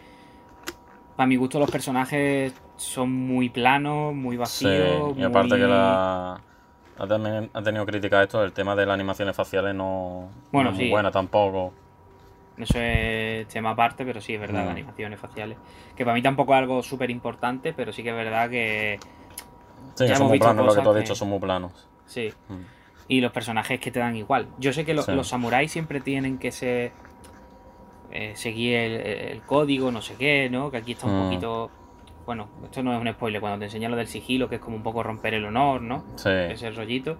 para 1.17 1.29
mi 1.29 1.37
gusto 1.37 1.61
los 1.61 1.71
personajes 1.71 2.53
son 2.77 3.13
muy 3.13 3.49
planos, 3.51 4.15
muy 4.15 4.37
vacíos. 4.37 5.15
Sí, 5.15 5.21
y 5.21 5.23
aparte 5.23 5.57
que 5.57 5.67
la. 5.67 6.41
Ha, 6.99 7.07
también, 7.07 7.51
ha 7.53 7.63
tenido 7.63 7.87
crítica 7.87 8.23
esto, 8.23 8.43
el 8.45 8.53
tema 8.53 8.77
de 8.77 8.85
las 8.85 8.95
animaciones 8.95 9.35
faciales 9.35 9.75
no, 9.75 10.29
bueno, 10.51 10.71
es 10.71 10.77
muy 10.77 10.91
buena 10.91 11.11
tampoco. 11.11 11.73
Eso 12.59 12.79
es 12.79 13.49
tema 13.49 13.71
aparte, 13.71 14.05
pero 14.05 14.21
sí 14.21 14.35
es 14.35 14.41
verdad, 14.41 14.61
las 14.61 14.67
mm. 14.67 14.73
animaciones 14.73 15.21
faciales. 15.21 15.57
Que 15.97 16.05
para 16.05 16.15
mí 16.15 16.23
tampoco 16.23 16.53
es 16.53 16.59
algo 16.59 16.83
súper 16.83 17.11
importante, 17.11 17.73
pero 17.73 17.93
sí 17.93 18.03
que 18.03 18.11
es 18.11 18.17
verdad 18.17 18.51
que. 18.51 18.99
Sí, 19.95 20.09
son 20.15 20.29
muy 20.29 20.39
planos, 20.39 20.67
lo 20.67 20.75
que 20.75 20.83
tú 20.83 20.91
has 20.91 20.97
dicho, 20.97 21.15
son 21.15 21.29
muy 21.29 21.39
planos. 21.39 21.89
Sí. 22.13 22.33
Mm 22.49 22.83
y 23.09 23.21
los 23.21 23.33
personajes 23.33 23.79
que 23.81 23.91
te 23.91 24.01
dan 24.01 24.17
igual. 24.17 24.49
Yo 24.59 24.73
sé 24.73 24.87
que 24.87 24.95
los 24.95 25.29
samuráis 25.29 25.71
siempre 25.71 26.01
tienen 26.01 26.39
que 26.39 26.51
ser 26.51 26.93
eh, 28.11 28.33
seguir 28.37 28.75
el, 28.75 29.43
código, 29.43 29.91
no 29.91 30.01
sé 30.01 30.15
qué, 30.15 30.49
¿no? 30.51 30.71
Que 30.71 30.79
aquí 30.79 30.93
está 30.93 31.07
un 31.07 31.19
mm. 31.19 31.23
poquito. 31.25 31.71
Bueno, 32.25 32.49
esto 32.65 32.83
no 32.83 32.95
es 32.95 33.01
un 33.01 33.13
spoiler, 33.13 33.41
cuando 33.41 33.59
te 33.59 33.65
enseñan 33.67 33.91
lo 33.91 33.97
del 33.97 34.07
sigilo, 34.07 34.49
que 34.49 34.55
es 34.55 34.61
como 34.61 34.77
un 34.77 34.83
poco 34.83 35.03
romper 35.03 35.35
el 35.35 35.45
honor, 35.45 35.83
¿no? 35.83 36.05
Sí. 36.17 36.31
Ese 36.31 36.71
rollito. 36.71 37.19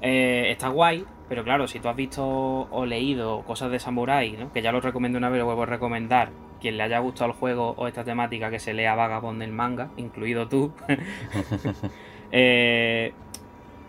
Eh, 0.00 0.50
está 0.50 0.68
guay, 0.68 1.04
pero 1.28 1.42
claro, 1.42 1.66
si 1.66 1.80
tú 1.80 1.88
has 1.88 1.96
visto 1.96 2.24
o 2.24 2.86
leído 2.86 3.42
cosas 3.42 3.70
de 3.70 3.78
Samurai, 3.78 4.32
¿no? 4.32 4.52
que 4.52 4.60
ya 4.60 4.70
lo 4.70 4.80
recomiendo 4.80 5.18
una 5.18 5.30
vez, 5.30 5.38
lo 5.38 5.46
vuelvo 5.46 5.62
a 5.62 5.66
recomendar, 5.66 6.30
quien 6.60 6.76
le 6.76 6.82
haya 6.82 6.98
gustado 6.98 7.30
el 7.30 7.36
juego 7.36 7.74
o 7.78 7.88
esta 7.88 8.04
temática, 8.04 8.50
que 8.50 8.58
se 8.58 8.74
lea 8.74 8.94
Vagabond 8.94 9.40
del 9.40 9.52
manga, 9.52 9.88
incluido 9.96 10.48
tú, 10.48 10.72
eh, 12.30 13.14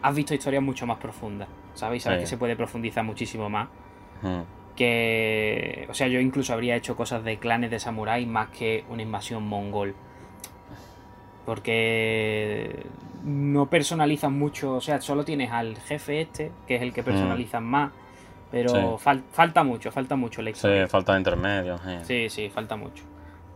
has 0.02 0.16
visto 0.16 0.34
historias 0.34 0.64
mucho 0.64 0.86
más 0.86 0.98
profundas, 0.98 1.48
¿sabes? 1.74 2.04
Sabes 2.04 2.20
que 2.20 2.28
se 2.28 2.38
puede 2.38 2.56
profundizar 2.56 3.04
muchísimo 3.04 3.50
más. 3.50 3.68
Que, 4.76 5.88
o 5.90 5.94
sea, 5.94 6.08
yo 6.08 6.20
incluso 6.20 6.54
habría 6.54 6.76
hecho 6.76 6.96
cosas 6.96 7.24
de 7.24 7.38
clanes 7.38 7.72
de 7.72 7.80
samurái 7.80 8.26
más 8.26 8.50
que 8.50 8.84
una 8.90 9.02
invasión 9.02 9.44
mongol. 9.44 9.96
Porque 11.46 12.86
no 13.24 13.70
personalizan 13.70 14.38
mucho, 14.38 14.76
o 14.76 14.82
sea, 14.82 15.02
solo 15.02 15.24
tienes 15.26 15.52
al 15.52 15.78
jefe 15.78 16.22
este, 16.22 16.52
que 16.68 16.76
es 16.76 16.82
el 16.82 16.94
que 16.94 17.04
personalizan 17.04 17.64
más, 17.64 17.92
pero 18.52 18.98
falta 18.98 19.64
mucho, 19.64 19.92
falta 19.92 20.16
mucho 20.16 20.42
la 20.42 20.52
historia. 20.52 20.86
Sí, 20.86 20.92
falta 20.92 21.18
intermedios. 21.18 21.82
Sí, 22.04 22.30
sí, 22.30 22.50
falta 22.50 22.76
mucho. 22.76 23.04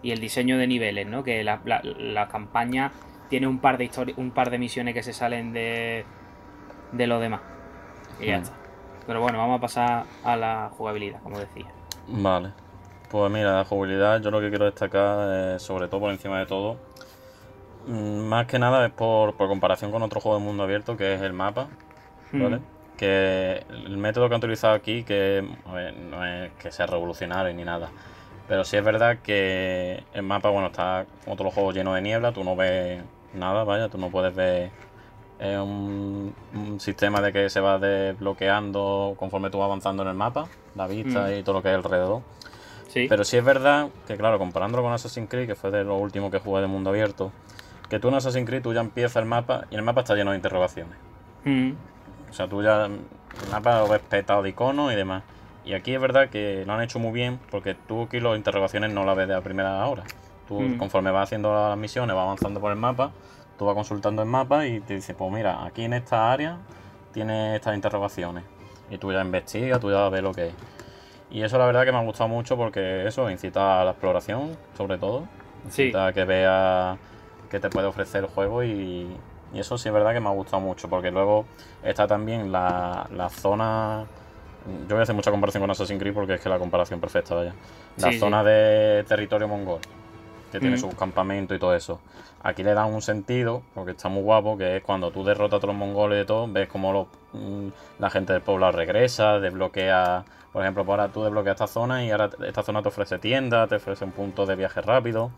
Y 0.01 0.11
el 0.11 0.19
diseño 0.19 0.57
de 0.57 0.65
niveles, 0.67 1.05
¿no? 1.05 1.23
Que 1.23 1.43
la, 1.43 1.61
la 1.65 2.27
campaña 2.29 2.91
tiene 3.29 3.47
un 3.47 3.59
par 3.59 3.77
de 3.77 3.89
un 4.17 4.31
par 4.31 4.49
de 4.49 4.57
misiones 4.57 4.93
que 4.93 5.03
se 5.03 5.13
salen 5.13 5.53
de, 5.53 6.03
de 6.91 7.07
lo 7.07 7.19
demás. 7.19 7.41
Y 8.19 8.27
ya 8.27 8.37
está. 8.37 8.53
Pero 9.07 9.21
bueno, 9.21 9.37
vamos 9.37 9.57
a 9.57 9.61
pasar 9.61 10.05
a 10.23 10.35
la 10.35 10.71
jugabilidad, 10.77 11.21
como 11.23 11.39
decía. 11.39 11.65
Vale. 12.07 12.51
Pues 13.09 13.29
mira, 13.31 13.57
la 13.57 13.65
jugabilidad 13.65 14.21
yo 14.21 14.31
lo 14.31 14.39
que 14.39 14.49
quiero 14.49 14.65
destacar, 14.65 15.59
sobre 15.59 15.87
todo 15.87 15.99
por 15.99 16.11
encima 16.11 16.39
de 16.39 16.45
todo, 16.45 16.77
mm, 17.87 18.19
más 18.19 18.45
que 18.47 18.57
nada 18.57 18.85
es 18.85 18.93
por, 18.93 19.35
comparación 19.35 19.91
con 19.91 20.01
otro 20.01 20.21
juego 20.21 20.39
de 20.39 20.45
mundo 20.45 20.63
abierto 20.63 20.95
que 20.95 21.15
es 21.15 21.21
el 21.21 21.33
mapa, 21.33 21.67
¿vale? 22.31 22.57
Hmm. 22.57 22.61
Que 22.97 23.65
el 23.69 23.97
método 23.97 24.29
que 24.29 24.35
han 24.35 24.39
utilizado 24.39 24.75
aquí, 24.75 25.03
que 25.03 25.45
no 26.09 26.25
es 26.25 26.51
que 26.53 26.71
sea 26.71 26.85
revolucionario 26.85 27.53
ni 27.53 27.65
nada, 27.65 27.89
Pero 28.47 28.63
sí 28.63 28.77
es 28.77 28.83
verdad 28.83 29.17
que 29.23 30.03
el 30.13 30.23
mapa, 30.23 30.49
bueno, 30.49 30.67
está 30.67 31.05
como 31.25 31.35
todos 31.35 31.47
los 31.47 31.53
juegos 31.53 31.75
lleno 31.75 31.93
de 31.93 32.01
niebla, 32.01 32.31
tú 32.31 32.43
no 32.43 32.55
ves 32.55 33.03
nada, 33.33 33.63
vaya, 33.63 33.89
tú 33.89 33.97
no 33.97 34.09
puedes 34.09 34.33
ver 34.35 34.71
es 35.41 35.57
un, 35.57 36.35
sistema 36.79 37.19
de 37.19 37.33
que 37.33 37.49
se 37.49 37.59
va 37.59 37.79
desbloqueando 37.79 39.15
conforme 39.17 39.49
tú 39.49 39.57
vas 39.57 39.65
avanzando 39.65 40.03
en 40.03 40.09
el 40.09 40.15
mapa, 40.15 40.47
la 40.75 40.87
vista 40.87 41.27
mm. 41.27 41.39
y 41.39 41.43
todo 41.43 41.55
lo 41.55 41.61
que 41.63 41.69
hay 41.69 41.75
alrededor. 41.75 42.21
Sí. 42.87 43.07
Pero 43.09 43.23
sí 43.23 43.37
es 43.37 43.43
verdad 43.43 43.89
que, 44.05 44.17
claro, 44.17 44.37
comparándolo 44.37 44.83
con 44.83 44.93
Assassin's 44.93 45.29
Creed, 45.29 45.47
que 45.47 45.55
fue 45.55 45.71
de 45.71 45.83
lo 45.83 45.97
último 45.97 46.29
que 46.29 46.39
jugué 46.39 46.61
de 46.61 46.67
mundo 46.67 46.91
abierto, 46.91 47.31
que 47.89 47.99
tú 47.99 48.09
en 48.09 48.15
Assassin's 48.15 48.47
Creed 48.47 48.61
tú 48.61 48.73
ya 48.73 48.81
empiezas 48.81 49.15
el 49.15 49.25
mapa 49.25 49.65
y 49.71 49.75
el 49.75 49.81
mapa 49.81 50.01
está 50.01 50.13
lleno 50.15 50.31
de 50.31 50.37
interrogaciones. 50.37 50.95
Mm. 51.43 51.71
O 52.29 52.33
sea, 52.33 52.47
tú 52.47 52.61
ya 52.61 52.85
el 52.85 52.99
mapa 53.51 53.79
lo 53.79 53.87
ves 53.87 54.01
petado 54.01 54.43
de 54.43 54.49
iconos 54.49 54.93
y 54.93 54.95
demás. 54.95 55.23
Y 55.65 55.73
aquí 55.73 55.93
es 55.93 56.01
verdad 56.01 56.29
que 56.29 56.63
lo 56.65 56.73
han 56.73 56.81
hecho 56.81 56.99
muy 56.99 57.13
bien 57.13 57.39
porque 57.49 57.75
tú 57.75 58.03
aquí 58.03 58.19
las 58.19 58.37
interrogaciones 58.37 58.91
no 58.91 59.05
las 59.05 59.17
ves 59.17 59.27
de 59.27 59.33
la 59.33 59.41
primera 59.41 59.85
hora. 59.87 60.03
Tú 60.47 60.61
mm. 60.61 60.77
conforme 60.77 61.09
vas 61.09 61.23
haciendo 61.23 61.53
las 61.53 61.77
misiones, 61.77 62.15
vas 62.15 62.23
avanzando 62.23 62.59
por 62.59 62.71
el 62.71 62.77
mapa, 62.77 63.11
tú 63.61 63.65
vas 63.65 63.75
consultando 63.75 64.23
el 64.23 64.27
mapa 64.27 64.65
y 64.65 64.79
te 64.79 64.95
dice, 64.95 65.13
pues 65.13 65.31
mira, 65.31 65.63
aquí 65.63 65.83
en 65.83 65.93
esta 65.93 66.33
área 66.33 66.57
tiene 67.13 67.57
estas 67.57 67.75
interrogaciones. 67.75 68.43
Y 68.89 68.97
tú 68.97 69.13
ya 69.13 69.21
investigas, 69.21 69.79
tú 69.79 69.91
ya 69.91 70.09
ves 70.09 70.23
lo 70.23 70.33
que 70.33 70.47
es. 70.47 70.53
Y 71.29 71.43
eso 71.43 71.59
la 71.59 71.67
verdad 71.67 71.85
que 71.85 71.91
me 71.91 71.99
ha 71.99 72.01
gustado 72.01 72.27
mucho 72.27 72.57
porque 72.57 73.05
eso 73.05 73.29
incita 73.29 73.79
a 73.79 73.85
la 73.85 73.91
exploración, 73.91 74.57
sobre 74.75 74.97
todo. 74.97 75.25
Incita 75.63 76.07
a 76.07 76.11
que 76.11 76.25
veas 76.25 76.97
qué 77.51 77.59
te 77.59 77.69
puede 77.69 77.85
ofrecer 77.85 78.23
el 78.23 78.31
juego 78.31 78.63
y, 78.63 79.15
eso 79.53 79.77
sí 79.77 79.89
es 79.89 79.93
verdad 79.93 80.13
que 80.13 80.21
me 80.21 80.29
ha 80.29 80.33
gustado 80.33 80.59
mucho 80.59 80.89
porque 80.89 81.11
luego 81.11 81.45
está 81.83 82.07
también 82.07 82.51
la, 82.51 83.07
la 83.11 83.29
zona... 83.29 84.07
Yo 84.65 84.95
voy 84.95 85.01
a 85.01 85.03
hacer 85.03 85.13
mucha 85.13 85.29
comparación 85.29 85.61
con 85.61 85.69
Assassin's 85.69 85.99
Creed 85.99 86.15
porque 86.15 86.33
es 86.33 86.41
que 86.41 86.49
la 86.49 86.57
comparación 86.57 86.99
perfecta, 86.99 87.35
vaya. 87.35 87.53
La 87.97 88.11
zona 88.13 88.43
de 88.43 89.03
territorio 89.07 89.47
mongol 89.47 89.81
que 90.51 90.59
tiene 90.59 90.77
sus 90.77 90.93
campamentos 90.95 91.55
y 91.55 91.59
todo 91.59 91.75
eso. 91.75 91.99
Aquí 92.43 92.63
le 92.63 92.73
dan 92.73 92.93
un 92.93 93.01
sentido, 93.01 93.61
porque 93.75 93.91
está 93.91 94.09
muy 94.09 94.23
guapo, 94.23 94.57
que 94.57 94.77
es 94.77 94.83
cuando 94.83 95.11
tú 95.11 95.23
derrotas 95.23 95.57
a 95.57 95.61
todos 95.61 95.73
los 95.73 95.79
mongoles 95.79 96.23
y 96.23 96.25
todo, 96.25 96.47
ves 96.47 96.67
como 96.67 97.07
mm, 97.33 97.67
la 97.99 98.09
gente 98.09 98.33
del 98.33 98.41
pueblo 98.41 98.71
regresa, 98.71 99.39
desbloquea, 99.39 100.25
por 100.51 100.63
ejemplo, 100.63 100.83
pues 100.83 100.99
ahora 100.99 101.13
tú 101.13 101.23
desbloqueas 101.23 101.55
esta 101.55 101.67
zona 101.67 102.03
y 102.03 102.11
ahora 102.11 102.29
esta 102.45 102.63
zona 102.63 102.81
te 102.81 102.87
ofrece 102.89 103.19
tiendas, 103.19 103.69
te 103.69 103.75
ofrece 103.75 104.05
un 104.05 104.11
punto 104.11 104.45
de 104.45 104.55
viaje 104.55 104.81
rápido. 104.81 105.31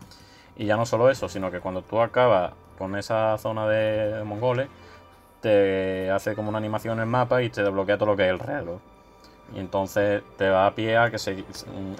Y 0.56 0.66
ya 0.66 0.76
no 0.76 0.86
solo 0.86 1.10
eso, 1.10 1.28
sino 1.28 1.50
que 1.50 1.60
cuando 1.60 1.82
tú 1.82 2.00
acabas 2.00 2.52
con 2.78 2.96
esa 2.96 3.36
zona 3.38 3.68
de 3.68 4.22
mongoles, 4.24 4.68
te 5.40 6.10
hace 6.10 6.34
como 6.34 6.48
una 6.48 6.58
animación 6.58 6.94
en 6.98 7.00
el 7.02 7.06
mapa 7.06 7.42
y 7.42 7.50
te 7.50 7.62
desbloquea 7.62 7.98
todo 7.98 8.10
lo 8.10 8.16
que 8.16 8.24
es 8.24 8.30
el 8.30 8.38
reloj. 8.38 8.80
Y 9.54 9.60
entonces 9.60 10.22
te 10.38 10.48
va 10.48 10.66
a 10.66 10.74
pie 10.74 10.96
a 10.96 11.10
que 11.10 11.18
se, 11.18 11.44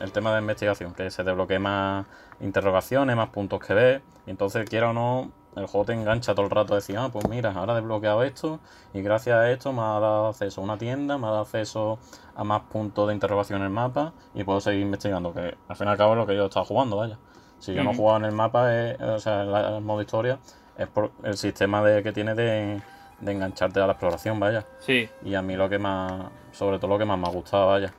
el 0.00 0.12
tema 0.12 0.32
de 0.32 0.40
investigación, 0.40 0.94
que 0.94 1.10
se 1.10 1.22
desbloquee 1.24 1.58
más 1.58 2.06
interrogaciones, 2.40 3.16
más 3.16 3.28
puntos 3.28 3.60
que 3.60 3.74
ver. 3.74 4.02
Y 4.26 4.30
entonces, 4.30 4.68
quiera 4.68 4.90
o 4.90 4.92
no, 4.92 5.30
el 5.56 5.66
juego 5.66 5.84
te 5.86 5.92
engancha 5.92 6.34
todo 6.34 6.46
el 6.46 6.50
rato 6.50 6.72
a 6.72 6.76
decir, 6.76 6.96
ah, 6.98 7.10
pues 7.12 7.28
mira, 7.28 7.52
ahora 7.52 7.74
he 7.74 7.76
desbloqueado 7.76 8.22
esto 8.24 8.60
y 8.92 9.02
gracias 9.02 9.36
a 9.36 9.50
esto 9.50 9.72
me 9.72 9.82
ha 9.82 10.00
dado 10.00 10.28
acceso 10.28 10.60
a 10.60 10.64
una 10.64 10.78
tienda, 10.78 11.16
me 11.18 11.26
ha 11.26 11.30
dado 11.30 11.42
acceso 11.42 11.98
a 12.34 12.44
más 12.44 12.62
puntos 12.62 13.08
de 13.08 13.14
interrogación 13.14 13.60
en 13.60 13.66
el 13.66 13.70
mapa 13.70 14.12
y 14.34 14.44
puedo 14.44 14.60
seguir 14.60 14.80
investigando, 14.80 15.32
que 15.32 15.56
al 15.68 15.76
fin 15.76 15.86
y 15.86 15.90
al 15.90 15.96
cabo 15.96 16.12
es 16.12 16.18
lo 16.18 16.26
que 16.26 16.34
yo 16.34 16.44
he 16.44 16.46
estado 16.46 16.64
jugando, 16.64 16.96
vaya. 16.96 17.18
Si 17.58 17.72
yo 17.72 17.82
no 17.82 17.92
he 17.92 17.96
jugado 17.96 18.18
en 18.18 18.24
el 18.26 18.32
mapa, 18.32 18.68
o 19.00 19.18
sea, 19.18 19.42
en 19.42 19.74
el 19.76 19.80
modo 19.80 20.02
historia, 20.02 20.38
es 20.76 20.88
por 20.88 21.12
el 21.22 21.36
sistema 21.36 21.82
de, 21.82 22.02
que 22.02 22.12
tiene 22.12 22.34
de, 22.34 22.82
de 23.20 23.32
engancharte 23.32 23.80
a 23.80 23.86
la 23.86 23.92
exploración, 23.92 24.38
vaya. 24.38 24.66
Sí. 24.80 25.08
Y 25.24 25.34
a 25.34 25.40
mí 25.40 25.56
lo 25.56 25.68
que 25.68 25.78
más, 25.78 26.30
sobre 26.52 26.78
todo 26.78 26.88
lo 26.88 26.98
que 26.98 27.04
más 27.04 27.18
me 27.18 27.26
ha 27.26 27.30
gustado, 27.30 27.68
vaya. 27.68 27.94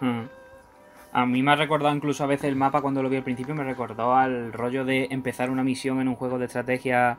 Hmm. 0.00 0.24
A 1.16 1.24
mí 1.24 1.42
me 1.42 1.52
ha 1.52 1.56
recordado 1.56 1.96
incluso 1.96 2.24
a 2.24 2.26
veces 2.26 2.44
el 2.44 2.56
mapa 2.56 2.82
cuando 2.82 3.02
lo 3.02 3.08
vi 3.08 3.16
al 3.16 3.22
principio, 3.22 3.54
me 3.54 3.64
recordó 3.64 4.14
al 4.14 4.52
rollo 4.52 4.84
de 4.84 5.08
empezar 5.10 5.48
una 5.48 5.64
misión 5.64 5.98
en 6.02 6.08
un 6.08 6.14
juego 6.14 6.38
de 6.38 6.44
estrategia, 6.44 7.16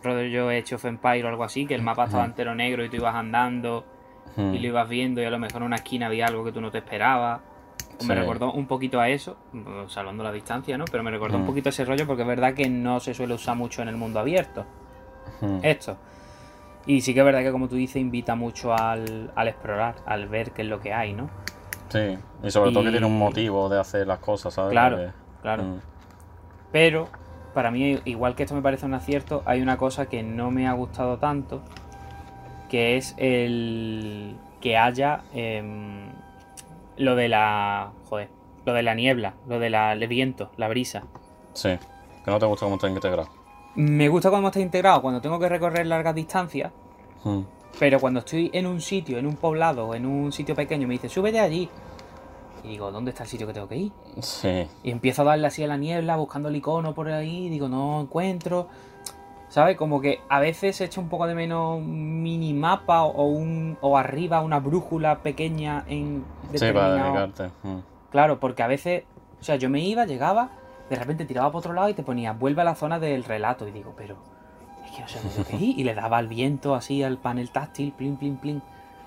rollo 0.00 0.52
hecho 0.52 0.76
of 0.76 0.84
Empire 0.84 1.24
o 1.24 1.28
algo 1.28 1.42
así, 1.42 1.66
que 1.66 1.74
el 1.74 1.82
mapa 1.82 2.04
estaba 2.04 2.24
entero 2.24 2.54
negro 2.54 2.84
y 2.84 2.88
tú 2.88 2.94
ibas 2.94 3.16
andando 3.16 3.84
y 4.36 4.60
lo 4.60 4.68
ibas 4.68 4.88
viendo 4.88 5.20
y 5.20 5.24
a 5.24 5.30
lo 5.30 5.40
mejor 5.40 5.62
en 5.62 5.66
una 5.66 5.74
esquina 5.74 6.06
había 6.06 6.26
algo 6.28 6.44
que 6.44 6.52
tú 6.52 6.60
no 6.60 6.70
te 6.70 6.78
esperabas. 6.78 7.40
Me 8.06 8.14
recordó 8.14 8.52
un 8.52 8.68
poquito 8.68 9.00
a 9.00 9.08
eso, 9.08 9.36
salvando 9.88 10.22
la 10.22 10.30
distancia, 10.30 10.78
¿no? 10.78 10.84
Pero 10.84 11.02
me 11.02 11.10
recordó 11.10 11.36
un 11.36 11.46
poquito 11.46 11.68
a 11.68 11.70
ese 11.70 11.84
rollo 11.84 12.06
porque 12.06 12.22
es 12.22 12.28
verdad 12.28 12.54
que 12.54 12.70
no 12.70 13.00
se 13.00 13.12
suele 13.12 13.34
usar 13.34 13.56
mucho 13.56 13.82
en 13.82 13.88
el 13.88 13.96
mundo 13.96 14.20
abierto. 14.20 14.64
Esto. 15.62 15.96
Y 16.86 17.00
sí 17.00 17.12
que 17.12 17.18
es 17.18 17.26
verdad 17.26 17.42
que, 17.42 17.50
como 17.50 17.66
tú 17.66 17.74
dices, 17.74 17.96
invita 17.96 18.36
mucho 18.36 18.72
al, 18.72 19.32
explorar, 19.36 19.96
al 20.06 20.28
ver 20.28 20.52
qué 20.52 20.62
es 20.62 20.68
lo 20.68 20.78
que 20.78 20.92
hay, 20.92 21.12
¿no? 21.12 21.28
Sí, 21.88 22.18
y 22.42 22.50
sobre 22.50 22.72
todo 22.72 22.84
que 22.84 22.90
tiene 22.90 23.06
un 23.06 23.18
motivo 23.18 23.68
de 23.68 23.78
hacer 23.78 24.06
las 24.06 24.18
cosas, 24.18 24.54
¿sabes? 24.54 24.72
Claro, 24.72 25.12
claro. 25.42 25.62
Mm. 25.62 25.80
Pero, 26.72 27.08
para 27.54 27.70
mí, 27.70 28.00
igual 28.04 28.34
que 28.34 28.42
esto 28.42 28.54
me 28.54 28.62
parece 28.62 28.86
un 28.86 28.94
acierto, 28.94 29.42
hay 29.46 29.62
una 29.62 29.76
cosa 29.76 30.06
que 30.06 30.22
no 30.22 30.50
me 30.50 30.66
ha 30.66 30.72
gustado 30.72 31.18
tanto, 31.18 31.62
que 32.68 32.96
es 32.96 33.14
el 33.18 34.36
que 34.60 34.76
haya 34.76 35.22
em, 35.32 36.10
lo 36.96 37.14
de 37.14 37.28
la... 37.28 37.92
joder, 38.08 38.28
lo 38.64 38.72
de 38.72 38.82
la 38.82 38.94
niebla, 38.94 39.34
lo 39.46 39.60
del 39.60 39.72
de 40.00 40.06
viento, 40.06 40.50
la 40.56 40.68
brisa. 40.68 41.04
Sí, 41.52 41.78
que 42.24 42.30
no 42.30 42.38
te 42.38 42.46
gusta 42.46 42.66
cómo 42.66 42.76
está 42.76 42.88
integrado. 42.88 43.28
Me 43.76 44.08
gusta 44.08 44.30
cuando 44.30 44.48
está 44.48 44.60
integrado, 44.60 45.02
cuando 45.02 45.20
tengo 45.20 45.38
que 45.38 45.48
recorrer 45.48 45.86
largas 45.86 46.14
distancias. 46.14 46.72
Hmm. 47.22 47.42
Pero 47.78 48.00
cuando 48.00 48.20
estoy 48.20 48.50
en 48.52 48.66
un 48.66 48.80
sitio, 48.80 49.18
en 49.18 49.26
un 49.26 49.36
poblado, 49.36 49.94
en 49.94 50.06
un 50.06 50.32
sitio 50.32 50.54
pequeño, 50.54 50.88
me 50.88 50.94
dice, 50.94 51.08
sube 51.08 51.32
de 51.32 51.40
allí. 51.40 51.68
Y 52.64 52.68
digo, 52.68 52.90
¿dónde 52.90 53.10
está 53.10 53.24
el 53.24 53.28
sitio 53.28 53.46
que 53.46 53.52
tengo 53.52 53.68
que 53.68 53.76
ir? 53.76 53.92
Sí. 54.20 54.66
Y 54.82 54.90
empiezo 54.90 55.22
a 55.22 55.26
darle 55.26 55.46
así 55.46 55.62
a 55.62 55.66
la 55.66 55.76
niebla, 55.76 56.16
buscando 56.16 56.48
el 56.48 56.56
icono 56.56 56.94
por 56.94 57.08
ahí, 57.08 57.48
digo, 57.48 57.68
no 57.68 58.00
encuentro. 58.00 58.68
¿Sabes? 59.48 59.76
Como 59.76 60.00
que 60.00 60.20
a 60.28 60.40
veces 60.40 60.80
echa 60.80 61.00
un 61.00 61.08
poco 61.08 61.26
de 61.26 61.34
menos 61.34 61.78
un 61.78 62.22
minimapa 62.22 63.04
o, 63.04 63.26
un, 63.26 63.78
o 63.80 63.96
arriba 63.96 64.40
una 64.40 64.58
brújula 64.58 65.22
pequeña 65.22 65.84
en 65.86 66.24
determinado... 66.50 67.28
Sí, 67.28 67.32
para 67.36 67.48
hmm. 67.62 67.82
Claro, 68.10 68.40
porque 68.40 68.62
a 68.62 68.66
veces, 68.66 69.04
o 69.40 69.44
sea, 69.44 69.56
yo 69.56 69.70
me 69.70 69.80
iba, 69.80 70.04
llegaba, 70.04 70.50
de 70.90 70.96
repente 70.96 71.24
tiraba 71.26 71.48
para 71.48 71.58
otro 71.58 71.72
lado 71.74 71.88
y 71.88 71.94
te 71.94 72.02
ponía, 72.02 72.32
vuelve 72.32 72.62
a 72.62 72.64
la 72.64 72.74
zona 72.74 72.98
del 72.98 73.22
relato. 73.22 73.68
Y 73.68 73.70
digo, 73.70 73.94
pero 73.96 74.16
que 74.96 75.40
no 75.40 75.44
qué 75.44 75.56
Y 75.56 75.84
le 75.84 75.94
daba 75.94 76.18
el 76.20 76.28
viento 76.28 76.74
así 76.74 77.02
al 77.02 77.18
panel 77.18 77.50
táctil, 77.50 77.92
plin, 77.92 78.16
plin, 78.16 78.36
plin. 78.36 78.62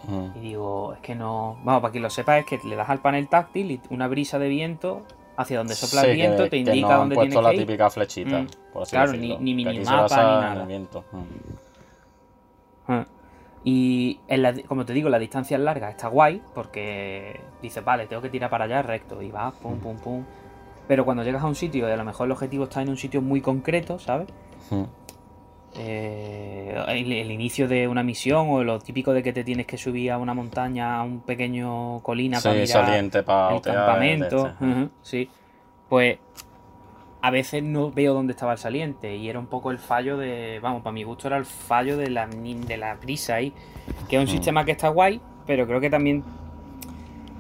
Mm. 0.07 0.37
Y 0.37 0.39
digo, 0.39 0.93
es 0.93 0.99
que 0.99 1.15
no. 1.15 1.57
Vamos, 1.63 1.81
para 1.81 1.91
que 1.91 1.99
lo 1.99 2.09
sepas, 2.09 2.39
es 2.39 2.45
que 2.45 2.59
le 2.67 2.75
das 2.75 2.89
al 2.89 2.99
panel 2.99 3.27
táctil 3.27 3.71
y 3.71 3.81
una 3.89 4.07
brisa 4.07 4.39
de 4.39 4.47
viento 4.47 5.03
hacia 5.35 5.57
donde 5.57 5.73
sopla 5.73 6.01
el 6.01 6.15
viento 6.15 6.49
te 6.49 6.57
indica 6.57 6.95
dónde 6.95 7.15
tienes 7.15 7.35
que 7.35 7.41
la 7.41 7.51
típica 7.51 7.89
flechita, 7.89 8.41
mm. 8.41 8.47
por 8.73 8.83
así 8.83 8.91
Claro, 8.91 9.13
ni, 9.13 9.37
ni 9.37 9.53
minimapa 9.53 10.15
ni 10.15 10.41
nada. 10.41 10.65
Viento. 10.65 11.05
Mm. 11.11 11.23
Ah. 12.89 13.05
Y 13.63 14.19
como 14.67 14.85
te 14.85 14.93
digo, 14.93 15.09
la 15.09 15.19
distancia 15.19 15.57
es 15.57 15.63
larga, 15.63 15.89
está 15.89 16.07
guay, 16.07 16.41
porque 16.53 17.39
dices, 17.61 17.83
vale, 17.83 18.07
tengo 18.07 18.21
que 18.21 18.29
tirar 18.29 18.49
para 18.49 18.65
allá 18.65 18.81
recto, 18.81 19.21
y 19.21 19.31
vas, 19.31 19.53
pum, 19.55 19.79
pum, 19.79 19.97
pum. 19.97 20.23
Pero 20.87 21.05
cuando 21.05 21.23
llegas 21.23 21.43
a 21.43 21.47
un 21.47 21.55
sitio 21.55 21.87
y 21.87 21.91
a 21.91 21.97
lo 21.97 22.05
mejor 22.05 22.25
el 22.25 22.31
objetivo 22.31 22.63
está 22.63 22.81
en 22.81 22.89
un 22.89 22.97
sitio 22.97 23.21
muy 23.21 23.41
concreto, 23.41 23.99
¿sabes? 23.99 24.27
Eh, 25.75 26.75
el, 26.87 27.31
inicio 27.31 27.67
de 27.67 27.87
una 27.87 28.01
misión 28.01 28.47
o 28.49 28.63
lo 28.63 28.79
típico 28.79 29.13
de 29.13 29.21
que 29.21 29.33
te 29.33 29.43
tienes 29.43 29.67
que 29.67 29.77
subir 29.77 30.11
a 30.11 30.17
una 30.17 30.33
montaña, 30.33 30.97
a 30.97 31.03
un 31.03 31.21
pequeño 31.21 31.99
colina 32.01 32.39
para 32.41 32.55
mirar 32.55 32.99
el 33.53 33.61
campamento. 33.61 34.53
sí. 35.01 35.29
Pues 35.87 36.19
a 37.21 37.31
veces 37.31 37.63
no 37.63 37.91
veo 37.91 38.13
dónde 38.13 38.31
estaba 38.31 38.53
el 38.53 38.57
saliente 38.57 39.15
y 39.15 39.29
era 39.29 39.39
un 39.39 39.47
poco 39.47 39.71
el 39.71 39.79
fallo 39.79 40.17
de, 40.17 40.59
vamos, 40.61 40.81
para 40.81 40.93
mi 40.93 41.03
gusto 41.03 41.27
era 41.27 41.37
el 41.37 41.45
fallo 41.45 41.97
de 41.97 42.09
la, 42.09 42.27
de 42.27 42.77
la 42.77 42.95
brisa 42.95 43.35
ahí, 43.35 43.53
que 44.07 44.15
es 44.15 44.21
un 44.21 44.27
sistema 44.27 44.63
que 44.63 44.71
está 44.71 44.89
guay, 44.89 45.19
pero 45.45 45.67
creo 45.67 45.81
que 45.81 45.89
también 45.89 46.23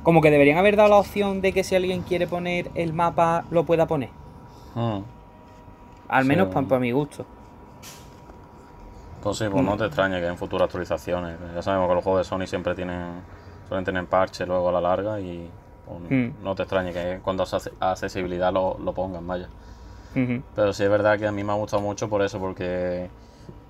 como 0.03 0.21
que 0.21 0.31
deberían 0.31 0.57
haber 0.57 0.75
dado 0.75 0.89
la 0.89 0.97
opción 0.97 1.41
de 1.41 1.53
que 1.53 1.63
si 1.63 1.75
alguien 1.75 2.01
quiere 2.01 2.27
poner 2.27 2.71
el 2.75 2.93
mapa, 2.93 3.45
lo 3.51 3.65
pueda 3.65 3.87
poner. 3.87 4.09
Hmm. 4.75 4.99
Al 6.07 6.25
menos 6.25 6.47
para, 6.53 6.79
mi 6.79 6.91
gusto. 6.91 7.25
Pues 9.21 9.37
sí, 9.37 9.45
pues 9.51 9.63
no 9.63 9.75
te 9.77 9.85
extrañe 9.85 10.19
que 10.19 10.27
en 10.27 10.37
futuras 10.37 10.65
actualizaciones. 10.65 11.37
Ya 11.53 11.61
sabemos 11.61 11.89
que 11.89 11.95
los 11.95 12.03
juegos 12.03 12.25
de 12.25 12.29
Sony 12.29 12.47
siempre 12.47 12.75
tienen 12.75 13.21
suelen 13.69 13.85
tener 13.85 14.05
parche 14.07 14.45
luego 14.45 14.69
a 14.69 14.71
la 14.71 14.81
larga 14.81 15.19
y 15.19 15.47
pues, 15.85 15.99
hmm. 16.09 16.43
no 16.43 16.55
te 16.55 16.63
extrañe 16.63 16.91
que 16.91 17.19
cuando 17.23 17.43
hace 17.43 17.71
accesibilidad 17.79 18.51
lo, 18.51 18.93
pongan, 18.93 19.25
vaya. 19.25 19.47
Pero 20.55 20.73
sí 20.73 20.83
es 20.83 20.89
verdad 20.89 21.19
que 21.19 21.27
a 21.27 21.31
mí 21.31 21.43
me 21.43 21.51
ha 21.51 21.55
gustado 21.55 21.83
mucho 21.83 22.09
por 22.09 22.23
eso, 22.23 22.39
porque 22.39 23.09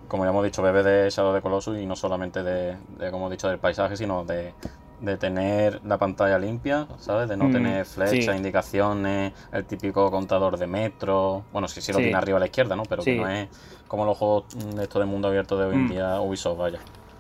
como 0.08 0.24
ya 0.24 0.30
hemos 0.32 0.44
dicho, 0.44 0.62
bebe 0.62 0.84
de 0.84 1.10
Shadow 1.10 1.34
de 1.34 1.42
Colossus 1.42 1.78
y 1.78 1.86
no 1.86 1.96
solamente 1.96 2.44
de, 2.44 2.78
de 2.98 3.12
como 3.12 3.28
he 3.28 3.32
dicho, 3.32 3.50
del 3.50 3.60
paisaje, 3.60 3.98
sino 3.98 4.24
de, 4.24 4.54
de 5.02 5.18
tener 5.18 5.82
la 5.86 5.98
pantalla 5.98 6.40
limpia, 6.40 6.88
¿sabes? 6.98 7.30
De 7.30 7.38
no 7.38 7.46
mm, 7.46 7.52
tener 7.52 7.86
flechas, 7.86 8.36
indicaciones, 8.36 9.34
el 9.52 9.66
típico 9.66 10.10
contador 10.12 10.58
de 10.58 10.68
metro. 10.68 11.44
Bueno, 11.52 11.68
sí, 11.68 11.82
sí 11.82 11.92
lo 11.92 12.00
tiene 12.00 12.16
arriba 12.16 12.38
a 12.38 12.40
la 12.40 12.48
izquierda, 12.48 12.76
¿no? 12.76 12.84
Pero 12.84 13.04
que 13.04 13.18
no 13.18 13.28
es 13.30 13.48
como 13.90 14.06
los 14.06 14.18
juegos 14.18 14.46
de 14.76 14.84
esto 14.84 15.00
de 15.00 15.06
mundo 15.06 15.28
abierto 15.28 15.58
de 15.58 15.66
hoy 15.66 15.74
en 15.74 15.86
mm. 15.86 15.90
día, 15.90 16.22
Ubisoft, 16.22 16.58
vaya. 16.58 16.80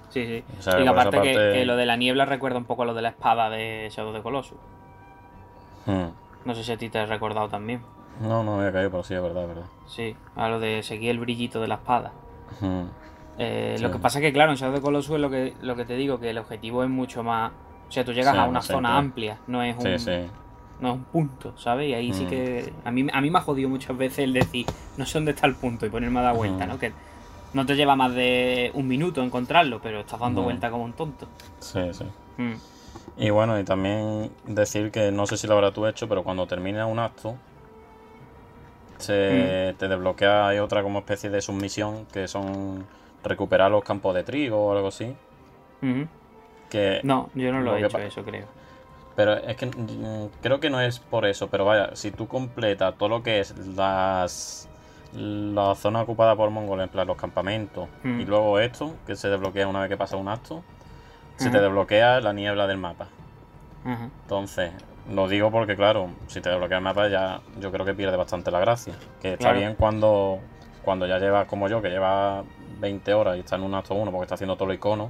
Sí, 0.10 0.26
sí. 0.26 0.44
y 0.82 0.88
aparte, 0.88 1.22
Que, 1.22 1.66
lo 1.66 1.76
de 1.76 1.86
la 1.86 1.98
niebla 1.98 2.26
recuerda 2.26 2.58
un 2.58 2.66
poco 2.66 2.84
a 2.84 2.86
lo 2.86 2.94
de 2.94 3.02
la 3.02 3.10
espada 3.10 3.50
de 3.50 3.90
Shadow 3.92 4.14
the 4.14 4.22
Colossus. 4.22 4.58
Hmm. 5.86 6.10
No 6.46 6.56
sé 6.56 6.64
si 6.64 6.72
a 6.72 6.78
ti 6.78 6.90
te 6.90 7.00
has 7.00 7.10
recordado 7.10 7.50
también. 7.50 7.82
No, 8.22 8.44
no 8.44 8.56
me 8.58 8.60
había 8.62 8.74
caído, 8.74 8.92
pero 8.92 9.04
sí, 9.04 9.16
es 9.16 9.22
verdad, 9.22 9.44
es 9.44 9.50
verdad. 9.50 9.66
Sí, 9.88 10.16
a 10.36 10.48
lo 10.48 10.60
de 10.60 10.84
seguir 10.84 11.10
el 11.10 11.20
brillito 11.20 11.60
de 11.60 11.68
la 11.68 11.76
espada. 11.76 12.12
Eh, 13.40 13.78
lo 13.80 13.92
que 13.92 13.98
pasa 13.98 14.20
es 14.20 14.26
que, 14.26 14.34
claro, 14.34 14.52
en 14.52 14.58
Shadow 14.58 14.76
the 14.76 14.82
Colossus 14.82 15.20
lo 15.20 15.30
que, 15.30 15.56
lo 15.62 15.76
que 15.76 15.86
te 15.86 15.96
digo, 15.96 16.20
que 16.20 16.30
el 16.30 16.38
objetivo 16.38 16.84
es 16.84 16.90
mucho 16.90 17.24
más... 17.24 17.52
O 17.88 17.92
sea, 17.92 18.06
tú 18.06 18.14
llegas 18.14 18.38
a 18.38 18.46
una 18.46 18.62
zona 18.62 18.98
amplia, 18.98 19.40
no 19.48 19.64
es 19.64 19.76
un... 19.76 20.30
No 20.80 20.90
es 20.90 20.96
un 20.96 21.04
punto, 21.04 21.54
¿sabes? 21.58 21.90
Y 21.90 21.94
ahí 21.94 22.14
sí 22.14 22.26
mm. 22.26 22.30
que... 22.30 22.74
A 22.86 22.92
mí, 22.92 23.08
a 23.12 23.22
mí 23.22 23.30
me 23.30 23.38
ha 23.38 23.42
jodido 23.42 23.70
muchas 23.70 23.98
veces 23.98 24.20
el 24.20 24.34
decir, 24.34 24.66
no 24.98 25.06
sé 25.06 25.18
dónde 25.18 25.32
está 25.32 25.48
el 25.48 25.56
punto 25.56 25.86
y 25.86 25.90
ponerme 25.90 26.20
a 26.20 26.24
dar 26.24 26.36
vuelta, 26.36 26.66
¿no? 26.66 26.80
Que 26.80 26.94
no 27.54 27.66
te 27.66 27.76
lleva 27.76 27.96
más 27.96 28.14
de 28.14 28.72
un 28.74 28.88
minuto 28.88 29.24
encontrarlo, 29.24 29.80
pero 29.82 30.02
estás 30.02 30.20
dando 30.20 30.42
vuelta 30.42 30.70
como 30.70 30.84
un 30.84 30.94
tonto. 30.94 31.28
Sí, 31.60 31.82
sí. 31.94 32.06
Mm. 32.38 32.56
Y 33.18 33.30
bueno, 33.32 33.60
y 33.60 33.64
también 33.64 34.32
decir 34.46 34.92
que 34.92 35.12
no 35.12 35.26
sé 35.26 35.38
si 35.38 35.48
lo 35.48 35.56
habrás 35.56 35.74
tú 35.74 35.86
hecho, 35.86 36.08
pero 36.08 36.24
cuando 36.24 36.48
termina 36.48 36.86
un 36.86 37.00
acto, 37.00 37.36
se 38.98 39.74
mm. 39.74 39.78
te 39.78 39.88
desbloquea 39.88 40.48
hay 40.48 40.60
otra 40.60 40.84
como 40.84 41.00
especie 41.00 41.30
de 41.30 41.42
submisión 41.42 42.06
que 42.14 42.28
son 42.28 42.86
recuperar 43.24 43.72
los 43.72 43.84
campos 43.84 44.16
de 44.16 44.24
trigo 44.24 44.68
o 44.68 44.72
algo 44.72 44.88
así. 44.90 45.16
que 46.70 47.02
no, 47.04 47.30
yo 47.34 47.52
no 47.52 47.62
lo, 47.62 47.76
he 47.76 47.86
hecho 47.86 47.98
eso, 47.98 48.24
creo. 48.24 48.46
Pero 49.20 49.34
es 49.34 49.58
que 49.58 49.66
mm, 49.66 50.30
creo 50.42 50.62
que 50.62 50.70
no 50.70 50.80
es 50.80 51.00
por 51.00 51.26
eso, 51.26 51.50
pero 51.50 51.66
vaya, 51.66 51.94
si 51.94 52.10
tú 52.10 52.30
completas 52.30 52.96
todo 52.98 53.10
lo 53.10 53.22
que 53.22 53.42
es 53.42 53.54
las 53.76 54.70
la 55.12 55.76
zona 55.76 56.04
ocupada 56.04 56.38
por 56.38 56.50
mongoles, 56.52 56.86
en 56.86 56.90
plan 56.90 57.06
los 57.06 57.18
campamentos, 57.18 57.90
y 58.06 58.08
mm. 58.08 58.30
luego 58.30 58.62
esto, 58.62 58.94
que 59.06 59.18
se 59.18 59.28
desbloquea 59.28 59.68
una 59.68 59.82
vez 59.82 59.90
que 59.90 59.98
pasa 59.98 60.16
un 60.16 60.30
acto, 60.30 60.64
se 61.36 61.50
te 61.50 61.60
desbloquea 61.60 62.22
la 62.22 62.32
niebla 62.32 62.66
del 62.66 62.78
mapa. 62.78 63.10
Entonces, 63.84 64.72
lo 65.12 65.28
digo 65.28 65.52
porque, 65.52 65.76
claro, 65.76 66.12
si 66.28 66.40
te 66.40 66.50
desbloquea 66.50 66.78
el 66.78 66.84
mapa 66.86 67.10
ya 67.10 67.42
yo 67.60 67.74
creo 67.74 67.86
que 67.86 67.94
pierde 67.94 68.16
bastante 68.16 68.52
la 68.52 68.62
gracia. 68.62 68.94
Que 69.22 69.34
está 69.34 69.52
bien 69.52 69.76
cuando, 69.76 70.40
cuando 70.82 71.06
ya 71.08 71.20
llevas, 71.20 71.46
como 71.46 71.68
yo, 71.68 71.82
que 71.82 71.90
lleva 71.90 72.46
20 72.80 73.14
horas 73.14 73.36
y 73.36 73.42
está 73.42 73.58
en 73.58 73.64
un 73.64 73.74
acto 73.74 73.96
1 73.96 74.12
porque 74.12 74.24
está 74.24 74.36
haciendo 74.36 74.56
todo 74.56 74.70
el 74.70 74.76
icono. 74.76 75.10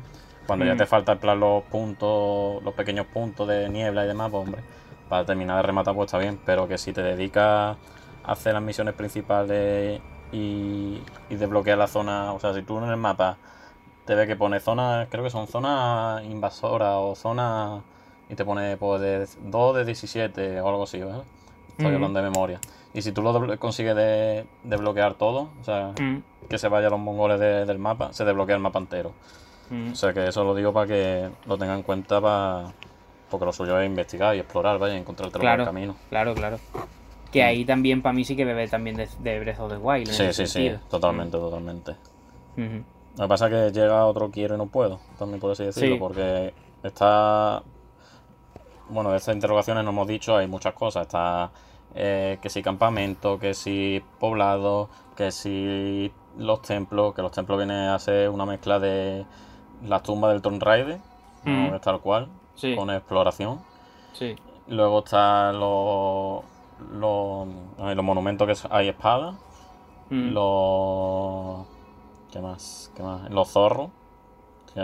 Cuando 0.49 0.65
ya 0.65 0.73
mm. 0.73 0.77
te 0.77 0.85
falta 0.87 1.11
en 1.11 1.19
plan 1.19 1.39
los 1.39 1.63
puntos, 1.65 2.63
los 2.63 2.73
pequeños 2.73 3.05
puntos 3.05 3.47
de 3.47 3.69
niebla 3.69 4.03
y 4.03 4.07
demás, 4.07 4.31
pues 4.31 4.43
hombre, 4.43 4.63
para 5.07 5.23
terminar 5.23 5.57
de 5.57 5.61
rematar 5.61 5.93
pues 5.93 6.07
está 6.07 6.17
bien. 6.17 6.39
Pero 6.43 6.67
que 6.67 6.79
si 6.79 6.91
te 6.91 7.03
dedicas 7.03 7.77
a 8.23 8.31
hacer 8.31 8.53
las 8.53 8.63
misiones 8.63 8.95
principales 8.95 10.01
y, 10.31 11.03
y 11.29 11.35
desbloquear 11.35 11.77
la 11.77 11.85
zona, 11.85 12.33
o 12.33 12.39
sea, 12.39 12.55
si 12.55 12.63
tú 12.63 12.79
en 12.79 12.85
el 12.85 12.97
mapa 12.97 13.37
te 14.05 14.15
ves 14.15 14.25
que 14.25 14.35
pone 14.35 14.59
zonas, 14.59 15.07
creo 15.11 15.23
que 15.23 15.29
son 15.29 15.45
zonas 15.45 16.23
invasoras 16.23 16.95
o 16.97 17.13
zonas 17.13 17.83
y 18.27 18.33
te 18.33 18.43
pone 18.43 18.75
pues 18.75 19.01
de 19.01 19.27
2 19.43 19.75
de 19.75 19.85
17 19.85 20.61
o 20.61 20.67
algo 20.67 20.83
así, 20.85 20.99
¿vale? 20.99 21.21
Estoy 21.69 21.93
hablando 21.93 22.19
de 22.19 22.27
memoria. 22.27 22.59
Y 22.95 23.03
si 23.03 23.11
tú 23.11 23.21
lo 23.21 23.59
consigues 23.59 23.95
de, 23.95 24.47
desbloquear 24.63 25.13
todo, 25.13 25.51
o 25.61 25.63
sea, 25.63 25.93
que 26.49 26.57
se 26.57 26.67
vayan 26.69 26.89
los 26.89 26.99
mongoles 26.99 27.39
del 27.39 27.77
mapa, 27.77 28.11
se 28.13 28.25
desbloquea 28.25 28.55
el 28.55 28.61
mapa 28.61 28.79
entero. 28.79 29.13
O 29.71 29.95
sea 29.95 30.13
que 30.13 30.27
eso 30.27 30.43
lo 30.43 30.55
digo 30.55 30.73
para 30.73 30.87
que 30.87 31.29
lo 31.45 31.57
tengan 31.57 31.77
en 31.77 31.83
cuenta 31.83 32.19
para 32.19 32.73
porque 33.29 33.45
lo 33.45 33.53
suyo 33.53 33.79
es 33.79 33.85
investigar 33.85 34.35
y 34.35 34.39
explorar, 34.39 34.79
vaya, 34.79 34.97
encontrarte 34.97 35.37
claro, 35.37 35.61
el 35.61 35.67
camino. 35.67 35.95
Claro, 36.09 36.33
claro. 36.33 36.57
Que 37.31 37.43
ahí 37.43 37.63
también 37.63 38.01
para 38.01 38.13
mí 38.13 38.25
sí 38.25 38.35
que 38.35 38.43
bebe 38.43 38.67
también 38.67 38.95
de, 38.95 39.07
de 39.19 39.39
Breath 39.39 39.59
of 39.59 39.71
the 39.71 39.77
Wild. 39.77 40.07
Sí, 40.09 40.33
sí, 40.33 40.47
sí, 40.47 40.71
totalmente, 40.89 41.37
totalmente. 41.37 41.95
Lo 42.55 43.25
que 43.25 43.27
pasa 43.27 43.45
es 43.45 43.51
que 43.51 43.79
llega 43.79 44.05
otro 44.05 44.31
quiero 44.31 44.55
y 44.55 44.57
no 44.57 44.65
puedo, 44.65 44.99
también 45.19 45.39
por 45.39 45.51
así 45.51 45.63
decirlo, 45.63 45.99
porque 45.99 46.53
está 46.81 47.61
bueno, 48.89 49.11
de 49.11 49.17
estas 49.17 49.35
interrogaciones 49.35 49.83
nos 49.83 49.93
hemos 49.93 50.07
dicho, 50.07 50.35
hay 50.35 50.47
muchas 50.47 50.73
cosas. 50.73 51.03
Está 51.03 51.51
eh, 51.95 52.37
que 52.41 52.49
si 52.49 52.61
campamento, 52.61 53.39
que 53.39 53.53
si 53.53 54.03
poblado, 54.19 54.89
que 55.15 55.31
si 55.31 56.11
los 56.37 56.61
templos, 56.61 57.13
que 57.13 57.21
los 57.21 57.31
templos 57.31 57.57
vienen 57.57 57.89
a 57.89 57.99
ser 57.99 58.29
una 58.29 58.45
mezcla 58.45 58.79
de 58.79 59.25
las 59.85 60.03
tumbas 60.03 60.33
del 60.33 60.41
Tomb 60.41 60.61
Raider, 60.61 60.99
mm. 61.43 61.77
tal 61.81 61.99
cual, 61.99 62.27
con 62.75 62.89
exploración. 62.89 63.59
Sí. 64.13 64.35
Luego 64.67 64.99
están 64.99 65.59
los, 65.59 66.43
los, 66.91 67.47
los 67.95 68.05
monumentos 68.05 68.47
que 68.47 68.67
hay 68.69 68.89
espadas, 68.89 69.35
mm. 70.09 70.29
los... 70.31 71.65
¿Qué 72.31 72.39
más? 72.39 72.91
¿Qué 72.95 73.01
más? 73.01 73.29
Los 73.31 73.49
zorros 73.49 73.89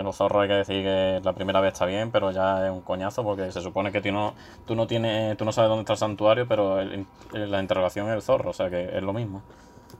los 0.02 0.16
zorros 0.16 0.42
hay 0.42 0.48
que 0.48 0.54
decir 0.54 0.82
que 0.82 1.20
la 1.22 1.32
primera 1.32 1.60
vez 1.60 1.72
está 1.72 1.86
bien, 1.86 2.10
pero 2.10 2.30
ya 2.30 2.66
es 2.66 2.72
un 2.72 2.80
coñazo 2.80 3.22
porque 3.22 3.50
se 3.52 3.60
supone 3.60 3.92
que 3.92 4.00
tú 4.00 4.12
no, 4.12 4.34
tú 4.66 4.74
no 4.74 4.86
tienes, 4.86 5.36
tú 5.36 5.44
no 5.44 5.52
sabes 5.52 5.68
dónde 5.68 5.82
está 5.82 5.94
el 5.94 5.98
santuario, 5.98 6.46
pero 6.48 6.82
la 7.32 7.60
interrogación 7.60 8.08
es 8.08 8.14
el 8.14 8.22
zorro, 8.22 8.50
o 8.50 8.52
sea 8.52 8.70
que 8.70 8.96
es 8.96 9.02
lo 9.02 9.12
mismo. 9.12 9.42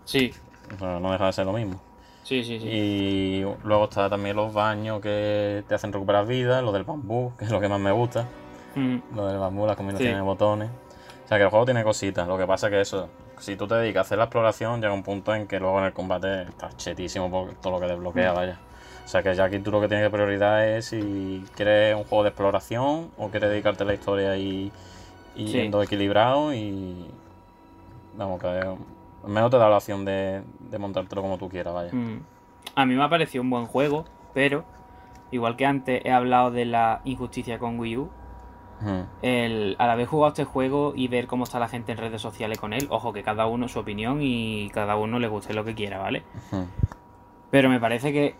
Sí. 0.04 0.32
no 0.80 1.12
deja 1.12 1.26
de 1.26 1.32
ser 1.32 1.46
lo 1.46 1.52
mismo. 1.52 1.80
Sí, 2.26 2.42
sí, 2.42 2.58
sí. 2.58 2.66
Y 2.66 3.46
luego 3.62 3.84
está 3.84 4.10
también 4.10 4.34
los 4.34 4.52
baños 4.52 5.00
que 5.00 5.62
te 5.68 5.76
hacen 5.76 5.92
recuperar 5.92 6.26
vida, 6.26 6.60
lo 6.60 6.72
del 6.72 6.82
bambú, 6.82 7.32
que 7.38 7.44
es 7.44 7.52
lo 7.52 7.60
que 7.60 7.68
más 7.68 7.78
me 7.78 7.92
gusta. 7.92 8.26
Mm. 8.74 8.96
Lo 9.14 9.28
del 9.28 9.38
bambú, 9.38 9.64
las 9.64 9.76
combinaciones 9.76 10.16
de 10.16 10.22
botones. 10.22 10.68
O 11.24 11.28
sea 11.28 11.38
que 11.38 11.44
el 11.44 11.50
juego 11.50 11.64
tiene 11.64 11.84
cositas. 11.84 12.26
Lo 12.26 12.36
que 12.36 12.44
pasa 12.44 12.66
es 12.66 12.72
que 12.72 12.80
eso, 12.80 13.08
si 13.38 13.54
tú 13.54 13.68
te 13.68 13.76
dedicas 13.76 13.98
a 13.98 14.06
hacer 14.06 14.18
la 14.18 14.24
exploración, 14.24 14.80
llega 14.80 14.92
un 14.92 15.04
punto 15.04 15.36
en 15.36 15.46
que 15.46 15.60
luego 15.60 15.78
en 15.78 15.84
el 15.84 15.92
combate 15.92 16.42
estás 16.42 16.76
chetísimo 16.76 17.30
por 17.30 17.54
todo 17.54 17.74
lo 17.74 17.80
que 17.80 17.86
desbloquea, 17.86 18.32
mm. 18.32 18.34
vaya. 18.34 18.58
O 19.04 19.08
sea 19.08 19.22
que 19.22 19.32
ya 19.32 19.44
aquí 19.44 19.60
tú 19.60 19.70
lo 19.70 19.80
que 19.80 19.86
tienes 19.86 20.04
que 20.04 20.10
prioridad 20.10 20.68
es 20.68 20.86
si 20.86 21.44
quieres 21.54 21.94
un 21.94 22.02
juego 22.02 22.24
de 22.24 22.30
exploración 22.30 23.12
o 23.16 23.28
quieres 23.28 23.50
dedicarte 23.50 23.84
a 23.84 23.86
la 23.86 23.94
historia 23.94 24.36
y, 24.36 24.72
y 25.36 25.44
yendo 25.46 25.80
equilibrado 25.80 26.52
y 26.52 27.06
vamos 28.16 28.40
que 28.40 28.48
al 29.26 29.32
menos 29.32 29.50
te 29.50 29.58
da 29.58 29.68
la 29.68 29.78
opción 29.78 30.04
de, 30.04 30.42
montártelo 30.78 31.20
como 31.20 31.36
tú 31.36 31.48
quieras, 31.48 31.74
vaya. 31.74 31.90
Mm. 31.92 32.20
A 32.76 32.86
mí 32.86 32.94
me 32.94 33.02
ha 33.02 33.08
parecido 33.08 33.42
un 33.42 33.50
buen 33.50 33.66
juego, 33.66 34.04
pero 34.32 34.64
igual 35.32 35.56
que 35.56 35.66
antes 35.66 36.00
he 36.04 36.12
hablado 36.12 36.52
de 36.52 36.64
la 36.64 37.00
injusticia 37.04 37.58
con 37.58 37.78
Wii 37.80 37.96
U, 37.96 38.10
el, 39.22 39.74
al 39.78 39.90
haber 39.90 40.06
jugado 40.06 40.28
este 40.28 40.44
juego 40.44 40.92
y 40.94 41.08
ver 41.08 41.26
cómo 41.26 41.42
está 41.42 41.58
la 41.58 41.66
gente 41.66 41.90
en 41.90 41.98
redes 41.98 42.22
sociales 42.22 42.58
con 42.58 42.72
él, 42.72 42.86
ojo 42.90 43.12
que 43.12 43.24
cada 43.24 43.46
uno 43.46 43.66
su 43.66 43.80
opinión 43.80 44.18
y 44.22 44.70
cada 44.70 44.96
uno 44.96 45.18
le 45.18 45.26
guste 45.26 45.54
lo 45.54 45.64
que 45.64 45.74
quiera, 45.74 45.98
¿vale? 45.98 46.22
Pero 47.50 47.68
me 47.68 47.80
parece 47.80 48.12
que 48.12 48.36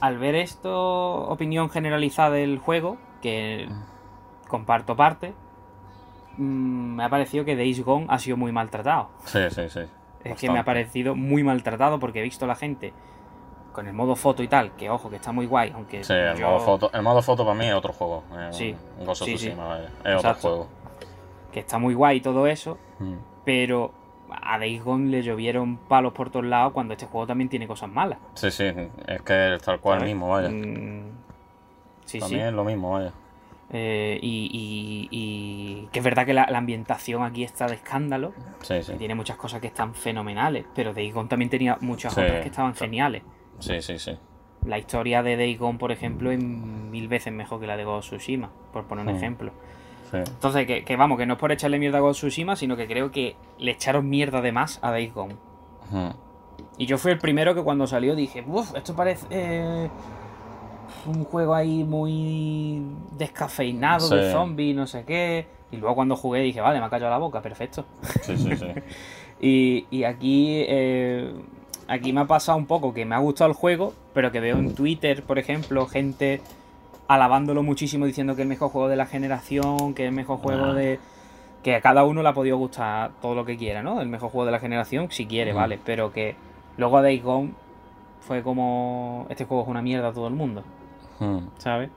al 0.00 0.16
ver 0.16 0.36
esto, 0.36 1.28
opinión 1.28 1.68
generalizada 1.68 2.30
del 2.30 2.58
juego, 2.58 2.96
que 3.20 3.68
comparto 4.48 4.96
parte, 4.96 5.34
mm, 6.38 6.94
me 6.94 7.04
ha 7.04 7.10
parecido 7.10 7.44
que 7.44 7.56
Days 7.56 7.84
Gone 7.84 8.06
ha 8.08 8.18
sido 8.18 8.38
muy 8.38 8.52
maltratado. 8.52 9.10
Sí, 9.26 9.40
sí, 9.50 9.68
sí. 9.68 9.80
Es 10.24 10.38
que 10.38 10.50
me 10.50 10.58
ha 10.58 10.64
parecido 10.64 11.14
muy 11.14 11.42
maltratado 11.42 11.98
porque 11.98 12.20
he 12.20 12.22
visto 12.22 12.44
a 12.44 12.48
la 12.48 12.56
gente 12.56 12.92
con 13.72 13.86
el 13.86 13.92
modo 13.92 14.16
foto 14.16 14.42
y 14.42 14.48
tal, 14.48 14.72
que 14.72 14.90
ojo, 14.90 15.08
que 15.10 15.16
está 15.16 15.32
muy 15.32 15.46
guay, 15.46 15.72
aunque... 15.74 16.02
Sí, 16.04 16.12
el, 16.12 16.40
modo, 16.40 16.60
foto, 16.60 16.90
el 16.92 17.02
modo 17.02 17.22
foto 17.22 17.44
para 17.44 17.58
mí 17.58 17.66
es 17.66 17.74
otro 17.74 17.92
juego. 17.92 18.24
sí. 18.50 18.74
Un 18.98 19.14
sí, 19.14 19.38
sí. 19.38 19.54
es 20.04 20.16
otro 20.16 20.34
juego. 20.34 20.68
Que 21.52 21.60
está 21.60 21.78
muy 21.78 21.94
guay 21.94 22.20
todo 22.20 22.46
eso, 22.46 22.78
mm. 22.98 23.14
pero 23.44 23.92
a 24.42 24.58
Days 24.58 24.82
Gone 24.82 25.10
le 25.10 25.22
llovieron 25.22 25.76
palos 25.76 26.12
por 26.12 26.30
todos 26.30 26.44
lados 26.44 26.72
cuando 26.72 26.94
este 26.94 27.06
juego 27.06 27.26
también 27.26 27.48
tiene 27.48 27.66
cosas 27.66 27.90
malas. 27.90 28.18
Sí, 28.34 28.50
sí, 28.50 28.64
es 29.06 29.22
que 29.22 29.54
es 29.54 29.62
tal 29.62 29.80
cual 29.80 30.04
mismo, 30.04 30.28
vaya. 30.28 30.48
Mm, 30.48 31.10
sí, 32.04 32.20
también 32.20 32.46
es 32.46 32.52
lo 32.52 32.64
mismo, 32.64 32.92
vaya. 32.92 33.12
Eh, 33.72 34.18
y, 34.20 35.08
y, 35.10 35.88
que 35.92 36.00
es 36.00 36.04
verdad 36.04 36.26
que 36.26 36.34
la, 36.34 36.44
ambientación 36.44 37.22
aquí 37.22 37.44
está 37.44 37.66
de 37.66 37.74
escándalo. 37.74 38.32
Sí, 38.62 38.82
sí. 38.82 38.94
tiene 38.94 39.14
muchas 39.14 39.36
cosas 39.36 39.60
que 39.60 39.68
están 39.68 39.94
fenomenales, 39.94 40.64
pero 40.74 40.92
Days 40.92 41.14
Gone 41.14 41.28
también 41.28 41.50
tenía 41.50 41.78
muchas 41.80 42.12
otras 42.12 42.42
que 42.42 42.48
estaban 42.48 42.74
geniales. 42.74 43.22
Sí, 43.60 43.80
sí, 43.80 43.98
sí. 43.98 44.18
La 44.66 44.78
historia 44.78 45.22
de 45.22 45.36
Days 45.36 45.58
Gone, 45.58 45.78
por 45.78 45.92
ejemplo, 45.92 46.32
es 46.32 46.42
mil 46.42 47.08
veces 47.08 47.32
mejor 47.32 47.60
que 47.60 47.66
la 47.66 47.76
de 47.76 47.84
Ghost 47.84 48.08
Tsushima, 48.10 48.50
por 48.72 48.84
poner 48.84 49.06
un 49.06 49.12
mm. 49.12 49.16
ejemplo. 49.16 49.52
Entonces, 50.12 50.66
que, 50.66 50.96
vamos, 50.96 51.18
que 51.18 51.26
no 51.26 51.34
es 51.34 51.38
por 51.38 51.52
echarle 51.52 51.78
mierda 51.78 51.98
a 51.98 52.00
Ghost 52.00 52.20
Tsushima, 52.20 52.56
sino 52.56 52.76
que 52.76 52.88
creo 52.88 53.12
que 53.12 53.36
le 53.58 53.70
echaron 53.70 54.08
mierda 54.08 54.40
de 54.40 54.50
más 54.50 54.80
a 54.82 54.90
Days 54.90 55.14
Gone. 55.14 55.36
Y 56.76 56.86
yo 56.86 56.98
fui 56.98 57.12
el 57.12 57.18
primero 57.18 57.54
que 57.54 57.62
cuando 57.62 57.86
salió 57.86 58.14
dije, 58.16 58.44
uff, 58.46 58.74
esto 58.74 58.94
parece 58.94 59.26
eh, 59.30 59.88
un 61.06 61.24
juego 61.24 61.54
ahí 61.54 61.84
muy 61.84 62.82
descafeinado 63.16 64.08
de 64.08 64.32
zombie, 64.32 64.74
no 64.74 64.86
sé 64.86 65.04
qué. 65.04 65.46
Y 65.72 65.76
luego 65.76 65.94
cuando 65.94 66.16
jugué 66.16 66.40
dije, 66.40 66.60
vale, 66.60 66.80
me 66.80 66.86
ha 66.86 66.90
callado 66.90 67.10
la 67.10 67.18
boca, 67.18 67.40
perfecto. 67.40 67.84
Sí, 68.22 68.36
sí, 68.36 68.56
sí. 68.56 68.66
y, 69.90 70.04
aquí, 70.04 70.64
eh, 70.68 71.32
aquí 71.86 72.12
me 72.12 72.22
ha 72.22 72.26
pasado 72.26 72.58
un 72.58 72.66
poco 72.66 72.92
que 72.92 73.04
me 73.04 73.14
ha 73.14 73.18
gustado 73.18 73.50
el 73.50 73.56
juego, 73.56 73.94
pero 74.12 74.32
que 74.32 74.40
veo 74.40 74.56
en 74.56 74.74
Twitter, 74.74 75.22
por 75.22 75.38
ejemplo, 75.38 75.86
gente 75.86 76.40
alabándolo 77.06 77.62
muchísimo, 77.62 78.06
diciendo 78.06 78.34
que 78.34 78.42
es 78.42 78.44
el 78.44 78.48
mejor 78.48 78.70
juego 78.70 78.88
de 78.88 78.96
la 78.96 79.06
generación, 79.06 79.94
que 79.94 80.04
es 80.04 80.08
el 80.08 80.14
mejor 80.14 80.38
juego 80.38 80.66
ah. 80.66 80.74
de... 80.74 80.98
Que 81.62 81.74
a 81.74 81.82
cada 81.82 82.04
uno 82.04 82.22
le 82.22 82.28
ha 82.28 82.32
podido 82.32 82.56
gustar 82.56 83.10
todo 83.20 83.34
lo 83.34 83.44
que 83.44 83.58
quiera, 83.58 83.82
¿no? 83.82 84.00
El 84.00 84.08
mejor 84.08 84.30
juego 84.30 84.46
de 84.46 84.52
la 84.52 84.60
generación, 84.60 85.08
si 85.10 85.26
quiere, 85.26 85.52
vale. 85.52 85.78
Pero 85.84 86.10
que 86.10 86.34
luego 86.78 86.96
a 86.96 87.02
Days 87.02 87.22
Gone 87.22 87.50
fue 88.20 88.42
como... 88.42 89.26
Este 89.28 89.44
juego 89.44 89.64
es 89.64 89.68
una 89.68 89.82
mierda 89.82 90.08
a 90.08 90.12
todo 90.12 90.26
el 90.26 90.34
mundo. 90.34 90.64
¿Sabes? 91.58 91.90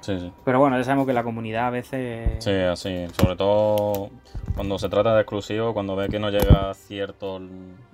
Sí, 0.00 0.18
sí. 0.18 0.32
Pero 0.44 0.60
bueno, 0.60 0.78
ya 0.78 0.84
sabemos 0.84 1.06
que 1.06 1.12
la 1.12 1.24
comunidad 1.24 1.66
a 1.66 1.70
veces... 1.70 2.42
Sí, 2.42 2.52
así. 2.52 3.06
Sobre 3.18 3.36
todo 3.36 4.10
cuando 4.54 4.78
se 4.78 4.88
trata 4.88 5.14
de 5.14 5.20
exclusivo, 5.20 5.74
cuando 5.74 5.96
ve 5.96 6.08
que 6.08 6.18
no 6.18 6.30
llega 6.30 6.70
a 6.70 6.74
cierto 6.74 7.40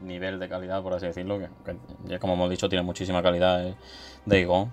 nivel 0.00 0.38
de 0.38 0.48
calidad, 0.48 0.82
por 0.82 0.94
así 0.94 1.06
decirlo, 1.06 1.38
que, 1.38 1.76
ya 2.04 2.18
como 2.18 2.34
hemos 2.34 2.50
dicho 2.50 2.68
tiene 2.68 2.82
muchísima 2.82 3.22
calidad 3.22 3.74
de 4.26 4.40
Igon. 4.40 4.70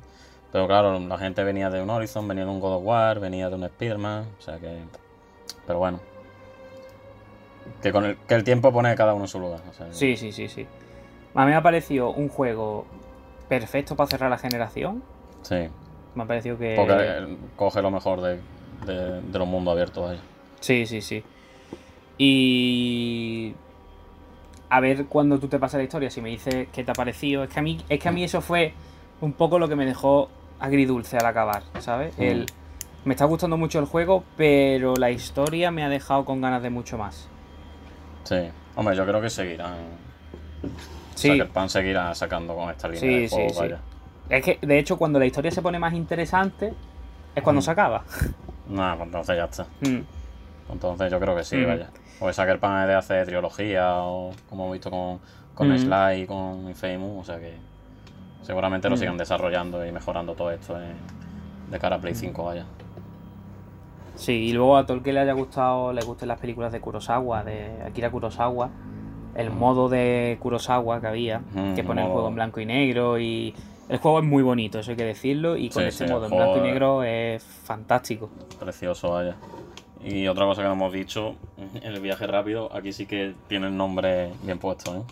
Pero 0.51 0.67
claro, 0.67 0.99
la 0.99 1.17
gente 1.17 1.43
venía 1.43 1.69
de 1.69 1.81
un 1.81 1.89
Horizon, 1.89 2.27
venía 2.27 2.43
de 2.43 2.51
un 2.51 2.59
God 2.59 2.75
of 2.75 2.83
War, 2.83 3.19
venía 3.19 3.49
de 3.49 3.55
un 3.55 3.63
Spider-Man, 3.63 4.25
o 4.37 4.41
sea 4.41 4.57
que... 4.59 4.79
Pero 5.65 5.79
bueno. 5.79 5.99
Que, 7.81 7.91
con 7.91 8.05
el, 8.05 8.17
que 8.17 8.35
el 8.35 8.43
tiempo 8.43 8.73
pone 8.73 8.93
cada 8.95 9.13
uno 9.13 9.25
en 9.25 9.29
su 9.29 9.39
lugar. 9.39 9.61
sí, 9.91 10.17
sí, 10.17 10.31
sí, 10.31 10.49
sí. 10.49 10.67
A 11.33 11.45
mí 11.45 11.51
me 11.51 11.55
ha 11.55 11.63
parecido 11.63 12.11
un 12.11 12.27
juego 12.27 12.85
perfecto 13.47 13.95
para 13.95 14.09
cerrar 14.09 14.29
la 14.29 14.37
generación. 14.37 15.03
Sí. 15.43 15.69
Me 16.15 16.23
ha 16.23 16.25
parecido 16.25 16.57
que. 16.57 16.75
Porque 16.75 17.37
coge 17.55 17.81
lo 17.81 17.91
mejor 17.91 18.21
de, 18.21 18.39
los 19.31 19.47
mundos 19.47 19.71
abiertos 19.73 20.11
ahí. 20.11 20.19
Sí, 20.59 20.85
sí, 20.85 21.01
sí. 21.01 21.23
Y. 22.17 23.53
A 24.69 24.79
ver 24.79 25.05
cuando 25.07 25.37
tú 25.37 25.47
te 25.47 25.59
pasas 25.59 25.79
la 25.79 25.83
historia, 25.83 26.09
si 26.09 26.21
me 26.21 26.29
dices 26.29 26.67
qué 26.71 26.83
te 26.83 26.91
ha 26.91 26.93
parecido. 26.93 27.43
Es 27.43 27.49
que 27.49 27.59
a 27.59 27.63
mí, 27.63 27.79
es 27.89 27.99
que 27.99 28.07
a 28.07 28.11
mí 28.11 28.23
eso 28.23 28.41
fue 28.41 28.73
un 29.19 29.33
poco 29.33 29.59
lo 29.59 29.67
que 29.67 29.75
me 29.75 29.85
dejó 29.85 30.29
agridulce 30.59 31.17
al 31.17 31.25
acabar, 31.25 31.63
¿sabes? 31.79 32.17
Mm. 32.17 32.21
El, 32.21 32.45
me 33.03 33.13
está 33.13 33.25
gustando 33.25 33.57
mucho 33.57 33.79
el 33.79 33.85
juego, 33.85 34.23
pero 34.37 34.95
la 34.95 35.11
historia 35.11 35.71
me 35.71 35.83
ha 35.83 35.89
dejado 35.89 36.23
con 36.23 36.39
ganas 36.39 36.61
de 36.61 36.69
mucho 36.69 36.97
más. 36.97 37.27
Sí, 38.23 38.37
hombre, 38.75 38.95
yo 38.95 39.05
creo 39.05 39.21
que 39.21 39.29
seguirán. 39.29 39.75
Sí. 41.15 41.29
O 41.29 41.33
sea, 41.33 41.35
que 41.35 41.41
el 41.41 41.49
pan 41.49 41.69
seguirá 41.69 42.13
sacando 42.13 42.55
con 42.55 42.69
esta 42.69 42.87
línea 42.87 43.21
de 43.21 43.29
juego, 43.29 43.49
sí, 43.49 43.73
Es 44.29 44.43
que, 44.43 44.59
de 44.61 44.79
hecho, 44.79 44.97
cuando 44.97 45.19
la 45.19 45.25
historia 45.25 45.51
se 45.51 45.61
pone 45.61 45.79
más 45.79 45.93
interesante, 45.93 46.73
es 47.35 47.43
cuando 47.43 47.59
mm. 47.59 47.63
se 47.63 47.71
acaba. 47.71 48.03
No, 48.67 48.95
pues 48.95 49.07
entonces 49.07 49.35
ya 49.35 49.45
está. 49.45 49.63
Mm. 49.81 50.01
Entonces 50.71 51.11
yo 51.11 51.19
creo 51.19 51.35
que 51.35 51.43
sí, 51.43 51.57
mm. 51.57 51.67
vaya. 51.67 51.89
O 52.21 52.31
Sucker 52.31 52.59
Pan 52.59 52.83
es 52.83 52.87
de 52.87 52.95
hacer 52.95 53.25
trilogía, 53.25 53.95
o 53.97 54.31
como 54.49 54.63
hemos 54.63 54.73
visto 54.73 54.91
con, 54.91 55.19
con 55.53 55.77
Sly 55.77 56.21
y 56.21 56.25
con 56.27 56.69
Infamous, 56.69 57.21
o 57.21 57.23
sea 57.23 57.39
que 57.39 57.55
seguramente 58.43 58.89
lo 58.89 58.95
sigan 58.95 59.17
desarrollando 59.17 59.85
y 59.85 59.91
mejorando 59.91 60.35
todo 60.35 60.51
esto 60.51 60.77
de 60.77 61.79
cara 61.79 61.97
a 61.97 61.99
Play 61.99 62.15
5, 62.15 62.43
vaya. 62.43 62.65
Sí, 64.15 64.33
y 64.33 64.53
luego 64.53 64.77
a 64.77 64.85
todo 64.85 64.97
el 64.97 65.03
que 65.03 65.13
le 65.13 65.19
haya 65.19 65.33
gustado, 65.33 65.93
le 65.93 66.01
gusten 66.03 66.27
las 66.27 66.39
películas 66.39 66.71
de 66.71 66.79
Kurosawa, 66.79 67.43
de 67.43 67.81
Akira 67.85 68.11
Kurosawa, 68.11 68.69
el 69.35 69.49
modo 69.49 69.89
de 69.89 70.37
Kurosawa 70.39 71.01
que 71.01 71.07
había, 71.07 71.41
que 71.75 71.83
pone 71.83 72.03
el 72.03 72.11
juego 72.11 72.27
en 72.27 72.35
blanco 72.35 72.59
y 72.59 72.65
negro 72.65 73.19
y 73.19 73.55
el 73.89 73.97
juego 73.97 74.19
es 74.19 74.25
muy 74.25 74.43
bonito, 74.43 74.79
eso 74.79 74.91
hay 74.91 74.97
que 74.97 75.05
decirlo, 75.05 75.57
y 75.57 75.69
con 75.69 75.83
ese 75.83 76.07
modo 76.07 76.25
en 76.25 76.31
blanco 76.31 76.57
y 76.57 76.61
negro 76.61 77.03
es 77.03 77.43
fantástico. 77.43 78.29
Precioso, 78.59 79.11
vaya. 79.11 79.35
Y 80.03 80.27
otra 80.27 80.45
cosa 80.45 80.61
que 80.61 80.67
no 80.67 80.73
hemos 80.73 80.93
dicho, 80.93 81.35
el 81.81 81.99
viaje 81.99 82.25
rápido, 82.27 82.73
aquí 82.73 82.93
sí 82.93 83.05
que 83.05 83.35
tiene 83.47 83.67
el 83.67 83.77
nombre 83.77 84.31
bien 84.43 84.59
puesto, 84.59 84.95
¿eh? 84.95 85.03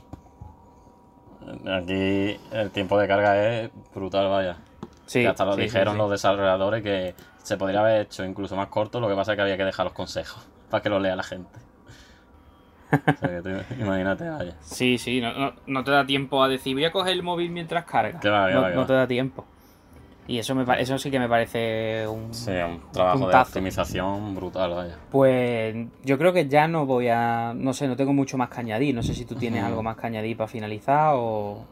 Aquí 1.66 2.40
el 2.52 2.70
tiempo 2.72 3.00
de 3.00 3.08
carga 3.08 3.62
es 3.62 3.72
brutal, 3.94 4.30
vaya. 4.30 4.58
Sí, 5.06 5.26
hasta 5.26 5.46
lo 5.46 5.56
dijeron 5.56 5.98
los 5.98 6.12
desarrolladores 6.12 6.84
que 6.84 7.16
se 7.42 7.58
podría 7.58 7.80
haber 7.80 8.02
hecho 8.02 8.24
incluso 8.24 8.56
más 8.56 8.68
corto, 8.68 9.00
lo 9.00 9.08
que 9.08 9.16
pasa 9.16 9.32
es 9.32 9.36
que 9.38 9.42
había 9.42 9.58
que 9.58 9.66
dejar 9.66 9.86
los 9.86 9.94
consejos 9.94 10.48
para 10.70 10.84
que 10.84 10.90
lo 10.90 11.00
lea 11.00 11.16
la 11.16 11.24
gente. 11.24 11.50
Imagínate, 13.80 14.30
vaya. 14.30 14.56
Sí, 14.62 14.98
sí, 14.98 15.22
no, 15.68 15.84
te 15.84 15.92
da 15.92 16.06
tiempo 16.06 16.44
a 16.44 16.48
decir, 16.48 16.74
voy 16.74 16.86
a 16.86 16.92
coger 16.92 17.14
el 17.14 17.24
móvil 17.24 17.52
mientras 17.52 17.86
carga. 17.86 18.20
no, 18.74 18.86
te 18.86 18.94
da 18.94 19.08
tiempo. 19.08 19.46
Y 20.30 20.38
eso, 20.38 20.54
me, 20.54 20.64
eso 20.80 20.96
sí 21.00 21.10
que 21.10 21.18
me 21.18 21.28
parece 21.28 22.08
un, 22.08 22.32
sí, 22.32 22.52
un 22.52 22.80
trabajo 22.92 23.30
de 23.30 23.36
optimización 23.36 24.36
brutal, 24.36 24.76
vaya. 24.76 24.96
Pues 25.10 25.76
yo 26.04 26.20
creo 26.20 26.32
que 26.32 26.48
ya 26.48 26.68
no 26.68 26.86
voy 26.86 27.08
a. 27.08 27.52
No 27.56 27.74
sé, 27.74 27.88
no 27.88 27.96
tengo 27.96 28.14
mucho 28.14 28.38
más 28.38 28.50
que 28.50 28.60
añadir. 28.60 28.94
No 28.94 29.02
sé 29.02 29.16
si 29.16 29.26
tú 29.26 29.34
tienes 29.34 29.64
algo 29.64 29.82
más 29.82 29.98
que 29.98 30.06
añadir 30.06 30.38
para 30.38 30.48
finalizar 30.48 31.14
o. 31.16 31.66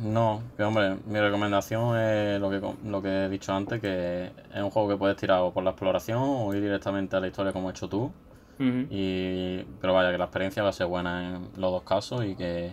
No, 0.00 0.42
que 0.56 0.62
hombre, 0.62 0.96
mi 1.06 1.18
recomendación 1.18 1.98
es 1.98 2.40
lo 2.40 2.50
que, 2.50 2.60
lo 2.88 3.02
que 3.02 3.24
he 3.24 3.28
dicho 3.28 3.52
antes, 3.52 3.80
que 3.80 4.26
es 4.26 4.62
un 4.62 4.70
juego 4.70 4.90
que 4.90 4.96
puedes 4.96 5.16
tirar 5.16 5.40
o 5.40 5.52
por 5.52 5.64
la 5.64 5.70
exploración 5.70 6.20
o 6.22 6.54
ir 6.54 6.62
directamente 6.62 7.16
a 7.16 7.20
la 7.20 7.26
historia 7.26 7.52
como 7.52 7.68
has 7.68 7.74
hecho 7.74 7.88
tú. 7.88 8.12
Y, 8.58 9.62
pero 9.80 9.94
vaya, 9.94 10.12
que 10.12 10.18
la 10.18 10.24
experiencia 10.24 10.62
va 10.62 10.68
a 10.68 10.72
ser 10.72 10.86
buena 10.86 11.36
en 11.36 11.60
los 11.60 11.72
dos 11.72 11.82
casos 11.82 12.24
y 12.24 12.34
que, 12.34 12.72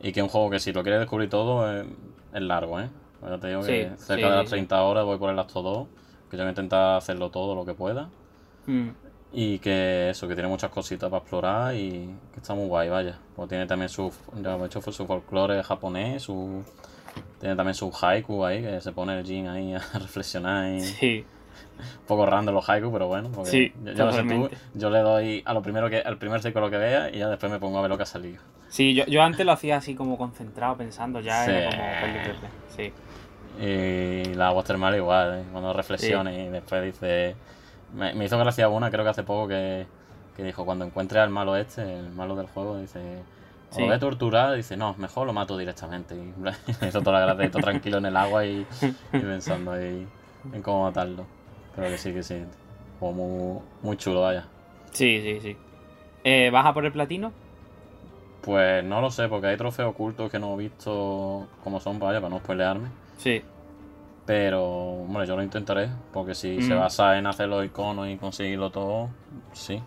y 0.00 0.12
que 0.12 0.22
un 0.22 0.28
juego 0.28 0.50
que 0.50 0.58
si 0.58 0.72
lo 0.72 0.82
quieres 0.82 1.00
descubrir 1.00 1.28
todo 1.28 1.70
es, 1.80 1.86
largo, 2.32 2.80
¿eh? 2.80 2.88
Pues 3.20 3.40
te 3.40 3.48
digo 3.48 3.62
que 3.62 3.92
cerca 3.96 4.30
de 4.30 4.36
las 4.36 4.50
30 4.50 4.82
horas 4.82 5.04
voy 5.04 5.18
por 5.18 5.30
el 5.30 5.38
acto 5.38 5.62
2, 5.62 5.88
que 6.30 6.36
yo 6.36 6.42
voy 6.42 6.48
a 6.48 6.50
intentar 6.50 6.96
hacerlo 6.96 7.30
todo 7.30 7.54
lo 7.54 7.64
que 7.64 7.74
pueda. 7.74 8.08
Y 9.32 9.58
que 9.58 10.10
eso, 10.10 10.28
que 10.28 10.34
tiene 10.34 10.48
muchas 10.48 10.70
cositas 10.70 11.10
para 11.10 11.20
explorar 11.20 11.74
y 11.74 12.10
que 12.32 12.40
está 12.40 12.54
muy 12.54 12.66
guay, 12.68 12.88
vaya. 12.88 13.18
Pues 13.34 13.48
tiene 13.48 13.66
también 13.66 13.88
su, 13.88 14.12
ya 14.42 14.56
hecho 14.64 14.80
su 14.80 15.06
folclore 15.06 15.62
japonés, 15.62 16.22
su, 16.22 16.62
tiene 17.40 17.56
también 17.56 17.74
su 17.74 17.90
haiku 17.90 18.44
ahí, 18.44 18.62
que 18.62 18.80
se 18.80 18.92
pone 18.92 19.18
el 19.18 19.26
Jin 19.26 19.48
ahí 19.48 19.74
a 19.94 19.98
reflexionar. 19.98 20.74
Y, 20.74 20.80
sí. 20.80 21.24
Un 22.00 22.06
poco 22.06 22.26
random 22.26 22.54
los 22.54 22.68
haiku, 22.68 22.92
pero 22.92 23.08
bueno, 23.08 23.30
porque 23.34 23.50
sí, 23.50 23.72
yo, 23.96 24.12
sé 24.12 24.22
tú, 24.22 24.50
yo 24.74 24.90
le 24.90 24.98
doy 25.00 25.42
a 25.44 25.54
lo 25.54 25.62
primero 25.62 25.88
que, 25.90 25.98
al 26.00 26.18
primer 26.18 26.42
ciclo 26.42 26.70
que 26.70 26.78
vea 26.78 27.10
y 27.10 27.18
ya 27.18 27.28
después 27.28 27.50
me 27.50 27.58
pongo 27.58 27.78
a 27.78 27.82
ver 27.82 27.90
lo 27.90 27.96
que 27.96 28.04
ha 28.04 28.06
salido. 28.06 28.42
Sí, 28.68 28.94
yo, 28.94 29.04
yo 29.06 29.22
antes 29.22 29.46
lo 29.46 29.52
hacía 29.52 29.76
así 29.76 29.94
como 29.94 30.18
concentrado, 30.18 30.76
pensando, 30.76 31.20
ya 31.20 31.44
era 31.46 32.00
como 32.00 32.48
sí. 32.76 32.92
Y 33.58 34.34
la 34.34 34.52
Watermal 34.52 34.94
igual, 34.96 35.40
¿eh? 35.40 35.44
cuando 35.50 35.72
reflexiona 35.72 36.32
y 36.32 36.48
después 36.48 36.84
dice 36.84 37.36
me, 37.94 38.24
hizo 38.24 38.38
gracia 38.38 38.68
una, 38.68 38.90
creo 38.90 39.04
que 39.04 39.10
hace 39.10 39.22
poco, 39.22 39.48
que, 39.48 39.86
dijo, 40.38 40.64
cuando 40.64 40.84
encuentre 40.84 41.20
al 41.20 41.30
malo 41.30 41.56
este, 41.56 41.98
el 41.98 42.10
malo 42.10 42.36
del 42.36 42.46
juego, 42.46 42.78
dice, 42.78 43.22
o 43.72 43.80
lo 43.80 43.86
voy 43.86 43.94
a 43.94 43.98
torturar, 43.98 44.54
dice, 44.54 44.76
no, 44.76 44.94
mejor 44.98 45.26
lo 45.26 45.32
mato 45.32 45.56
directamente. 45.56 46.14
Y 46.14 46.32
hizo 46.86 47.00
toda 47.00 47.20
la 47.20 47.26
gracia, 47.26 47.50
todo 47.50 47.62
tranquilo 47.62 47.98
en 47.98 48.06
el 48.06 48.16
agua 48.16 48.44
y, 48.44 48.66
pensando 49.10 49.72
ahí 49.72 50.06
en 50.52 50.62
cómo 50.62 50.84
matarlo. 50.84 51.26
Pero 51.76 51.88
que 51.90 51.98
sí, 51.98 52.12
que 52.12 52.22
sí. 52.22 52.42
Como 52.98 53.62
muy, 53.82 53.96
chulo, 53.96 54.22
vaya. 54.22 54.46
Sí, 54.92 55.20
sí, 55.22 55.40
sí. 55.40 55.56
Eh, 56.24 56.50
¿Vas 56.50 56.66
a 56.66 56.74
por 56.74 56.84
el 56.86 56.92
platino? 56.92 57.32
Pues 58.40 58.82
no 58.82 59.00
lo 59.00 59.10
sé, 59.10 59.28
porque 59.28 59.48
hay 59.48 59.56
trofeos 59.56 59.90
ocultos 59.90 60.30
que 60.30 60.38
no 60.38 60.54
he 60.54 60.56
visto 60.56 61.46
cómo 61.62 61.80
son, 61.80 61.98
vaya, 61.98 62.20
para 62.20 62.30
no 62.30 62.38
spoilearme. 62.38 62.88
Sí. 63.18 63.42
Pero, 64.24 65.04
bueno, 65.06 65.24
yo 65.24 65.36
lo 65.36 65.42
intentaré, 65.42 65.88
porque 66.12 66.34
si 66.34 66.60
se 66.62 66.74
mm. 66.74 66.78
basa 66.78 67.18
en 67.18 67.26
hacer 67.26 67.48
los 67.48 67.64
iconos 67.64 68.08
y 68.08 68.16
conseguirlo 68.16 68.70
todo, 68.70 69.10
sí. 69.52 69.80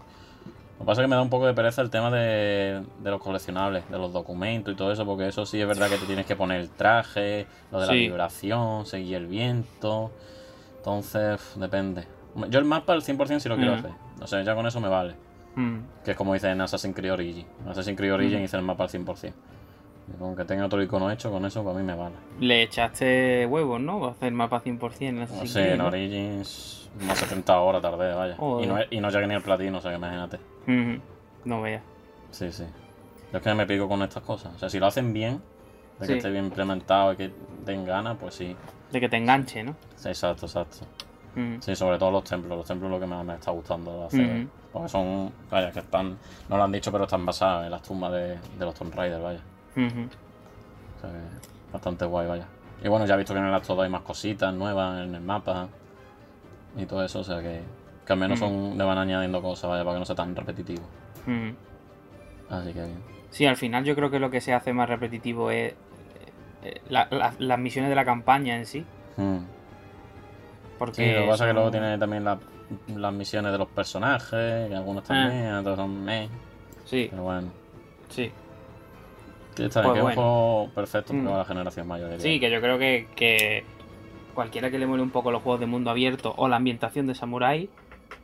Lo 0.79 0.85
que 0.85 0.87
pasa 0.87 1.01
es 1.01 1.05
que 1.05 1.09
me 1.09 1.17
da 1.17 1.21
un 1.21 1.29
poco 1.29 1.45
de 1.45 1.53
pereza 1.53 1.81
el 1.81 1.89
tema 1.89 2.09
de, 2.09 2.81
los 3.03 3.21
coleccionables, 3.21 3.89
de 3.89 3.97
los 3.97 4.13
documentos 4.13 4.73
y 4.73 4.77
todo 4.77 4.93
eso, 4.93 5.05
porque 5.05 5.27
eso 5.27 5.45
sí 5.45 5.59
es 5.59 5.67
verdad 5.67 5.89
que 5.89 5.97
te 5.97 6.05
tienes 6.05 6.25
que 6.25 6.37
poner 6.37 6.61
el 6.61 6.69
traje, 6.69 7.47
lo 7.69 7.81
de 7.81 7.87
la 7.87 7.93
vibración, 7.93 8.85
seguir 8.85 9.17
el 9.17 9.27
viento. 9.27 10.11
Entonces, 10.79 11.53
depende. 11.55 12.05
Yo 12.49 12.59
el 12.59 12.65
mapa 12.65 12.93
al 12.93 13.01
100% 13.01 13.39
sí 13.39 13.49
lo 13.49 13.55
quiero 13.55 13.73
mm. 13.73 13.79
hacer. 13.79 13.91
O 14.21 14.27
sea, 14.27 14.41
ya 14.41 14.55
con 14.55 14.65
eso 14.65 14.79
me 14.79 14.87
vale. 14.87 15.15
Mm. 15.55 15.77
Que 16.03 16.11
es 16.11 16.17
como 16.17 16.33
dice 16.33 16.49
en 16.49 16.61
Assassin's 16.61 16.95
Creed 16.95 17.13
Origin. 17.13 17.45
Assassin's 17.67 17.97
Creed 17.97 18.13
Origin 18.13 18.41
hice 18.41 18.57
el 18.57 18.63
mapa 18.63 18.85
al 18.85 18.89
100%. 18.89 19.33
Con 20.17 20.35
que 20.35 20.43
tenga 20.43 20.65
otro 20.65 20.81
icono 20.81 21.11
hecho, 21.11 21.29
con 21.29 21.45
eso 21.45 21.63
para 21.63 21.77
mí 21.77 21.83
me 21.83 21.93
vale. 21.93 22.15
Le 22.39 22.63
echaste 22.63 23.45
huevos, 23.45 23.79
¿no? 23.79 23.99
Va 23.99 24.07
a 24.07 24.11
hacer 24.11 24.31
mapa 24.31 24.61
100%. 24.61 25.13
No 25.13 25.27
sé, 25.27 25.47
sí, 25.47 25.59
en 25.59 25.81
Origins 25.81 26.89
más 27.01 27.17
70 27.19 27.59
horas 27.59 27.81
tardé, 27.81 28.13
vaya. 28.13 28.35
Y 28.35 28.65
no, 28.65 28.77
y 28.89 28.99
no 28.99 29.09
llegué 29.09 29.27
ni 29.27 29.35
al 29.35 29.43
platino, 29.43 29.77
o 29.77 29.81
sea 29.81 29.91
que 29.91 29.97
imagínate. 29.97 30.39
No 31.45 31.61
veas. 31.61 31.83
Sí, 32.31 32.51
sí. 32.51 32.63
Yo 33.31 33.37
es 33.37 33.43
que 33.43 33.53
me 33.53 33.67
pico 33.67 33.87
con 33.87 34.01
estas 34.01 34.23
cosas. 34.23 34.55
O 34.55 34.59
sea, 34.59 34.69
si 34.69 34.79
lo 34.79 34.87
hacen 34.87 35.13
bien, 35.13 35.41
de 35.99 36.07
que 36.07 36.17
esté 36.17 36.31
bien 36.31 36.45
implementado 36.45 37.13
y 37.13 37.15
que 37.15 37.31
den 37.65 37.85
ganas, 37.85 38.17
pues 38.19 38.35
sí. 38.35 38.55
De 38.91 38.99
que 38.99 39.09
te 39.09 39.17
enganche, 39.17 39.63
¿no? 39.63 39.75
Sí, 39.95 40.09
exacto, 40.09 40.45
exacto. 40.45 40.77
Sí, 41.59 41.75
sobre 41.75 41.97
todo 41.97 42.11
los 42.11 42.23
templos. 42.23 42.57
Los 42.57 42.67
templos 42.67 42.89
es 42.89 42.91
lo 42.91 42.99
que 42.99 43.07
más 43.07 43.23
me 43.23 43.35
está 43.35 43.51
gustando 43.51 44.05
hacer. 44.05 44.47
Porque 44.73 44.89
son, 44.89 45.31
vaya, 45.49 45.71
que 45.71 45.79
están, 45.79 46.17
no 46.49 46.57
lo 46.57 46.63
han 46.63 46.71
dicho, 46.71 46.91
pero 46.91 47.05
están 47.05 47.25
basados 47.25 47.65
en 47.65 47.71
las 47.71 47.81
tumbas 47.81 48.11
de, 48.11 48.27
de 48.37 48.65
los 48.65 48.75
Tomb 48.75 48.93
Raiders, 48.93 49.21
vaya 49.23 49.41
bastante 51.71 52.05
guay, 52.05 52.27
vaya. 52.27 52.45
Y 52.83 52.87
bueno, 52.87 53.05
ya 53.05 53.15
he 53.15 53.17
visto 53.17 53.33
que 53.33 53.39
en 53.39 53.45
el 53.45 53.53
acto 53.53 53.79
hay 53.81 53.89
más 53.89 54.01
cositas 54.01 54.53
nuevas 54.53 55.03
en 55.03 55.15
el 55.15 55.21
mapa 55.21 55.67
y 56.77 56.85
todo 56.85 57.03
eso, 57.03 57.19
o 57.19 57.23
sea 57.23 57.41
que, 57.41 57.61
que 58.05 58.13
al 58.13 58.19
menos 58.19 58.39
son, 58.39 58.77
le 58.77 58.83
van 58.83 58.97
añadiendo 58.97 59.41
cosas, 59.41 59.69
vaya, 59.69 59.83
para 59.83 59.95
que 59.95 59.99
no 59.99 60.05
sea 60.05 60.15
tan 60.15 60.35
repetitivo. 60.35 60.83
Así 62.49 62.73
que 62.73 62.81
bien. 62.81 63.03
Sí, 63.29 63.45
al 63.45 63.57
final 63.57 63.83
yo 63.83 63.95
creo 63.95 64.09
que 64.09 64.19
lo 64.19 64.31
que 64.31 64.41
se 64.41 64.53
hace 64.53 64.73
más 64.73 64.89
repetitivo 64.89 65.51
es 65.51 65.75
eh, 66.63 66.81
las 66.89 67.59
misiones 67.59 67.89
de 67.89 67.95
la 67.95 68.05
campaña 68.05 68.57
en 68.57 68.65
sí. 68.65 68.85
Porque 70.77 70.95
sí, 70.95 71.13
lo 71.13 71.21
que 71.23 71.27
pasa 71.27 71.45
es 71.45 71.49
que 71.49 71.53
luego 71.53 71.71
tiene 71.71 71.97
también 71.97 72.23
las 72.23 73.13
misiones 73.13 73.51
de 73.51 73.57
los 73.57 73.67
personajes, 73.67 74.69
que 74.69 74.75
algunos 74.75 75.03
también, 75.03 75.47
ah. 75.47 75.59
otros 75.59 75.77
son 75.77 76.03
meh. 76.03 76.29
Sí. 76.85 77.07
Pero 77.09 77.23
bueno. 77.23 77.49
Sí. 78.09 78.31
Está 79.57 79.81
bien, 79.81 79.93
pues 79.93 79.93
que 79.93 79.99
es 79.99 80.05
un 80.05 80.23
juego 80.23 80.69
perfecto 80.73 81.13
para 81.13 81.21
mm. 81.23 81.37
la 81.37 81.45
generación 81.45 81.87
mayor. 81.87 82.21
Sí, 82.21 82.39
que 82.39 82.49
yo 82.49 82.61
creo 82.61 82.77
que, 82.79 83.65
cualquiera 84.33 84.71
que 84.71 84.79
le 84.79 84.87
mole 84.87 85.03
un 85.03 85.09
poco 85.09 85.31
los 85.31 85.41
juegos 85.43 85.59
de 85.59 85.65
mundo 85.65 85.89
abierto 85.89 86.33
o 86.37 86.47
la 86.47 86.55
ambientación 86.55 87.07
de 87.07 87.15
Samurai, 87.15 87.69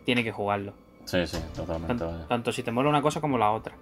tiene 0.06 0.24
que 0.24 0.32
jugarlo. 0.32 0.74
Sí, 1.04 1.28
sí, 1.28 1.38
totalmente. 1.56 2.06
Tanto, 2.28 2.52
si 2.52 2.64
te 2.64 2.72
mola 2.72 2.90
una 2.90 3.02
cosa 3.02 3.22
como 3.22 3.38
la 3.38 3.52
otra. 3.52 3.76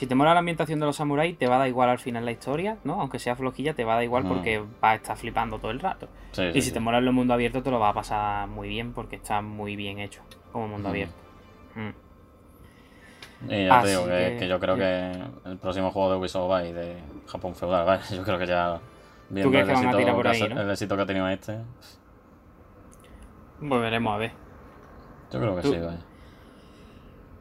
Si 0.00 0.06
te 0.06 0.14
mola 0.14 0.32
la 0.32 0.38
ambientación 0.38 0.80
de 0.80 0.86
los 0.86 0.96
samuráis, 0.96 1.36
te 1.36 1.46
va 1.46 1.56
a 1.56 1.58
dar 1.58 1.68
igual 1.68 1.90
al 1.90 1.98
final 1.98 2.24
la 2.24 2.30
historia, 2.30 2.78
¿no? 2.84 3.02
Aunque 3.02 3.18
sea 3.18 3.36
flojilla, 3.36 3.74
te 3.74 3.84
va 3.84 3.92
a 3.92 3.94
dar 3.96 4.04
igual 4.04 4.26
porque 4.26 4.58
va 4.82 4.92
a 4.92 4.94
estar 4.94 5.14
flipando 5.14 5.58
todo 5.58 5.70
el 5.70 5.78
rato. 5.78 6.08
y 6.54 6.62
si 6.62 6.72
te 6.72 6.80
mola 6.80 6.96
el 6.96 7.12
mundo 7.12 7.34
abierto, 7.34 7.62
te 7.62 7.70
lo 7.70 7.78
va 7.78 7.90
a 7.90 7.92
pasar 7.92 8.48
muy 8.48 8.70
bien 8.70 8.94
porque 8.94 9.16
está 9.16 9.42
muy 9.42 9.76
bien 9.76 9.98
hecho 9.98 10.22
como 10.52 10.68
mundo 10.68 10.88
abierto. 10.88 11.12
Mm. 11.74 11.90
Y 13.52 13.66
ya 13.66 13.82
te 13.82 13.88
digo 13.88 14.06
que, 14.06 14.48
yo 14.48 14.58
creo 14.58 14.76
que 14.76 15.12
el 15.44 15.58
próximo 15.58 15.90
juego 15.90 16.12
de 16.12 16.16
Ubisoft 16.16 16.50
va 16.50 16.64
y 16.64 16.72
de 16.72 16.96
Japón 17.26 17.54
feudal, 17.54 17.84
¿vale? 17.84 18.00
Yo 18.10 18.22
creo 18.22 18.38
que 18.38 18.46
ya 18.46 18.80
viendo 19.28 19.58
el, 19.58 19.68
éxito, 19.68 19.96
que 19.98 20.02
el 20.62 20.70
éxito 20.70 20.96
que 20.96 21.02
ha 21.02 21.06
tenido 21.06 21.28
este. 21.28 21.58
Pues 23.58 23.82
veremos 23.82 24.14
a 24.14 24.16
ver. 24.16 24.32
Yo 25.30 25.40
creo 25.40 25.56
que 25.56 25.62
sí, 25.62 25.76
vaya. 25.76 25.98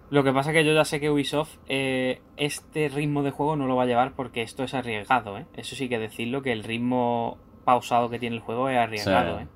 Lo 0.10 0.23
que 0.23 0.34
pasa 0.34 0.49
es 0.49 0.57
que 0.57 0.65
yo 0.65 0.73
ya 0.73 0.86
sé 0.86 0.99
que 0.99 1.11
Ubisoft 1.11 1.57
eh, 1.68 2.22
este 2.38 2.90
ritmo 2.90 3.22
de 3.22 3.31
juego 3.31 3.56
no 3.56 3.68
lo 3.68 3.76
va 3.76 3.84
a 3.84 3.86
llevar 3.86 4.14
porque 4.14 4.41
esto 4.41 4.64
es 4.64 4.73
arriesgado, 4.73 5.38
¿eh? 5.38 5.45
Eso 5.56 5.76
sí 5.76 5.88
que 5.88 5.99
decirlo, 5.99 6.41
que 6.41 6.52
el 6.52 6.64
ritmo 6.64 7.38
pausado 7.64 8.10
que 8.10 8.18
tiene 8.18 8.38
el 8.38 8.41
juego 8.41 8.69
es 8.69 8.77
arriesgado, 8.77 9.40
¿eh? 9.40 9.48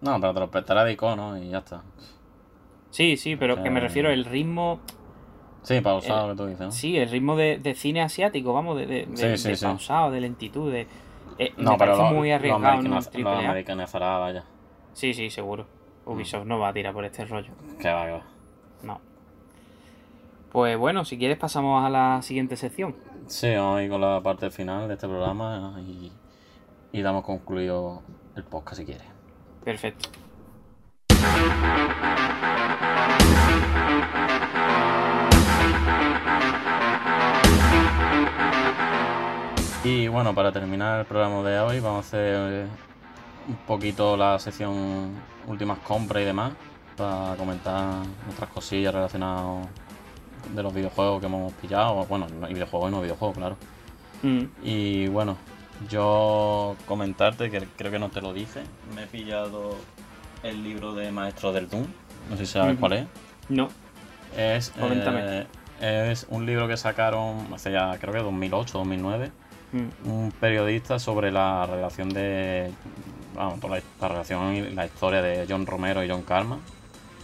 No, 0.00 0.20
pero 0.20 0.32
te 0.34 0.40
lo 0.40 0.50
prestará 0.50 0.84
de 0.84 0.92
icono 0.92 1.36
y 1.36 1.50
ya 1.50 1.58
está. 1.58 1.82
Sí, 2.90 3.16
sí, 3.16 3.36
pero 3.36 3.62
que 3.62 3.70
me 3.70 3.80
refiero 3.80 4.10
el 4.10 4.24
ritmo... 4.24 4.80
Sí, 5.62 5.80
pausado 5.80 6.30
que 6.30 6.36
tú 6.36 6.46
dices. 6.46 6.74
Sí, 6.74 6.96
el 6.96 7.10
ritmo 7.10 7.36
de, 7.36 7.74
cine 7.76 8.00
asiático, 8.00 8.54
vamos, 8.54 8.78
de, 8.78 8.86
de, 8.86 9.58
pausado, 9.60 10.10
de 10.10 10.20
lentitud, 10.20 10.72
de... 10.72 10.86
Eh, 11.38 11.52
no, 11.58 11.72
me 11.72 11.78
pero 11.78 11.98
parece 11.98 12.14
muy 12.14 12.30
arriesgado 12.30 12.80
en 12.80 12.92
un 12.92 13.26
americanizará, 13.26 14.16
vaya. 14.18 14.44
Sí, 14.94 15.12
sí, 15.12 15.28
seguro. 15.28 15.66
Ubisoft 16.06 16.46
no 16.46 16.58
va 16.58 16.68
a 16.68 16.72
tirar 16.72 16.94
por 16.94 17.04
este 17.04 17.26
rollo. 17.26 17.52
Que 17.78 17.90
va, 17.90 18.06
que 18.06 18.12
va. 18.12 18.22
No. 18.82 19.00
Pues 20.56 20.78
bueno, 20.78 21.04
si 21.04 21.18
quieres 21.18 21.36
pasamos 21.36 21.84
a 21.84 21.90
la 21.90 22.22
siguiente 22.22 22.56
sección. 22.56 22.96
Sí, 23.26 23.54
vamos 23.54 23.78
a 23.78 23.82
ir 23.82 23.90
con 23.90 24.00
la 24.00 24.22
parte 24.22 24.50
final 24.50 24.88
de 24.88 24.94
este 24.94 25.06
programa 25.06 25.76
y, 25.86 26.10
y 26.92 27.02
damos 27.02 27.24
concluido 27.24 28.02
el 28.36 28.42
podcast 28.42 28.78
si 28.78 28.86
quieres. 28.86 29.06
Perfecto. 29.62 30.08
Y 39.84 40.08
bueno, 40.08 40.34
para 40.34 40.52
terminar 40.52 41.00
el 41.00 41.04
programa 41.04 41.46
de 41.46 41.60
hoy 41.60 41.80
vamos 41.80 42.06
a 42.06 42.08
hacer 42.08 42.66
un 43.46 43.56
poquito 43.66 44.16
la 44.16 44.38
sección 44.38 45.16
últimas 45.48 45.80
compras 45.80 46.22
y 46.22 46.24
demás 46.24 46.54
para 46.96 47.36
comentar 47.36 48.06
nuestras 48.24 48.48
cosillas 48.48 48.94
relacionadas 48.94 49.68
de 50.54 50.62
los 50.62 50.72
videojuegos 50.72 51.20
que 51.20 51.26
hemos 51.26 51.52
pillado. 51.54 52.04
Bueno, 52.06 52.26
y 52.48 52.54
videojuegos 52.54 52.90
y 52.90 52.92
no 52.92 53.02
videojuegos, 53.02 53.36
claro. 53.36 53.56
Mm. 54.22 54.44
Y 54.62 55.08
bueno, 55.08 55.36
yo 55.88 56.76
comentarte, 56.86 57.50
que 57.50 57.66
creo 57.76 57.92
que 57.92 57.98
no 57.98 58.08
te 58.08 58.20
lo 58.20 58.32
dije, 58.32 58.62
me 58.94 59.04
he 59.04 59.06
pillado 59.06 59.76
el 60.42 60.62
libro 60.62 60.94
de 60.94 61.12
Maestro 61.12 61.52
del 61.52 61.68
Doom. 61.68 61.86
No 62.30 62.36
sé 62.36 62.46
si 62.46 62.52
sabes 62.52 62.78
cuál 62.78 62.92
es. 62.94 63.06
No. 63.48 63.68
Es, 64.36 64.72
eh, 64.76 66.08
es 66.10 66.26
un 66.30 66.46
libro 66.46 66.66
que 66.68 66.76
sacaron 66.76 67.46
hace 67.54 67.72
ya, 67.72 67.96
creo 67.98 68.12
que 68.12 68.20
2008, 68.20 68.78
2009. 68.78 69.30
Mm. 69.72 70.10
Un 70.10 70.32
periodista 70.32 70.98
sobre 70.98 71.30
la 71.30 71.66
relación 71.66 72.08
de. 72.08 72.70
Vamos, 73.34 73.58
la, 74.00 74.08
relación 74.08 74.54
y 74.54 74.70
la 74.70 74.86
historia 74.86 75.20
de 75.20 75.46
John 75.48 75.66
Romero 75.66 76.02
y 76.02 76.08
John 76.08 76.22
Karma, 76.22 76.58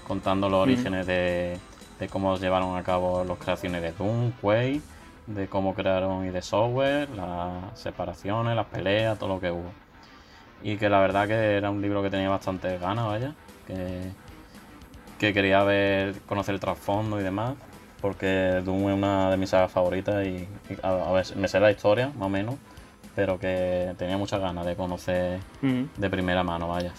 contando 0.07 0.49
los 0.49 0.59
mm. 0.59 0.63
orígenes 0.63 1.07
de 1.07 1.59
de 2.03 2.09
cómo 2.09 2.37
llevaron 2.37 2.77
a 2.77 2.83
cabo 2.83 3.23
las 3.23 3.39
creaciones 3.39 3.81
de 3.81 3.93
Doom, 3.93 4.33
Quake, 4.41 4.81
de 5.29 5.47
cómo 5.47 5.73
crearon 5.73 6.27
y 6.27 6.31
de 6.31 6.43
software, 6.43 7.09
las 7.11 7.79
separaciones, 7.79 8.57
las 8.57 8.67
peleas, 8.67 9.17
todo 9.21 9.29
lo 9.29 9.41
que 9.41 9.53
hubo. 9.53 9.71
Y 10.65 10.79
que 10.79 10.89
la 10.89 10.99
verdad 10.99 11.29
que 11.29 11.35
era 11.35 11.71
un 11.71 11.81
libro 11.81 12.03
que 12.03 12.11
tenía 12.11 12.29
bastante 12.29 12.77
ganas, 12.79 13.07
vaya, 13.07 13.35
que, 13.69 14.11
que 15.21 15.33
quería 15.33 15.63
ver, 15.63 16.21
conocer 16.23 16.57
el 16.57 16.61
trasfondo 16.61 17.21
y 17.21 17.23
demás, 17.23 17.55
porque 18.01 18.61
Doom 18.65 18.89
es 18.89 18.97
una 18.97 19.31
de 19.31 19.37
mis 19.37 19.51
sagas 19.51 19.71
favoritas 19.71 20.27
y, 20.27 20.49
a, 20.83 21.13
ver, 21.13 21.37
me 21.37 21.47
sé 21.47 21.61
la 21.61 21.71
historia, 21.71 22.09
más 22.17 22.27
o 22.27 22.31
menos, 22.31 22.57
pero 23.15 23.39
que 23.39 23.95
tenía 23.97 24.19
muchas 24.19 24.41
ganas 24.41 24.67
de 24.67 24.75
conocer 24.75 25.39
de 25.61 26.11
primera 26.11 26.43
mano, 26.43 26.67
vaya. 26.67 26.93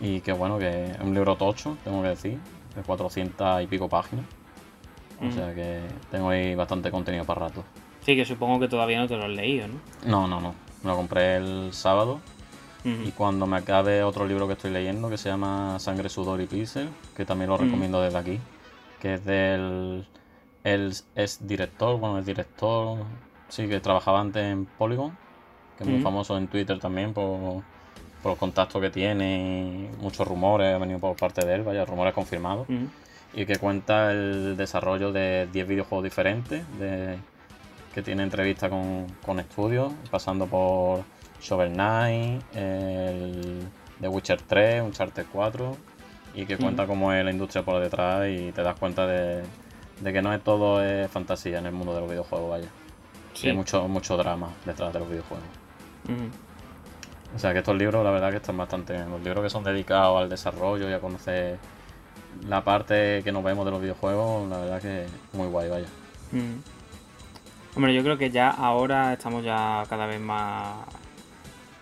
Y 0.00 0.22
que 0.22 0.32
bueno, 0.32 0.58
que 0.58 0.86
es 0.86 0.98
un 0.98 1.14
libro 1.14 1.36
tocho, 1.36 1.76
tengo 1.84 2.02
que 2.02 2.08
decir, 2.08 2.38
de 2.74 2.82
400 2.82 3.62
y 3.62 3.66
pico 3.66 3.88
páginas. 3.88 4.26
O 5.20 5.26
mm. 5.26 5.32
sea 5.32 5.54
que 5.54 5.80
tengo 6.10 6.30
ahí 6.30 6.54
bastante 6.54 6.90
contenido 6.90 7.24
para 7.24 7.48
rato. 7.48 7.64
Sí, 8.04 8.16
que 8.16 8.24
supongo 8.24 8.58
que 8.58 8.68
todavía 8.68 8.98
no 8.98 9.06
te 9.06 9.16
lo 9.16 9.24
has 9.24 9.30
leído, 9.30 9.68
¿no? 9.68 9.80
No, 10.04 10.26
no, 10.26 10.40
no. 10.40 10.54
Me 10.82 10.90
lo 10.90 10.96
compré 10.96 11.36
el 11.36 11.72
sábado. 11.72 12.20
Y 12.84 13.12
cuando 13.12 13.46
me 13.46 13.58
acabe 13.58 14.02
otro 14.02 14.26
libro 14.26 14.48
que 14.48 14.54
estoy 14.54 14.72
leyendo 14.72 15.08
que 15.08 15.16
se 15.16 15.28
llama 15.28 15.78
Sangre, 15.78 16.08
Sudor 16.08 16.40
y 16.40 16.46
Pixel, 16.46 16.88
que 17.16 17.24
también 17.24 17.48
lo 17.48 17.56
recomiendo 17.56 18.02
desde 18.02 18.18
aquí, 18.18 18.40
que 19.00 19.14
es 19.14 19.24
del. 19.24 20.04
Él 20.64 20.92
es 21.14 21.46
director, 21.46 22.00
bueno, 22.00 22.18
es 22.18 22.26
director, 22.26 22.98
sí, 23.48 23.68
que 23.68 23.78
trabajaba 23.78 24.20
antes 24.20 24.42
en 24.42 24.66
Polygon, 24.66 25.16
que 25.78 25.84
es 25.84 25.90
muy 25.90 26.00
famoso 26.00 26.36
en 26.36 26.48
Twitter 26.48 26.80
también 26.80 27.14
por, 27.14 27.62
por 28.22 28.32
los 28.32 28.38
contactos 28.38 28.80
que 28.80 28.90
tiene, 28.90 29.90
muchos 30.00 30.26
rumores 30.26 30.74
han 30.74 30.80
venido 30.80 31.00
por 31.00 31.16
parte 31.16 31.44
de 31.44 31.54
él, 31.54 31.62
vaya, 31.62 31.84
rumores 31.84 32.14
confirmados, 32.14 32.66
y 33.34 33.44
que 33.44 33.56
cuenta 33.56 34.12
el 34.12 34.56
desarrollo 34.56 35.12
de 35.12 35.48
10 35.52 35.66
videojuegos 35.66 36.04
diferentes, 36.04 36.64
de, 36.78 37.18
que 37.92 38.02
tiene 38.02 38.22
entrevistas 38.22 38.70
con, 38.70 39.06
con, 39.24 39.40
estudios, 39.40 39.92
pasando 40.10 40.46
por 40.46 41.02
Shovel 41.40 41.72
Knight, 41.72 42.42
el 42.54 43.66
The 44.00 44.08
Witcher 44.08 44.40
3, 44.40 44.82
Uncharted 44.82 45.26
4, 45.32 45.76
y 46.34 46.46
que 46.46 46.56
cuenta 46.56 46.86
cómo 46.86 47.12
es 47.12 47.24
la 47.24 47.30
industria 47.30 47.64
por 47.64 47.82
detrás 47.82 48.26
y 48.28 48.52
te 48.52 48.62
das 48.62 48.78
cuenta 48.78 49.06
de, 49.06 49.42
que 50.02 50.22
no 50.22 50.32
es 50.32 50.42
todo 50.42 50.80
fantasía 51.08 51.58
en 51.58 51.66
el 51.66 51.72
mundo 51.72 51.92
de 51.94 52.00
los 52.00 52.08
videojuegos, 52.08 52.50
vaya. 52.50 52.68
Sí. 53.34 53.48
hay 53.48 53.56
mucho, 53.56 53.88
mucho 53.88 54.16
drama 54.16 54.50
detrás 54.64 54.92
de 54.92 54.98
los 55.00 55.08
videojuegos. 55.08 55.46
O 57.34 57.38
sea 57.38 57.52
que 57.52 57.60
estos 57.60 57.76
libros 57.76 58.04
la 58.04 58.10
verdad 58.10 58.30
que 58.30 58.36
están 58.36 58.56
bastante 58.56 58.92
bien. 58.92 59.10
Los 59.10 59.22
libros 59.22 59.42
que 59.42 59.50
son 59.50 59.64
dedicados 59.64 60.20
al 60.20 60.28
desarrollo 60.28 60.88
y 60.88 60.92
a 60.92 61.00
conocer 61.00 61.58
la 62.46 62.62
parte 62.62 63.22
que 63.22 63.32
nos 63.32 63.42
vemos 63.44 63.64
de 63.64 63.70
los 63.70 63.80
videojuegos, 63.80 64.48
la 64.48 64.58
verdad 64.58 64.80
que 64.80 65.06
muy 65.32 65.46
guay, 65.46 65.68
vaya. 65.68 65.86
Mm. 66.32 67.76
Hombre, 67.76 67.94
yo 67.94 68.02
creo 68.02 68.18
que 68.18 68.30
ya 68.30 68.50
ahora 68.50 69.14
estamos 69.14 69.44
ya 69.44 69.84
cada 69.88 70.06
vez 70.06 70.20
más... 70.20 70.76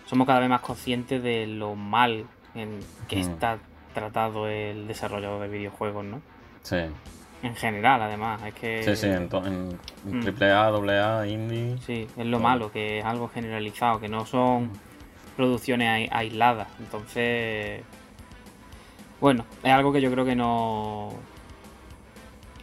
Somos 0.05 0.27
cada 0.27 0.39
vez 0.39 0.49
más 0.49 0.61
conscientes 0.61 1.21
de 1.23 1.47
lo 1.47 1.75
mal 1.75 2.25
en 2.53 2.79
que 3.07 3.17
mm. 3.17 3.19
está 3.19 3.59
tratado 3.93 4.47
el 4.47 4.87
desarrollo 4.87 5.39
de 5.39 5.47
videojuegos, 5.47 6.05
¿no? 6.05 6.21
Sí. 6.63 6.77
En 7.43 7.55
general, 7.55 8.01
además, 8.01 8.41
es 8.45 8.53
que... 8.53 8.83
Sí, 8.83 8.95
sí, 8.95 9.07
en, 9.07 9.29
en 9.33 10.41
AAA, 10.41 10.71
mm. 10.71 10.89
AA, 10.89 11.27
indie... 11.27 11.77
Sí, 11.85 12.07
es 12.15 12.25
lo 12.25 12.39
malo, 12.39 12.71
que 12.71 12.99
es 12.99 13.05
algo 13.05 13.29
generalizado, 13.29 13.99
que 13.99 14.07
no 14.07 14.25
son 14.25 14.71
producciones 15.35 16.09
aisladas. 16.11 16.67
Entonces, 16.79 17.83
bueno, 19.19 19.45
es 19.63 19.71
algo 19.71 19.91
que 19.91 20.01
yo 20.01 20.11
creo 20.11 20.25
que 20.25 20.35
no 20.35 21.13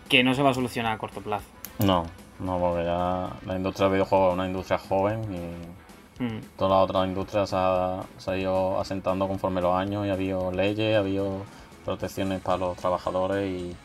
que 0.08 0.24
no 0.24 0.34
se 0.34 0.42
va 0.42 0.50
a 0.50 0.54
solucionar 0.54 0.92
a 0.92 0.98
corto 0.98 1.20
plazo. 1.20 1.44
No, 1.80 2.04
no, 2.40 2.58
porque 2.58 2.84
ya 2.84 3.30
la 3.46 3.56
industria 3.56 3.84
del 3.86 3.94
videojuego 3.94 4.28
es 4.28 4.34
una 4.34 4.46
industria 4.46 4.78
joven 4.78 5.22
y 5.32 6.22
mm. 6.22 6.40
todas 6.56 6.72
las 6.72 6.84
otras 6.84 7.08
industrias 7.08 7.50
se 7.50 7.56
ha, 7.56 8.02
se 8.16 8.30
ha, 8.30 8.36
ido 8.36 8.80
asentando 8.80 9.28
conforme 9.28 9.60
los 9.60 9.74
años 9.74 10.06
y 10.06 10.10
ha 10.10 10.14
habido 10.14 10.50
leyes, 10.50 10.96
ha 10.96 11.00
habido 11.00 11.42
protecciones 11.84 12.40
para 12.40 12.58
los 12.58 12.76
trabajadores 12.76 13.48
y, 13.48 13.76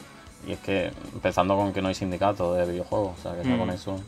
y 0.47 0.53
es 0.53 0.60
que 0.60 0.91
empezando 1.14 1.55
con 1.55 1.73
que 1.73 1.81
no 1.81 1.89
hay 1.89 1.95
sindicatos 1.95 2.57
de 2.57 2.65
videojuegos, 2.72 3.19
o 3.19 3.22
sea 3.22 3.34
que 3.34 3.41
con 3.43 3.68
mm. 3.68 3.72
eso 3.72 3.99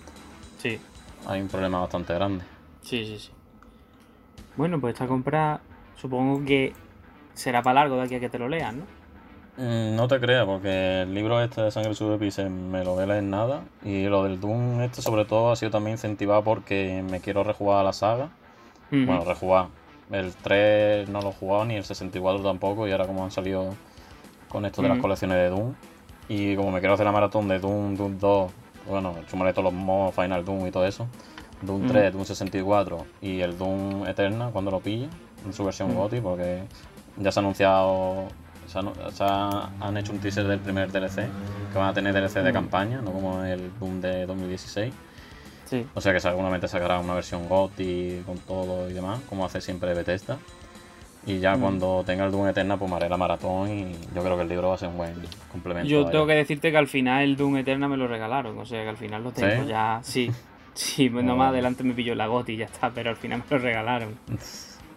sí. 0.58 0.80
hay 1.28 1.42
un 1.42 1.48
problema 1.48 1.82
bastante 1.82 2.14
grande. 2.14 2.46
Sí, 2.82 3.06
sí, 3.06 3.20
sí. 3.20 3.35
Bueno, 4.58 4.80
pues 4.80 4.94
esta 4.94 5.08
compra 5.08 5.62
supongo 5.96 6.46
que 6.46 6.74
será 7.34 7.62
para 7.62 7.82
largo 7.82 7.98
de 7.98 8.04
aquí 8.04 8.16
a 8.16 8.20
que 8.20 8.30
te 8.30 8.40
lo 8.40 8.48
leas, 8.48 8.74
¿no? 8.74 8.84
Mm, 9.58 9.96
no 9.96 10.08
te 10.08 10.20
creas, 10.20 10.46
porque 10.46 11.04
el 11.04 11.14
libro 11.14 11.42
este 11.42 11.62
de 11.62 11.72
Sangre 11.72 11.94
Sube 11.96 12.18
Pise 12.18 12.50
me 12.50 12.84
lo 12.84 12.94
voy 12.94 13.04
a 13.04 13.08
leer 13.08 13.24
nada. 13.24 13.64
Y 13.84 14.06
lo 14.06 14.24
del 14.24 14.40
Doom 14.40 14.82
este 14.82 15.02
sobre 15.02 15.26
todo 15.26 15.52
ha 15.52 15.56
sido 15.56 15.72
también 15.72 15.94
incentivado 15.94 16.44
porque 16.44 17.04
me 17.10 17.22
quiero 17.22 17.44
rejugar 17.44 17.80
a 17.80 17.84
la 17.84 17.94
saga. 17.94 18.30
Bueno, 18.92 19.26
rejugar. 19.26 19.68
El 20.12 20.34
3 20.34 21.10
no 21.10 21.22
lo 21.22 21.30
he 21.30 21.34
jugado, 21.34 21.66
ni 21.66 21.76
el 21.76 21.84
64 21.84 22.44
tampoco, 22.44 22.88
y 22.88 22.92
ahora 22.92 23.08
como 23.08 23.24
han 23.24 23.32
salido 23.32 23.74
con 24.48 24.66
esto 24.66 24.82
de 24.82 24.90
las 24.90 25.00
colecciones 25.00 25.38
de 25.38 25.50
Doom. 25.50 25.74
Y 26.30 26.56
como 26.56 26.72
me 26.72 26.80
quiero 26.80 26.94
hacer 26.94 27.06
la 27.06 27.12
maratón 27.12 27.48
de 27.48 27.60
Doom, 27.60 27.96
Doom 27.96 28.20
2, 28.20 28.52
bueno, 28.88 29.16
sumaré 29.28 29.52
todos 29.52 29.66
los 29.66 29.74
modos 29.74 30.14
Final 30.16 30.46
Doom 30.46 30.68
y 30.68 30.72
todo 30.72 30.86
eso, 30.86 31.08
Doom 31.62 31.88
3, 31.88 32.14
Doom 32.14 32.26
64 32.26 33.06
y 33.22 33.42
el 33.42 33.58
Doom 33.58 34.06
Eterna 34.08 34.50
cuando 34.52 34.72
lo 34.72 34.80
pille 34.80 35.10
en 35.46 35.54
su 35.54 35.64
versión 35.64 35.94
GOTY 35.94 36.22
porque 36.22 36.64
ya 37.18 37.32
se 37.32 37.40
ha 37.40 37.42
anunciado 37.42 38.28
se, 38.68 39.24
han 39.24 39.98
hecho 39.98 40.12
un 40.12 40.20
teaser 40.20 40.48
del 40.48 40.60
primer 40.60 40.92
DLC 40.92 41.28
que 41.72 41.78
van 41.78 41.90
a 41.90 41.94
tener 41.94 42.14
DLC 42.14 42.44
de 42.44 42.52
campaña, 42.52 43.02
no 43.02 43.12
como 43.12 43.44
el 43.44 43.72
Doom 43.80 44.02
de 44.02 44.26
2016. 44.26 44.94
Sí. 45.66 45.86
O 45.94 46.02
sea 46.02 46.14
que 46.14 46.20
seguramente 46.20 46.68
sacará 46.68 47.00
una 47.00 47.16
versión 47.16 47.48
GOTY 47.48 48.24
con 48.26 48.38
todo 48.40 48.90
y 48.90 48.94
demás, 48.94 49.22
como 49.30 49.46
hace 49.46 49.62
siempre 49.62 49.94
Bethesda. 49.94 50.38
Y 51.28 51.40
ya 51.40 51.58
cuando 51.58 52.04
tenga 52.06 52.26
el 52.26 52.32
Doom 52.32 52.50
Eterna, 52.50 52.78
pues 52.78 52.90
me 52.90 52.98
haré 52.98 53.10
la 53.10 53.18
maratón 53.18 53.72
y 53.72 53.94
yo 54.14 54.22
creo 54.22 54.36
que 54.36 54.44
el 54.44 54.50
libro 54.50 54.70
va 54.70 54.76
a 54.76 54.78
ser 54.78 54.90
un 54.90 54.98
buen 54.98 55.14
complemento. 55.52 55.90
Yo 55.90 56.06
tengo 56.06 56.28
que 56.28 56.34
decirte 56.34 56.70
que 56.70 56.78
al 56.78 56.88
final 56.88 57.24
el 57.24 57.36
Doom 57.36 57.58
Eterna 57.58 57.88
me 57.88 57.98
lo 57.98 58.08
regalaron, 58.08 58.58
o 58.60 58.66
sea 58.66 58.84
que 58.84 58.90
al 58.90 58.98
final 58.98 59.24
lo 59.24 59.32
tengo 59.32 59.64
ya. 59.64 60.00
Sí, 60.04 60.32
sí, 60.76 61.10
bueno, 61.10 61.30
pues 61.30 61.40
más 61.40 61.50
adelante 61.50 61.84
me 61.84 61.94
pilló 61.94 62.14
la 62.14 62.28
GOTY 62.28 62.54
y 62.54 62.58
ya 62.58 62.66
está, 62.66 62.92
pero 62.92 63.10
al 63.10 63.16
final 63.16 63.40
me 63.40 63.58
lo 63.58 63.64
regalaron. 63.64 64.18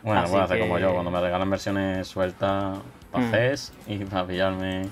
Bueno, 0.03 0.29
voy 0.29 0.41
a 0.41 0.45
hacer 0.45 0.61
como 0.61 0.79
yo, 0.79 0.93
cuando 0.93 1.11
me 1.11 1.21
regalan 1.21 1.51
versiones 1.51 2.07
sueltas 2.07 2.79
para 3.11 3.27
mm. 3.27 3.31
CES 3.31 3.73
y 3.87 3.99
para 4.05 4.27
pillarme 4.27 4.89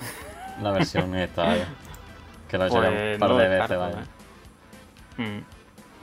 la 0.62 0.72
versión 0.72 1.14
esta, 1.18 1.54
que 2.48 2.58
lo 2.58 2.64
he 2.64 2.66
hecho 2.68 2.78
un 2.78 2.84
pues 2.84 3.18
par 3.18 3.34
de 3.36 3.48
veces, 3.48 3.78
vaya. 3.78 4.04
¿eh? 5.18 5.22
Mm. 5.22 5.44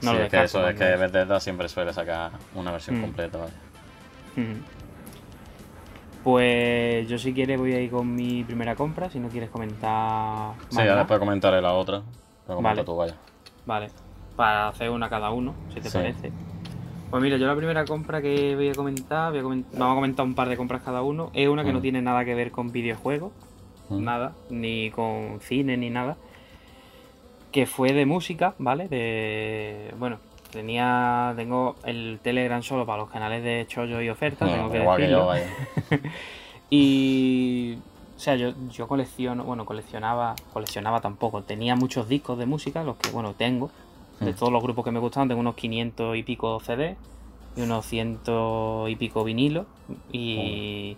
No 0.04 0.10
sí, 0.10 0.16
es 0.18 0.30
que 0.30 0.42
eso, 0.44 0.68
es 0.68 0.78
que 0.78 0.96
Bethesda 0.96 1.40
siempre 1.40 1.68
suele 1.68 1.92
sacar 1.92 2.32
una 2.54 2.72
versión 2.72 2.98
mm. 2.98 3.02
completa, 3.02 3.38
vaya. 3.38 3.54
Pues 6.24 7.06
yo 7.06 7.18
si 7.18 7.34
quieres 7.34 7.58
voy 7.58 7.74
a 7.74 7.80
ir 7.80 7.90
con 7.90 8.14
mi 8.14 8.42
primera 8.44 8.74
compra, 8.74 9.10
si 9.10 9.20
no 9.20 9.28
quieres 9.28 9.50
comentar... 9.50 10.54
Sí, 10.70 10.78
ya 10.78 10.96
después 10.96 11.18
comentaré 11.18 11.60
la 11.60 11.74
otra. 11.74 12.02
vale. 12.48 12.82
tú, 12.82 12.96
vaya. 12.96 13.14
Vale, 13.66 13.88
para 14.36 14.68
hacer 14.68 14.90
una 14.90 15.08
cada 15.08 15.30
uno, 15.30 15.54
si 15.72 15.80
te 15.80 15.90
parece. 15.90 16.32
Pues 17.10 17.22
mira, 17.22 17.36
yo 17.36 17.46
la 17.46 17.54
primera 17.54 17.84
compra 17.84 18.20
que 18.20 18.56
voy 18.56 18.68
a 18.68 18.74
comentar, 18.74 19.32
vamos 19.32 19.64
a 19.72 19.94
comentar 19.94 20.26
un 20.26 20.34
par 20.34 20.48
de 20.48 20.56
compras 20.56 20.82
cada 20.82 21.02
uno, 21.02 21.30
es 21.32 21.48
una 21.48 21.64
que 21.64 21.72
no 21.72 21.80
tiene 21.80 22.02
nada 22.02 22.24
que 22.24 22.34
ver 22.34 22.50
con 22.50 22.72
videojuegos, 22.72 23.32
nada, 23.90 24.32
ni 24.50 24.90
con 24.90 25.38
cine 25.40 25.76
ni 25.76 25.90
nada, 25.90 26.16
que 27.52 27.66
fue 27.66 27.92
de 27.92 28.04
música, 28.04 28.54
¿vale? 28.58 28.88
De, 28.88 29.94
bueno, 29.98 30.18
tenía, 30.50 31.34
tengo 31.36 31.76
el 31.84 32.18
Telegram 32.22 32.62
solo 32.62 32.84
para 32.84 32.98
los 32.98 33.10
canales 33.10 33.44
de 33.44 33.64
chollo 33.68 34.00
y 34.00 34.08
ofertas, 34.08 34.50
tengo 34.50 34.70
que 34.70 34.80
decirlo. 34.80 35.30
y 36.70 37.78
o 38.16 38.20
sea, 38.20 38.36
yo, 38.36 38.52
yo 38.70 38.86
colecciono, 38.86 39.44
bueno, 39.44 39.64
coleccionaba, 39.64 40.36
coleccionaba 40.52 41.00
tampoco, 41.00 41.42
tenía 41.42 41.74
muchos 41.74 42.08
discos 42.08 42.38
de 42.38 42.46
música, 42.46 42.84
los 42.84 42.96
que, 42.96 43.10
bueno, 43.10 43.34
tengo, 43.34 43.70
de 44.20 44.32
mm. 44.32 44.36
todos 44.36 44.52
los 44.52 44.62
grupos 44.62 44.84
que 44.84 44.90
me 44.90 44.98
gustaban, 44.98 45.28
tengo 45.28 45.40
unos 45.40 45.54
500 45.54 46.16
y 46.16 46.22
pico 46.22 46.60
CD 46.60 46.96
y 47.56 47.62
unos 47.62 47.86
100 47.86 48.20
y 48.88 48.96
pico 48.96 49.24
vinilos 49.24 49.66
y 50.12 50.96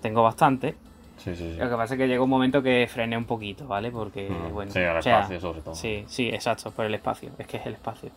tengo 0.00 0.22
bastante. 0.22 0.74
Sí, 1.18 1.36
sí, 1.36 1.52
sí. 1.52 1.58
Lo 1.58 1.70
que 1.70 1.76
pasa 1.76 1.94
es 1.94 1.98
que 1.98 2.08
llegó 2.08 2.24
un 2.24 2.30
momento 2.30 2.62
que 2.62 2.88
frené 2.90 3.16
un 3.16 3.26
poquito, 3.26 3.66
¿vale? 3.66 3.90
Porque, 3.90 4.28
mm. 4.28 4.52
bueno. 4.52 4.72
Sí, 4.72 4.80
el 4.80 4.96
espacio 4.96 5.40
sobre 5.40 5.60
todo. 5.60 5.74
Sí, 5.74 6.04
sí, 6.08 6.28
exacto, 6.28 6.70
por 6.72 6.84
el 6.84 6.94
espacio. 6.94 7.30
Es 7.38 7.46
que 7.46 7.58
es 7.58 7.66
el 7.66 7.74
espacio. 7.74 8.10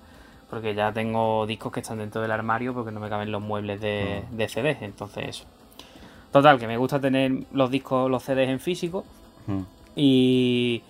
Porque 0.50 0.74
ya 0.74 0.92
tengo 0.92 1.46
discos 1.46 1.72
que 1.72 1.82
están 1.82 2.00
dentro 2.00 2.22
del 2.22 2.32
armario 2.32 2.74
porque 2.74 2.92
no 2.92 3.00
me 3.00 3.10
caben 3.10 3.32
los 3.32 3.42
muebles 3.42 3.80
de, 3.80 4.24
mm. 4.32 4.36
de 4.36 4.48
CDs, 4.48 4.82
entonces 4.82 5.28
eso. 5.28 5.46
Total, 6.32 6.60
que 6.60 6.68
me 6.68 6.78
gusta 6.78 7.00
tener 7.00 7.32
los 7.54 7.70
discos, 7.72 8.10
los 8.10 8.24
CDs 8.24 8.50
en 8.50 8.60
físico. 8.60 9.06
Y 9.96 10.82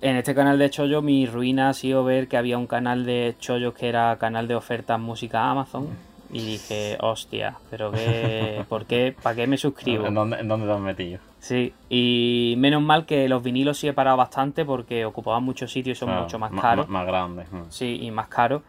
en 0.00 0.16
este 0.16 0.34
canal 0.34 0.58
de 0.58 0.70
chollo 0.70 1.02
mi 1.02 1.26
ruina 1.26 1.70
ha 1.70 1.74
sido 1.74 2.04
ver 2.04 2.28
que 2.28 2.36
había 2.36 2.58
un 2.58 2.66
canal 2.66 3.04
de 3.04 3.34
chollos 3.38 3.74
que 3.74 3.88
era 3.88 4.16
canal 4.18 4.48
de 4.48 4.54
ofertas 4.54 5.00
música 5.00 5.50
Amazon 5.50 5.88
y 6.30 6.44
dije, 6.44 6.98
hostia, 7.00 7.56
pero 7.70 7.90
qué, 7.90 8.64
¿por 8.68 8.84
qué? 8.84 9.16
¿Para 9.22 9.34
qué 9.34 9.46
me 9.46 9.56
suscribo? 9.56 10.06
¿En 10.06 10.14
dónde, 10.14 10.38
en 10.38 10.48
dónde 10.48 10.66
te 10.66 10.72
has 10.72 10.80
metido? 10.80 11.20
Sí, 11.40 11.72
y 11.88 12.54
menos 12.58 12.82
mal 12.82 13.06
que 13.06 13.28
los 13.28 13.42
vinilos 13.42 13.78
sí 13.78 13.88
he 13.88 13.92
parado 13.92 14.16
bastante 14.16 14.64
porque 14.64 15.04
ocupaban 15.04 15.42
muchos 15.42 15.72
sitios 15.72 15.96
y 15.96 16.00
son 16.00 16.10
mucho 16.10 16.38
más 16.38 16.52
caros. 16.60 16.88
Más, 16.88 17.06
grandes. 17.06 17.48
Sí, 17.70 17.98
y 18.02 18.10
más 18.10 18.28
caros. 18.28 18.62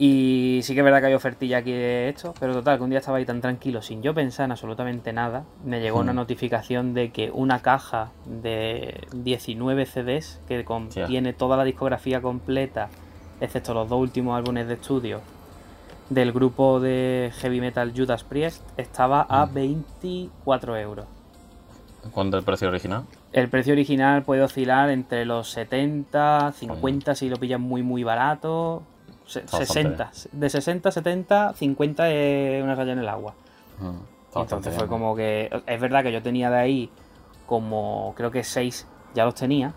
Y 0.00 0.60
sí 0.62 0.74
que 0.74 0.80
es 0.80 0.84
verdad 0.84 1.00
que 1.00 1.06
hay 1.06 1.14
ofertilla 1.14 1.58
aquí 1.58 1.72
de 1.72 2.08
esto, 2.08 2.32
pero 2.38 2.52
total, 2.52 2.78
que 2.78 2.84
un 2.84 2.90
día 2.90 3.00
estaba 3.00 3.18
ahí 3.18 3.24
tan 3.24 3.40
tranquilo, 3.40 3.82
sin 3.82 4.00
yo 4.00 4.14
pensar 4.14 4.44
en 4.44 4.52
absolutamente 4.52 5.12
nada, 5.12 5.44
me 5.64 5.80
llegó 5.80 5.98
una 5.98 6.12
hmm. 6.12 6.16
notificación 6.16 6.94
de 6.94 7.10
que 7.10 7.32
una 7.32 7.62
caja 7.62 8.12
de 8.24 9.08
19 9.12 9.86
CDs 9.86 10.40
que 10.46 10.64
contiene 10.64 11.32
toda 11.32 11.56
la 11.56 11.64
discografía 11.64 12.22
completa, 12.22 12.90
excepto 13.40 13.74
los 13.74 13.88
dos 13.88 13.98
últimos 14.00 14.38
álbumes 14.38 14.68
de 14.68 14.74
estudio, 14.74 15.20
del 16.10 16.32
grupo 16.32 16.78
de 16.78 17.32
heavy 17.38 17.60
metal 17.60 17.92
Judas 17.94 18.22
Priest, 18.22 18.62
estaba 18.78 19.22
a 19.22 19.46
24 19.46 20.74
hmm. 20.74 20.76
euros. 20.76 21.06
¿Cuánto 22.12 22.38
el 22.38 22.44
precio 22.44 22.68
original? 22.68 23.02
El 23.32 23.48
precio 23.48 23.72
original 23.72 24.22
puede 24.22 24.42
oscilar 24.42 24.90
entre 24.90 25.24
los 25.24 25.50
70, 25.50 26.52
50 26.52 27.16
si 27.16 27.28
lo 27.28 27.36
pillan 27.36 27.60
muy 27.60 27.82
muy 27.82 28.04
barato, 28.04 28.84
60. 29.28 30.10
De 30.32 30.50
60, 30.50 30.90
70, 30.90 31.52
50 31.54 32.10
es 32.10 32.62
una 32.62 32.74
raya 32.74 32.92
en 32.92 32.98
el 32.98 33.08
agua. 33.08 33.34
Mm, 33.78 34.38
Entonces 34.40 34.74
fue 34.74 34.86
como 34.88 35.14
que. 35.14 35.50
Es 35.66 35.80
verdad 35.80 36.02
que 36.02 36.12
yo 36.12 36.22
tenía 36.22 36.50
de 36.50 36.56
ahí 36.58 36.90
como. 37.46 38.14
Creo 38.16 38.30
que 38.30 38.42
6 38.42 38.86
ya 39.14 39.24
los 39.24 39.34
tenía. 39.34 39.68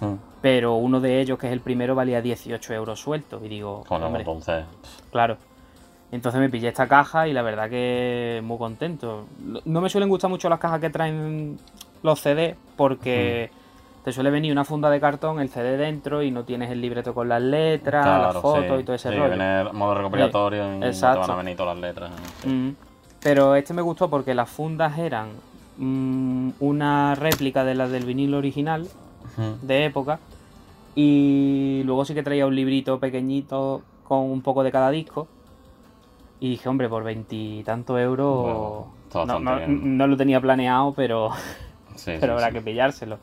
Mm. 0.00 0.14
Pero 0.40 0.74
uno 0.76 1.00
de 1.00 1.20
ellos, 1.20 1.38
que 1.38 1.46
es 1.46 1.52
el 1.52 1.60
primero, 1.60 1.94
valía 1.94 2.20
18 2.20 2.74
euros 2.74 3.00
sueltos. 3.00 3.42
Y 3.44 3.48
digo. 3.48 3.84
entonces. 3.90 4.64
Claro. 5.10 5.36
Entonces 6.10 6.40
me 6.40 6.48
pillé 6.48 6.68
esta 6.68 6.88
caja 6.88 7.28
y 7.28 7.32
la 7.32 7.42
verdad 7.42 7.68
que 7.68 8.40
muy 8.42 8.56
contento. 8.58 9.26
No 9.64 9.80
me 9.80 9.90
suelen 9.90 10.08
gustar 10.08 10.30
mucho 10.30 10.48
las 10.48 10.58
cajas 10.58 10.80
que 10.80 10.90
traen 10.90 11.58
los 12.02 12.20
CD 12.20 12.56
porque. 12.76 13.50
Te 14.08 14.14
suele 14.14 14.30
venir 14.30 14.50
una 14.50 14.64
funda 14.64 14.88
de 14.88 15.00
cartón, 15.00 15.38
el 15.38 15.50
CD 15.50 15.76
dentro 15.76 16.22
y 16.22 16.30
no 16.30 16.42
tienes 16.44 16.70
el 16.70 16.80
libreto 16.80 17.12
con 17.12 17.28
las 17.28 17.42
letras, 17.42 18.06
las 18.06 18.40
fotos 18.40 18.80
y 18.80 18.82
todo 18.82 18.96
ese 18.96 19.10
sí, 19.10 19.14
rollo. 19.14 19.28
Viene 19.28 19.64
modo 19.64 19.96
recopilatorio 19.96 20.78
y 20.78 20.80
te 20.80 21.02
van 21.02 21.30
a 21.30 21.36
venir 21.36 21.58
todas 21.58 21.76
las 21.76 21.82
letras. 21.82 22.10
Mm. 22.46 22.70
Pero 23.22 23.54
este 23.54 23.74
me 23.74 23.82
gustó 23.82 24.08
porque 24.08 24.32
las 24.32 24.48
fundas 24.48 24.96
eran 24.96 25.28
mm, 25.76 26.52
una 26.60 27.16
réplica 27.16 27.64
de 27.64 27.74
las 27.74 27.90
del 27.90 28.06
vinilo 28.06 28.38
original 28.38 28.88
de 29.60 29.84
época 29.84 30.20
y 30.94 31.82
luego 31.84 32.06
sí 32.06 32.14
que 32.14 32.22
traía 32.22 32.46
un 32.46 32.56
librito 32.56 32.98
pequeñito 32.98 33.82
con 34.04 34.20
un 34.20 34.40
poco 34.40 34.62
de 34.62 34.72
cada 34.72 34.88
disco. 34.88 35.28
Y 36.40 36.48
dije, 36.48 36.66
hombre, 36.66 36.88
por 36.88 37.04
veintitantos 37.04 38.00
euros 38.00 38.86
no, 39.12 40.06
lo 40.06 40.16
tenía 40.16 40.40
planeado, 40.40 40.94
pero, 40.94 41.28
pero 42.06 42.32
habrá 42.32 42.50
que 42.50 42.62
pillárselo. 42.62 43.18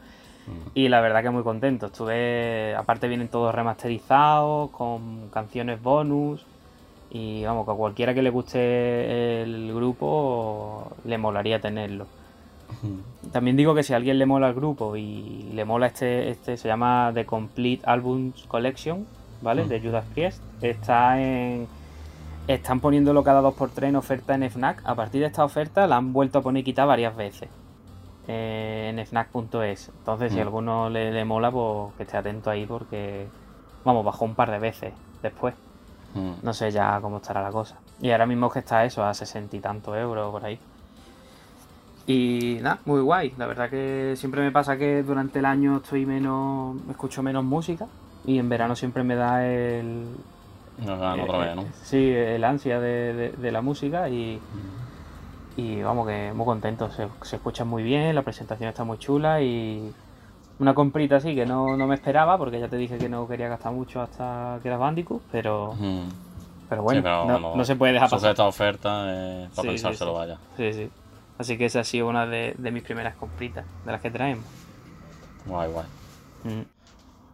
Y 0.73 0.89
la 0.89 1.01
verdad 1.01 1.23
que 1.23 1.29
muy 1.29 1.43
contento. 1.43 1.87
Estuve, 1.87 2.75
aparte 2.75 3.07
vienen 3.07 3.29
todos 3.29 3.53
remasterizados, 3.53 4.69
con 4.71 5.29
canciones 5.29 5.81
bonus. 5.81 6.45
Y 7.09 7.45
vamos, 7.45 7.65
que 7.65 7.71
a 7.71 7.75
cualquiera 7.75 8.13
que 8.13 8.21
le 8.21 8.29
guste 8.29 9.41
el 9.43 9.73
grupo 9.73 10.91
le 11.05 11.17
molaría 11.17 11.61
tenerlo. 11.61 12.07
También 13.31 13.55
digo 13.55 13.73
que 13.73 13.83
si 13.83 13.93
a 13.93 13.95
alguien 13.95 14.19
le 14.19 14.25
mola 14.25 14.49
el 14.49 14.53
grupo 14.53 14.95
y 14.95 15.49
le 15.53 15.65
mola 15.65 15.87
este, 15.87 16.29
este 16.29 16.57
se 16.57 16.67
llama 16.67 17.11
The 17.13 17.25
Complete 17.25 17.83
Albums 17.85 18.43
Collection, 18.47 19.05
¿vale? 19.41 19.65
De 19.65 19.79
Judas 19.79 20.05
Priest. 20.13 20.41
Está 20.61 21.21
en. 21.21 21.67
Están 22.47 22.79
poniéndolo 22.79 23.23
cada 23.23 23.41
2x3 23.41 23.87
en 23.87 23.95
oferta 23.95 24.35
en 24.35 24.49
FNAC. 24.49 24.81
A 24.85 24.95
partir 24.95 25.21
de 25.21 25.27
esta 25.27 25.43
oferta 25.43 25.87
la 25.87 25.97
han 25.97 26.13
vuelto 26.13 26.39
a 26.39 26.41
poner 26.41 26.63
quita 26.63 26.85
varias 26.85 27.15
veces. 27.15 27.49
Eh, 28.27 28.87
en 28.89 28.99
snack.es. 28.99 29.89
Entonces, 29.89 30.33
si 30.33 30.39
a 30.39 30.43
mm. 30.43 30.47
alguno 30.47 30.89
le, 30.89 31.25
mola, 31.25 31.51
pues 31.51 31.93
que 31.97 32.03
esté 32.03 32.17
atento 32.17 32.49
ahí 32.49 32.65
porque, 32.65 33.27
vamos, 33.83 34.03
bajó 34.03 34.25
un 34.25 34.35
par 34.35 34.49
de 34.49 34.59
veces 34.59 34.93
después. 35.21 35.53
Mm. 36.15 36.33
No 36.41 36.53
sé 36.53 36.71
ya 36.71 36.99
cómo 37.01 37.17
estará 37.17 37.41
la 37.41 37.51
cosa. 37.51 37.77
Y 38.01 38.11
ahora 38.11 38.25
mismo 38.25 38.49
que 38.49 38.59
está 38.59 38.83
eso, 38.83 39.03
a 39.03 39.13
sesenta 39.13 39.55
y 39.55 39.59
tantos 39.59 39.95
euros 39.95 40.31
por 40.31 40.43
ahí. 40.43 40.59
Y 42.07 42.59
nada, 42.61 42.79
muy 42.85 43.01
guay. 43.01 43.33
La 43.37 43.45
verdad 43.45 43.69
que 43.69 44.13
siempre 44.15 44.41
me 44.41 44.51
pasa 44.51 44.77
que 44.77 45.03
durante 45.03 45.39
el 45.39 45.45
año 45.45 45.77
estoy 45.77 46.05
menos, 46.05 46.77
escucho 46.89 47.21
menos 47.21 47.43
música 47.43 47.87
y 48.25 48.39
en 48.39 48.49
verano 48.49 48.75
siempre 48.75 49.03
me 49.03 49.15
da 49.15 49.45
el... 49.45 50.07
No, 50.79 50.95
otra 50.95 51.37
vez, 51.37 51.55
¿no? 51.55 51.65
Sí, 51.83 52.09
el 52.11 52.43
ansia 52.43 52.79
de, 52.79 53.51
la 53.51 53.61
música 53.61 54.09
y... 54.09 54.37
Mm 54.37 54.84
y 55.57 55.81
vamos 55.81 56.07
que 56.07 56.33
muy 56.33 56.45
contento, 56.45 56.89
se, 56.91 57.07
escucha 57.35 57.63
muy 57.65 57.83
bien, 57.83 58.13
la 58.15 58.21
presentación 58.21 58.69
está 58.69 58.83
muy 58.83 58.97
chula 58.97 59.41
y 59.41 59.93
una 60.59 60.73
comprita 60.73 61.17
así 61.17 61.35
que 61.35 61.45
no, 61.45 61.75
me 61.77 61.95
esperaba 61.95 62.37
porque 62.37 62.59
ya 62.59 62.67
te 62.67 62.77
dije 62.77 62.97
que 62.97 63.09
no 63.09 63.27
quería 63.27 63.47
gastar 63.47 63.71
mucho 63.71 64.01
hasta 64.01 64.59
que 64.61 64.67
era 64.67 64.77
Bandicoot, 64.77 65.21
pero 65.31 65.75
pero 66.69 66.81
bueno, 66.81 67.55
no, 67.55 67.65
se 67.65 67.75
puede 67.75 67.93
dejar 67.93 68.09
pasar. 68.09 68.31
esta 68.31 68.45
oferta 68.45 69.05
eh, 69.07 69.49
para 69.55 69.69
pensárselo 69.69 70.13
vaya. 70.13 70.37
Sí, 70.57 70.73
sí. 70.73 70.89
Así 71.37 71.57
que 71.57 71.65
esa 71.65 71.81
ha 71.81 71.83
sido 71.83 72.07
una 72.07 72.25
de, 72.25 72.55
mis 72.57 72.83
primeras 72.83 73.15
compritas, 73.15 73.65
de 73.85 73.91
las 73.91 74.01
que 74.01 74.09
traemos. 74.09 74.45
Guay, 75.45 75.71
guay. 75.71 75.85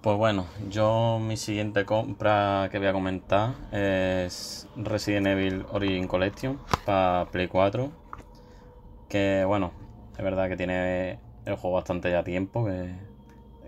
Pues 0.01 0.17
bueno, 0.17 0.47
yo 0.69 1.19
mi 1.21 1.37
siguiente 1.37 1.85
compra 1.85 2.67
que 2.71 2.79
voy 2.79 2.87
a 2.87 2.93
comentar 2.93 3.51
es 3.71 4.67
Resident 4.75 5.27
Evil 5.27 5.65
Origin 5.71 6.07
Collection 6.07 6.59
para 6.85 7.25
Play 7.31 7.47
4. 7.47 8.00
Que 9.11 9.43
bueno, 9.45 9.73
es 10.17 10.23
verdad 10.23 10.47
que 10.47 10.55
tiene 10.55 11.19
el 11.43 11.55
juego 11.57 11.75
bastante 11.75 12.09
ya 12.09 12.23
tiempo, 12.23 12.63
que, 12.63 12.93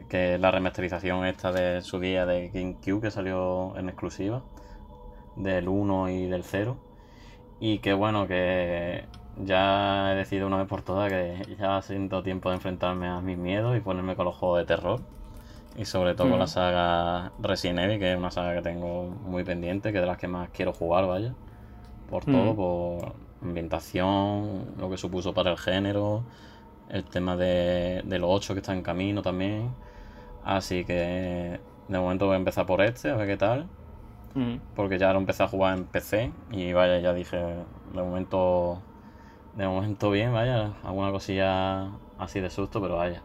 que 0.07 0.37
la 0.37 0.51
remasterización 0.51 1.25
esta 1.25 1.51
de 1.51 1.81
su 1.81 1.99
día 1.99 2.25
de 2.25 2.47
GameCube 2.47 3.01
que 3.01 3.11
salió 3.11 3.77
en 3.77 3.89
exclusiva, 3.89 4.41
del 5.35 5.67
1 5.67 6.09
y 6.11 6.27
del 6.27 6.45
0. 6.45 6.77
Y 7.59 7.79
que 7.79 7.91
bueno, 7.91 8.25
que 8.25 9.03
ya 9.35 10.13
he 10.13 10.15
decidido 10.15 10.47
una 10.47 10.59
vez 10.59 10.67
por 10.67 10.81
todas 10.81 11.11
que 11.11 11.57
ya 11.59 11.81
siento 11.81 12.23
tiempo 12.23 12.47
de 12.47 12.55
enfrentarme 12.55 13.09
a 13.09 13.19
mis 13.19 13.37
miedos 13.37 13.75
y 13.75 13.81
ponerme 13.81 14.15
con 14.15 14.23
los 14.23 14.37
juegos 14.37 14.59
de 14.59 14.65
terror. 14.65 15.01
Y 15.75 15.83
sobre 15.83 16.15
todo 16.15 16.29
con 16.29 16.39
la 16.39 16.47
saga 16.47 17.33
Resident 17.41 17.79
Evil, 17.79 17.99
que 17.99 18.13
es 18.13 18.17
una 18.17 18.31
saga 18.31 18.55
que 18.55 18.61
tengo 18.61 19.09
muy 19.09 19.43
pendiente, 19.43 19.91
que 19.91 19.97
es 19.97 20.03
de 20.03 20.07
las 20.07 20.17
que 20.17 20.29
más 20.29 20.51
quiero 20.53 20.71
jugar, 20.71 21.05
vaya. 21.05 21.33
Por 22.09 22.23
todo, 22.23 22.55
por 22.55 23.13
ambientación, 23.43 24.75
lo 24.77 24.89
que 24.89 24.97
supuso 24.97 25.33
para 25.33 25.51
el 25.51 25.57
género, 25.57 26.23
el 26.89 27.03
tema 27.05 27.37
de, 27.37 28.01
de 28.05 28.19
los 28.19 28.29
8 28.31 28.53
que 28.53 28.59
está 28.61 28.73
en 28.73 28.83
camino 28.83 29.21
también. 29.21 29.71
Así 30.43 30.85
que 30.85 31.59
de 31.87 31.99
momento 31.99 32.25
voy 32.25 32.35
a 32.35 32.37
empezar 32.37 32.65
por 32.65 32.81
este, 32.81 33.09
a 33.09 33.15
ver 33.15 33.27
qué 33.27 33.37
tal. 33.37 33.67
Porque 34.75 34.97
ya 34.97 35.13
lo 35.13 35.19
empecé 35.19 35.43
a 35.43 35.47
jugar 35.47 35.77
en 35.77 35.85
PC 35.85 36.31
y 36.51 36.73
vaya, 36.73 36.99
ya 36.99 37.13
dije, 37.13 37.37
de 37.37 38.01
momento, 38.01 38.81
de 39.55 39.67
momento 39.67 40.09
bien, 40.09 40.33
vaya, 40.33 40.73
alguna 40.83 41.11
cosilla 41.11 41.91
así 42.17 42.39
de 42.39 42.49
susto, 42.49 42.81
pero 42.81 42.95
vaya 42.95 43.21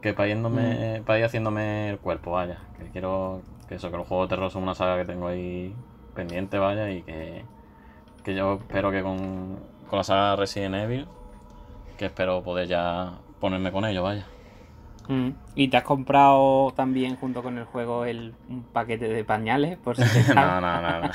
que 0.00 0.14
para, 0.14 0.28
yéndome, 0.28 1.00
mm. 1.00 1.04
para 1.04 1.18
ir 1.18 1.24
haciéndome 1.24 1.90
el 1.90 1.98
cuerpo, 1.98 2.32
vaya. 2.32 2.58
Que 2.78 2.90
quiero 2.90 3.42
que 3.68 3.76
eso, 3.76 3.90
que 3.90 3.96
los 3.96 4.06
juegos 4.06 4.28
de 4.28 4.36
terror 4.36 4.50
son 4.50 4.62
una 4.62 4.74
saga 4.74 4.96
que 4.98 5.04
tengo 5.04 5.26
ahí 5.28 5.74
pendiente, 6.14 6.58
vaya, 6.58 6.90
y 6.90 7.02
que, 7.02 7.44
que 8.28 8.34
yo 8.34 8.58
espero 8.60 8.90
que 8.90 9.02
con, 9.02 9.58
con 9.88 9.96
la 9.96 10.04
saga 10.04 10.36
Resident 10.36 10.74
Evil, 10.74 11.08
que 11.96 12.04
espero 12.04 12.42
poder 12.42 12.68
ya 12.68 13.14
ponerme 13.40 13.72
con 13.72 13.86
ello, 13.86 14.02
vaya. 14.02 14.26
Mm. 15.08 15.30
¿Y 15.54 15.68
te 15.68 15.78
has 15.78 15.84
comprado 15.84 16.70
también 16.76 17.16
junto 17.16 17.42
con 17.42 17.56
el 17.56 17.64
juego 17.64 18.04
el, 18.04 18.34
un 18.50 18.64
paquete 18.64 19.08
de 19.08 19.24
pañales? 19.24 19.78
Por 19.78 19.96
si 19.96 20.02
no, 20.34 20.60
no, 20.60 20.82
no, 20.82 21.00
no. 21.00 21.10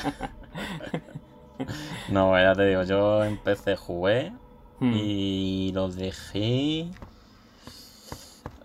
no, 2.09 2.39
ya 2.39 2.55
te 2.55 2.65
digo, 2.65 2.81
yo 2.81 3.23
empecé, 3.23 3.75
jugué 3.75 4.33
mm. 4.79 4.93
y 4.95 5.71
lo 5.71 5.89
dejé 5.89 6.89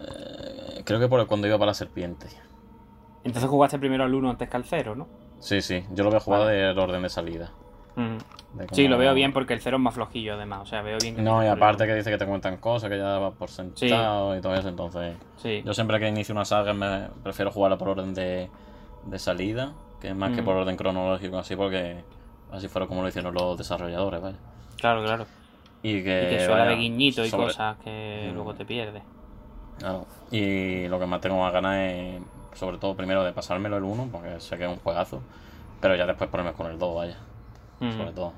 eh, 0.01 0.83
creo 0.87 0.99
que 0.99 1.09
por 1.09 1.27
cuando 1.27 1.47
iba 1.47 1.59
para 1.59 1.73
la 1.73 1.75
serpiente. 1.75 2.29
Entonces 3.25 3.51
jugaste 3.51 3.79
primero 3.79 4.05
al 4.05 4.15
1 4.15 4.31
antes 4.31 4.49
que 4.49 4.57
al 4.57 4.65
0, 4.65 4.95
¿no? 4.95 5.07
Sí, 5.39 5.61
sí. 5.61 5.85
Yo 5.93 6.03
lo 6.03 6.11
veo 6.11 6.21
jugado 6.21 6.47
del 6.47 6.79
orden 6.79 7.03
de 7.03 7.11
salida. 7.11 7.53
Sí, 8.73 8.89
lo 8.89 8.97
veo 8.99 9.13
bien 9.15 9.33
porque 9.33 9.55
el 9.55 9.61
0 9.61 9.77
es 9.77 9.83
más 9.83 9.95
flojillo 9.95 10.35
además. 10.35 10.61
O 10.63 10.67
sea, 10.67 10.83
veo 10.83 10.99
bien 11.01 11.23
No, 11.23 11.45
y 11.45 11.47
aparte 11.47 11.87
que 11.87 11.95
dice 11.95 12.11
que 12.11 12.19
te 12.19 12.27
cuentan 12.27 12.57
cosas, 12.57 12.91
que 12.91 12.99
ya 12.99 13.19
va 13.19 13.31
por 13.33 13.51
sentado 13.51 14.37
y 14.37 14.41
todo 14.41 14.55
eso. 14.55 14.69
Entonces, 14.69 15.17
yo 15.65 15.75
siempre 15.75 15.99
que 15.99 16.09
inicio 16.09 16.35
una 16.35 16.45
saga 16.45 16.73
me 16.73 17.09
prefiero 17.23 17.51
jugarla 17.51 17.77
por 17.79 17.89
orden 17.91 18.15
de, 18.15 18.49
salida, 19.17 19.73
que 20.01 20.09
es 20.09 20.17
más 20.17 20.35
que 20.35 20.43
por 20.43 20.57
orden 20.57 20.77
cronológico, 20.77 21.39
así 21.39 21.57
porque 21.57 22.03
así 22.51 22.69
fueron 22.69 22.89
como 22.89 23.03
lo 23.03 23.09
hicieron 23.09 23.35
los 23.35 23.59
desarrolladores, 23.59 24.21
vaya. 24.21 24.39
Claro, 24.79 25.03
claro. 25.05 25.27
Y 25.83 26.03
que, 26.03 26.31
y 26.33 26.37
que 26.37 26.45
suena 26.45 26.65
de 26.65 26.77
guiñito 26.77 27.25
y 27.25 27.31
cosas 27.31 27.77
que 27.79 28.31
luego 28.35 28.55
te 28.55 28.65
pierdes. 28.65 29.03
Claro. 29.79 30.07
Y 30.31 30.89
lo 30.89 30.99
que 30.99 31.07
más 31.07 31.21
tengo 31.21 31.39
más 31.39 31.53
ganas 31.53 31.77
es, 31.77 32.21
sobre 32.55 32.79
todo, 32.79 32.97
primero 32.97 33.23
de 33.23 33.33
pasármelo 33.33 33.77
el 33.77 33.85
1, 33.85 34.09
porque 34.11 34.41
sé 34.41 34.57
que 34.57 34.65
es 34.65 34.71
un 34.71 34.79
juegazo, 34.79 35.23
pero 35.81 35.95
ya 35.95 36.07
después 36.07 36.29
ponerme 36.31 36.53
con 36.55 36.67
el 36.67 36.79
2, 36.79 36.95
vaya. 36.95 37.17
Sobre 37.81 38.13
todo. 38.13 38.33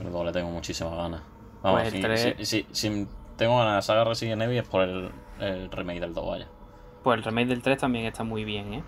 El 0.00 0.10
2 0.10 0.26
le 0.26 0.32
tengo 0.32 0.50
muchísimas 0.50 0.94
ganas. 0.94 1.22
Vamos, 1.62 1.82
pues 1.82 2.48
si, 2.48 2.66
si, 2.72 3.06
tengo 3.36 3.58
ganas 3.58 3.72
de 3.72 3.76
la 3.76 3.82
saga 3.82 4.04
Resident 4.04 4.42
Evil 4.42 4.58
es 4.58 4.68
por 4.68 4.82
el, 4.82 5.10
el, 5.38 5.70
remake 5.70 6.00
del 6.00 6.14
2, 6.14 6.26
vaya. 6.26 6.48
Pues 7.02 7.18
el 7.18 7.24
remake 7.24 7.48
del 7.48 7.62
3 7.62 7.78
también 7.78 8.06
está 8.06 8.24
muy 8.24 8.44
bien, 8.44 8.74
¿eh? 8.74 8.82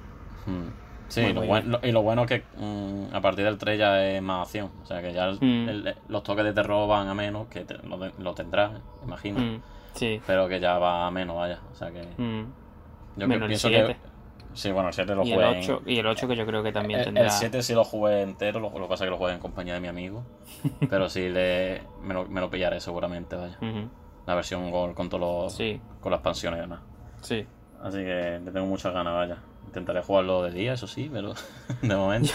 Sí, 1.08 1.32
lo 1.32 1.42
bueno, 1.42 1.78
y 1.82 1.92
lo 1.92 2.02
bueno 2.02 2.22
es 2.22 2.28
que 2.28 2.42
mm, 2.56 3.14
a 3.14 3.20
partir 3.20 3.44
del 3.44 3.58
3 3.58 3.78
ya 3.78 4.04
es 4.06 4.22
más 4.22 4.46
acción. 4.46 4.70
O 4.82 4.86
sea 4.86 5.00
que 5.02 5.12
ya 5.12 5.30
los 6.08 6.22
toques 6.22 6.44
de 6.44 6.52
terror 6.52 6.88
van 6.88 7.08
a 7.08 7.14
menos, 7.14 7.46
que 7.48 7.64
lo, 7.84 7.98
lo 8.18 8.34
tendrás, 8.34 8.72
imagino. 9.04 9.60
Sí. 9.92 10.20
Pero 10.26 10.48
que 10.48 10.60
ya 10.60 10.78
va 10.78 11.06
a 11.06 11.10
menos, 11.10 11.36
vaya. 11.36 11.60
O 11.72 11.74
sea 11.74 11.90
que. 11.90 12.06
Yo 13.16 13.28
pienso 13.28 13.68
que. 13.68 13.96
Sí, 14.54 14.72
bueno, 14.72 14.88
el 14.88 14.94
7 14.94 15.14
lo 15.14 15.22
jugué. 15.22 15.34
El 15.34 15.58
8, 15.58 15.82
Y 15.86 15.98
el 15.98 16.06
8 16.06 16.28
que 16.28 16.36
yo 16.36 16.46
creo 16.46 16.62
que 16.62 16.72
también 16.72 17.00
el, 17.00 17.06
tendrá. 17.06 17.24
El 17.24 17.30
7 17.30 17.62
sí 17.62 17.74
lo 17.74 17.84
jugué 17.84 18.22
entero, 18.22 18.60
lo, 18.60 18.72
que 18.72 18.80
pasa 18.80 19.04
es 19.04 19.08
que 19.08 19.10
lo 19.10 19.18
jugué 19.18 19.32
en 19.32 19.40
compañía 19.40 19.74
de 19.74 19.80
mi 19.80 19.88
amigo. 19.88 20.24
pero 20.90 21.08
sí 21.08 21.28
le, 21.28 21.82
me, 22.02 22.14
lo, 22.14 22.26
me 22.26 22.40
lo 22.40 22.50
pillaré 22.50 22.80
seguramente, 22.80 23.36
vaya. 23.36 23.58
La 24.26 24.34
versión 24.34 24.70
Gold 24.70 24.94
con 24.94 25.08
todos 25.08 25.20
los. 25.20 25.52
Sí. 25.52 25.80
Con 26.00 26.10
las 26.10 26.20
expansiones 26.20 26.58
y 26.58 26.60
demás. 26.62 26.80
Sí. 27.20 27.46
Así 27.82 27.98
que 27.98 28.40
le 28.42 28.50
tengo 28.50 28.66
muchas 28.66 28.94
ganas, 28.94 29.12
vaya. 29.14 29.38
Intentaré 29.66 30.02
jugarlo 30.02 30.42
de 30.42 30.52
día, 30.52 30.74
eso 30.74 30.86
sí, 30.86 31.10
pero 31.12 31.34
de 31.82 31.96
momento. 31.96 32.32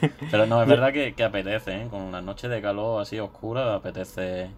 pero 0.30 0.46
no, 0.46 0.62
es 0.62 0.68
verdad 0.68 0.92
que, 0.92 1.14
que 1.14 1.22
apetece, 1.22 1.82
¿eh? 1.82 1.88
Con 1.88 2.02
una 2.02 2.20
noche 2.20 2.48
de 2.48 2.60
calor 2.60 3.02
así 3.02 3.18
oscura, 3.20 3.74
apetece. 3.74 4.50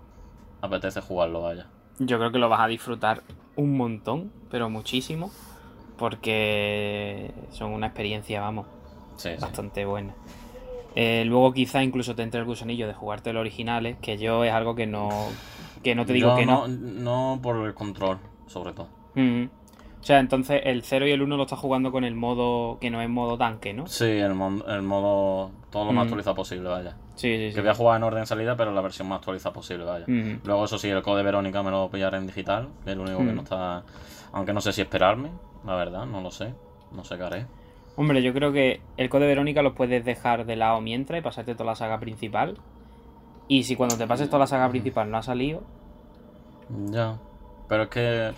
Apetece 0.63 1.01
jugarlo, 1.01 1.43
vaya 1.43 1.67
yo 1.99 2.19
creo 2.19 2.33
que 2.33 2.39
lo 2.39 2.49
vas 2.49 2.61
a 2.61 2.67
disfrutar 2.67 3.23
un 3.57 3.77
montón, 3.77 4.33
pero 4.51 4.71
muchísimo, 4.71 5.31
porque 5.97 7.33
son 7.51 7.73
una 7.73 7.89
experiencia, 7.89 8.41
vamos, 8.41 8.67
bastante 9.41 9.85
buena. 9.85 10.15
Eh, 10.95 11.25
luego 11.27 11.53
quizá 11.53 11.83
incluso 11.83 12.15
te 12.15 12.23
entre 12.23 12.41
el 12.41 12.47
gusanillo 12.47 12.87
de 12.87 12.95
jugarte 12.95 13.33
los 13.33 13.41
originales, 13.41 13.97
que 14.01 14.19
yo 14.19 14.45
es 14.45 14.53
algo 14.53 14.75
que 14.75 14.87
no, 14.87 15.09
que 15.83 15.95
no 15.95 16.05
te 16.05 16.13
digo 16.13 16.37
que 16.37 16.47
no. 16.47 16.69
no. 16.69 17.39
por 17.43 17.67
el 17.67 17.75
control, 17.75 18.19
sobre 18.47 18.73
todo. 18.73 18.89
O 20.03 20.05
sea, 20.05 20.19
entonces 20.19 20.61
el 20.65 20.83
0 20.83 21.07
y 21.07 21.13
el 21.13 21.23
1 21.23 21.37
lo 21.37 21.45
estás 21.45 21.61
jugando 21.61 21.93
con 21.93 22.03
el 22.03 22.17
modo 22.17 22.79
que 22.81 22.91
no 22.91 23.01
es 23.01 23.09
modo 23.09 23.39
tanque, 23.39 23.73
¿no? 23.73 23.87
Sí, 23.87 24.05
el, 24.05 24.33
el 24.67 24.83
modo 24.83 25.53
todo 25.71 25.85
lo 25.85 25.93
más 25.93 26.05
actualizado 26.05 26.35
posible, 26.35 26.69
vaya. 26.69 26.97
Sí, 27.15 27.51
sí, 27.51 27.55
Que 27.55 27.61
voy 27.61 27.71
a 27.71 27.75
jugar 27.75 27.99
en 27.99 28.03
orden 28.03 28.27
salida, 28.27 28.57
pero 28.57 28.73
la 28.73 28.81
versión 28.81 29.07
más 29.07 29.19
actualizada 29.19 29.53
posible, 29.53 29.85
vaya. 29.85 30.07
Luego, 30.45 30.65
eso 30.65 30.77
sí, 30.77 30.89
el 30.89 31.03
code 31.03 31.23
Verónica 31.23 31.63
me 31.63 31.71
lo 31.71 31.89
pillaré 31.89 32.17
en 32.17 32.27
digital, 32.27 32.69
que 32.85 32.91
es 32.91 32.97
lo 32.97 33.05
único 33.05 33.19
que 33.19 33.33
no 33.33 33.43
está. 33.43 33.85
Aunque 34.33 34.53
no 34.53 34.61
sé 34.61 34.73
si 34.73 34.81
esperarme, 34.81 35.31
la 35.65 35.75
verdad, 35.77 36.07
no 36.07 36.21
lo 36.21 36.31
sé. 36.31 36.55
No 36.93 37.05
sé 37.05 37.17
qué 37.17 37.23
haré. 37.23 37.47
Hombre, 37.97 38.23
yo 38.23 38.33
creo 38.33 38.53
que 38.53 38.81
el 38.97 39.11
code 39.11 39.27
Verónica 39.27 39.63
lo 39.63 39.75
puedes 39.75 40.05
dejar 40.05 40.47
de 40.47 40.57
lado 40.57 40.81
mientras 40.81 41.19
y 41.19 41.23
pasarte 41.23 41.55
toda 41.55 41.71
la 41.71 41.75
saga 41.75 42.01
principal. 42.01 42.59
Y 43.49 43.65
si 43.65 43.77
cuando 43.77 43.97
te 43.97 44.07
pases 44.07 44.29
toda 44.29 44.41
la 44.41 44.47
saga 44.47 44.69
principal 44.71 45.11
no 45.11 45.19
ha 45.19 45.23
salido. 45.23 45.63
Ya. 46.91 47.19
Pero 47.69 47.85
es 47.85 47.89
que. 47.91 48.33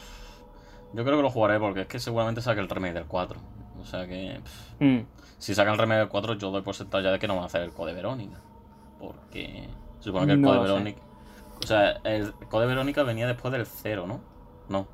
Yo 0.92 1.04
creo 1.04 1.16
que 1.16 1.22
lo 1.22 1.30
jugaré 1.30 1.58
porque 1.58 1.82
es 1.82 1.86
que 1.86 1.98
seguramente 1.98 2.40
saque 2.40 2.60
el 2.60 2.68
remake 2.68 2.94
del 2.94 3.06
4. 3.06 3.40
O 3.80 3.84
sea 3.84 4.06
que. 4.06 4.40
Mm. 4.80 5.00
Si 5.38 5.54
saca 5.54 5.72
el 5.72 5.78
remake 5.78 6.00
del 6.00 6.08
4, 6.08 6.34
yo 6.34 6.50
doy 6.50 6.62
por 6.62 6.74
sentado 6.74 7.02
ya 7.02 7.12
de 7.12 7.18
que 7.18 7.28
no 7.28 7.36
va 7.36 7.42
a 7.42 7.46
hacer 7.46 7.62
el 7.62 7.72
code 7.72 7.94
Verónica. 7.94 8.40
Porque. 8.98 9.68
Supongo 10.00 10.26
que 10.26 10.32
el 10.32 10.42
code 10.42 10.60
Verónica. 10.60 11.00
O 11.62 11.66
sea, 11.66 12.00
el 12.04 12.32
code 12.50 12.66
Verónica 12.66 13.04
venía 13.04 13.26
después 13.26 13.52
del 13.52 13.66
0, 13.66 14.06
¿no? 14.06 14.20
No. 14.68 14.86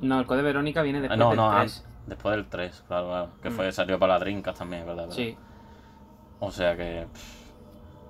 No, 0.00 0.20
el 0.20 0.26
code 0.26 0.42
Verónica 0.42 0.82
viene 0.82 1.00
después 1.00 1.18
no, 1.18 1.30
del 1.30 1.36
no, 1.36 1.50
3. 1.56 1.86
después 2.06 2.36
del 2.36 2.46
3, 2.46 2.84
claro, 2.86 3.06
claro. 3.08 3.28
Que 3.42 3.50
fue, 3.50 3.68
mm. 3.68 3.72
salió 3.72 3.98
para 3.98 4.14
la 4.14 4.18
Drinkas 4.20 4.56
también, 4.56 4.86
¿verdad? 4.86 5.08
Sí. 5.10 5.36
O 6.40 6.50
sea 6.50 6.76
que. 6.76 7.06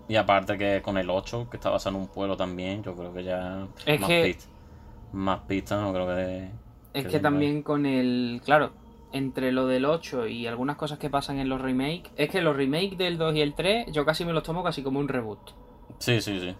Y 0.09 0.17
aparte 0.17 0.57
que 0.57 0.83
con 0.83 0.99
el 0.99 1.11
8, 1.11 1.49
que 1.51 1.57
está 1.57 1.71
basado 1.71 1.97
en 1.97 2.03
un 2.03 2.09
pueblo 2.09 2.37
también, 2.37 2.83
yo 2.83 2.95
creo 2.95 3.13
que 3.13 3.25
ya. 3.25 3.67
Es 3.85 4.01
más 4.01 4.09
que. 4.09 4.37
más 5.13 5.41
pistas, 5.41 5.81
no 5.81 5.93
creo 5.93 6.07
que. 6.07 6.51
Es 6.95 7.07
que, 7.07 7.21
también 7.21 7.63
con 7.63 7.87
el. 7.87 8.41
Claro, 8.45 8.73
entre 9.13 9.53
lo 9.53 9.67
del 9.67 9.85
8 9.85 10.29
y 10.29 10.47
algunas 10.47 10.77
cosas 10.77 10.99
que 10.99 11.11
pasan 11.11 11.39
en 11.39 11.49
los 11.49 11.61
remakes. 11.61 12.11
Es 12.17 12.31
que 12.31 12.41
los 12.41 12.57
remakes 12.57 12.99
del 12.99 13.19
2 13.19 13.37
y 13.37 13.41
el 13.41 13.55
3, 13.55 13.93
yo 13.93 14.05
casi 14.05 14.25
me 14.25 14.33
los 14.33 14.43
tomo 14.43 14.63
casi 14.63 14.83
como 14.83 15.01
un 15.01 15.09
reboot. 15.09 15.51
Sí, 15.99 16.21
sí, 16.21 16.41
sí. 16.41 16.55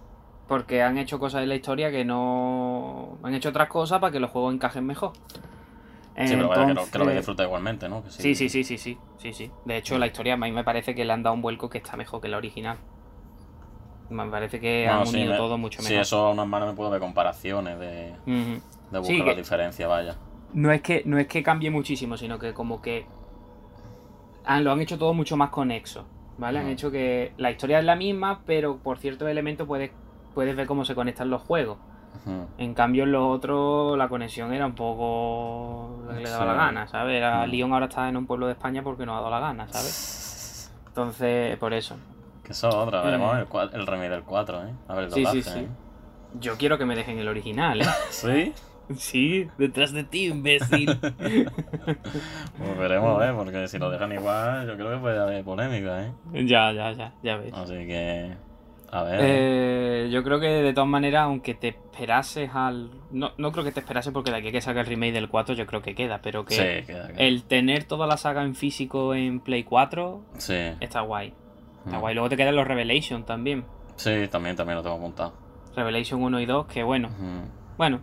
Porque 0.49 0.83
han 0.83 0.97
hecho 0.99 1.19
cosas 1.19 1.43
en 1.43 1.49
la 1.49 1.57
historia 1.57 1.91
que 1.91 2.05
no. 2.05 3.19
Han 3.23 3.35
hecho 3.35 3.49
otras 3.49 3.69
cosas 3.69 4.01
para 4.01 4.13
que 4.13 4.21
los 4.21 4.31
juegos 4.31 4.55
encajen 4.55 4.87
mejor. 4.87 5.13
Sí, 6.17 6.35
pero 6.35 6.51
que, 6.51 6.75
lo, 6.75 6.91
que 6.91 6.99
lo 6.99 7.07
disfruta 7.11 7.43
igualmente, 7.45 7.89
¿no? 7.91 8.03
sí. 8.09 8.35
sí. 8.35 8.49
sí, 8.49 8.65
sí, 8.65 8.79
sí, 8.79 8.99
sí, 9.19 9.33
sí, 9.35 9.51
De 9.67 9.77
hecho, 9.77 9.99
la 9.99 10.07
historia 10.07 10.33
a 10.33 10.37
mí 10.39 10.51
me 10.51 10.65
parece 10.65 10.95
que 10.95 11.05
le 11.05 11.13
han 11.13 11.23
dado 11.23 11.35
un 11.35 11.43
vuelco 11.43 11.69
que 11.69 11.77
está 11.77 11.97
mejor 11.97 12.23
que 12.23 12.29
la 12.29 12.39
original. 12.39 12.79
Me 14.09 14.25
parece 14.31 14.59
que 14.61 14.89
han 14.89 15.07
unido 15.07 15.37
todo 15.37 15.59
mucho 15.59 15.83
mejor. 15.83 15.89
Sí, 15.89 15.95
eso 15.97 16.27
a 16.27 16.31
unas 16.31 16.47
manos 16.47 16.71
me 16.71 16.75
puedo 16.75 16.91
ver 16.91 17.01
comparaciones 17.01 17.79
de, 17.79 18.15
de 18.25 18.99
buscar 18.99 19.27
la 19.27 19.35
diferencia, 19.35 19.89
vaya 19.89 20.17
no 20.57 20.73
es 20.73 20.81
que 20.81 21.03
no 21.05 21.19
es 21.19 21.27
que 21.27 21.43
cambie 21.43 21.71
muchísimo, 21.71 22.17
sino 22.17 22.39
que 22.39 22.55
como 22.55 22.81
que 22.81 23.07
lo 24.61 24.73
han 24.73 24.81
hecho 24.81 24.99
todo 24.99 25.13
mucho 25.13 25.37
más 25.37 25.51
conexo, 25.51 26.07
¿vale? 26.39 26.61
Han 26.61 26.69
hecho 26.69 26.91
que 26.91 27.33
la 27.37 27.51
historia 27.51 27.79
es 27.79 27.85
la 27.85 27.95
misma, 27.95 28.41
pero 28.47 28.79
por 28.79 28.99
ciertos 28.99 29.29
elementos 29.29 29.67
puedes, 29.67 29.91
puedes 30.37 30.55
ver 30.55 30.67
cómo 30.67 30.85
se 30.85 30.95
conectan 30.95 31.31
los 31.31 31.41
juegos. 31.41 31.79
En 32.59 32.75
cambio, 32.75 33.05
en 33.05 33.13
los 33.13 33.25
otros 33.25 33.97
la 33.97 34.09
conexión 34.09 34.53
era 34.53 34.67
un 34.67 34.75
poco 34.75 36.03
lo 36.07 36.15
que 36.15 36.25
le 36.25 36.29
daba 36.29 36.45
la 36.45 36.53
gana, 36.55 36.87
¿sabes? 36.89 37.17
Era, 37.17 37.47
Lyon 37.47 37.73
ahora 37.73 37.87
está 37.87 38.07
en 38.09 38.19
un 38.19 38.27
pueblo 38.27 38.47
de 38.47 38.53
España 38.53 38.83
porque 38.83 39.07
no 39.07 39.13
ha 39.15 39.17
dado 39.17 39.31
la 39.31 39.41
gana, 39.41 39.67
¿sabes? 39.69 40.71
Entonces, 40.89 41.57
por 41.57 41.73
eso. 41.73 41.97
Que 42.45 42.53
eso 42.53 42.69
otra, 42.69 43.01
veremos 43.01 43.35
el, 43.39 43.81
el 43.81 43.87
remake 43.87 44.11
del 44.11 44.25
4, 44.25 44.63
¿eh? 44.63 44.75
A 44.89 44.95
ver, 44.95 45.11
sí, 45.11 45.25
sí, 45.25 45.43
sí. 45.43 45.59
¿eh? 45.61 45.69
Yo 46.39 46.59
quiero 46.59 46.77
que 46.77 46.85
me 46.85 46.97
dejen 46.97 47.19
el 47.19 47.29
original, 47.29 47.81
¿eh? 47.81 47.87
¿Sí? 48.11 48.53
Sí, 48.95 49.49
detrás 49.57 49.93
de 49.93 50.05
ti, 50.05 50.27
imbécil. 50.27 50.99
pues 51.01 52.79
veremos, 52.79 53.25
¿eh? 53.25 53.33
Porque 53.35 53.69
si 53.69 53.79
lo 53.79 53.91
dejan 53.91 54.13
igual, 54.13 54.67
yo 54.67 54.75
creo 54.75 54.91
que 54.91 54.99
puede 54.99 55.19
haber 55.19 55.45
polémica, 55.45 56.03
¿eh? 56.03 56.13
Ya, 56.45 56.73
ya, 56.73 56.93
ya, 56.93 57.15
ya 57.23 57.37
ves. 57.39 57.55
Así 57.55 57.75
que. 57.87 58.46
A 58.97 59.03
ver. 59.03 59.21
Eh, 59.23 60.09
yo 60.11 60.25
creo 60.25 60.41
que 60.41 60.47
de 60.47 60.73
todas 60.73 60.89
maneras, 60.89 61.25
aunque 61.25 61.55
te 61.55 61.69
esperases 61.69 62.51
al. 62.55 62.91
No, 63.11 63.33
no 63.37 63.53
creo 63.53 63.65
que 63.65 63.73
te 63.73 63.81
esperases 63.81 64.13
porque 64.13 64.31
de 64.31 64.39
aquí 64.39 64.53
que 64.53 64.61
salga 64.61 64.81
el 64.81 64.87
remake 64.87 65.13
del 65.13 65.29
4, 65.29 65.55
yo 65.55 65.67
creo 65.67 65.83
que 65.83 65.95
queda, 65.95 66.21
pero 66.23 66.45
que. 66.45 66.55
Sí, 66.55 66.87
queda, 66.87 67.11
El 67.17 67.45
tener 67.45 67.85
toda 67.85 68.07
la 68.07 68.17
saga 68.17 68.43
en 68.43 68.55
físico 68.55 69.15
en 69.15 69.41
Play 69.41 69.65
4 69.65 70.23
sí. 70.39 70.55
está 70.81 71.03
guay. 71.03 71.35
Está 71.85 71.99
mm. 71.99 72.01
guay. 72.01 72.15
Luego 72.15 72.29
te 72.31 72.37
quedan 72.37 72.57
los 72.57 72.67
Revelation 72.67 73.25
también. 73.25 73.65
Sí, 73.97 74.29
también, 74.31 74.57
también 74.57 74.77
lo 74.77 74.83
tengo 74.83 74.99
montado. 74.99 75.35
Revelation 75.75 76.23
1 76.23 76.41
y 76.41 76.47
2, 76.47 76.67
que 76.67 76.83
bueno. 76.83 77.11
Bueno, 77.77 78.01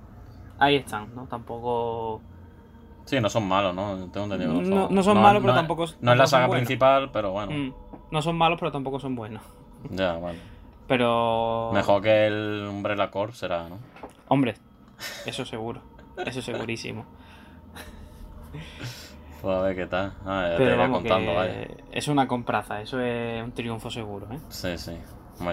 ahí 0.59 0.75
están, 0.75 1.15
¿no? 1.15 1.25
Tampoco. 1.25 2.21
Sí, 3.05 3.19
no 3.19 3.29
son 3.29 3.47
malos, 3.47 3.73
¿no? 3.73 4.09
Tengo 4.11 4.25
entendido. 4.25 4.53
No, 4.61 4.89
no, 4.89 5.03
son 5.03 5.19
malos, 5.19 5.41
pero 5.41 5.55
tampoco. 5.55 5.85
No 6.01 6.11
es 6.11 6.17
la 6.17 6.27
saga 6.27 6.47
principal, 6.49 7.09
pero 7.11 7.31
bueno. 7.31 7.51
Mm. 7.51 7.73
No 8.11 8.21
son 8.21 8.37
malos, 8.37 8.59
pero 8.59 8.71
tampoco 8.71 8.99
son 8.99 9.15
buenos. 9.15 9.41
Ya, 9.89 10.13
bueno. 10.13 10.39
Pero. 10.87 11.71
Mejor 11.73 12.01
que 12.01 12.27
el 12.27 12.67
Umbrella 12.69 13.09
Corp 13.09 13.33
será, 13.33 13.69
¿no? 13.69 13.79
Hombre, 14.27 14.55
eso 15.25 15.45
seguro. 15.45 15.81
Eso 16.25 16.41
segurísimo. 16.41 17.05
Pues 19.41 19.57
a 19.57 19.61
ver 19.61 19.75
qué 19.75 19.85
tal. 19.87 20.13
Ah, 20.25 20.47
ya 20.51 20.57
te 20.57 20.89
contando, 20.89 21.33
vaya. 21.33 21.67
Es 21.91 22.07
una 22.07 22.27
compraza, 22.27 22.81
eso 22.81 23.01
es 23.01 23.43
un 23.43 23.51
triunfo 23.51 23.89
seguro, 23.89 24.27
¿eh? 24.31 24.39
Sí, 24.47 24.77
sí. 24.77 24.97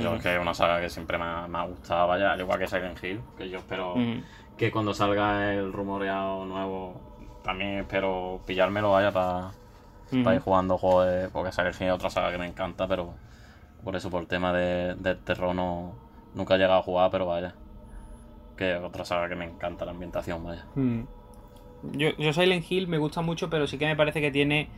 Yo, 0.00 0.14
es 0.14 0.22
que 0.22 0.34
es 0.34 0.40
una 0.40 0.54
saga 0.54 0.80
que 0.80 0.88
siempre 0.88 1.18
me 1.18 1.24
ha, 1.24 1.48
me 1.48 1.58
ha, 1.58 1.64
gustado, 1.64 2.06
vaya, 2.06 2.32
al 2.32 2.40
igual 2.40 2.58
que 2.58 2.68
Silent 2.68 3.02
Hill, 3.02 3.20
que 3.36 3.48
yo 3.48 3.58
espero 3.58 3.94
que 4.56 4.70
cuando 4.70 4.94
salga 4.94 5.52
el 5.54 5.72
rumoreado 5.72 6.44
nuevo, 6.44 7.00
también 7.42 7.80
espero 7.80 8.40
pillármelo, 8.46 8.92
vaya, 8.92 9.10
para 9.10 9.50
ir 10.34 10.40
jugando 10.40 10.78
juegos, 10.78 11.30
porque 11.32 11.50
Silent 11.50 11.80
Hill 11.80 11.88
es 11.88 11.94
otra 11.94 12.10
saga 12.10 12.30
que 12.30 12.38
me 12.38 12.46
encanta, 12.46 12.86
pero 12.86 13.14
por 13.82 13.96
eso, 13.96 14.10
por 14.10 14.22
el 14.22 14.28
tema 14.28 14.52
de, 14.52 14.94
del 14.94 15.18
terror, 15.18 15.54
no, 15.54 15.94
nunca 16.34 16.54
he 16.54 16.58
llegado 16.58 16.80
a 16.80 16.82
jugar, 16.82 17.10
pero 17.10 17.26
vaya, 17.26 17.54
que 18.56 18.76
es 18.76 18.82
otra 18.82 19.04
saga 19.04 19.28
que 19.28 19.36
me 19.36 19.44
encanta 19.44 19.84
la 19.84 19.92
ambientación, 19.92 20.44
vaya. 20.44 20.64
Yo, 21.92 22.10
yo 22.18 22.32
Silent 22.32 22.70
Hill 22.70 22.88
me 22.88 22.98
gusta 22.98 23.22
mucho, 23.22 23.48
pero 23.48 23.66
sí 23.66 23.78
que 23.78 23.86
me 23.86 23.96
parece 23.96 24.20
que 24.20 24.30
tiene 24.30 24.68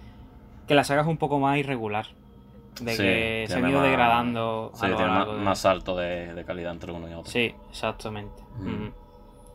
que 0.67 0.75
la 0.75 0.85
saga 0.85 1.03
es 1.03 1.09
un 1.09 1.17
poco 1.17 1.39
más 1.39 1.59
irregular 1.59 2.07
de 2.81 2.97
que 2.97 3.45
se 3.49 3.55
ha 3.55 3.69
ido 3.69 3.83
degradando. 3.83 4.73
Sí, 4.75 4.87
tiene 4.87 5.07
más, 5.07 5.59
salto 5.59 5.97
de, 5.97 6.45
calidad 6.47 6.73
entre 6.73 6.93
uno 6.93 7.09
y 7.09 7.13
otro. 7.13 7.31
Sí, 7.31 7.55
exactamente. 7.71 8.43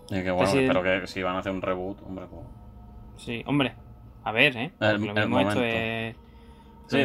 Y 0.09 0.23
que 0.23 0.31
bueno, 0.31 0.49
espero 0.49 0.83
que 0.83 1.07
si 1.07 1.21
van 1.21 1.35
a 1.35 1.39
hacer 1.39 1.51
un 1.51 1.61
reboot, 1.61 2.01
hombre, 2.03 2.25
pues... 2.29 2.45
Sí, 3.17 3.43
hombre, 3.45 3.73
a 4.23 4.31
ver, 4.31 4.55
¿eh? 4.55 4.71
El, 4.79 5.03
lo 5.03 5.13
mismo 5.13 5.39
esto 5.39 5.63
es... 5.63 6.15
Sí, 6.87 7.03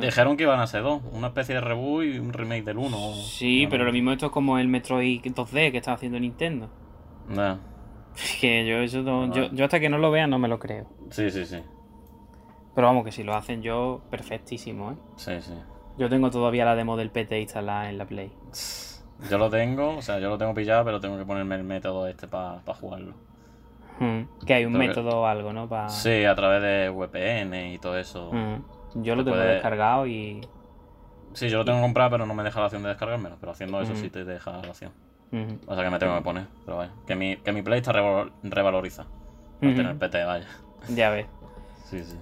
dijeron, 0.00 0.36
que 0.36 0.42
iban 0.42 0.60
a 0.60 0.66
ser 0.66 0.82
dos, 0.82 1.02
una 1.12 1.28
especie 1.28 1.54
de 1.54 1.62
reboot 1.62 2.04
y 2.04 2.18
un 2.18 2.32
remake 2.32 2.64
del 2.64 2.78
uno. 2.78 3.14
Sí, 3.14 3.66
pero 3.70 3.84
lo 3.84 3.92
mismo 3.92 4.12
esto 4.12 4.26
es 4.26 4.32
como 4.32 4.58
el 4.58 4.68
Metroid 4.68 5.22
2D 5.22 5.72
que 5.72 5.78
está 5.78 5.94
haciendo 5.94 6.20
Nintendo. 6.20 6.68
No. 7.28 7.58
que 8.40 8.66
yo 8.66 8.78
eso 8.78 9.02
yo, 9.32 9.50
yo 9.52 9.64
hasta 9.64 9.80
que 9.80 9.88
no 9.88 9.98
lo 9.98 10.10
vea 10.10 10.26
no 10.26 10.38
me 10.38 10.48
lo 10.48 10.58
creo. 10.58 10.86
Sí, 11.10 11.30
sí, 11.30 11.46
sí. 11.46 11.62
Pero 12.74 12.86
vamos, 12.86 13.04
que 13.04 13.12
si 13.12 13.24
lo 13.24 13.34
hacen 13.34 13.62
yo, 13.62 14.02
perfectísimo, 14.10 14.92
¿eh? 14.92 14.96
Sí, 15.16 15.32
sí. 15.40 15.54
Yo 15.96 16.08
tengo 16.08 16.30
todavía 16.30 16.64
la 16.64 16.76
demo 16.76 16.96
del 16.96 17.10
PT 17.10 17.40
instalada 17.40 17.90
en 17.90 17.98
la 17.98 18.06
Play. 18.06 18.30
Yo 19.28 19.36
lo 19.36 19.50
tengo, 19.50 19.96
o 19.96 20.02
sea, 20.02 20.20
yo 20.20 20.28
lo 20.28 20.38
tengo 20.38 20.54
pillado, 20.54 20.84
pero 20.84 21.00
tengo 21.00 21.18
que 21.18 21.24
ponerme 21.24 21.56
el 21.56 21.64
método 21.64 22.06
este 22.06 22.28
para 22.28 22.60
jugarlo. 22.80 23.14
Hmm, 23.98 24.22
que 24.46 24.54
hay 24.54 24.64
un 24.64 24.74
método 24.74 25.22
o 25.22 25.26
algo, 25.26 25.52
¿no? 25.52 25.68
Sí, 25.88 26.24
a 26.24 26.36
través 26.36 26.62
de 26.62 26.88
VPN 26.88 27.72
y 27.72 27.78
todo 27.78 27.98
eso. 27.98 28.30
Hmm, 28.32 28.62
yo 28.94 29.14
lo 29.16 29.24
tengo 29.24 29.36
descargado 29.36 30.06
y... 30.06 30.40
Sí, 31.34 31.48
yo 31.48 31.58
lo 31.58 31.64
tengo 31.64 31.80
comprado, 31.80 32.10
pero 32.10 32.26
no 32.26 32.34
me 32.34 32.42
deja 32.42 32.60
la 32.60 32.66
opción 32.66 32.82
de 32.82 32.88
descargármelo. 32.88 33.36
Pero 33.38 33.52
haciendo 33.52 33.80
eso 33.80 33.94
sí 33.94 34.10
te 34.10 34.24
deja 34.24 34.52
la 34.52 34.70
opción. 34.70 34.92
O 35.66 35.74
sea 35.74 35.84
que 35.84 35.90
me 35.90 35.98
tengo 35.98 36.16
que 36.16 36.22
poner. 36.22 36.46
Pero 36.64 36.78
vaya. 36.78 36.92
Que 37.06 37.14
mi, 37.14 37.36
que 37.36 37.52
mi 37.52 37.62
Play 37.62 37.78
está 37.78 37.92
revaloriza. 37.92 39.04
No 39.60 39.74
tener 39.74 39.96
PT, 39.96 40.24
vaya. 40.24 40.46
Ya 40.88 41.10
ves. 41.10 41.26
Sí, 41.84 42.02
sí. 42.02 42.16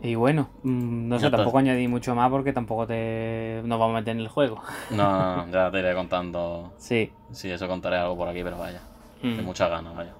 Y 0.00 0.14
bueno, 0.14 0.48
mm, 0.62 1.08
no 1.08 1.18
sé, 1.18 1.28
tampoco 1.28 1.58
añadí 1.58 1.88
mucho 1.88 2.14
más 2.14 2.30
porque 2.30 2.52
tampoco 2.52 2.86
te 2.86 3.60
nos 3.64 3.80
vamos 3.80 3.96
a 3.96 4.00
meter 4.00 4.14
en 4.14 4.20
el 4.20 4.28
juego. 4.28 4.62
No, 4.90 5.46
no, 5.46 5.48
ya 5.52 5.70
te 5.70 5.80
iré 5.80 5.94
contando. 5.94 6.72
Sí. 6.78 7.12
Sí, 7.32 7.50
eso 7.50 7.66
contaré 7.66 7.96
algo 7.96 8.16
por 8.16 8.28
aquí, 8.28 8.42
pero 8.44 8.58
vaya. 8.58 8.80
De 9.22 9.42
mm. 9.42 9.44
muchas 9.44 9.68
ganas, 9.68 9.96
vaya. 9.96 10.12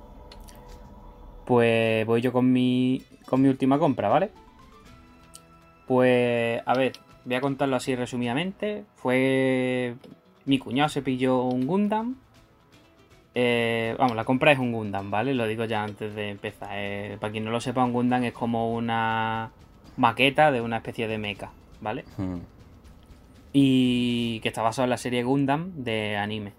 Pues 1.44 2.04
voy 2.06 2.20
yo 2.20 2.32
con 2.32 2.52
mi, 2.52 3.02
con 3.26 3.40
mi 3.40 3.48
última 3.48 3.78
compra, 3.78 4.08
¿vale? 4.08 4.32
Pues, 5.88 6.60
a 6.66 6.74
ver, 6.74 6.92
voy 7.24 7.34
a 7.34 7.40
contarlo 7.40 7.74
así 7.74 7.96
resumidamente. 7.96 8.84
Fue. 8.96 9.96
Mi 10.44 10.58
cuñado 10.58 10.90
se 10.90 11.02
pilló 11.02 11.42
un 11.42 11.66
Gundam. 11.66 12.16
Eh, 13.34 13.94
vamos, 13.98 14.14
la 14.14 14.24
compra 14.24 14.52
es 14.52 14.58
un 14.58 14.72
Gundam, 14.72 15.10
¿vale? 15.10 15.34
Lo 15.34 15.46
digo 15.46 15.64
ya 15.64 15.82
antes 15.82 16.14
de 16.14 16.30
empezar. 16.30 16.70
Eh, 16.72 17.16
para 17.18 17.32
quien 17.32 17.44
no 17.44 17.50
lo 17.50 17.60
sepa, 17.60 17.84
un 17.84 17.92
Gundam 17.92 18.22
es 18.24 18.32
como 18.32 18.72
una 18.72 19.50
maqueta 19.96 20.52
de 20.52 20.60
una 20.60 20.78
especie 20.78 21.08
de 21.08 21.18
mecha, 21.18 21.50
¿vale? 21.80 22.04
Hmm. 22.18 22.40
Y 23.52 24.40
que 24.40 24.48
está 24.48 24.62
basado 24.62 24.84
en 24.84 24.90
la 24.90 24.98
serie 24.98 25.22
Gundam 25.22 25.72
de 25.74 26.16
anime. 26.16 26.52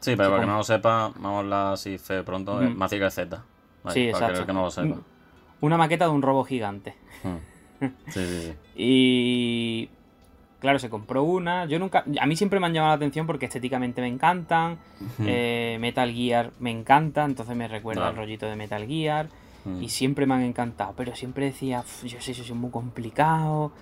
Sí, 0.00 0.16
pero 0.16 0.30
para 0.30 0.42
que 0.42 0.46
no 0.46 0.58
lo 0.58 0.64
sepa, 0.64 1.12
vamos 1.14 1.36
a 1.36 1.38
hablar 1.38 1.72
así 1.72 1.96
fe 1.96 2.22
pronto, 2.22 2.60
mm. 2.60 3.10
Z. 3.10 3.42
sí, 3.88 4.08
exacto. 4.08 4.44
Que 4.44 4.52
no 4.52 4.62
lo 4.64 4.70
sepa. 4.70 4.96
Una 5.62 5.78
maqueta 5.78 6.04
de 6.04 6.10
un 6.10 6.20
robo 6.20 6.44
gigante. 6.44 6.94
Hmm. 7.22 7.53
Sí, 8.08 8.24
sí, 8.26 8.40
sí. 8.42 8.54
y 8.76 9.88
claro, 10.60 10.78
se 10.78 10.88
compró 10.88 11.22
una. 11.22 11.66
Yo 11.66 11.78
nunca. 11.78 12.04
A 12.20 12.26
mí 12.26 12.36
siempre 12.36 12.58
me 12.58 12.66
han 12.66 12.72
llamado 12.72 12.92
la 12.92 12.96
atención 12.96 13.26
porque 13.26 13.46
estéticamente 13.46 14.00
me 14.00 14.08
encantan. 14.08 14.78
Eh, 15.20 15.76
Metal 15.80 16.10
Gear 16.10 16.52
me 16.58 16.70
encanta, 16.70 17.24
entonces 17.24 17.54
me 17.54 17.68
recuerda 17.68 18.08
el 18.08 18.16
rollito 18.16 18.46
de 18.46 18.56
Metal 18.56 18.86
Gear. 18.86 19.28
Y 19.80 19.88
siempre 19.88 20.26
me 20.26 20.34
han 20.34 20.42
encantado. 20.42 20.92
Pero 20.96 21.16
siempre 21.16 21.46
decía, 21.46 21.84
yo 22.04 22.20
sé, 22.20 22.32
eso 22.32 22.42
es 22.42 22.50
muy 22.50 22.70
complicado. 22.70 23.72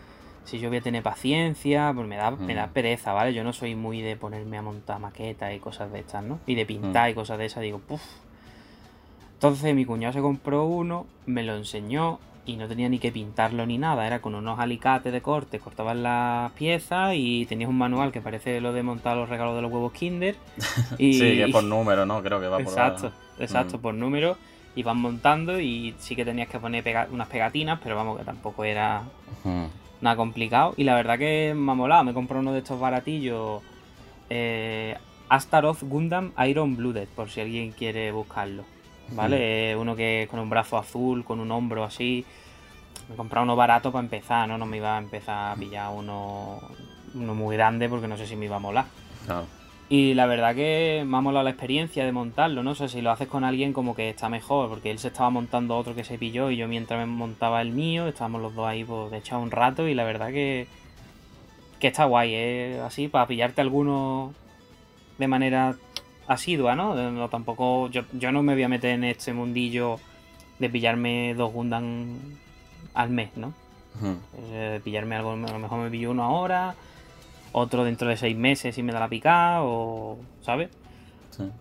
Si 0.45 0.59
yo 0.59 0.69
voy 0.69 0.79
a 0.79 0.81
tener 0.81 1.03
paciencia, 1.03 1.93
pues 1.95 2.07
me 2.07 2.17
da, 2.17 2.33
me 2.33 2.55
da 2.55 2.69
pereza, 2.69 3.13
¿vale? 3.13 3.33
Yo 3.33 3.45
no 3.45 3.53
soy 3.53 3.75
muy 3.75 4.01
de 4.01 4.17
ponerme 4.17 4.59
a 4.59 4.63
montar 4.63 4.99
maquetas 4.99 5.55
y 5.55 5.59
cosas 5.61 5.93
de 5.93 6.01
estas, 6.01 6.25
¿no? 6.25 6.41
Y 6.47 6.55
de 6.57 6.67
pintar 6.67 7.11
y 7.11 7.15
cosas 7.15 7.39
de 7.39 7.47
esas. 7.47 7.63
Digo, 7.63 7.79
puff. 7.79 8.03
Entonces 9.35 9.75
mi 9.75 9.85
cuñado 9.85 10.13
se 10.13 10.21
compró 10.21 10.65
uno, 10.65 11.07
me 11.27 11.43
lo 11.43 11.57
enseñó 11.57 12.21
y 12.45 12.57
no 12.57 12.67
tenía 12.67 12.89
ni 12.89 12.99
que 12.99 13.13
pintarlo 13.13 13.67
ni 13.67 13.79
nada, 13.79 14.07
era 14.07 14.21
con 14.21 14.35
unos 14.35 14.59
alicates 14.59 15.13
de 15.13 15.23
corte, 15.23 15.61
cortabas 15.61 15.97
las 15.97 16.51
piezas 16.53 17.13
y 17.15 17.47
tenías 17.47 17.71
un 17.71 17.79
manual 17.79 18.11
que 18.11 18.21
parece 18.21 18.61
lo 18.61 18.73
de 18.73 18.83
montar 18.83 19.17
los 19.17 19.29
regalos 19.29 19.55
de 19.55 19.63
los 19.63 19.73
huevos 19.73 19.93
Kinder. 19.93 20.37
Y... 20.99 21.15
sí, 21.15 21.21
que 21.21 21.45
es 21.45 21.53
por 21.53 21.65
número, 21.65 22.05
¿no? 22.05 22.23
Creo 22.23 22.41
que 22.41 22.49
va 22.49 22.59
por 22.59 22.67
Exacto, 22.67 23.13
exacto, 23.39 23.81
por 23.81 23.95
número. 23.95 24.37
Y 24.75 24.83
van 24.83 24.99
montando 24.99 25.61
y 25.61 25.95
sí 25.99 26.17
que 26.17 26.25
tenías 26.25 26.49
que 26.49 26.59
poner 26.59 26.83
unas 27.11 27.29
pegatinas, 27.29 27.79
pero 27.83 27.95
vamos, 27.95 28.19
que 28.19 28.25
tampoco 28.25 28.65
era 28.65 29.03
nada 30.01 30.17
complicado. 30.17 30.73
Y 30.79 30.85
la 30.85 30.95
verdad 30.95 31.19
que 31.19 31.53
me 31.55 31.73
ha 31.73 31.75
molado, 31.75 32.05
me 32.05 32.15
compré 32.15 32.39
uno 32.39 32.53
de 32.53 32.61
estos 32.61 32.81
baratillos. 32.81 33.63
Eh, 34.31 34.97
Astaroth 35.29 35.83
Gundam 35.83 36.33
Iron 36.47 36.75
Blooded, 36.77 37.07
por 37.15 37.29
si 37.29 37.43
alguien 37.43 37.73
quiere 37.73 38.13
buscarlo. 38.13 38.65
¿Vale? 39.11 39.77
Uno 39.77 39.97
que 39.97 40.27
con 40.31 40.41
un 40.41 40.51
brazo 40.51 40.79
azul, 40.79 41.25
con 41.25 41.41
un 41.41 41.51
hombro 41.51 41.85
así. 41.85 42.25
Me 43.09 43.17
comprado 43.17 43.45
uno 43.45 43.57
barato 43.57 43.93
para 43.93 44.05
empezar, 44.05 44.49
¿no? 44.49 44.59
No 44.59 44.67
me 44.67 44.79
iba 44.79 44.97
a 44.97 44.99
empezar 44.99 45.53
a 45.53 45.57
pillar 45.57 45.91
uno, 45.93 46.61
uno 47.15 47.35
muy 47.35 47.57
grande 47.57 47.89
porque 47.89 48.09
no 48.09 48.17
sé 48.17 48.27
si 48.27 48.37
me 48.37 48.47
iba 48.47 48.57
a 48.57 48.61
molar. 48.61 48.87
Y 49.89 50.15
la 50.15 50.25
verdad 50.25 50.55
que 50.55 51.05
me 51.07 51.19
ha 51.19 51.21
molado 51.21 51.45
la 51.45 51.51
experiencia 51.51 52.07
de 52.07 52.13
montarlo, 52.13 52.63
¿no? 52.63 52.75
sé 52.75 52.89
si 52.89 53.03
lo 53.03 53.11
haces 53.11 53.29
con 53.29 53.45
alguien 53.45 53.75
como 53.75 53.95
que 53.95 54.09
está 54.09 54.31
mejor, 54.31 54.71
porque 54.71 54.91
él 54.91 54.99
se 54.99 55.09
estaba 55.09 55.29
montando 55.29 55.77
otro 55.77 55.95
que 55.95 56.03
se 56.03 56.17
pilló 56.17 56.51
y 56.51 56.57
yo 56.57 56.67
mientras 56.67 56.99
me 56.99 57.05
montaba 57.05 57.61
el 57.61 57.73
mío, 57.73 58.07
estábamos 58.09 58.41
los 58.41 58.55
dos 58.55 58.67
ahí 58.67 58.85
pues, 58.85 59.11
de 59.11 59.19
echar 59.19 59.39
un 59.39 59.51
rato 59.51 59.87
y 59.87 59.95
la 59.95 60.05
verdad 60.05 60.29
que, 60.29 60.67
que 61.79 61.89
está 61.89 62.07
guay, 62.07 62.33
¿eh? 62.33 62.81
Así, 62.83 63.09
para 63.09 63.27
pillarte 63.27 63.61
alguno 63.61 64.33
de 65.19 65.29
manera 65.29 65.77
asidua, 66.27 66.75
¿no? 66.75 66.95
no 67.11 67.29
tampoco, 67.29 67.89
yo, 67.91 68.03
yo, 68.13 68.33
no 68.33 68.43
me 68.43 68.55
voy 68.55 68.63
a 68.63 68.69
meter 68.69 68.91
en 68.91 69.05
este 69.05 69.33
mundillo 69.33 69.99
de 70.59 70.71
pillarme 70.71 71.35
dos 71.35 71.53
Gundam 71.53 72.17
al 72.95 73.11
mes, 73.11 73.31
¿no? 73.37 73.53
Eh, 74.53 74.81
pillarme 74.83 75.17
algo, 75.17 75.33
a 75.33 75.37
lo 75.37 75.59
mejor 75.59 75.79
me 75.81 75.91
pillo 75.91 76.11
uno 76.11 76.25
ahora, 76.25 76.75
otro 77.53 77.85
dentro 77.85 78.09
de 78.09 78.17
seis 78.17 78.37
meses 78.37 78.75
si 78.75 78.83
me 78.83 78.93
da 78.93 79.01
la 79.01 79.09
picada, 79.09 79.63
o. 79.63 80.19
¿Sabes? 80.41 80.71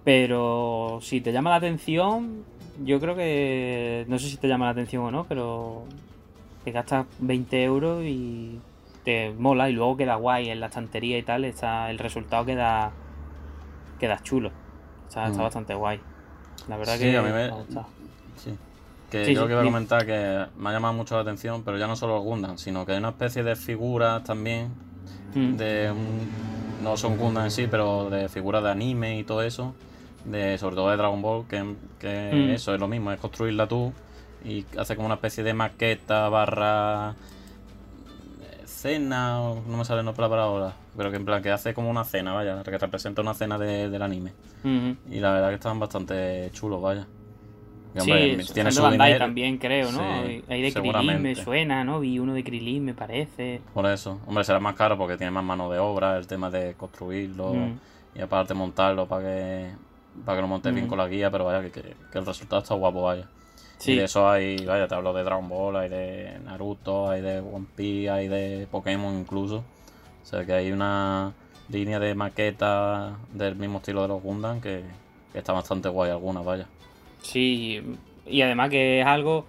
Pero 0.03 0.99
si 1.01 1.21
te 1.21 1.31
llama 1.31 1.49
la 1.49 1.57
atención, 1.57 2.43
yo 2.83 2.99
creo 2.99 3.15
que. 3.15 4.05
No 4.07 4.17
sé 4.19 4.29
si 4.29 4.38
te 4.38 4.47
llama 4.47 4.65
la 4.65 4.71
atención 4.71 5.03
o 5.03 5.11
no, 5.11 5.25
pero. 5.25 5.83
Te 6.63 6.71
gastas 6.71 7.07
20 7.19 7.63
euros 7.63 8.03
y 8.05 8.59
te 9.03 9.31
mola 9.31 9.67
y 9.67 9.73
luego 9.73 9.97
queda 9.97 10.13
guay 10.15 10.49
en 10.49 10.59
la 10.59 10.67
estantería 10.67 11.17
y 11.17 11.23
tal. 11.23 11.45
Está, 11.45 11.89
el 11.91 11.97
resultado 11.99 12.45
queda. 12.45 12.91
Queda 14.02 14.19
chulo. 14.22 14.52
Está, 15.07 15.30
mm. 15.30 15.38
bastante 15.38 15.73
guay. 15.73 16.02
La 16.68 16.76
verdad 16.76 16.98
que. 16.98 17.15
A 17.15 17.22
mí 17.22 17.32
me, 17.32 17.52
Sí. 18.36 18.57
Que 19.10 19.34
yo 19.34 19.45
quiero 19.45 19.64
comentar 19.64 20.06
que 20.06 20.48
me 20.57 20.69
ha 20.69 20.73
llamado 20.73 20.94
mucho 20.94 21.15
la 21.15 21.22
atención, 21.22 21.64
pero 21.64 21.78
ya 21.78 21.86
no 21.86 21.95
solo 21.95 22.18
el 22.18 22.23
Gundam, 22.23 22.57
sino 22.57 22.86
que 22.86 22.94
hay 22.94 22.98
una 22.98 23.10
especie 23.10 23.44
de 23.44 23.56
figuras 23.56 24.23
también. 24.23 24.73
Mm. 25.36 25.56
De 25.56 25.94
no 26.82 26.98
son 26.98 27.18
Gundam 27.18 27.45
en 27.45 27.52
sí, 27.52 27.68
pero 27.69 28.10
de 28.10 28.28
figuras 28.28 28.64
de 28.64 28.72
anime 28.72 29.19
y 29.19 29.23
todo 29.23 29.44
eso 29.44 29.76
de 30.26 30.57
sobre 30.57 30.76
todo 30.76 30.90
de 30.90 30.98
Dragon 30.98 31.22
Ball, 31.22 31.45
que, 31.48 31.64
mm. 31.64 32.49
eso 32.52 32.73
es 32.73 32.80
lo 32.80 32.88
mismo, 32.88 33.11
es 33.11 33.19
construirla 33.19 33.68
tú 33.68 33.94
y 34.44 34.65
hace 34.78 34.95
como 34.95 35.06
una 35.06 35.15
especie 35.15 35.44
de 35.44 35.53
maqueta 35.53 36.30
barra 36.30 37.15
cena, 38.65 39.38
no 39.68 39.78
me 39.78 39.86
sale 39.86 40.03
nombre 40.03 40.28
para 40.28 40.44
ahora, 40.44 40.73
pero 40.95 41.09
que 41.09 41.18
en 41.18 41.26
plan 41.26 41.41
que 41.41 41.51
hace 41.51 41.73
como 41.73 41.89
una 41.89 42.03
cena, 42.03 42.34
vaya, 42.34 42.61
que 42.63 42.77
representa 42.77 43.22
una 43.22 43.34
cena 43.34 43.57
del 43.57 44.01
anime. 44.01 44.34
Y 45.09 45.19
la 45.19 45.31
verdad 45.31 45.49
que 45.49 45.55
están 45.55 45.80
bastante 45.80 46.49
chulos, 46.53 46.81
vaya. 46.81 47.07
sí, 47.95 48.38
tiene 48.53 48.72
su 48.72 48.81
Bandai 48.81 49.18
también 49.18 49.57
creo, 49.57 49.91
¿no? 49.91 50.01
Hay 50.01 50.61
de 50.61 50.73
Krilin 50.73 51.22
me 51.22 51.35
suena, 51.35 51.84
¿no? 51.84 51.99
Vi 51.99 52.19
uno 52.19 52.34
de 52.34 52.43
Krilin 52.43 52.85
me 52.85 52.93
parece. 52.93 53.61
Por 53.73 53.85
eso. 53.85 54.19
Hombre, 54.26 54.43
será 54.43 54.59
más 54.59 54.76
caro 54.76 54.97
porque 54.97 55.18
tiene 55.18 55.31
más 55.31 55.43
mano 55.43 55.69
de 55.72 55.80
obra, 55.80 56.18
el 56.18 56.27
tema 56.27 56.49
de 56.49 56.76
construirlo 56.76 57.53
mm. 57.53 57.80
y 58.15 58.22
aparte 58.22 58.53
montarlo 58.53 59.07
para 59.07 59.23
que 59.23 59.72
para 60.26 60.38
que 60.38 60.41
lo 60.41 60.47
montes 60.47 60.73
bien 60.73 60.88
con 60.88 60.97
la 60.97 61.07
guía, 61.07 61.31
pero 61.31 61.45
vaya, 61.45 61.69
que, 61.69 61.80
el 62.13 62.26
resultado 62.26 62.61
está 62.61 62.76
guapo, 62.76 63.03
vaya. 63.03 63.27
Sí. 63.77 63.93
Y 63.93 63.95
de 63.95 64.03
eso 64.03 64.30
hay, 64.30 64.63
vaya, 64.65 64.88
te 64.88 64.93
hablo 64.93 65.13
de 65.13 65.23
Dragon 65.23 65.47
Ball, 65.47 65.77
hay 65.77 65.89
de 65.89 66.39
Naruto, 66.43 67.09
hay 67.09 67.22
de 67.22 67.39
One 67.39 67.65
Piece, 67.76 68.09
hay 68.09 68.27
de 68.27 68.68
Pokémon 68.69 69.18
incluso. 69.18 69.63
O 70.23 70.26
sea 70.26 70.45
que 70.45 70.53
hay 70.53 70.72
una 70.72 71.34
línea 71.69 71.99
de 71.99 72.15
maqueta 72.15 73.18
del 73.34 73.56
mismo 73.56 73.80
estilo 73.80 74.02
de 74.03 74.07
los 74.10 74.22
Gundam 74.22 74.61
que, 74.61 74.84
está 75.34 75.53
bastante 75.53 75.89
guay 75.89 76.11
alguna, 76.11 76.41
vaya. 76.41 76.68
Sí, 77.22 77.81
y 78.26 78.41
además 78.41 78.69
que 78.69 79.02
es 79.02 79.07
algo, 79.07 79.45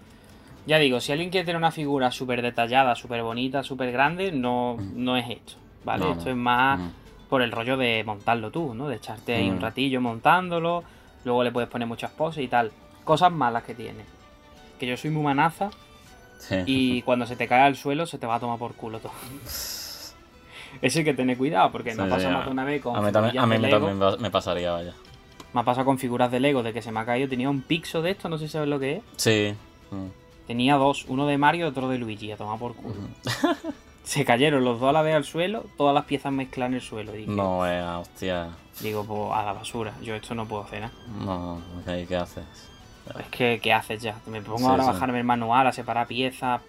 ya 0.66 0.78
digo, 0.78 1.01
si 1.01 1.12
alguien 1.12 1.31
quiere 1.31 1.44
tener 1.44 1.57
una 1.57 1.73
figura 1.73 2.11
súper 2.12 2.43
detallada, 2.43 2.94
súper 2.94 3.23
bonita, 3.23 3.62
súper 3.62 3.90
grande, 3.90 4.31
no, 4.31 4.77
no 4.94 5.16
es 5.16 5.28
esto, 5.28 5.55
¿vale? 5.85 6.11
esto 6.11 6.31
es 6.31 6.36
más 6.36 6.81
por 7.28 7.40
el 7.40 7.51
rollo 7.51 7.78
de 7.78 8.05
montarlo 8.05 8.51
tú, 8.51 8.74
¿no? 8.74 8.89
De 8.89 8.97
echarte 8.97 9.35
ahí 9.35 9.49
un 9.49 9.57
mm. 9.57 9.62
ratillo 9.62 10.01
montándolo, 10.03 10.85
luego 11.24 11.43
le 11.43 11.51
puedes 11.51 11.70
poner 11.70 11.89
muchas 11.89 12.11
poses 12.11 12.44
y 12.44 12.49
tal. 12.49 12.70
Cosas 13.05 13.32
malas 13.32 13.62
que 13.65 13.74
tiene. 13.74 14.05
Que 14.78 14.86
yo 14.86 14.99
soy 14.99 15.11
muy 15.11 15.23
manaza 15.23 15.70
y 16.66 17.01
cuando 17.07 17.24
se 17.27 17.35
te 17.36 17.49
cae 17.49 17.62
al 17.62 17.74
suelo 17.74 18.05
se 18.05 18.19
te 18.19 18.27
va 18.27 18.35
a 18.35 18.40
tomar 18.40 18.59
por 18.59 18.74
culo 18.74 18.99
todo. 18.99 19.12
Eso 20.81 20.99
hay 20.99 21.05
que 21.05 21.15
tener 21.15 21.36
cuidado 21.36 21.70
porque 21.70 21.94
no 21.94 22.09
pasa 22.09 22.31
más 22.31 22.44
de 22.47 22.51
una 22.51 22.65
vez 22.65 22.82
con. 22.82 22.97
A 22.97 23.01
mí, 23.01 23.12
también, 23.12 23.39
a 23.39 23.47
mí 23.47 23.70
también 23.70 23.99
me 24.20 24.31
pasaría, 24.31 24.73
vaya. 24.73 24.94
Me 25.53 25.61
ha 25.61 25.65
pasado 25.65 25.85
con 25.85 25.99
figuras 25.99 26.31
de 26.31 26.40
Lego 26.40 26.62
de 26.62 26.73
que 26.73 26.81
se 26.81 26.90
me 26.93 27.01
ha 27.01 27.05
caído. 27.05 27.28
Tenía 27.28 27.51
un 27.51 27.61
pixo 27.61 28.01
de 28.01 28.12
esto, 28.12 28.28
no 28.28 28.39
sé 28.39 28.47
si 28.47 28.53
sabes 28.53 28.69
lo 28.69 28.81
que 28.81 28.97
es. 28.97 29.03
Sí. 29.16 29.55
Tenía 30.47 30.77
dos, 30.77 31.05
uno 31.09 31.27
de 31.27 31.39
Mario 31.39 31.66
y 31.66 31.69
otro 31.69 31.89
de 31.89 31.99
Luigi, 31.99 32.32
a 32.32 32.36
tomar 32.36 32.59
por 32.59 32.74
culo. 32.74 32.94
Se 34.03 34.24
cayeron 34.24 34.65
los 34.65 34.81
dos 34.81 34.89
a 34.89 34.93
la 34.93 35.03
vez 35.03 35.15
al 35.15 35.24
suelo, 35.24 35.65
todas 35.77 35.94
las 35.94 36.05
piezas 36.05 36.32
mezclan 36.32 36.73
en 36.73 36.74
el 36.74 36.81
suelo. 36.81 37.12
no, 37.27 37.66
eh, 37.66 37.82
hostia. 37.82 38.49
Digo, 38.81 39.05
pues 39.05 39.32
a 39.32 39.44
la 39.44 39.53
basura. 39.53 39.93
Yo 40.03 40.15
esto 40.15 40.35
no 40.35 40.47
puedo 40.47 40.65
hacer 40.65 40.81
nada. 40.81 40.93
No, 41.24 41.61
¿qué 41.85 42.16
haces? 42.16 42.44
Es 43.19 43.27
que, 43.27 43.61
¿qué 43.62 43.73
haces 43.73 44.03
ya? 44.03 44.16
Me 44.27 44.40
pongo 44.40 44.69
ahora 44.69 44.85
a 44.85 44.86
bajarme 44.86 45.19
el 45.19 45.24
manual, 45.24 45.66
a 45.66 45.73
separar 45.73 46.07
piezas. 46.07 46.62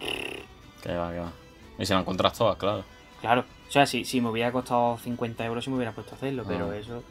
Que 0.82 0.96
va, 0.96 1.12
que 1.12 1.20
va. 1.20 1.32
Y 1.80 1.86
si 1.86 1.94
lo 1.94 2.00
encuentras 2.00 2.38
todas, 2.38 2.58
claro. 2.58 2.84
Claro. 3.22 3.46
O 3.74 3.80
sea, 3.82 3.88
si, 3.88 4.06
si 4.06 4.22
me 4.22 4.30
hubiera 4.30 4.52
costado 4.52 5.00
50 5.00 5.44
euros, 5.46 5.64
si 5.64 5.72
me 5.72 5.78
hubiera 5.78 5.94
puesto 5.94 6.14
a 6.14 6.16
hacerlo, 6.16 6.44
pero 6.48 6.70
ah. 6.70 6.78
eso. 6.78 7.02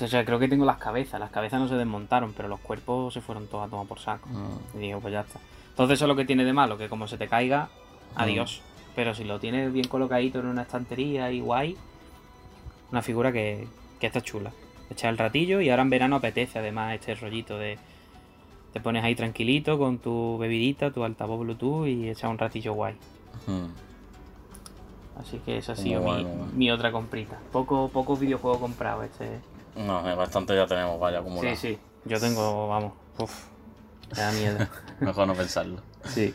O 0.00 0.06
sea, 0.08 0.24
creo 0.24 0.38
que 0.38 0.48
tengo 0.48 0.64
las 0.64 0.78
cabezas. 0.78 1.20
Las 1.20 1.30
cabezas 1.30 1.60
no 1.60 1.68
se 1.68 1.74
desmontaron, 1.74 2.32
pero 2.32 2.48
los 2.48 2.60
cuerpos 2.60 3.12
se 3.12 3.20
fueron 3.20 3.46
todos 3.46 3.66
a 3.66 3.68
tomar 3.68 3.86
por 3.86 3.98
saco. 3.98 4.26
Ah. 4.34 4.48
Y 4.74 4.78
digo, 4.78 5.00
pues 5.00 5.12
ya 5.12 5.20
está. 5.20 5.38
Entonces, 5.68 5.98
eso 5.98 6.06
es 6.06 6.08
lo 6.08 6.16
que 6.16 6.24
tiene 6.24 6.46
de 6.46 6.54
malo, 6.54 6.78
que 6.78 6.88
como 6.88 7.06
se 7.08 7.18
te 7.18 7.28
caiga, 7.28 7.68
adiós. 8.14 8.62
Pero 8.96 9.14
si 9.14 9.24
lo 9.24 9.38
tienes 9.38 9.70
bien 9.70 9.86
colocadito 9.86 10.40
en 10.40 10.46
una 10.46 10.62
estantería 10.62 11.30
y 11.30 11.40
guay, 11.40 11.76
una 12.90 13.02
figura 13.02 13.32
que, 13.32 13.68
que 14.00 14.06
está 14.06 14.22
chula. 14.22 14.50
Echa 14.90 15.10
el 15.10 15.18
ratillo 15.18 15.60
y 15.60 15.68
ahora 15.68 15.82
en 15.82 15.90
verano 15.90 16.16
apetece 16.16 16.58
además 16.58 16.94
este 16.94 17.14
rollito 17.16 17.58
de... 17.58 17.78
Te 18.72 18.80
pones 18.80 19.04
ahí 19.04 19.14
tranquilito 19.14 19.76
con 19.76 19.98
tu 19.98 20.38
bebidita, 20.38 20.90
tu 20.90 21.04
altavoz 21.04 21.40
Bluetooth 21.40 21.86
y 21.86 22.08
echas 22.08 22.30
un 22.30 22.38
ratillo 22.38 22.72
guay. 22.72 22.94
Así 25.18 25.38
que 25.38 25.58
esa 25.58 25.72
ha 25.72 25.76
sido 25.76 26.02
mi, 26.54 26.70
otra 26.70 26.90
comprita. 26.90 27.38
Poco, 27.52 27.88
poco 27.88 28.16
videojuego 28.16 28.58
comprado 28.58 29.02
este. 29.02 29.40
No, 29.76 30.02
bastante 30.16 30.54
ya 30.54 30.66
tenemos, 30.66 30.98
vaya, 30.98 31.18
acumulado. 31.18 31.54
Sí, 31.56 31.74
sí. 31.74 31.78
Yo 32.04 32.18
tengo, 32.18 32.68
vamos, 32.68 32.92
uff, 33.18 33.46
me 34.10 34.18
da 34.18 34.32
miedo. 34.32 34.66
Mejor 35.00 35.26
no 35.26 35.34
pensarlo. 35.34 35.80
Sí. 36.04 36.34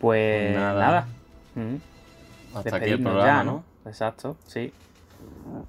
Pues 0.00 0.54
nada. 0.56 1.06
Hasta 2.54 2.76
aquí 2.76 2.90
el 2.90 3.02
programa, 3.02 3.44
¿no? 3.44 3.64
Exacto, 3.84 4.36
sí. 4.46 4.72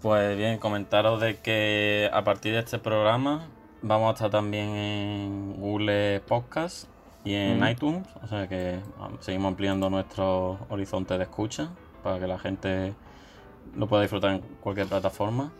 Pues 0.01 0.37
bien, 0.37 0.57
comentaros 0.57 1.21
de 1.21 1.37
que 1.37 2.09
a 2.13 2.23
partir 2.23 2.53
de 2.53 2.59
este 2.59 2.79
programa 2.79 3.47
vamos 3.81 4.09
a 4.09 4.13
estar 4.13 4.31
también 4.31 4.69
en 4.69 5.53
Google 5.59 6.21
Podcast 6.21 6.87
y 7.23 7.35
en 7.35 7.67
iTunes, 7.67 8.07
o 8.21 8.27
sea 8.27 8.47
que 8.47 8.79
seguimos 9.19 9.49
ampliando 9.49 9.89
nuestro 9.89 10.59
horizonte 10.69 11.17
de 11.17 11.23
escucha 11.23 11.69
para 12.03 12.19
que 12.19 12.27
la 12.27 12.37
gente 12.37 12.93
lo 13.75 13.87
pueda 13.87 14.01
disfrutar 14.01 14.31
en 14.31 14.41
cualquier 14.61 14.87
plataforma. 14.87 15.51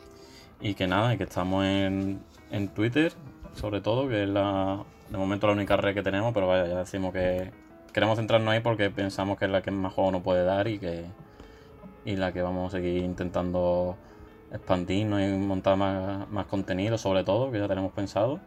Y 0.60 0.76
que 0.76 0.88
nada, 0.88 1.14
y 1.14 1.18
que 1.18 1.24
estamos 1.24 1.66
en, 1.66 2.22
en 2.52 2.70
Twitter 2.70 3.12
sobre 3.56 3.82
todo, 3.82 4.08
que 4.08 4.24
es 4.24 4.30
la, 4.30 4.84
de 5.10 5.18
momento 5.18 5.48
la 5.48 5.54
única 5.54 5.78
red 5.78 5.94
que 5.94 6.04
tenemos, 6.04 6.34
pero 6.34 6.48
vaya, 6.48 6.68
ya 6.68 6.80
decimos 6.80 7.14
que 7.14 7.52
queremos 7.94 8.18
centrarnos 8.18 8.54
ahí 8.54 8.60
porque 8.60 8.90
pensamos 8.90 9.38
que 9.38 9.46
es 9.46 9.52
la 9.52 9.62
que 9.62 9.72
más 9.72 9.94
juego 9.94 10.12
nos 10.12 10.24
puede 10.24 10.44
dar 10.44 10.68
y 10.68 10.80
que 10.80 11.06
y 12.06 12.18
la 12.18 12.34
que 12.34 12.42
vamos 12.42 12.74
a 12.74 12.78
seguir 12.78 13.04
intentando 13.04 13.96
expandirnos 14.52 15.22
y 15.22 15.28
montar 15.28 15.78
más, 15.78 16.46
contenido, 16.48 16.98
sobre 16.98 17.24
todo, 17.24 17.50
que 17.52 17.60
ya 17.60 17.68
tenemos 17.68 17.94
pensado. 17.94 18.42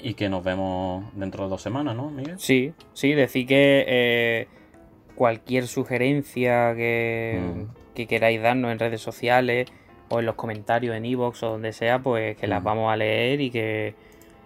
Y 0.00 0.14
que 0.14 0.28
nos 0.28 0.44
vemos 0.44 1.04
dentro 1.14 1.44
de 1.44 1.50
dos 1.50 1.62
semanas, 1.62 1.96
¿no, 1.96 2.10
Miguel? 2.10 2.38
Sí, 2.38 2.72
sí, 2.92 3.12
decir 3.14 3.46
que 3.46 3.84
eh, 3.88 4.48
cualquier 5.14 5.66
sugerencia 5.66 6.74
que, 6.74 7.66
que, 7.94 8.06
queráis 8.06 8.42
darnos 8.42 8.72
en 8.72 8.78
redes 8.78 9.00
sociales 9.00 9.68
o 10.08 10.20
en 10.20 10.26
los 10.26 10.34
comentarios 10.34 10.94
en 10.94 11.04
iVoox 11.04 11.42
o 11.42 11.50
donde 11.50 11.72
sea, 11.72 11.98
pues 12.00 12.36
que 12.36 12.46
las 12.46 12.62
vamos 12.62 12.92
a 12.92 12.96
leer 12.96 13.40
y 13.40 13.50
que 13.50 13.94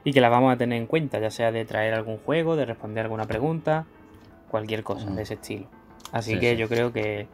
y 0.05 0.12
que 0.12 0.20
las 0.20 0.31
vamos 0.31 0.52
a 0.52 0.56
tener 0.56 0.78
en 0.78 0.86
cuenta, 0.86 1.18
ya 1.18 1.31
sea 1.31 1.52
de 1.52 1.64
traer 1.64 1.94
algún 1.94 2.18
juego, 2.18 2.56
de 2.56 2.64
responder 2.64 3.05
alguna 3.05 3.27
pregunta, 3.27 3.86
cualquier 4.48 4.82
cosa 4.82 5.10
de 5.10 5.22
ese 5.22 5.35
estilo. 5.35 5.66
Así 6.12 6.39
que 6.39 6.56
yo 6.56 6.68
creo 6.68 6.93
que 6.93 7.27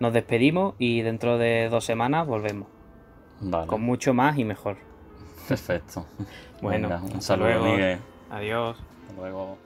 nos 0.00 0.12
despedimos 0.12 0.74
y 0.78 1.02
dentro 1.02 1.38
de 1.38 1.68
dos 1.68 1.84
semanas 1.84 2.26
volvemos. 2.26 2.68
Con 3.66 3.82
mucho 3.82 4.14
más 4.14 4.38
y 4.38 4.44
mejor. 4.44 4.76
Perfecto. 5.48 6.06
bueno, 6.62 7.00
un 7.12 7.22
saludo, 7.22 7.64
Miguel. 7.64 7.98
Adiós. 8.30 8.76
Hasta 9.08 9.20
luego. 9.20 9.58